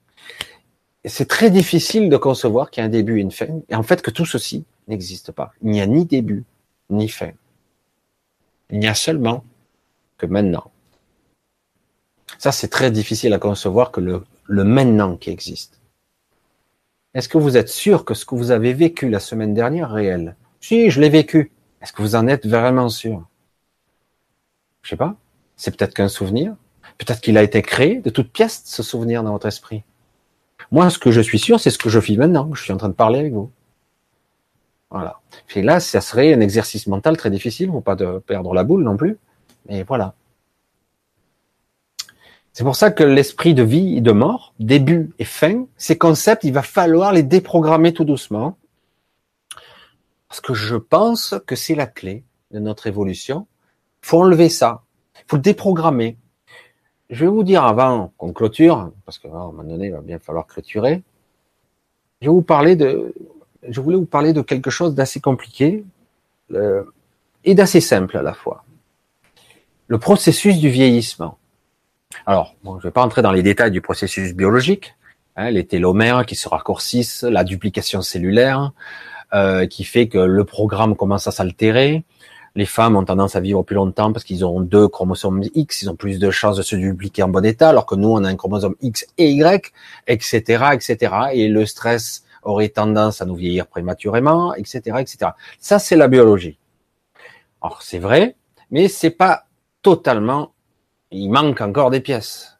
c'est 1.08 1.28
très 1.28 1.52
difficile 1.52 2.10
de 2.10 2.18
concevoir 2.18 2.72
qu'il 2.72 2.82
y 2.82 2.84
a 2.84 2.88
un 2.88 2.90
début 2.90 3.20
et 3.20 3.22
une 3.22 3.32
fin, 3.32 3.62
et 3.70 3.76
en 3.76 3.84
fait 3.84 4.02
que 4.02 4.12
tout 4.12 4.26
ceci 4.26 4.66
n'existe 4.88 5.32
pas. 5.32 5.54
Il 5.62 5.70
n'y 5.70 5.82
a 5.82 5.88
ni 5.88 6.06
début, 6.06 6.44
ni 6.90 7.10
fin. 7.10 7.32
Il 8.72 8.80
n'y 8.80 8.88
a 8.88 8.96
seulement 8.96 9.44
que 10.18 10.26
maintenant. 10.26 10.72
Ça, 12.40 12.52
c'est 12.52 12.68
très 12.68 12.92
difficile 12.92 13.34
à 13.34 13.40
concevoir 13.40 13.92
que 13.92 14.02
le, 14.02 14.24
le 14.46 14.64
maintenant 14.64 15.16
qui 15.16 15.30
existe. 15.30 15.80
Est-ce 17.14 17.30
que 17.30 17.38
vous 17.38 17.56
êtes 17.56 17.70
sûr 17.70 18.04
que 18.04 18.14
ce 18.14 18.26
que 18.26 18.36
vous 18.36 18.52
avez 18.52 18.74
vécu 18.74 19.10
la 19.10 19.20
semaine 19.20 19.54
dernière 19.54 19.92
est 19.92 20.02
réel? 20.02 20.36
Si, 20.60 20.90
je 20.90 21.00
l'ai 21.00 21.10
vécu. 21.10 21.52
Est-ce 21.82 21.94
que 21.94 22.02
vous 22.02 22.16
en 22.16 22.28
êtes 22.28 22.48
vraiment 22.48 22.90
sûr? 22.90 23.26
Je 24.86 24.92
sais 24.92 24.98
pas. 24.98 25.16
C'est 25.58 25.76
peut-être 25.76 25.96
qu'un 25.96 26.08
souvenir. 26.08 26.56
Peut-être 27.00 27.20
qu'il 27.20 27.40
a 27.40 27.44
été 27.44 27.64
créé 27.64 28.02
de 28.02 28.10
toute 28.12 28.32
pièce, 28.32 28.62
ce 28.66 28.84
souvenir 28.84 29.24
dans 29.24 29.32
votre 29.32 29.48
esprit. 29.48 29.84
Moi, 30.72 30.92
ce 30.92 31.00
que 31.00 31.10
je 31.10 31.22
suis 31.22 31.40
sûr, 31.40 31.60
c'est 31.60 31.72
ce 31.72 31.80
que 31.80 31.90
je 31.90 31.98
vis 31.98 32.18
maintenant. 32.18 32.54
Je 32.54 32.62
suis 32.62 32.72
en 32.72 32.78
train 32.78 32.90
de 32.90 32.94
parler 32.94 33.20
avec 33.20 33.34
vous. 33.34 33.52
Voilà. 34.92 35.20
Et 35.56 35.64
là, 35.64 35.80
ça 35.80 36.02
serait 36.02 36.36
un 36.36 36.40
exercice 36.40 36.86
mental 36.86 37.18
très 37.18 37.32
difficile, 37.32 37.72
pour 37.72 37.82
pas 37.82 37.96
de 37.96 38.20
perdre 38.20 38.54
la 38.54 38.64
boule 38.64 38.84
non 38.84 38.96
plus. 38.96 39.18
Mais 39.68 39.82
voilà. 39.82 40.14
C'est 42.54 42.64
pour 42.64 42.76
ça 42.76 42.92
que 42.92 43.04
l'esprit 43.04 43.56
de 43.56 43.64
vie 43.64 43.98
et 43.98 44.02
de 44.02 44.12
mort, 44.12 44.54
début 44.60 45.14
et 45.18 45.26
fin, 45.26 45.66
ces 45.78 45.98
concepts, 45.98 46.44
il 46.44 46.54
va 46.54 46.62
falloir 46.62 47.12
les 47.12 47.24
déprogrammer 47.24 47.92
tout 47.92 48.06
doucement. 48.06 48.56
Parce 50.30 50.42
que 50.42 50.54
je 50.54 50.76
pense 50.76 51.34
que 51.48 51.56
c'est 51.56 51.76
la 51.76 51.88
clé 51.88 52.24
de 52.52 52.60
notre 52.60 52.86
évolution. 52.86 53.48
Faut 54.06 54.22
enlever 54.22 54.50
ça. 54.50 54.84
Faut 55.28 55.38
le 55.38 55.42
déprogrammer 55.42 56.18
je 57.10 57.24
vais 57.26 57.30
vous 57.30 57.44
dire 57.44 57.64
avant 57.64 58.14
qu'on 58.18 58.34
clôture, 58.34 58.92
parce 59.06 59.20
qu'à 59.20 59.28
un 59.28 59.32
moment 59.32 59.64
donné, 59.64 59.88
il 59.88 59.92
va 59.92 60.02
bien 60.02 60.20
falloir 60.20 60.48
clôturer. 60.48 61.04
Je 62.22 62.28
vais 62.28 62.34
vous 62.34 62.42
parler 62.42 62.76
de, 62.76 63.14
voulais 63.68 63.98
vous 63.98 64.06
parler 64.06 64.34
de 64.34 64.42
quelque 64.42 64.70
chose 64.70 64.96
d'assez 64.96 65.20
compliqué 65.20 65.84
et 67.44 67.56
d'assez 67.56 67.82
simple 67.82 68.18
à 68.18 68.24
la 68.24 68.34
fois. 68.34 68.64
Le 69.88 70.00
processus 70.00 70.58
du 70.58 70.70
vieillissement. 70.70 71.38
Alors, 72.26 72.56
je 72.64 72.70
ne 72.70 72.80
vais 72.80 72.92
pas 72.92 73.04
entrer 73.04 73.22
dans 73.22 73.32
les 73.32 73.44
détails 73.44 73.72
du 73.72 73.82
processus 73.82 74.34
biologique, 74.34 74.96
hein, 75.36 75.52
les 75.52 75.66
télomères 75.68 76.26
qui 76.26 76.36
se 76.36 76.50
raccourcissent, 76.50 77.24
la 77.24 77.44
duplication 77.44 78.02
cellulaire, 78.02 78.72
euh, 79.34 79.68
qui 79.68 79.84
fait 79.84 80.08
que 80.08 80.18
le 80.18 80.44
programme 80.44 80.96
commence 80.96 81.28
à 81.28 81.32
s'altérer. 81.32 82.04
Les 82.56 82.66
femmes 82.66 82.96
ont 82.96 83.04
tendance 83.04 83.36
à 83.36 83.42
vivre 83.42 83.64
plus 83.64 83.76
longtemps 83.76 84.14
parce 84.14 84.24
qu'ils 84.24 84.46
ont 84.46 84.62
deux 84.62 84.88
chromosomes 84.88 85.44
X, 85.56 85.82
ils 85.82 85.90
ont 85.90 85.96
plus 85.96 86.20
de 86.20 86.32
chances 86.32 86.56
de 86.56 86.62
se 86.62 86.78
dupliquer 86.78 87.22
en 87.24 87.28
bon 87.28 87.44
état, 87.44 87.70
alors 87.70 87.86
que 87.86 87.96
nous, 87.96 88.08
on 88.08 88.24
a 88.24 88.30
un 88.30 88.38
chromosome 88.38 88.76
X 88.82 89.06
et 89.18 89.32
Y, 89.32 89.74
etc., 90.08 90.64
etc. 90.74 91.16
Et 91.34 91.50
le 91.50 91.66
stress 91.66 92.24
aurait 92.44 92.70
tendance 92.70 93.22
à 93.22 93.26
nous 93.26 93.36
vieillir 93.36 93.68
prématurément, 93.68 94.54
etc., 94.54 94.98
etc. 95.00 95.32
Ça, 95.60 95.80
c'est 95.80 95.98
la 95.98 96.08
biologie. 96.08 96.58
Alors, 97.62 97.82
c'est 97.82 98.00
vrai, 98.00 98.38
mais 98.72 98.88
c'est 98.88 99.10
pas 99.10 99.48
totalement, 99.82 100.54
il 101.12 101.30
manque 101.30 101.60
encore 101.60 101.90
des 101.90 102.00
pièces. 102.00 102.58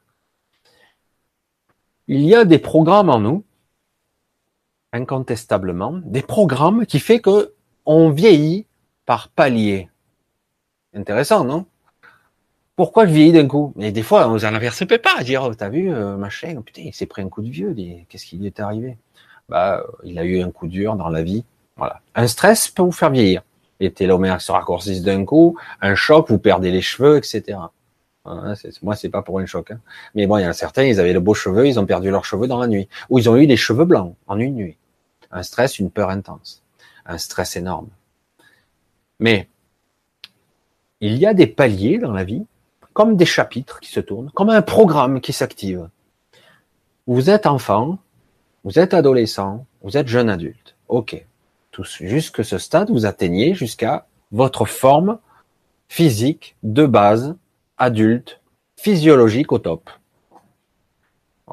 Il 2.08 2.22
y 2.22 2.36
a 2.36 2.44
des 2.44 2.60
programmes 2.60 3.10
en 3.10 3.20
nous, 3.20 3.46
incontestablement, 4.92 6.02
des 6.04 6.22
programmes 6.22 6.86
qui 6.86 7.00
fait 7.00 7.20
que 7.22 7.54
on 7.86 8.10
vieillit 8.10 8.66
par 9.06 9.30
palier. 9.30 9.90
Intéressant, 10.94 11.44
non? 11.44 11.66
Pourquoi 12.76 13.06
je 13.06 13.14
vieillis 13.14 13.32
d'un 13.32 13.48
coup? 13.48 13.72
Mais 13.76 13.92
des 13.92 14.04
fois, 14.04 14.28
on 14.28 14.36
en 14.36 14.40
se 14.40 14.84
pas 14.84 15.18
à 15.18 15.24
dire, 15.24 15.44
oh, 15.44 15.54
t'as 15.54 15.70
vu, 15.70 15.94
euh, 15.94 16.18
machin, 16.18 16.62
putain, 16.62 16.82
il 16.86 16.94
s'est 16.94 17.06
pris 17.06 17.22
un 17.22 17.30
coup 17.30 17.42
de 17.42 17.50
vieux, 17.50 17.74
qu'est-ce 18.10 18.26
qui 18.26 18.38
lui 18.38 18.48
est 18.48 18.60
arrivé? 18.60 18.98
Bah, 19.48 19.86
il 20.04 20.20
a 20.20 20.26
eu 20.26 20.42
un 20.42 20.52
coup 20.52 20.68
dur 20.68 20.96
dans 20.96 21.10
la 21.10 21.24
vie. 21.24 21.46
Voilà. 21.78 22.02
Un 22.16 22.28
stress 22.28 22.68
peut 22.68 22.84
vous 22.84 22.92
faire 22.92 23.12
vieillir. 23.12 23.44
Les 23.80 23.92
télomères 23.92 24.42
se 24.42 24.52
raccourcissent 24.52 25.04
d'un 25.04 25.26
coup, 25.26 25.58
un 25.82 25.96
choc, 25.96 26.30
vous 26.30 26.38
perdez 26.38 26.72
les 26.72 26.82
cheveux, 26.82 27.18
etc. 27.18 27.60
Moi, 28.82 28.96
c'est 28.96 29.10
pas 29.10 29.22
pour 29.22 29.40
un 29.40 29.46
choc. 29.46 29.72
Hein. 29.72 29.80
Mais 30.16 30.26
bon, 30.26 30.38
il 30.38 30.44
y 30.44 30.46
en 30.46 30.50
a 30.50 30.54
certains, 30.54 30.84
ils 30.84 31.00
avaient 31.00 31.14
de 31.14 31.20
beaux 31.20 31.34
cheveux, 31.34 31.68
ils 31.68 31.80
ont 31.80 31.86
perdu 31.86 32.10
leurs 32.10 32.26
cheveux 32.26 32.48
dans 32.48 32.60
la 32.60 32.68
nuit. 32.68 32.88
Ou 33.10 33.20
ils 33.20 33.30
ont 33.30 33.38
eu 33.38 33.48
des 33.48 33.58
cheveux 33.58 33.86
blancs 33.86 34.16
en 34.28 34.40
une 34.40 34.56
nuit. 34.56 34.78
Un 35.32 35.44
stress, 35.44 35.80
une 35.80 35.92
peur 35.92 36.10
intense. 36.10 36.64
Un 37.06 37.18
stress 37.18 37.56
énorme. 37.56 37.88
Mais 39.20 39.48
il 41.02 41.18
y 41.18 41.26
a 41.26 41.34
des 41.34 41.48
paliers 41.48 41.98
dans 41.98 42.12
la 42.12 42.24
vie, 42.24 42.46
comme 42.94 43.18
des 43.18 43.26
chapitres 43.26 43.80
qui 43.80 43.92
se 43.92 44.00
tournent, 44.00 44.32
comme 44.32 44.50
un 44.50 44.62
programme 44.62 45.22
qui 45.22 45.34
s'active. 45.34 45.90
Vous 47.08 47.30
êtes 47.30 47.46
enfant, 47.46 48.00
vous 48.64 48.80
êtes 48.80 48.94
adolescent, 48.94 49.66
vous 49.82 49.98
êtes 49.98 50.08
jeune 50.08 50.30
adulte. 50.30 50.76
Ok. 50.88 51.26
Jusque 52.00 52.46
ce 52.46 52.58
stade, 52.58 52.90
vous 52.90 53.06
atteignez 53.06 53.54
jusqu'à 53.54 54.08
votre 54.32 54.66
forme 54.66 55.20
physique 55.90 56.56
de 56.64 56.86
base, 56.86 57.36
adulte, 57.78 58.40
physiologique 58.78 59.52
au 59.52 59.60
top. 59.60 59.90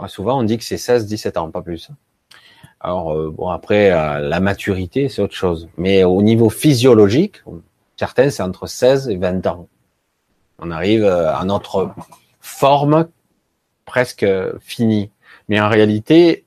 souvent, 0.06 0.39
on 0.39 0.43
dit 0.44 0.59
que 0.59 0.64
c'est 0.64 0.76
16-17 0.76 1.39
ans, 1.39 1.51
pas 1.51 1.62
plus. 1.62 1.90
Alors 2.85 3.13
euh, 3.15 3.31
bon 3.31 3.49
après 3.49 3.93
euh, 3.93 4.19
la 4.19 4.41
maturité 4.41 5.09
c'est 5.09 5.23
autre 5.23 5.37
chose, 5.37 5.69
mais 5.77 6.03
au 6.03 6.21
niveau 6.21 6.51
physiologique, 6.51 7.43
certains 7.97 8.29
c'est 8.29 8.43
entre 8.43 8.67
16 8.67 9.09
et 9.09 9.17
20 9.17 9.47
ans. 9.47 9.69
On 10.59 10.73
arrive 10.73 11.05
euh, 11.05 11.33
à 11.33 11.45
notre 11.45 11.93
forme 12.41 13.07
presque 13.85 14.27
finie, 14.59 15.13
mais 15.49 15.61
en 15.61 15.69
réalité 15.69 16.45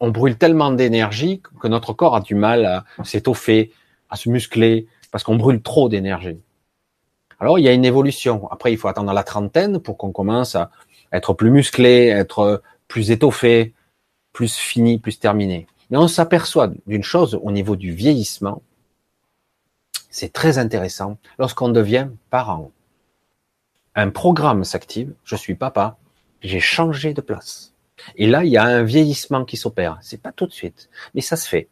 on 0.00 0.10
brûle 0.10 0.36
tellement 0.36 0.72
d'énergie 0.72 1.42
que 1.60 1.68
notre 1.68 1.92
corps 1.92 2.16
a 2.16 2.20
du 2.20 2.34
mal 2.34 2.66
à 2.66 2.84
s'étoffer, 3.04 3.70
à 4.10 4.16
se 4.16 4.28
muscler 4.28 4.88
parce 5.12 5.22
qu'on 5.22 5.36
brûle 5.36 5.62
trop 5.62 5.88
d'énergie. 5.88 6.40
Alors 7.38 7.60
il 7.60 7.64
y 7.64 7.68
a 7.68 7.72
une 7.72 7.84
évolution. 7.84 8.48
Après 8.50 8.72
il 8.72 8.78
faut 8.78 8.88
attendre 8.88 9.12
la 9.12 9.22
trentaine 9.22 9.78
pour 9.78 9.96
qu'on 9.96 10.10
commence 10.10 10.56
à 10.56 10.70
être 11.12 11.34
plus 11.34 11.50
musclé, 11.50 12.08
être 12.08 12.62
plus 12.88 13.12
étoffé, 13.12 13.74
plus 14.38 14.56
fini, 14.56 14.98
plus 14.98 15.18
terminé. 15.18 15.66
Mais 15.90 15.96
on 15.96 16.06
s'aperçoit 16.06 16.70
d'une 16.86 17.02
chose 17.02 17.36
au 17.42 17.50
niveau 17.50 17.74
du 17.74 17.90
vieillissement, 17.90 18.62
c'est 20.10 20.32
très 20.32 20.58
intéressant, 20.58 21.18
lorsqu'on 21.40 21.70
devient 21.70 22.06
parent. 22.30 22.70
Un 23.96 24.10
programme 24.10 24.62
s'active, 24.62 25.12
je 25.24 25.34
suis 25.34 25.56
papa, 25.56 25.96
j'ai 26.40 26.60
changé 26.60 27.14
de 27.14 27.20
place. 27.20 27.72
Et 28.14 28.28
là, 28.28 28.44
il 28.44 28.52
y 28.52 28.56
a 28.56 28.62
un 28.62 28.84
vieillissement 28.84 29.44
qui 29.44 29.56
s'opère. 29.56 29.98
C'est 30.02 30.22
pas 30.22 30.30
tout 30.30 30.46
de 30.46 30.52
suite, 30.52 30.88
mais 31.14 31.20
ça 31.20 31.34
se 31.34 31.48
fait. 31.48 31.66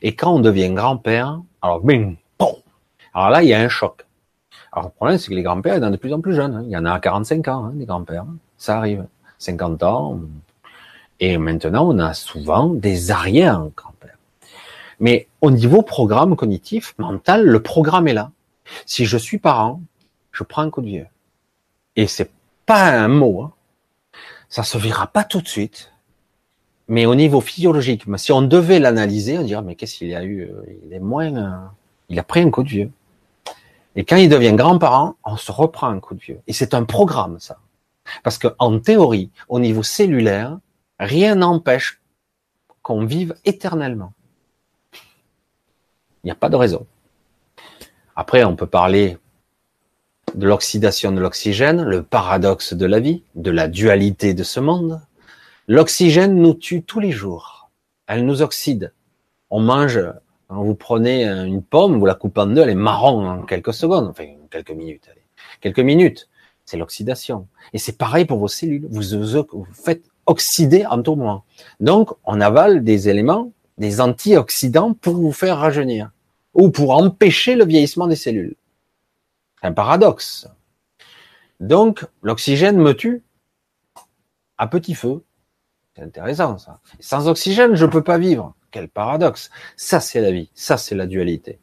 Et 0.00 0.16
quand 0.16 0.32
on 0.34 0.40
devient 0.40 0.70
grand-père, 0.70 1.42
alors 1.60 1.82
bing, 1.82 2.16
alors 3.12 3.28
là, 3.28 3.42
il 3.42 3.50
y 3.50 3.52
a 3.52 3.60
un 3.60 3.68
choc. 3.68 4.06
Alors 4.72 4.86
le 4.86 4.92
problème, 4.92 5.18
c'est 5.18 5.28
que 5.28 5.34
les 5.34 5.42
grands-pères, 5.42 5.76
ils 5.76 5.82
sont 5.82 5.90
de 5.90 5.96
plus 5.98 6.14
en 6.14 6.22
plus 6.22 6.34
jeunes. 6.34 6.54
Hein. 6.54 6.62
Il 6.64 6.70
y 6.70 6.76
en 6.78 6.86
a 6.86 6.94
à 6.94 7.00
45 7.00 7.48
ans, 7.48 7.64
hein, 7.66 7.72
des 7.74 7.84
grands-pères. 7.84 8.24
Ça 8.56 8.78
arrive. 8.78 9.06
50 9.38 9.82
ans, 9.82 10.20
et 11.20 11.38
maintenant, 11.38 11.88
on 11.88 11.98
a 11.98 12.14
souvent 12.14 12.68
des 12.68 13.10
arrière-grands-pères. 13.10 14.18
Mais 15.00 15.28
au 15.40 15.50
niveau 15.50 15.82
programme 15.82 16.36
cognitif, 16.36 16.94
mental, 16.98 17.44
le 17.44 17.62
programme 17.62 18.08
est 18.08 18.14
là. 18.14 18.30
Si 18.84 19.04
je 19.06 19.16
suis 19.16 19.38
parent, 19.38 19.80
je 20.32 20.42
prends 20.42 20.62
un 20.62 20.70
coup 20.70 20.82
de 20.82 20.88
vieux. 20.88 21.06
Et 21.96 22.06
c'est 22.06 22.30
pas 22.66 22.90
un 22.90 23.08
mot. 23.08 23.42
Hein. 23.42 23.52
Ça 24.48 24.62
se 24.62 24.76
verra 24.78 25.06
pas 25.06 25.24
tout 25.24 25.40
de 25.40 25.48
suite. 25.48 25.92
Mais 26.88 27.06
au 27.06 27.14
niveau 27.14 27.40
physiologique, 27.40 28.04
si 28.16 28.32
on 28.32 28.42
devait 28.42 28.78
l'analyser, 28.78 29.38
on 29.38 29.42
dirait, 29.42 29.62
mais 29.62 29.74
qu'est-ce 29.74 29.96
qu'il 29.96 30.08
y 30.08 30.14
a 30.14 30.22
eu? 30.22 30.42
Euh, 30.42 30.62
il 30.84 30.92
est 30.92 31.00
moins, 31.00 31.34
euh, 31.34 31.66
il 32.08 32.18
a 32.18 32.22
pris 32.22 32.40
un 32.40 32.50
coup 32.50 32.62
de 32.62 32.68
vieux. 32.68 32.90
Et 33.96 34.04
quand 34.04 34.16
il 34.16 34.28
devient 34.28 34.52
grand-parent, 34.52 35.16
on 35.24 35.36
se 35.36 35.50
reprend 35.50 35.88
un 35.88 35.98
coup 35.98 36.14
de 36.14 36.20
vieux. 36.20 36.40
Et 36.46 36.52
c'est 36.52 36.74
un 36.74 36.84
programme, 36.84 37.40
ça. 37.40 37.58
Parce 38.22 38.38
que, 38.38 38.48
en 38.58 38.78
théorie, 38.78 39.30
au 39.48 39.58
niveau 39.58 39.82
cellulaire, 39.82 40.58
Rien 40.98 41.36
n'empêche 41.36 42.00
qu'on 42.82 43.04
vive 43.04 43.34
éternellement. 43.44 44.12
Il 46.22 46.26
n'y 46.26 46.30
a 46.30 46.36
pas 46.36 46.48
de 46.48 46.56
raison. 46.56 46.86
Après, 48.14 48.44
on 48.44 48.56
peut 48.56 48.66
parler 48.66 49.18
de 50.34 50.46
l'oxydation 50.46 51.12
de 51.12 51.20
l'oxygène, 51.20 51.82
le 51.82 52.02
paradoxe 52.02 52.74
de 52.74 52.86
la 52.86 53.00
vie, 53.00 53.22
de 53.34 53.50
la 53.50 53.68
dualité 53.68 54.34
de 54.34 54.42
ce 54.42 54.60
monde. 54.60 55.00
L'oxygène 55.68 56.34
nous 56.36 56.54
tue 56.54 56.82
tous 56.82 57.00
les 57.00 57.12
jours. 57.12 57.70
Elle 58.06 58.24
nous 58.24 58.42
oxyde. 58.42 58.92
On 59.50 59.60
mange, 59.60 60.00
vous 60.48 60.74
prenez 60.74 61.24
une 61.24 61.62
pomme, 61.62 61.98
vous 61.98 62.06
la 62.06 62.14
coupez 62.14 62.40
en 62.40 62.46
deux, 62.46 62.62
elle 62.62 62.70
est 62.70 62.74
marron 62.74 63.28
en 63.28 63.42
quelques 63.42 63.74
secondes, 63.74 64.08
enfin 64.08 64.24
quelques 64.50 64.70
minutes. 64.70 65.10
Quelques 65.60 65.80
minutes, 65.80 66.28
c'est 66.64 66.76
l'oxydation. 66.76 67.48
Et 67.72 67.78
c'est 67.78 67.98
pareil 67.98 68.24
pour 68.24 68.38
vos 68.38 68.48
cellules. 68.48 68.86
Vous, 68.90 69.02
vous 69.02 69.66
faites 69.72 70.04
oxydé 70.26 70.84
en 70.86 71.02
moment. 71.02 71.44
Donc, 71.80 72.10
on 72.24 72.40
avale 72.40 72.84
des 72.84 73.08
éléments, 73.08 73.52
des 73.78 74.00
antioxydants 74.00 74.94
pour 74.94 75.14
vous 75.14 75.32
faire 75.32 75.58
rajeunir 75.58 76.10
ou 76.54 76.70
pour 76.70 76.90
empêcher 76.92 77.54
le 77.54 77.64
vieillissement 77.64 78.06
des 78.06 78.16
cellules. 78.16 78.56
Un 79.62 79.72
paradoxe. 79.72 80.48
Donc, 81.60 82.04
l'oxygène 82.22 82.78
me 82.78 82.92
tue 82.92 83.22
à 84.58 84.66
petit 84.66 84.94
feu. 84.94 85.22
C'est 85.94 86.02
intéressant, 86.02 86.58
ça. 86.58 86.80
Sans 87.00 87.28
oxygène, 87.28 87.74
je 87.74 87.86
peux 87.86 88.02
pas 88.02 88.18
vivre. 88.18 88.54
Quel 88.70 88.88
paradoxe. 88.88 89.50
Ça, 89.76 90.00
c'est 90.00 90.20
la 90.20 90.30
vie. 90.30 90.50
Ça, 90.54 90.76
c'est 90.76 90.94
la 90.94 91.06
dualité. 91.06 91.58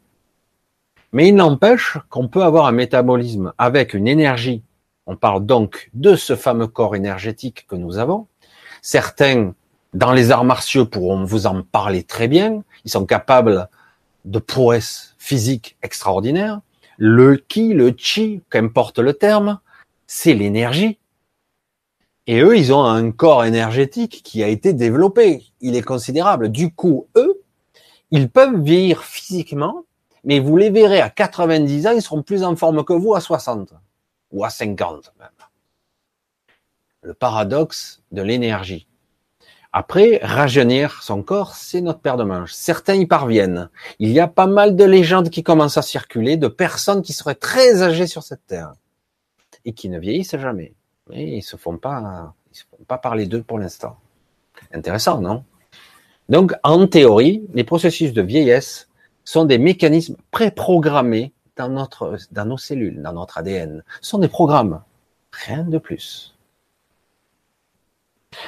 Mais 1.11 1.27
il 1.27 1.35
n'empêche 1.35 1.98
qu'on 2.10 2.27
peut 2.27 2.44
avoir 2.44 2.65
un 2.65 2.72
métabolisme 2.72 3.53
avec 3.60 3.94
une 3.94 4.07
énergie. 4.07 4.64
On 5.06 5.15
parle 5.15 5.45
donc 5.45 5.91
de 5.94 6.15
ce 6.15 6.35
fameux 6.35 6.68
corps 6.68 6.95
énergétique 6.95 7.68
que 7.68 7.76
nous 7.76 7.99
avons, 7.99 8.27
Certains, 8.85 9.55
dans 9.93 10.11
les 10.11 10.31
arts 10.31 10.43
martiaux, 10.43 10.85
pourront 10.85 11.23
vous 11.23 11.47
en 11.47 11.64
parler 11.64 12.03
très 12.03 12.27
bien. 12.27 12.64
Ils 12.84 12.91
sont 12.91 13.05
capables 13.05 13.69
de 14.26 14.39
prouesses 14.39 15.15
physiques 15.18 15.77
extraordinaires. 15.81 16.60
Le 16.97 17.38
ki, 17.38 17.73
le 17.73 17.95
chi, 17.97 18.41
qu'importe 18.49 18.99
le 18.99 19.14
terme, 19.14 19.61
c'est 20.05 20.34
l'énergie. 20.34 20.99
Et 22.27 22.41
eux, 22.41 22.57
ils 22.57 22.73
ont 22.73 22.84
un 22.84 23.11
corps 23.11 23.45
énergétique 23.45 24.22
qui 24.22 24.43
a 24.43 24.49
été 24.49 24.73
développé. 24.73 25.45
Il 25.61 25.77
est 25.77 25.81
considérable. 25.81 26.49
Du 26.49 26.69
coup, 26.73 27.07
eux, 27.15 27.41
ils 28.11 28.30
peuvent 28.30 28.61
vieillir 28.61 29.05
physiquement, 29.05 29.85
mais 30.26 30.39
vous 30.39 30.57
les 30.57 30.69
verrez 30.69 30.99
à 30.99 31.10
90 31.10 31.88
ans, 31.88 31.91
ils 31.91 32.01
seront 32.01 32.22
plus 32.22 32.43
en 32.43 32.57
forme 32.57 32.84
que 32.84 32.93
vous 32.93 33.15
à 33.15 33.22
60 33.22 33.73
ou 34.34 34.43
à 34.43 34.49
50 34.49 35.14
même 35.19 35.30
le 37.04 37.14
paradoxe 37.14 38.02
de 38.12 38.22
l'énergie. 38.22 38.88
Après, 39.76 40.20
rajeunir 40.22 41.02
son 41.02 41.24
corps, 41.24 41.56
c'est 41.56 41.82
notre 41.82 42.00
paire 42.00 42.18
de 42.18 42.24
manches. 42.24 42.54
Certains 42.54 42.94
y 42.94 43.08
parviennent. 43.08 43.70
Il 44.00 44.10
y 44.10 44.20
a 44.20 44.28
pas 44.28 44.46
mal 44.46 44.76
de 44.76 44.84
légendes 44.84 45.30
qui 45.30 45.44
commencent 45.44 45.78
à 45.78 45.82
circuler 45.82 46.38
de 46.38 46.48
personnes 46.48 47.02
qui 47.02 47.12
seraient 47.12 47.36
très 47.36 47.82
âgées 47.82 48.08
sur 48.08 48.22
cette 48.22 48.46
terre 48.46 48.74
et 49.66 49.74
qui 49.74 49.90
ne 49.90 50.00
vieillissent 50.00 50.38
jamais. 50.38 50.76
Mais 51.10 51.38
ils 51.38 51.42
se 51.42 51.58
font 51.58 51.78
pas, 51.78 52.34
ils 52.52 52.58
se 52.58 52.64
font 52.70 52.84
pas 52.88 53.00
parler 53.00 53.26
d'eux 53.26 53.42
pour 53.42 53.58
l'instant. 53.58 53.98
Intéressant, 54.72 55.20
non? 55.20 55.44
Donc, 56.30 56.54
en 56.64 56.88
théorie, 56.88 57.44
les 57.54 57.64
processus 57.64 58.14
de 58.14 58.22
vieillesse 58.22 58.90
sont 59.26 59.46
des 59.46 59.58
mécanismes 59.58 60.18
préprogrammés 60.32 61.34
dans 61.56 61.70
notre, 61.70 62.18
dans 62.32 62.46
nos 62.46 62.58
cellules, 62.58 63.02
dans 63.02 63.14
notre 63.14 63.40
ADN. 63.40 63.84
Ce 64.02 64.12
sont 64.12 64.20
des 64.20 64.28
programmes. 64.28 64.82
Rien 65.32 65.64
de 65.64 65.80
plus. 65.80 66.32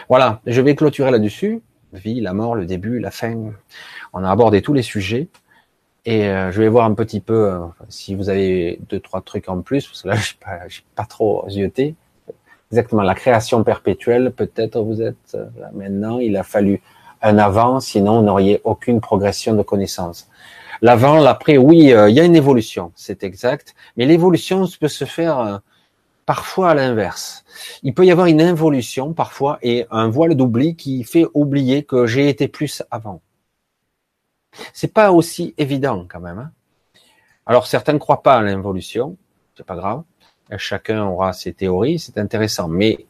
Voilà, 0.09 0.41
je 0.45 0.61
vais 0.61 0.75
clôturer 0.75 1.11
là-dessus. 1.11 1.61
vie, 1.93 2.21
la 2.21 2.33
mort, 2.33 2.55
le 2.55 2.65
début, 2.65 2.99
la 2.99 3.11
fin. 3.11 3.35
On 4.13 4.23
a 4.23 4.31
abordé 4.31 4.61
tous 4.61 4.73
les 4.73 4.81
sujets. 4.81 5.27
Et 6.05 6.27
euh, 6.27 6.51
je 6.51 6.61
vais 6.61 6.69
voir 6.69 6.85
un 6.85 6.93
petit 6.93 7.19
peu 7.19 7.49
euh, 7.49 7.59
si 7.89 8.13
vous 8.13 8.29
avez 8.29 8.79
deux 8.89 8.99
trois 8.99 9.21
trucs 9.21 9.49
en 9.49 9.61
plus, 9.61 9.87
parce 9.87 10.03
que 10.03 10.07
là 10.07 10.15
j'ai 10.15 10.35
pas, 10.39 10.59
pas 10.95 11.05
trop 11.05 11.45
zioté. 11.49 11.95
Exactement, 12.71 13.01
la 13.01 13.15
création 13.15 13.63
perpétuelle. 13.63 14.31
Peut-être 14.31 14.79
vous 14.81 15.01
êtes 15.01 15.33
euh, 15.33 15.45
là 15.59 15.71
maintenant. 15.73 16.19
Il 16.19 16.37
a 16.37 16.43
fallu 16.43 16.81
un 17.21 17.37
avant, 17.39 17.79
sinon 17.79 18.19
on 18.19 18.21
n'aurait 18.23 18.61
aucune 18.63 19.01
progression 19.01 19.55
de 19.55 19.63
connaissance. 19.63 20.29
L'avant, 20.81 21.19
l'après, 21.19 21.57
oui, 21.57 21.77
il 21.77 22.13
y 22.13 22.19
a 22.19 22.23
une 22.23 22.35
évolution, 22.35 22.91
c'est 22.95 23.23
exact. 23.23 23.73
Mais 23.95 24.05
l'évolution 24.05 24.65
peut 24.79 24.89
se 24.89 25.05
faire 25.05 25.61
parfois 26.25 26.71
à 26.71 26.73
l'inverse. 26.73 27.43
Il 27.83 27.93
peut 27.93 28.05
y 28.05 28.11
avoir 28.11 28.27
une 28.27 28.41
involution 28.41 29.13
parfois 29.13 29.59
et 29.61 29.85
un 29.91 30.09
voile 30.09 30.35
d'oubli 30.35 30.75
qui 30.75 31.03
fait 31.03 31.25
oublier 31.33 31.83
que 31.83 32.07
j'ai 32.07 32.29
été 32.29 32.47
plus 32.47 32.83
avant. 32.91 33.21
C'est 34.73 34.93
pas 34.93 35.11
aussi 35.11 35.53
évident 35.57 36.05
quand 36.09 36.19
même. 36.19 36.39
Hein. 36.39 36.51
Alors 37.45 37.67
certains 37.67 37.93
ne 37.93 37.99
croient 37.99 38.23
pas 38.23 38.35
à 38.37 38.41
l'involution, 38.41 39.17
c'est 39.55 39.65
pas 39.65 39.75
grave. 39.75 40.03
Chacun 40.57 41.05
aura 41.05 41.33
ses 41.33 41.53
théories, 41.53 41.99
c'est 41.99 42.17
intéressant. 42.17 42.67
Mais 42.67 43.05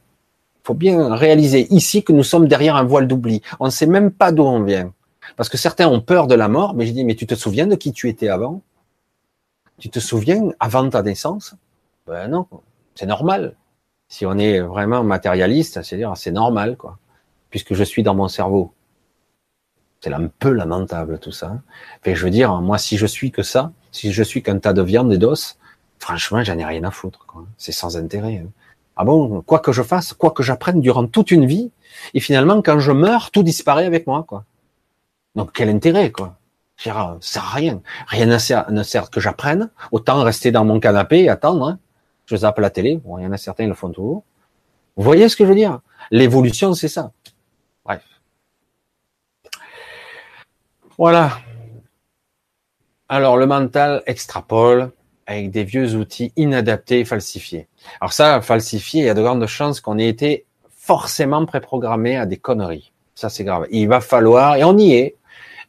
faut 0.64 0.74
bien 0.74 1.14
réaliser 1.16 1.72
ici 1.74 2.04
que 2.04 2.12
nous 2.12 2.24
sommes 2.24 2.48
derrière 2.48 2.76
un 2.76 2.84
voile 2.84 3.08
d'oubli. 3.08 3.42
On 3.60 3.66
ne 3.66 3.72
sait 3.72 3.86
même 3.86 4.12
pas 4.12 4.32
d'où 4.32 4.44
on 4.44 4.64
vient. 4.64 4.94
Parce 5.36 5.50
que 5.50 5.58
certains 5.58 5.88
ont 5.88 6.02
peur 6.02 6.28
de 6.28 6.36
la 6.36 6.48
mort, 6.48 6.74
mais 6.74 6.86
je 6.86 6.92
dis, 6.92 7.04
mais 7.04 7.16
tu 7.16 7.28
te 7.28 7.36
souviens 7.36 7.68
de 7.68 7.76
qui 7.76 7.92
tu 7.92 8.10
étais 8.10 8.30
avant? 8.30 8.62
Tu 9.80 9.90
te 9.90 10.00
souviens 10.00 10.52
avant 10.60 10.90
ta 10.90 11.02
naissance? 11.02 11.56
Ben 12.08 12.28
non, 12.30 12.48
c'est 12.96 13.06
normal. 13.06 13.56
Si 14.08 14.26
on 14.26 14.38
est 14.38 14.60
vraiment 14.60 15.04
matérialiste, 15.04 15.82
c'est-à-dire 15.84 16.14
c'est 16.16 16.32
normal, 16.32 16.78
quoi, 16.78 16.98
puisque 17.50 17.74
je 17.74 17.84
suis 17.84 18.04
dans 18.04 18.16
mon 18.16 18.28
cerveau. 18.28 18.74
C'est 20.02 20.14
un 20.14 20.28
peu 20.28 20.52
lamentable 20.52 21.20
tout 21.20 21.32
ça. 21.32 21.58
je 22.06 22.24
veux 22.24 22.30
dire, 22.30 22.54
moi, 22.62 22.78
si 22.78 22.98
je 22.98 23.06
suis 23.06 23.32
que 23.32 23.44
ça, 23.44 23.72
si 23.92 24.12
je 24.12 24.24
suis 24.24 24.44
qu'un 24.44 24.60
tas 24.60 24.74
de 24.74 24.82
viande 24.82 25.12
et 25.12 25.18
d'os, 25.18 25.58
franchement, 26.00 26.44
j'en 26.44 26.58
ai 26.58 26.66
rien 26.66 26.84
à 26.84 26.92
foutre. 26.92 27.26
C'est 27.58 27.72
sans 27.72 27.98
intérêt. 27.98 28.44
Hein. 28.46 28.50
Ah 28.98 29.04
bon, 29.04 29.42
quoi 29.42 29.60
que 29.60 29.72
je 29.72 29.82
fasse, 29.82 30.14
quoi 30.14 30.32
que 30.32 30.44
j'apprenne 30.44 30.80
durant 30.80 31.08
toute 31.08 31.32
une 31.32 31.46
vie, 31.46 31.72
et 32.14 32.20
finalement, 32.20 32.62
quand 32.62 32.80
je 32.80 32.92
meurs, 32.92 33.32
tout 33.32 33.44
disparaît 33.44 33.86
avec 33.86 34.08
moi, 34.08 34.24
quoi. 34.24 34.46
Donc 35.36 35.52
quel 35.54 35.70
intérêt, 35.70 36.12
quoi 36.12 36.38
Ça 36.78 37.18
sert 37.20 37.44
à 37.44 37.56
rien. 37.56 37.82
Rien 38.08 38.26
ne 38.26 38.38
sert, 38.38 38.72
ne 38.72 38.84
sert 38.84 39.10
que 39.10 39.20
j'apprenne. 39.20 39.70
Autant 39.92 40.24
rester 40.24 40.52
dans 40.52 40.64
mon 40.64 40.80
canapé 40.80 41.24
et 41.24 41.30
attendre. 41.30 41.68
Hein 41.68 41.80
je 42.26 42.36
zappe 42.36 42.60
la 42.60 42.70
télé. 42.70 42.98
Bon, 43.04 43.18
il 43.18 43.24
y 43.24 43.28
en 43.28 43.32
a 43.32 43.38
certains, 43.38 43.64
ils 43.64 43.70
le 43.70 43.76
font 43.76 43.90
toujours. 43.90 44.24
Vous 44.96 45.04
voyez 45.04 45.28
ce 45.30 45.36
que 45.36 45.44
je 45.44 45.50
veux 45.50 45.56
dire? 45.56 45.80
L'évolution, 46.12 46.74
c'est 46.74 46.88
ça. 46.88 47.12
Bref. 47.84 48.04
Voilà. 50.98 51.40
Alors, 53.10 53.38
le 53.38 53.46
mental 53.46 54.02
extrapole 54.06 54.92
avec 55.28 55.52
des 55.52 55.64
vieux 55.64 55.96
outils 55.96 56.32
inadaptés 56.36 57.00
et 57.02 57.06
falsifiés. 57.06 57.68
Alors 58.00 58.14
ça, 58.14 58.42
falsifié, 58.42 59.02
il 59.02 59.06
y 59.06 59.10
a 59.10 59.14
de 59.14 59.22
grandes 59.22 59.46
chances 59.48 59.82
qu'on 59.82 59.98
ait 59.98 60.08
été 60.08 60.46
forcément 60.70 61.46
préprogrammé 61.46 62.16
à 62.16 62.26
des 62.26 62.38
conneries. 62.38 62.92
Ça, 63.16 63.30
c'est 63.30 63.44
grave. 63.44 63.66
Il 63.72 63.88
va 63.88 64.02
falloir, 64.02 64.56
et 64.56 64.64
on 64.64 64.78
y 64.78 64.94
est, 64.94 65.16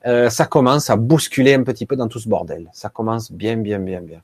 euh, 0.07 0.31
ça 0.31 0.47
commence 0.47 0.91
à 0.91 0.97
bousculer 0.97 1.55
un 1.55 1.63
petit 1.63 1.87
peu 1.87 1.97
dans 1.97 2.09
tout 2.09 2.19
ce 2.19 2.29
bordel. 2.29 2.69
Ça 2.73 2.91
commence 2.91 3.33
bien, 3.33 3.57
bien, 3.57 3.79
bien, 3.79 4.01
bien. 4.01 4.21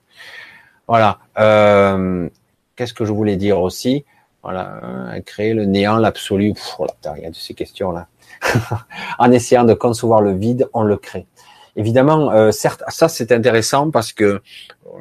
Voilà. 0.88 1.18
Euh, 1.38 2.28
Qu'est-ce 2.76 2.94
que 2.94 3.04
je 3.04 3.12
voulais 3.12 3.36
dire 3.36 3.60
aussi? 3.60 4.04
Voilà, 4.42 4.80
euh, 4.82 5.20
créer 5.20 5.54
le 5.54 5.66
néant, 5.66 5.98
l'absolu. 5.98 6.54
Voilà, 6.78 6.94
il 7.16 7.22
y 7.22 7.26
a 7.26 7.30
de 7.30 7.34
ces 7.34 7.54
questions-là. 7.54 8.08
en 9.18 9.30
essayant 9.30 9.64
de 9.64 9.74
concevoir 9.74 10.20
le 10.20 10.32
vide, 10.32 10.68
on 10.72 10.82
le 10.82 10.96
crée. 10.96 11.26
Évidemment, 11.76 12.32
euh, 12.32 12.50
certes, 12.50 12.82
ça 12.88 13.08
c'est 13.08 13.32
intéressant 13.32 13.90
parce 13.90 14.12
que 14.12 14.42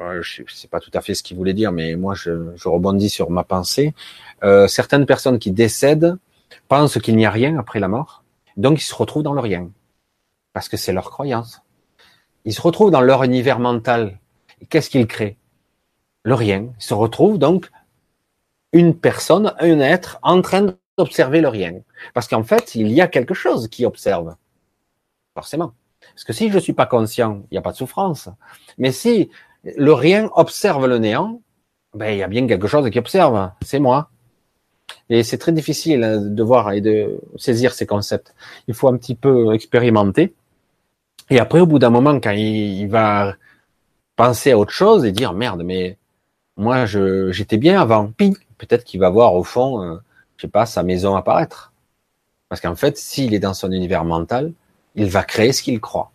euh, 0.00 0.22
je 0.22 0.42
sais 0.48 0.68
pas 0.68 0.80
tout 0.80 0.90
à 0.94 1.00
fait 1.00 1.14
ce 1.14 1.22
qu'il 1.22 1.36
voulait 1.36 1.54
dire, 1.54 1.72
mais 1.72 1.96
moi 1.96 2.14
je, 2.14 2.30
rebondis 2.64 3.10
sur 3.10 3.30
ma 3.30 3.44
pensée. 3.44 3.94
Certaines 4.66 5.06
personnes 5.06 5.38
qui 5.38 5.52
décèdent 5.52 6.16
pensent 6.68 6.98
qu'il 6.98 7.16
n'y 7.16 7.26
a 7.26 7.30
rien 7.30 7.58
après 7.58 7.78
la 7.78 7.88
mort, 7.88 8.24
donc 8.56 8.80
ils 8.80 8.84
se 8.84 8.94
retrouvent 8.94 9.22
dans 9.22 9.34
le 9.34 9.40
rien 9.40 9.70
parce 10.52 10.68
que 10.68 10.76
c'est 10.76 10.92
leur 10.92 11.10
croyance. 11.10 11.62
Ils 12.44 12.54
se 12.54 12.60
retrouvent 12.60 12.90
dans 12.90 13.00
leur 13.00 13.22
univers 13.22 13.58
mental. 13.58 14.18
Qu'est-ce 14.68 14.90
qu'ils 14.90 15.06
créent? 15.06 15.36
Le 16.24 16.34
rien. 16.34 16.68
Se 16.78 16.94
retrouve 16.94 17.38
donc 17.38 17.70
une 18.72 18.94
personne, 18.94 19.54
un 19.58 19.80
être 19.80 20.18
en 20.22 20.40
train 20.40 20.74
d'observer 20.98 21.40
le 21.40 21.48
rien. 21.48 21.80
Parce 22.14 22.28
qu'en 22.28 22.42
fait, 22.42 22.74
il 22.74 22.90
y 22.92 23.00
a 23.00 23.08
quelque 23.08 23.34
chose 23.34 23.68
qui 23.68 23.84
observe. 23.84 24.34
Forcément. 25.34 25.72
Parce 26.14 26.24
que 26.24 26.32
si 26.32 26.50
je 26.50 26.54
ne 26.54 26.60
suis 26.60 26.72
pas 26.72 26.86
conscient, 26.86 27.42
il 27.50 27.54
n'y 27.54 27.58
a 27.58 27.62
pas 27.62 27.72
de 27.72 27.76
souffrance. 27.76 28.28
Mais 28.78 28.92
si 28.92 29.30
le 29.64 29.92
rien 29.92 30.30
observe 30.34 30.86
le 30.86 30.98
néant, 30.98 31.40
ben, 31.94 32.10
il 32.10 32.18
y 32.18 32.22
a 32.22 32.28
bien 32.28 32.46
quelque 32.46 32.66
chose 32.66 32.88
qui 32.90 32.98
observe. 32.98 33.50
C'est 33.62 33.78
moi. 33.78 34.10
Et 35.08 35.22
c'est 35.22 35.38
très 35.38 35.52
difficile 35.52 36.34
de 36.34 36.42
voir 36.42 36.72
et 36.72 36.80
de 36.80 37.20
saisir 37.36 37.72
ces 37.72 37.86
concepts. 37.86 38.34
Il 38.68 38.74
faut 38.74 38.88
un 38.88 38.96
petit 38.96 39.14
peu 39.14 39.54
expérimenter. 39.54 40.34
Et 41.30 41.38
après, 41.38 41.60
au 41.60 41.66
bout 41.66 41.78
d'un 41.78 41.90
moment, 41.90 42.18
quand 42.20 42.32
il 42.32 42.86
va 42.86 43.36
penser 44.16 44.52
à 44.52 44.58
autre 44.58 44.72
chose 44.72 45.04
et 45.04 45.12
dire, 45.12 45.32
merde, 45.32 45.62
mais 45.64 45.98
moi, 46.56 46.86
j'étais 46.86 47.56
bien 47.56 47.80
avant. 47.80 48.12
Peut-être 48.58 48.84
qu'il 48.84 49.00
va 49.00 49.10
voir 49.10 49.34
au 49.34 49.44
fond, 49.44 49.82
euh, 49.82 49.96
je 50.36 50.42
sais 50.42 50.50
pas, 50.50 50.66
sa 50.66 50.82
maison 50.82 51.16
apparaître. 51.16 51.72
Parce 52.48 52.60
qu'en 52.60 52.76
fait, 52.76 52.98
s'il 52.98 53.34
est 53.34 53.38
dans 53.38 53.54
son 53.54 53.72
univers 53.72 54.04
mental, 54.04 54.52
il 54.94 55.06
va 55.06 55.22
créer 55.22 55.52
ce 55.52 55.62
qu'il 55.62 55.80
croit. 55.80 56.10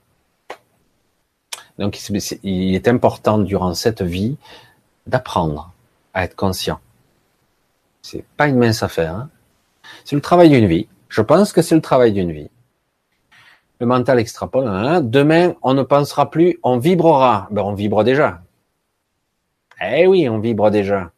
Donc, 1.79 1.99
il 2.43 2.75
est 2.75 2.87
important 2.87 3.37
durant 3.37 3.73
cette 3.73 4.01
vie 4.01 4.37
d'apprendre 5.05 5.71
à 6.13 6.23
être 6.23 6.35
conscient. 6.35 6.79
C'est 8.01 8.23
pas 8.37 8.47
une 8.47 8.57
mince 8.57 8.83
affaire. 8.83 9.13
Hein. 9.13 9.29
c'est 10.05 10.15
le 10.15 10.21
travail 10.21 10.49
d'une 10.49 10.67
vie. 10.67 10.87
Je 11.09 11.21
pense 11.21 11.53
que 11.53 11.61
c'est 11.61 11.75
le 11.75 11.81
travail 11.81 12.13
d'une 12.13 12.31
vie. 12.31 12.49
Le 13.79 13.85
mental 13.85 14.19
extrapole. 14.19 14.67
Hein. 14.67 15.01
Demain, 15.01 15.55
on 15.61 15.73
ne 15.73 15.83
pensera 15.83 16.31
plus, 16.31 16.57
on 16.63 16.77
vibrera. 16.77 17.47
Ben, 17.51 17.61
on 17.61 17.73
vibre 17.73 18.03
déjà. 18.03 18.41
Eh 19.81 20.07
oui, 20.07 20.27
on 20.29 20.39
vibre 20.39 20.71
déjà. 20.71 21.11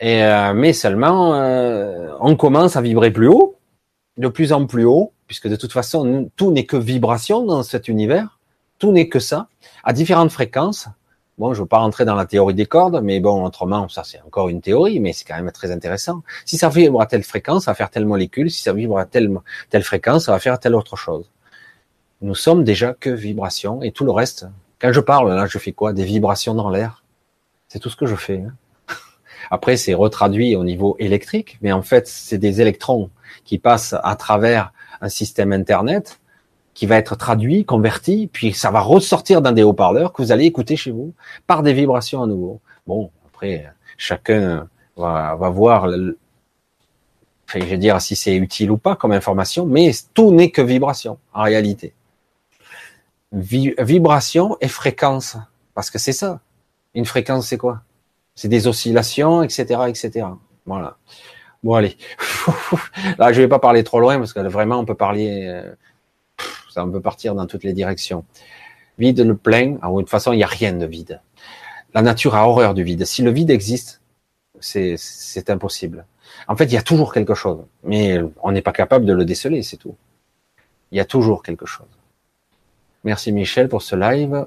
Et, 0.00 0.22
euh, 0.22 0.54
mais 0.54 0.72
seulement, 0.72 1.34
euh, 1.34 2.12
on 2.20 2.36
commence 2.36 2.76
à 2.76 2.80
vibrer 2.80 3.10
plus 3.10 3.28
haut, 3.28 3.56
de 4.16 4.28
plus 4.28 4.52
en 4.52 4.66
plus 4.66 4.84
haut, 4.84 5.12
puisque 5.26 5.48
de 5.48 5.56
toute 5.56 5.72
façon, 5.72 6.30
tout 6.36 6.52
n'est 6.52 6.66
que 6.66 6.76
vibration 6.76 7.44
dans 7.44 7.62
cet 7.62 7.88
univers. 7.88 8.38
Tout 8.78 8.92
n'est 8.92 9.08
que 9.08 9.20
ça, 9.20 9.48
à 9.84 9.92
différentes 9.92 10.30
fréquences. 10.30 10.88
Bon, 11.38 11.52
je 11.52 11.58
ne 11.58 11.64
veux 11.64 11.68
pas 11.68 11.78
rentrer 11.78 12.04
dans 12.04 12.14
la 12.14 12.26
théorie 12.26 12.54
des 12.54 12.66
cordes, 12.66 13.00
mais 13.02 13.18
bon, 13.18 13.44
autrement, 13.44 13.88
ça 13.88 14.02
c'est 14.04 14.20
encore 14.22 14.48
une 14.48 14.60
théorie, 14.60 15.00
mais 15.00 15.12
c'est 15.12 15.24
quand 15.24 15.36
même 15.36 15.50
très 15.50 15.72
intéressant. 15.72 16.22
Si 16.44 16.58
ça 16.58 16.68
vibre 16.68 17.00
à 17.00 17.06
telle 17.06 17.22
fréquence, 17.22 17.64
ça 17.64 17.70
va 17.70 17.74
faire 17.74 17.90
telle 17.90 18.06
molécule. 18.06 18.50
Si 18.50 18.62
ça 18.62 18.72
vibre 18.72 18.98
à 18.98 19.04
telle, 19.04 19.30
telle 19.70 19.82
fréquence, 19.82 20.26
ça 20.26 20.32
va 20.32 20.38
faire 20.38 20.58
telle 20.60 20.74
autre 20.74 20.96
chose. 20.96 21.30
Nous 22.20 22.34
sommes 22.34 22.62
déjà 22.62 22.94
que 22.94 23.10
vibration 23.10 23.82
et 23.82 23.90
tout 23.90 24.04
le 24.04 24.12
reste. 24.12 24.46
Quand 24.80 24.92
je 24.92 25.00
parle, 25.00 25.34
là, 25.34 25.46
je 25.46 25.58
fais 25.58 25.72
quoi? 25.72 25.92
Des 25.92 26.04
vibrations 26.04 26.54
dans 26.54 26.70
l'air. 26.70 27.03
C'est 27.74 27.80
tout 27.80 27.90
ce 27.90 27.96
que 27.96 28.06
je 28.06 28.14
fais. 28.14 28.38
Hein. 28.38 28.94
Après, 29.50 29.76
c'est 29.76 29.94
retraduit 29.94 30.54
au 30.54 30.62
niveau 30.62 30.94
électrique, 31.00 31.58
mais 31.60 31.72
en 31.72 31.82
fait, 31.82 32.06
c'est 32.06 32.38
des 32.38 32.60
électrons 32.60 33.10
qui 33.44 33.58
passent 33.58 33.96
à 34.04 34.14
travers 34.14 34.72
un 35.00 35.08
système 35.08 35.52
Internet 35.52 36.20
qui 36.72 36.86
va 36.86 36.98
être 36.98 37.16
traduit, 37.16 37.64
converti, 37.64 38.30
puis 38.32 38.52
ça 38.52 38.70
va 38.70 38.78
ressortir 38.78 39.42
dans 39.42 39.50
des 39.50 39.64
haut-parleurs 39.64 40.12
que 40.12 40.22
vous 40.22 40.30
allez 40.30 40.44
écouter 40.44 40.76
chez 40.76 40.92
vous 40.92 41.14
par 41.48 41.64
des 41.64 41.72
vibrations 41.72 42.22
à 42.22 42.28
nouveau. 42.28 42.60
Bon, 42.86 43.10
après, 43.26 43.66
chacun 43.98 44.68
va, 44.96 45.34
voir, 45.34 45.90
je 45.90 47.58
vais 47.58 47.76
dire 47.76 48.00
si 48.00 48.14
c'est 48.14 48.36
utile 48.36 48.70
ou 48.70 48.76
pas 48.76 48.94
comme 48.94 49.10
information, 49.10 49.66
mais 49.66 49.90
tout 50.14 50.30
n'est 50.30 50.52
que 50.52 50.62
vibration 50.62 51.18
en 51.32 51.42
réalité. 51.42 51.92
vibration 53.32 54.56
et 54.60 54.68
fréquence, 54.68 55.36
parce 55.74 55.90
que 55.90 55.98
c'est 55.98 56.12
ça. 56.12 56.38
Une 56.94 57.04
fréquence, 57.04 57.48
c'est 57.48 57.58
quoi? 57.58 57.82
C'est 58.34 58.48
des 58.48 58.66
oscillations, 58.66 59.42
etc., 59.42 59.82
etc. 59.88 60.26
Voilà. 60.66 60.96
Bon, 61.62 61.74
allez. 61.74 61.96
Là, 63.18 63.32
je 63.32 63.40
vais 63.40 63.48
pas 63.48 63.58
parler 63.58 63.84
trop 63.84 64.00
loin 64.00 64.18
parce 64.18 64.32
que 64.32 64.40
vraiment, 64.40 64.78
on 64.78 64.84
peut 64.84 64.94
parler, 64.94 65.46
euh, 65.46 65.74
ça, 66.70 66.84
on 66.84 66.90
peut 66.90 67.00
partir 67.00 67.34
dans 67.34 67.46
toutes 67.46 67.64
les 67.64 67.72
directions. 67.72 68.24
Vide, 68.98 69.20
le 69.20 69.36
plein. 69.36 69.78
Ah, 69.82 69.88
de 69.88 70.00
toute 70.00 70.10
façon, 70.10 70.32
il 70.32 70.36
n'y 70.36 70.44
a 70.44 70.48
rien 70.48 70.72
de 70.72 70.86
vide. 70.86 71.20
La 71.94 72.02
nature 72.02 72.34
a 72.34 72.48
horreur 72.48 72.74
du 72.74 72.82
vide. 72.82 73.04
Si 73.06 73.22
le 73.22 73.30
vide 73.30 73.50
existe, 73.50 74.02
c'est, 74.60 74.96
c'est 74.98 75.50
impossible. 75.50 76.06
En 76.48 76.56
fait, 76.56 76.64
il 76.64 76.72
y 76.72 76.76
a 76.76 76.82
toujours 76.82 77.12
quelque 77.12 77.34
chose, 77.34 77.64
mais 77.82 78.18
on 78.42 78.52
n'est 78.52 78.62
pas 78.62 78.72
capable 78.72 79.06
de 79.06 79.12
le 79.12 79.24
déceler, 79.24 79.62
c'est 79.62 79.76
tout. 79.76 79.96
Il 80.90 80.98
y 80.98 81.00
a 81.00 81.04
toujours 81.04 81.42
quelque 81.42 81.66
chose. 81.66 81.86
Merci 83.04 83.32
Michel 83.32 83.68
pour 83.68 83.82
ce 83.82 83.96
live. 83.96 84.46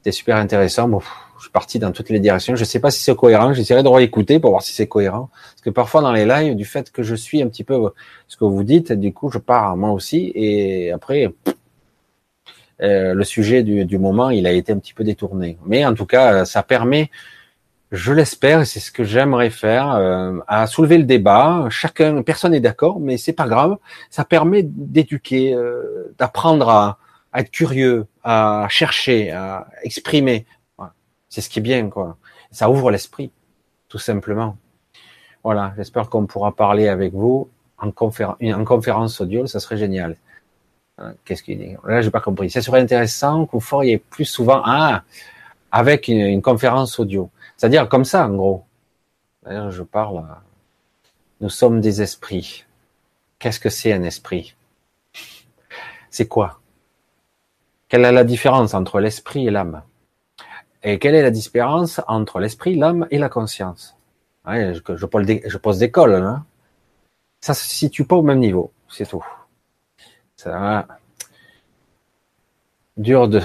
C'était 0.00 0.12
super 0.12 0.36
intéressant. 0.36 0.88
Je 1.36 1.42
suis 1.42 1.50
parti 1.50 1.78
dans 1.78 1.92
toutes 1.92 2.08
les 2.08 2.20
directions. 2.20 2.56
Je 2.56 2.62
ne 2.62 2.64
sais 2.64 2.80
pas 2.80 2.90
si 2.90 3.02
c'est 3.02 3.14
cohérent. 3.14 3.52
J'essaierai 3.52 3.82
de 3.82 3.88
réécouter 3.88 4.40
pour 4.40 4.50
voir 4.50 4.62
si 4.62 4.72
c'est 4.72 4.86
cohérent. 4.86 5.28
Parce 5.32 5.60
que 5.60 5.68
parfois 5.68 6.00
dans 6.00 6.12
les 6.12 6.24
lives, 6.24 6.56
du 6.56 6.64
fait 6.64 6.90
que 6.90 7.02
je 7.02 7.14
suis 7.14 7.42
un 7.42 7.48
petit 7.48 7.64
peu 7.64 7.92
ce 8.26 8.38
que 8.38 8.44
vous 8.44 8.64
dites, 8.64 8.92
du 8.92 9.12
coup, 9.12 9.30
je 9.30 9.38
pars 9.38 9.76
moi 9.76 9.90
aussi. 9.90 10.32
Et 10.34 10.90
après, 10.90 11.30
euh, 12.82 13.12
le 13.12 13.24
sujet 13.24 13.62
du, 13.62 13.98
moment, 13.98 14.30
il 14.30 14.46
a 14.46 14.52
été 14.52 14.72
un 14.72 14.78
petit 14.78 14.94
peu 14.94 15.04
détourné. 15.04 15.58
Mais 15.66 15.84
en 15.84 15.92
tout 15.92 16.06
cas, 16.06 16.46
ça 16.46 16.62
permet, 16.62 17.10
je 17.92 18.12
l'espère, 18.12 18.62
et 18.62 18.64
c'est 18.64 18.80
ce 18.80 18.90
que 18.90 19.04
j'aimerais 19.04 19.50
faire, 19.50 19.92
euh, 19.96 20.38
à 20.48 20.66
soulever 20.66 20.96
le 20.96 21.04
débat. 21.04 21.66
Chacun, 21.68 22.22
personne 22.22 22.52
n'est 22.52 22.60
d'accord, 22.60 22.98
mais 22.98 23.18
c'est 23.18 23.34
pas 23.34 23.48
grave. 23.48 23.76
Ça 24.08 24.24
permet 24.24 24.62
d'éduquer, 24.64 25.52
euh, 25.54 26.14
d'apprendre 26.18 26.70
à, 26.70 26.98
être 27.34 27.50
curieux, 27.50 28.06
à 28.22 28.66
chercher, 28.68 29.30
à 29.30 29.66
exprimer. 29.82 30.46
C'est 31.28 31.40
ce 31.40 31.48
qui 31.48 31.60
est 31.60 31.62
bien, 31.62 31.88
quoi. 31.88 32.16
Ça 32.50 32.68
ouvre 32.70 32.90
l'esprit, 32.90 33.30
tout 33.88 33.98
simplement. 33.98 34.56
Voilà, 35.44 35.72
j'espère 35.76 36.08
qu'on 36.08 36.26
pourra 36.26 36.54
parler 36.54 36.88
avec 36.88 37.12
vous 37.14 37.48
en, 37.78 37.88
en 37.88 38.64
conférence 38.64 39.20
audio, 39.20 39.46
ça 39.46 39.60
serait 39.60 39.76
génial. 39.76 40.16
Hein, 40.98 41.14
qu'est-ce 41.24 41.42
qu'il 41.42 41.58
dit? 41.58 41.76
Là, 41.84 42.02
j'ai 42.02 42.10
pas 42.10 42.20
compris. 42.20 42.50
Ça 42.50 42.60
serait 42.60 42.80
intéressant 42.80 43.46
que 43.46 43.56
vous 43.56 43.98
plus 44.10 44.26
souvent, 44.26 44.60
ah, 44.64 45.02
avec 45.72 46.08
une, 46.08 46.42
conférence 46.42 46.98
audio. 46.98 47.30
C'est-à-dire 47.56 47.88
comme 47.88 48.04
ça, 48.04 48.26
en 48.26 48.34
gros. 48.34 48.64
D'ailleurs, 49.42 49.70
je 49.70 49.82
parle. 49.82 50.24
Nous 51.40 51.48
sommes 51.48 51.80
des 51.80 52.02
esprits. 52.02 52.64
Qu'est-ce 53.38 53.60
que 53.60 53.70
c'est 53.70 53.92
un 53.92 54.02
esprit? 54.02 54.54
C'est 56.10 56.28
quoi? 56.28 56.59
Quelle 57.90 58.04
est 58.06 58.12
la 58.12 58.24
différence 58.24 58.72
entre 58.72 59.00
l'esprit 59.00 59.46
et 59.46 59.50
l'âme? 59.50 59.82
Et 60.82 60.98
quelle 60.98 61.14
est 61.14 61.22
la 61.22 61.30
différence 61.30 62.00
entre 62.08 62.38
l'esprit, 62.38 62.76
l'âme 62.76 63.06
et 63.10 63.18
la 63.18 63.28
conscience? 63.28 63.96
Je, 64.46 65.56
pose 65.56 65.78
des 65.78 65.90
cols. 65.90 66.14
Hein 66.14 66.44
ça 67.40 67.52
se 67.52 67.68
situe 67.68 68.04
pas 68.04 68.16
au 68.16 68.22
même 68.22 68.38
niveau, 68.38 68.72
c'est 68.88 69.08
tout. 69.08 69.24
Ça, 70.36 70.86
dur 72.96 73.28
de 73.28 73.40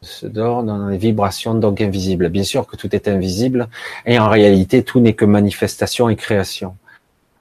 se 0.00 0.26
dort 0.26 0.62
dans 0.62 0.88
les 0.88 0.98
vibrations 0.98 1.54
donc 1.54 1.80
invisibles. 1.80 2.28
Bien 2.28 2.44
sûr 2.44 2.66
que 2.66 2.76
tout 2.76 2.94
est 2.94 3.08
invisible 3.08 3.68
et 4.04 4.18
en 4.18 4.28
réalité 4.28 4.82
tout 4.82 5.00
n'est 5.00 5.14
que 5.14 5.24
manifestation 5.24 6.08
et 6.08 6.16
création. 6.16 6.76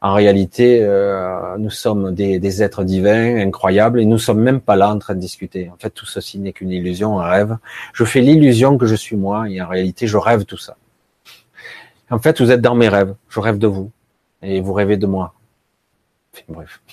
En 0.06 0.14
réalité, 0.14 0.84
euh, 0.84 1.58
nous 1.58 1.72
sommes 1.72 2.14
des, 2.14 2.38
des, 2.38 2.62
êtres 2.62 2.84
divins 2.84 3.38
incroyables 3.38 4.00
et 4.00 4.06
nous 4.06 4.20
sommes 4.20 4.40
même 4.40 4.62
pas 4.62 4.76
là 4.76 4.94
en 4.94 5.00
train 5.00 5.16
de 5.16 5.20
discuter. 5.20 5.72
En 5.72 5.78
fait, 5.78 5.90
tout 5.90 6.06
ceci 6.06 6.38
n'est 6.38 6.54
qu'une 6.54 6.70
illusion, 6.70 7.20
un 7.20 7.28
rêve. 7.28 7.58
Je 7.92 8.06
fais 8.06 8.22
l'illusion 8.22 8.78
que 8.78 8.86
je 8.86 8.94
suis 8.94 9.16
moi 9.16 9.50
et 9.50 9.60
en 9.64 9.68
réalité, 9.68 10.06
je 10.06 10.18
rêve 10.18 10.46
tout 10.46 10.60
ça. 10.60 10.78
En 12.12 12.20
fait, 12.20 12.40
vous 12.40 12.52
êtes 12.52 12.62
dans 12.62 12.76
mes 12.76 12.88
rêves. 12.88 13.16
Je 13.30 13.40
rêve 13.40 13.58
de 13.58 13.66
vous 13.66 13.90
et 14.44 14.62
vous 14.62 14.74
rêvez 14.74 14.98
de 14.98 15.08
moi. 15.08 15.34
bref. 16.50 16.84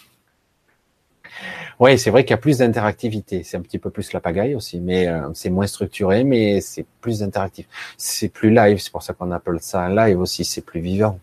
Oui, 1.81 1.99
c'est 1.99 2.09
vrai 2.09 2.25
qu'il 2.25 2.31
y 2.31 2.35
a 2.35 2.39
plus 2.39 2.57
d'interactivité. 2.57 3.43
C'est 3.43 3.59
un 3.59 3.61
petit 3.61 3.79
peu 3.79 3.91
plus 3.91 4.15
la 4.15 4.21
pagaille 4.21 4.55
aussi, 4.55 4.81
mais 4.81 5.09
euh, 5.09 5.29
c'est 5.35 5.51
moins 5.51 5.67
structuré, 5.67 6.25
mais 6.25 6.63
c'est 6.63 6.87
plus 7.03 7.23
interactif. 7.23 7.67
C'est 7.99 8.31
plus 8.31 8.49
live, 8.55 8.79
c'est 8.79 8.91
pour 8.91 9.03
ça 9.03 9.13
qu'on 9.13 9.33
appelle 9.33 9.61
ça 9.61 9.83
un 9.83 9.95
live 9.95 10.19
aussi, 10.19 10.47
c'est 10.47 10.65
plus 10.65 10.81
vivant. 10.81 11.21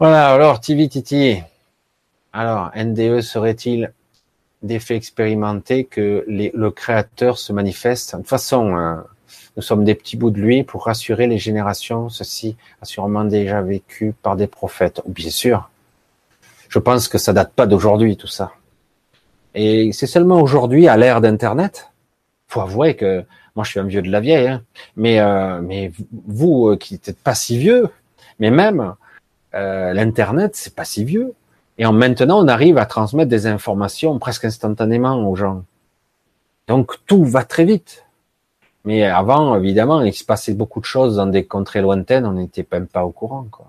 Voilà, 0.00 0.30
alors 0.30 0.60
TVTT. 0.60 1.44
Alors, 2.32 2.70
NDE 2.74 3.20
serait-il 3.20 3.92
d'effet 4.62 4.96
expérimenté 4.96 5.84
que 5.84 6.24
le 6.26 6.70
créateur 6.70 7.36
se 7.36 7.52
manifeste? 7.52 8.12
De 8.12 8.20
toute 8.20 8.28
façon, 8.28 8.78
euh, 8.78 8.96
nous 9.58 9.62
sommes 9.62 9.84
des 9.84 9.94
petits 9.94 10.16
bouts 10.16 10.30
de 10.30 10.40
lui 10.40 10.62
pour 10.62 10.86
rassurer 10.86 11.26
les 11.26 11.36
générations. 11.36 12.08
Ceci 12.08 12.56
a 12.80 12.86
sûrement 12.86 13.24
déjà 13.24 13.60
vécu 13.60 14.14
par 14.22 14.36
des 14.36 14.46
prophètes. 14.46 15.02
Bien 15.06 15.28
sûr. 15.28 15.68
Je 16.70 16.78
pense 16.78 17.06
que 17.06 17.18
ça 17.18 17.34
date 17.34 17.52
pas 17.52 17.66
d'aujourd'hui, 17.66 18.16
tout 18.16 18.26
ça. 18.26 18.52
Et 19.54 19.92
c'est 19.92 20.06
seulement 20.06 20.40
aujourd'hui, 20.40 20.88
à 20.88 20.96
l'ère 20.96 21.20
d'Internet, 21.20 21.90
faut 22.48 22.62
avouer 22.62 22.96
que 22.96 23.22
moi 23.54 23.66
je 23.66 23.72
suis 23.72 23.80
un 23.80 23.84
vieux 23.84 24.00
de 24.00 24.10
la 24.10 24.20
vieille, 24.20 24.48
hein, 24.48 24.62
mais 24.96 25.20
euh, 25.20 25.60
mais 25.60 25.92
vous 26.26 26.68
euh, 26.68 26.76
qui 26.78 26.94
n'êtes 26.94 27.18
pas 27.18 27.34
si 27.34 27.58
vieux, 27.58 27.90
mais 28.38 28.50
même 28.50 28.94
euh, 29.54 29.92
l'internet 29.92 30.52
c'est 30.54 30.74
pas 30.74 30.84
si 30.84 31.04
vieux. 31.04 31.34
Et 31.78 31.86
en 31.86 31.92
maintenant 31.92 32.44
on 32.44 32.48
arrive 32.48 32.78
à 32.78 32.86
transmettre 32.86 33.30
des 33.30 33.46
informations 33.46 34.18
presque 34.18 34.44
instantanément 34.44 35.28
aux 35.28 35.36
gens. 35.36 35.64
Donc 36.68 36.94
tout 37.06 37.24
va 37.24 37.44
très 37.44 37.64
vite. 37.64 38.04
Mais 38.84 39.04
avant, 39.04 39.56
évidemment, 39.56 40.00
il 40.02 40.14
se 40.14 40.24
passait 40.24 40.54
beaucoup 40.54 40.80
de 40.80 40.86
choses 40.86 41.16
dans 41.16 41.26
des 41.26 41.44
contrées 41.44 41.82
lointaines, 41.82 42.24
on 42.24 42.32
n'était 42.32 42.66
même 42.72 42.86
pas 42.86 43.04
au 43.04 43.10
courant, 43.10 43.46
quoi. 43.50 43.66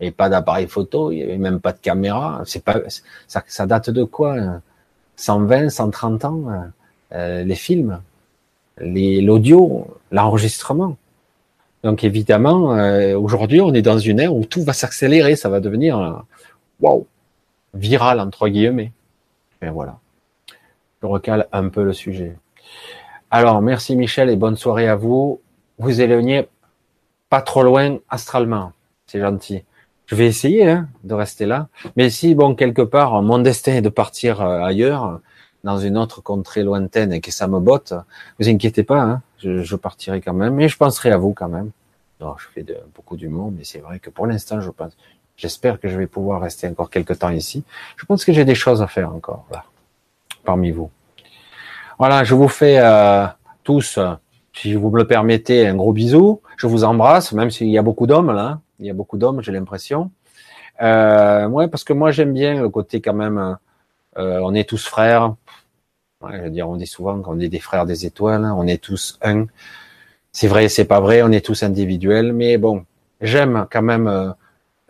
Et 0.00 0.10
pas 0.10 0.28
d'appareil 0.28 0.66
photo, 0.68 1.10
il 1.10 1.18
y 1.18 1.22
avait 1.22 1.38
même 1.38 1.60
pas 1.60 1.72
de 1.72 1.78
caméra. 1.78 2.42
C'est 2.44 2.62
pas, 2.62 2.80
ça, 3.26 3.42
ça 3.46 3.66
date 3.66 3.90
de 3.90 4.04
quoi 4.04 4.36
120, 5.16 5.70
130 5.70 6.24
ans, 6.24 6.44
euh, 7.12 7.42
les 7.44 7.54
films, 7.54 8.00
l'audio, 8.78 9.86
l'enregistrement. 10.10 10.96
Donc 11.84 12.02
évidemment, 12.02 12.74
euh, 12.74 13.16
aujourd'hui, 13.16 13.60
on 13.60 13.72
est 13.74 13.82
dans 13.82 13.98
une 13.98 14.18
ère 14.18 14.34
où 14.34 14.44
tout 14.44 14.64
va 14.64 14.72
s'accélérer, 14.72 15.36
ça 15.36 15.48
va 15.48 15.60
devenir 15.60 16.24
wow, 16.80 17.06
viral 17.74 18.18
entre 18.20 18.48
guillemets. 18.48 18.92
Et 19.62 19.68
voilà. 19.68 19.98
Je 21.02 21.06
recale 21.06 21.46
un 21.52 21.68
peu 21.68 21.84
le 21.84 21.92
sujet. 21.92 22.36
Alors, 23.30 23.60
merci 23.60 23.96
Michel 23.96 24.30
et 24.30 24.36
bonne 24.36 24.56
soirée 24.56 24.88
à 24.88 24.96
vous. 24.96 25.40
Vous 25.78 26.00
éloignez 26.00 26.48
pas 27.28 27.42
trop 27.42 27.62
loin 27.62 27.98
astralement. 28.08 28.72
C'est 29.06 29.20
gentil. 29.20 29.64
Je 30.06 30.14
vais 30.14 30.26
essayer 30.26 30.68
hein, 30.68 30.88
de 31.02 31.14
rester 31.14 31.44
là. 31.44 31.68
Mais 31.96 32.10
si, 32.10 32.34
bon, 32.34 32.54
quelque 32.54 32.82
part, 32.82 33.20
mon 33.22 33.38
destin 33.38 33.74
est 33.74 33.82
de 33.82 33.88
partir 33.88 34.40
euh, 34.40 34.62
ailleurs, 34.62 35.20
dans 35.64 35.78
une 35.78 35.98
autre 35.98 36.22
contrée 36.22 36.62
lointaine 36.62 37.12
et 37.12 37.20
que 37.20 37.32
ça 37.32 37.48
me 37.48 37.58
botte, 37.58 37.94
vous 38.38 38.48
inquiétez 38.48 38.84
pas, 38.84 39.00
hein, 39.00 39.22
je, 39.38 39.62
je, 39.62 39.76
partirai 39.76 40.20
quand 40.20 40.34
même. 40.34 40.54
Mais 40.54 40.68
je 40.68 40.76
penserai 40.76 41.10
à 41.10 41.16
vous 41.16 41.32
quand 41.32 41.48
même. 41.48 41.70
Non, 42.20 42.36
je 42.38 42.46
fais 42.54 42.62
de, 42.62 42.76
beaucoup 42.94 43.16
d'humour, 43.16 43.50
mais 43.50 43.64
c'est 43.64 43.80
vrai 43.80 43.98
que 43.98 44.10
pour 44.10 44.26
l'instant, 44.26 44.60
je 44.60 44.70
pense, 44.70 44.92
j'espère 45.36 45.80
que 45.80 45.88
je 45.88 45.98
vais 45.98 46.06
pouvoir 46.06 46.40
rester 46.40 46.68
encore 46.68 46.90
quelques 46.90 47.18
temps 47.18 47.30
ici. 47.30 47.64
Je 47.96 48.04
pense 48.04 48.24
que 48.24 48.32
j'ai 48.32 48.44
des 48.44 48.54
choses 48.54 48.82
à 48.82 48.86
faire 48.86 49.12
encore 49.12 49.46
là, 49.50 49.64
parmi 50.44 50.70
vous. 50.70 50.90
Voilà, 51.98 52.24
je 52.24 52.34
vous 52.34 52.48
fais 52.48 52.78
euh, 52.78 53.26
tous, 53.62 53.98
si 54.52 54.74
vous 54.74 54.90
me 54.90 54.98
le 54.98 55.06
permettez, 55.06 55.66
un 55.66 55.74
gros 55.74 55.92
bisou. 55.92 56.40
Je 56.56 56.66
vous 56.66 56.84
embrasse, 56.84 57.32
même 57.32 57.50
s'il 57.50 57.68
y 57.68 57.78
a 57.78 57.82
beaucoup 57.82 58.06
d'hommes 58.06 58.32
là. 58.32 58.60
Il 58.80 58.86
y 58.86 58.90
a 58.90 58.94
beaucoup 58.94 59.16
d'hommes, 59.16 59.42
j'ai 59.42 59.52
l'impression. 59.52 60.10
Euh, 60.82 61.46
ouais, 61.48 61.68
parce 61.68 61.84
que 61.84 61.92
moi 61.92 62.10
j'aime 62.10 62.32
bien 62.32 62.60
le 62.60 62.68
côté 62.68 63.00
quand 63.00 63.14
même. 63.14 63.56
Euh, 64.18 64.40
on 64.42 64.54
est 64.54 64.68
tous 64.68 64.86
frères. 64.86 65.34
Je 66.32 66.48
veux 66.48 66.62
on 66.62 66.76
dit 66.76 66.86
souvent 66.86 67.20
qu'on 67.22 67.40
est 67.40 67.48
des 67.48 67.60
frères 67.60 67.86
des 67.86 68.06
étoiles. 68.06 68.44
On 68.44 68.66
est 68.66 68.82
tous 68.82 69.18
un. 69.22 69.46
C'est 70.32 70.48
vrai, 70.48 70.68
c'est 70.68 70.84
pas 70.84 71.00
vrai. 71.00 71.22
On 71.22 71.30
est 71.32 71.44
tous 71.44 71.62
individuels, 71.62 72.32
mais 72.32 72.58
bon, 72.58 72.84
j'aime 73.20 73.66
quand 73.70 73.82
même 73.82 74.06
euh, 74.06 74.30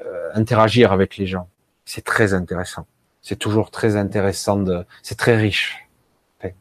euh 0.05 0.31
interagir 0.35 0.93
avec 0.93 1.17
les 1.17 1.27
gens. 1.27 1.49
C'est 1.85 2.05
très 2.05 2.35
intéressant. 2.35 2.87
C'est 3.23 3.39
toujours 3.39 3.71
très 3.71 3.97
intéressant. 3.97 4.57
De, 4.59 4.85
c'est 5.03 5.19
très 5.19 5.37
riche. 5.37 5.89
Enfin, 6.39 6.53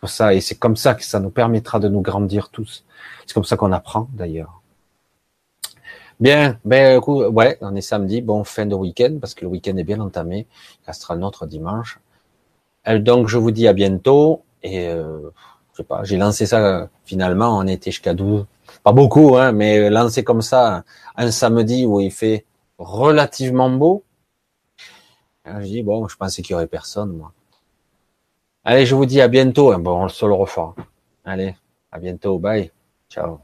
pour 0.00 0.08
ça, 0.08 0.34
et 0.34 0.40
c'est 0.40 0.56
comme 0.56 0.76
ça 0.76 0.94
que 0.94 1.04
ça 1.04 1.20
nous 1.20 1.30
permettra 1.30 1.80
de 1.80 1.88
nous 1.88 2.00
grandir 2.00 2.50
tous. 2.50 2.84
C'est 3.26 3.34
comme 3.34 3.44
ça 3.44 3.56
qu'on 3.56 3.72
apprend 3.72 4.08
d'ailleurs. 4.12 4.60
Bien, 6.20 6.58
ben 6.64 7.00
ouais, 7.06 7.58
on 7.60 7.74
est 7.74 7.80
samedi, 7.80 8.22
bon 8.22 8.44
fin 8.44 8.66
de 8.66 8.74
week-end 8.74 9.18
parce 9.20 9.34
que 9.34 9.44
le 9.44 9.48
week-end 9.50 9.76
est 9.76 9.84
bien 9.84 10.00
entamé. 10.00 10.46
Il 10.82 10.86
restera 10.86 11.16
notre 11.16 11.46
dimanche. 11.46 11.98
Euh, 12.88 12.98
donc 12.98 13.28
je 13.28 13.38
vous 13.38 13.50
dis 13.50 13.66
à 13.68 13.72
bientôt 13.72 14.42
et 14.62 14.88
euh, 14.88 15.30
je 15.72 15.78
sais 15.78 15.84
pas, 15.84 16.04
j'ai 16.04 16.16
lancé 16.16 16.46
ça 16.46 16.88
finalement, 17.04 17.58
on 17.58 17.66
était 17.66 17.90
jusqu'à 17.90 18.14
12, 18.14 18.46
pas 18.82 18.92
beaucoup, 18.92 19.36
hein, 19.36 19.52
mais 19.52 19.90
lancé 19.90 20.24
comme 20.24 20.42
ça 20.42 20.84
un 21.16 21.30
samedi 21.30 21.84
où 21.86 22.00
il 22.00 22.10
fait 22.10 22.44
relativement 22.78 23.70
beau. 23.70 24.04
je 25.46 25.64
dis 25.64 25.82
bon, 25.82 26.08
je 26.08 26.16
pensais 26.16 26.42
qu'il 26.42 26.52
y 26.52 26.54
aurait 26.54 26.66
personne 26.66 27.12
moi. 27.16 27.32
Allez, 28.64 28.86
je 28.86 28.94
vous 28.94 29.04
dis 29.04 29.20
à 29.20 29.28
bientôt. 29.28 29.76
Bon, 29.78 30.04
on 30.04 30.08
se 30.08 30.24
le 30.24 30.32
refera. 30.32 30.74
Allez, 31.24 31.54
à 31.92 31.98
bientôt, 31.98 32.38
bye, 32.38 32.70
ciao. 33.10 33.40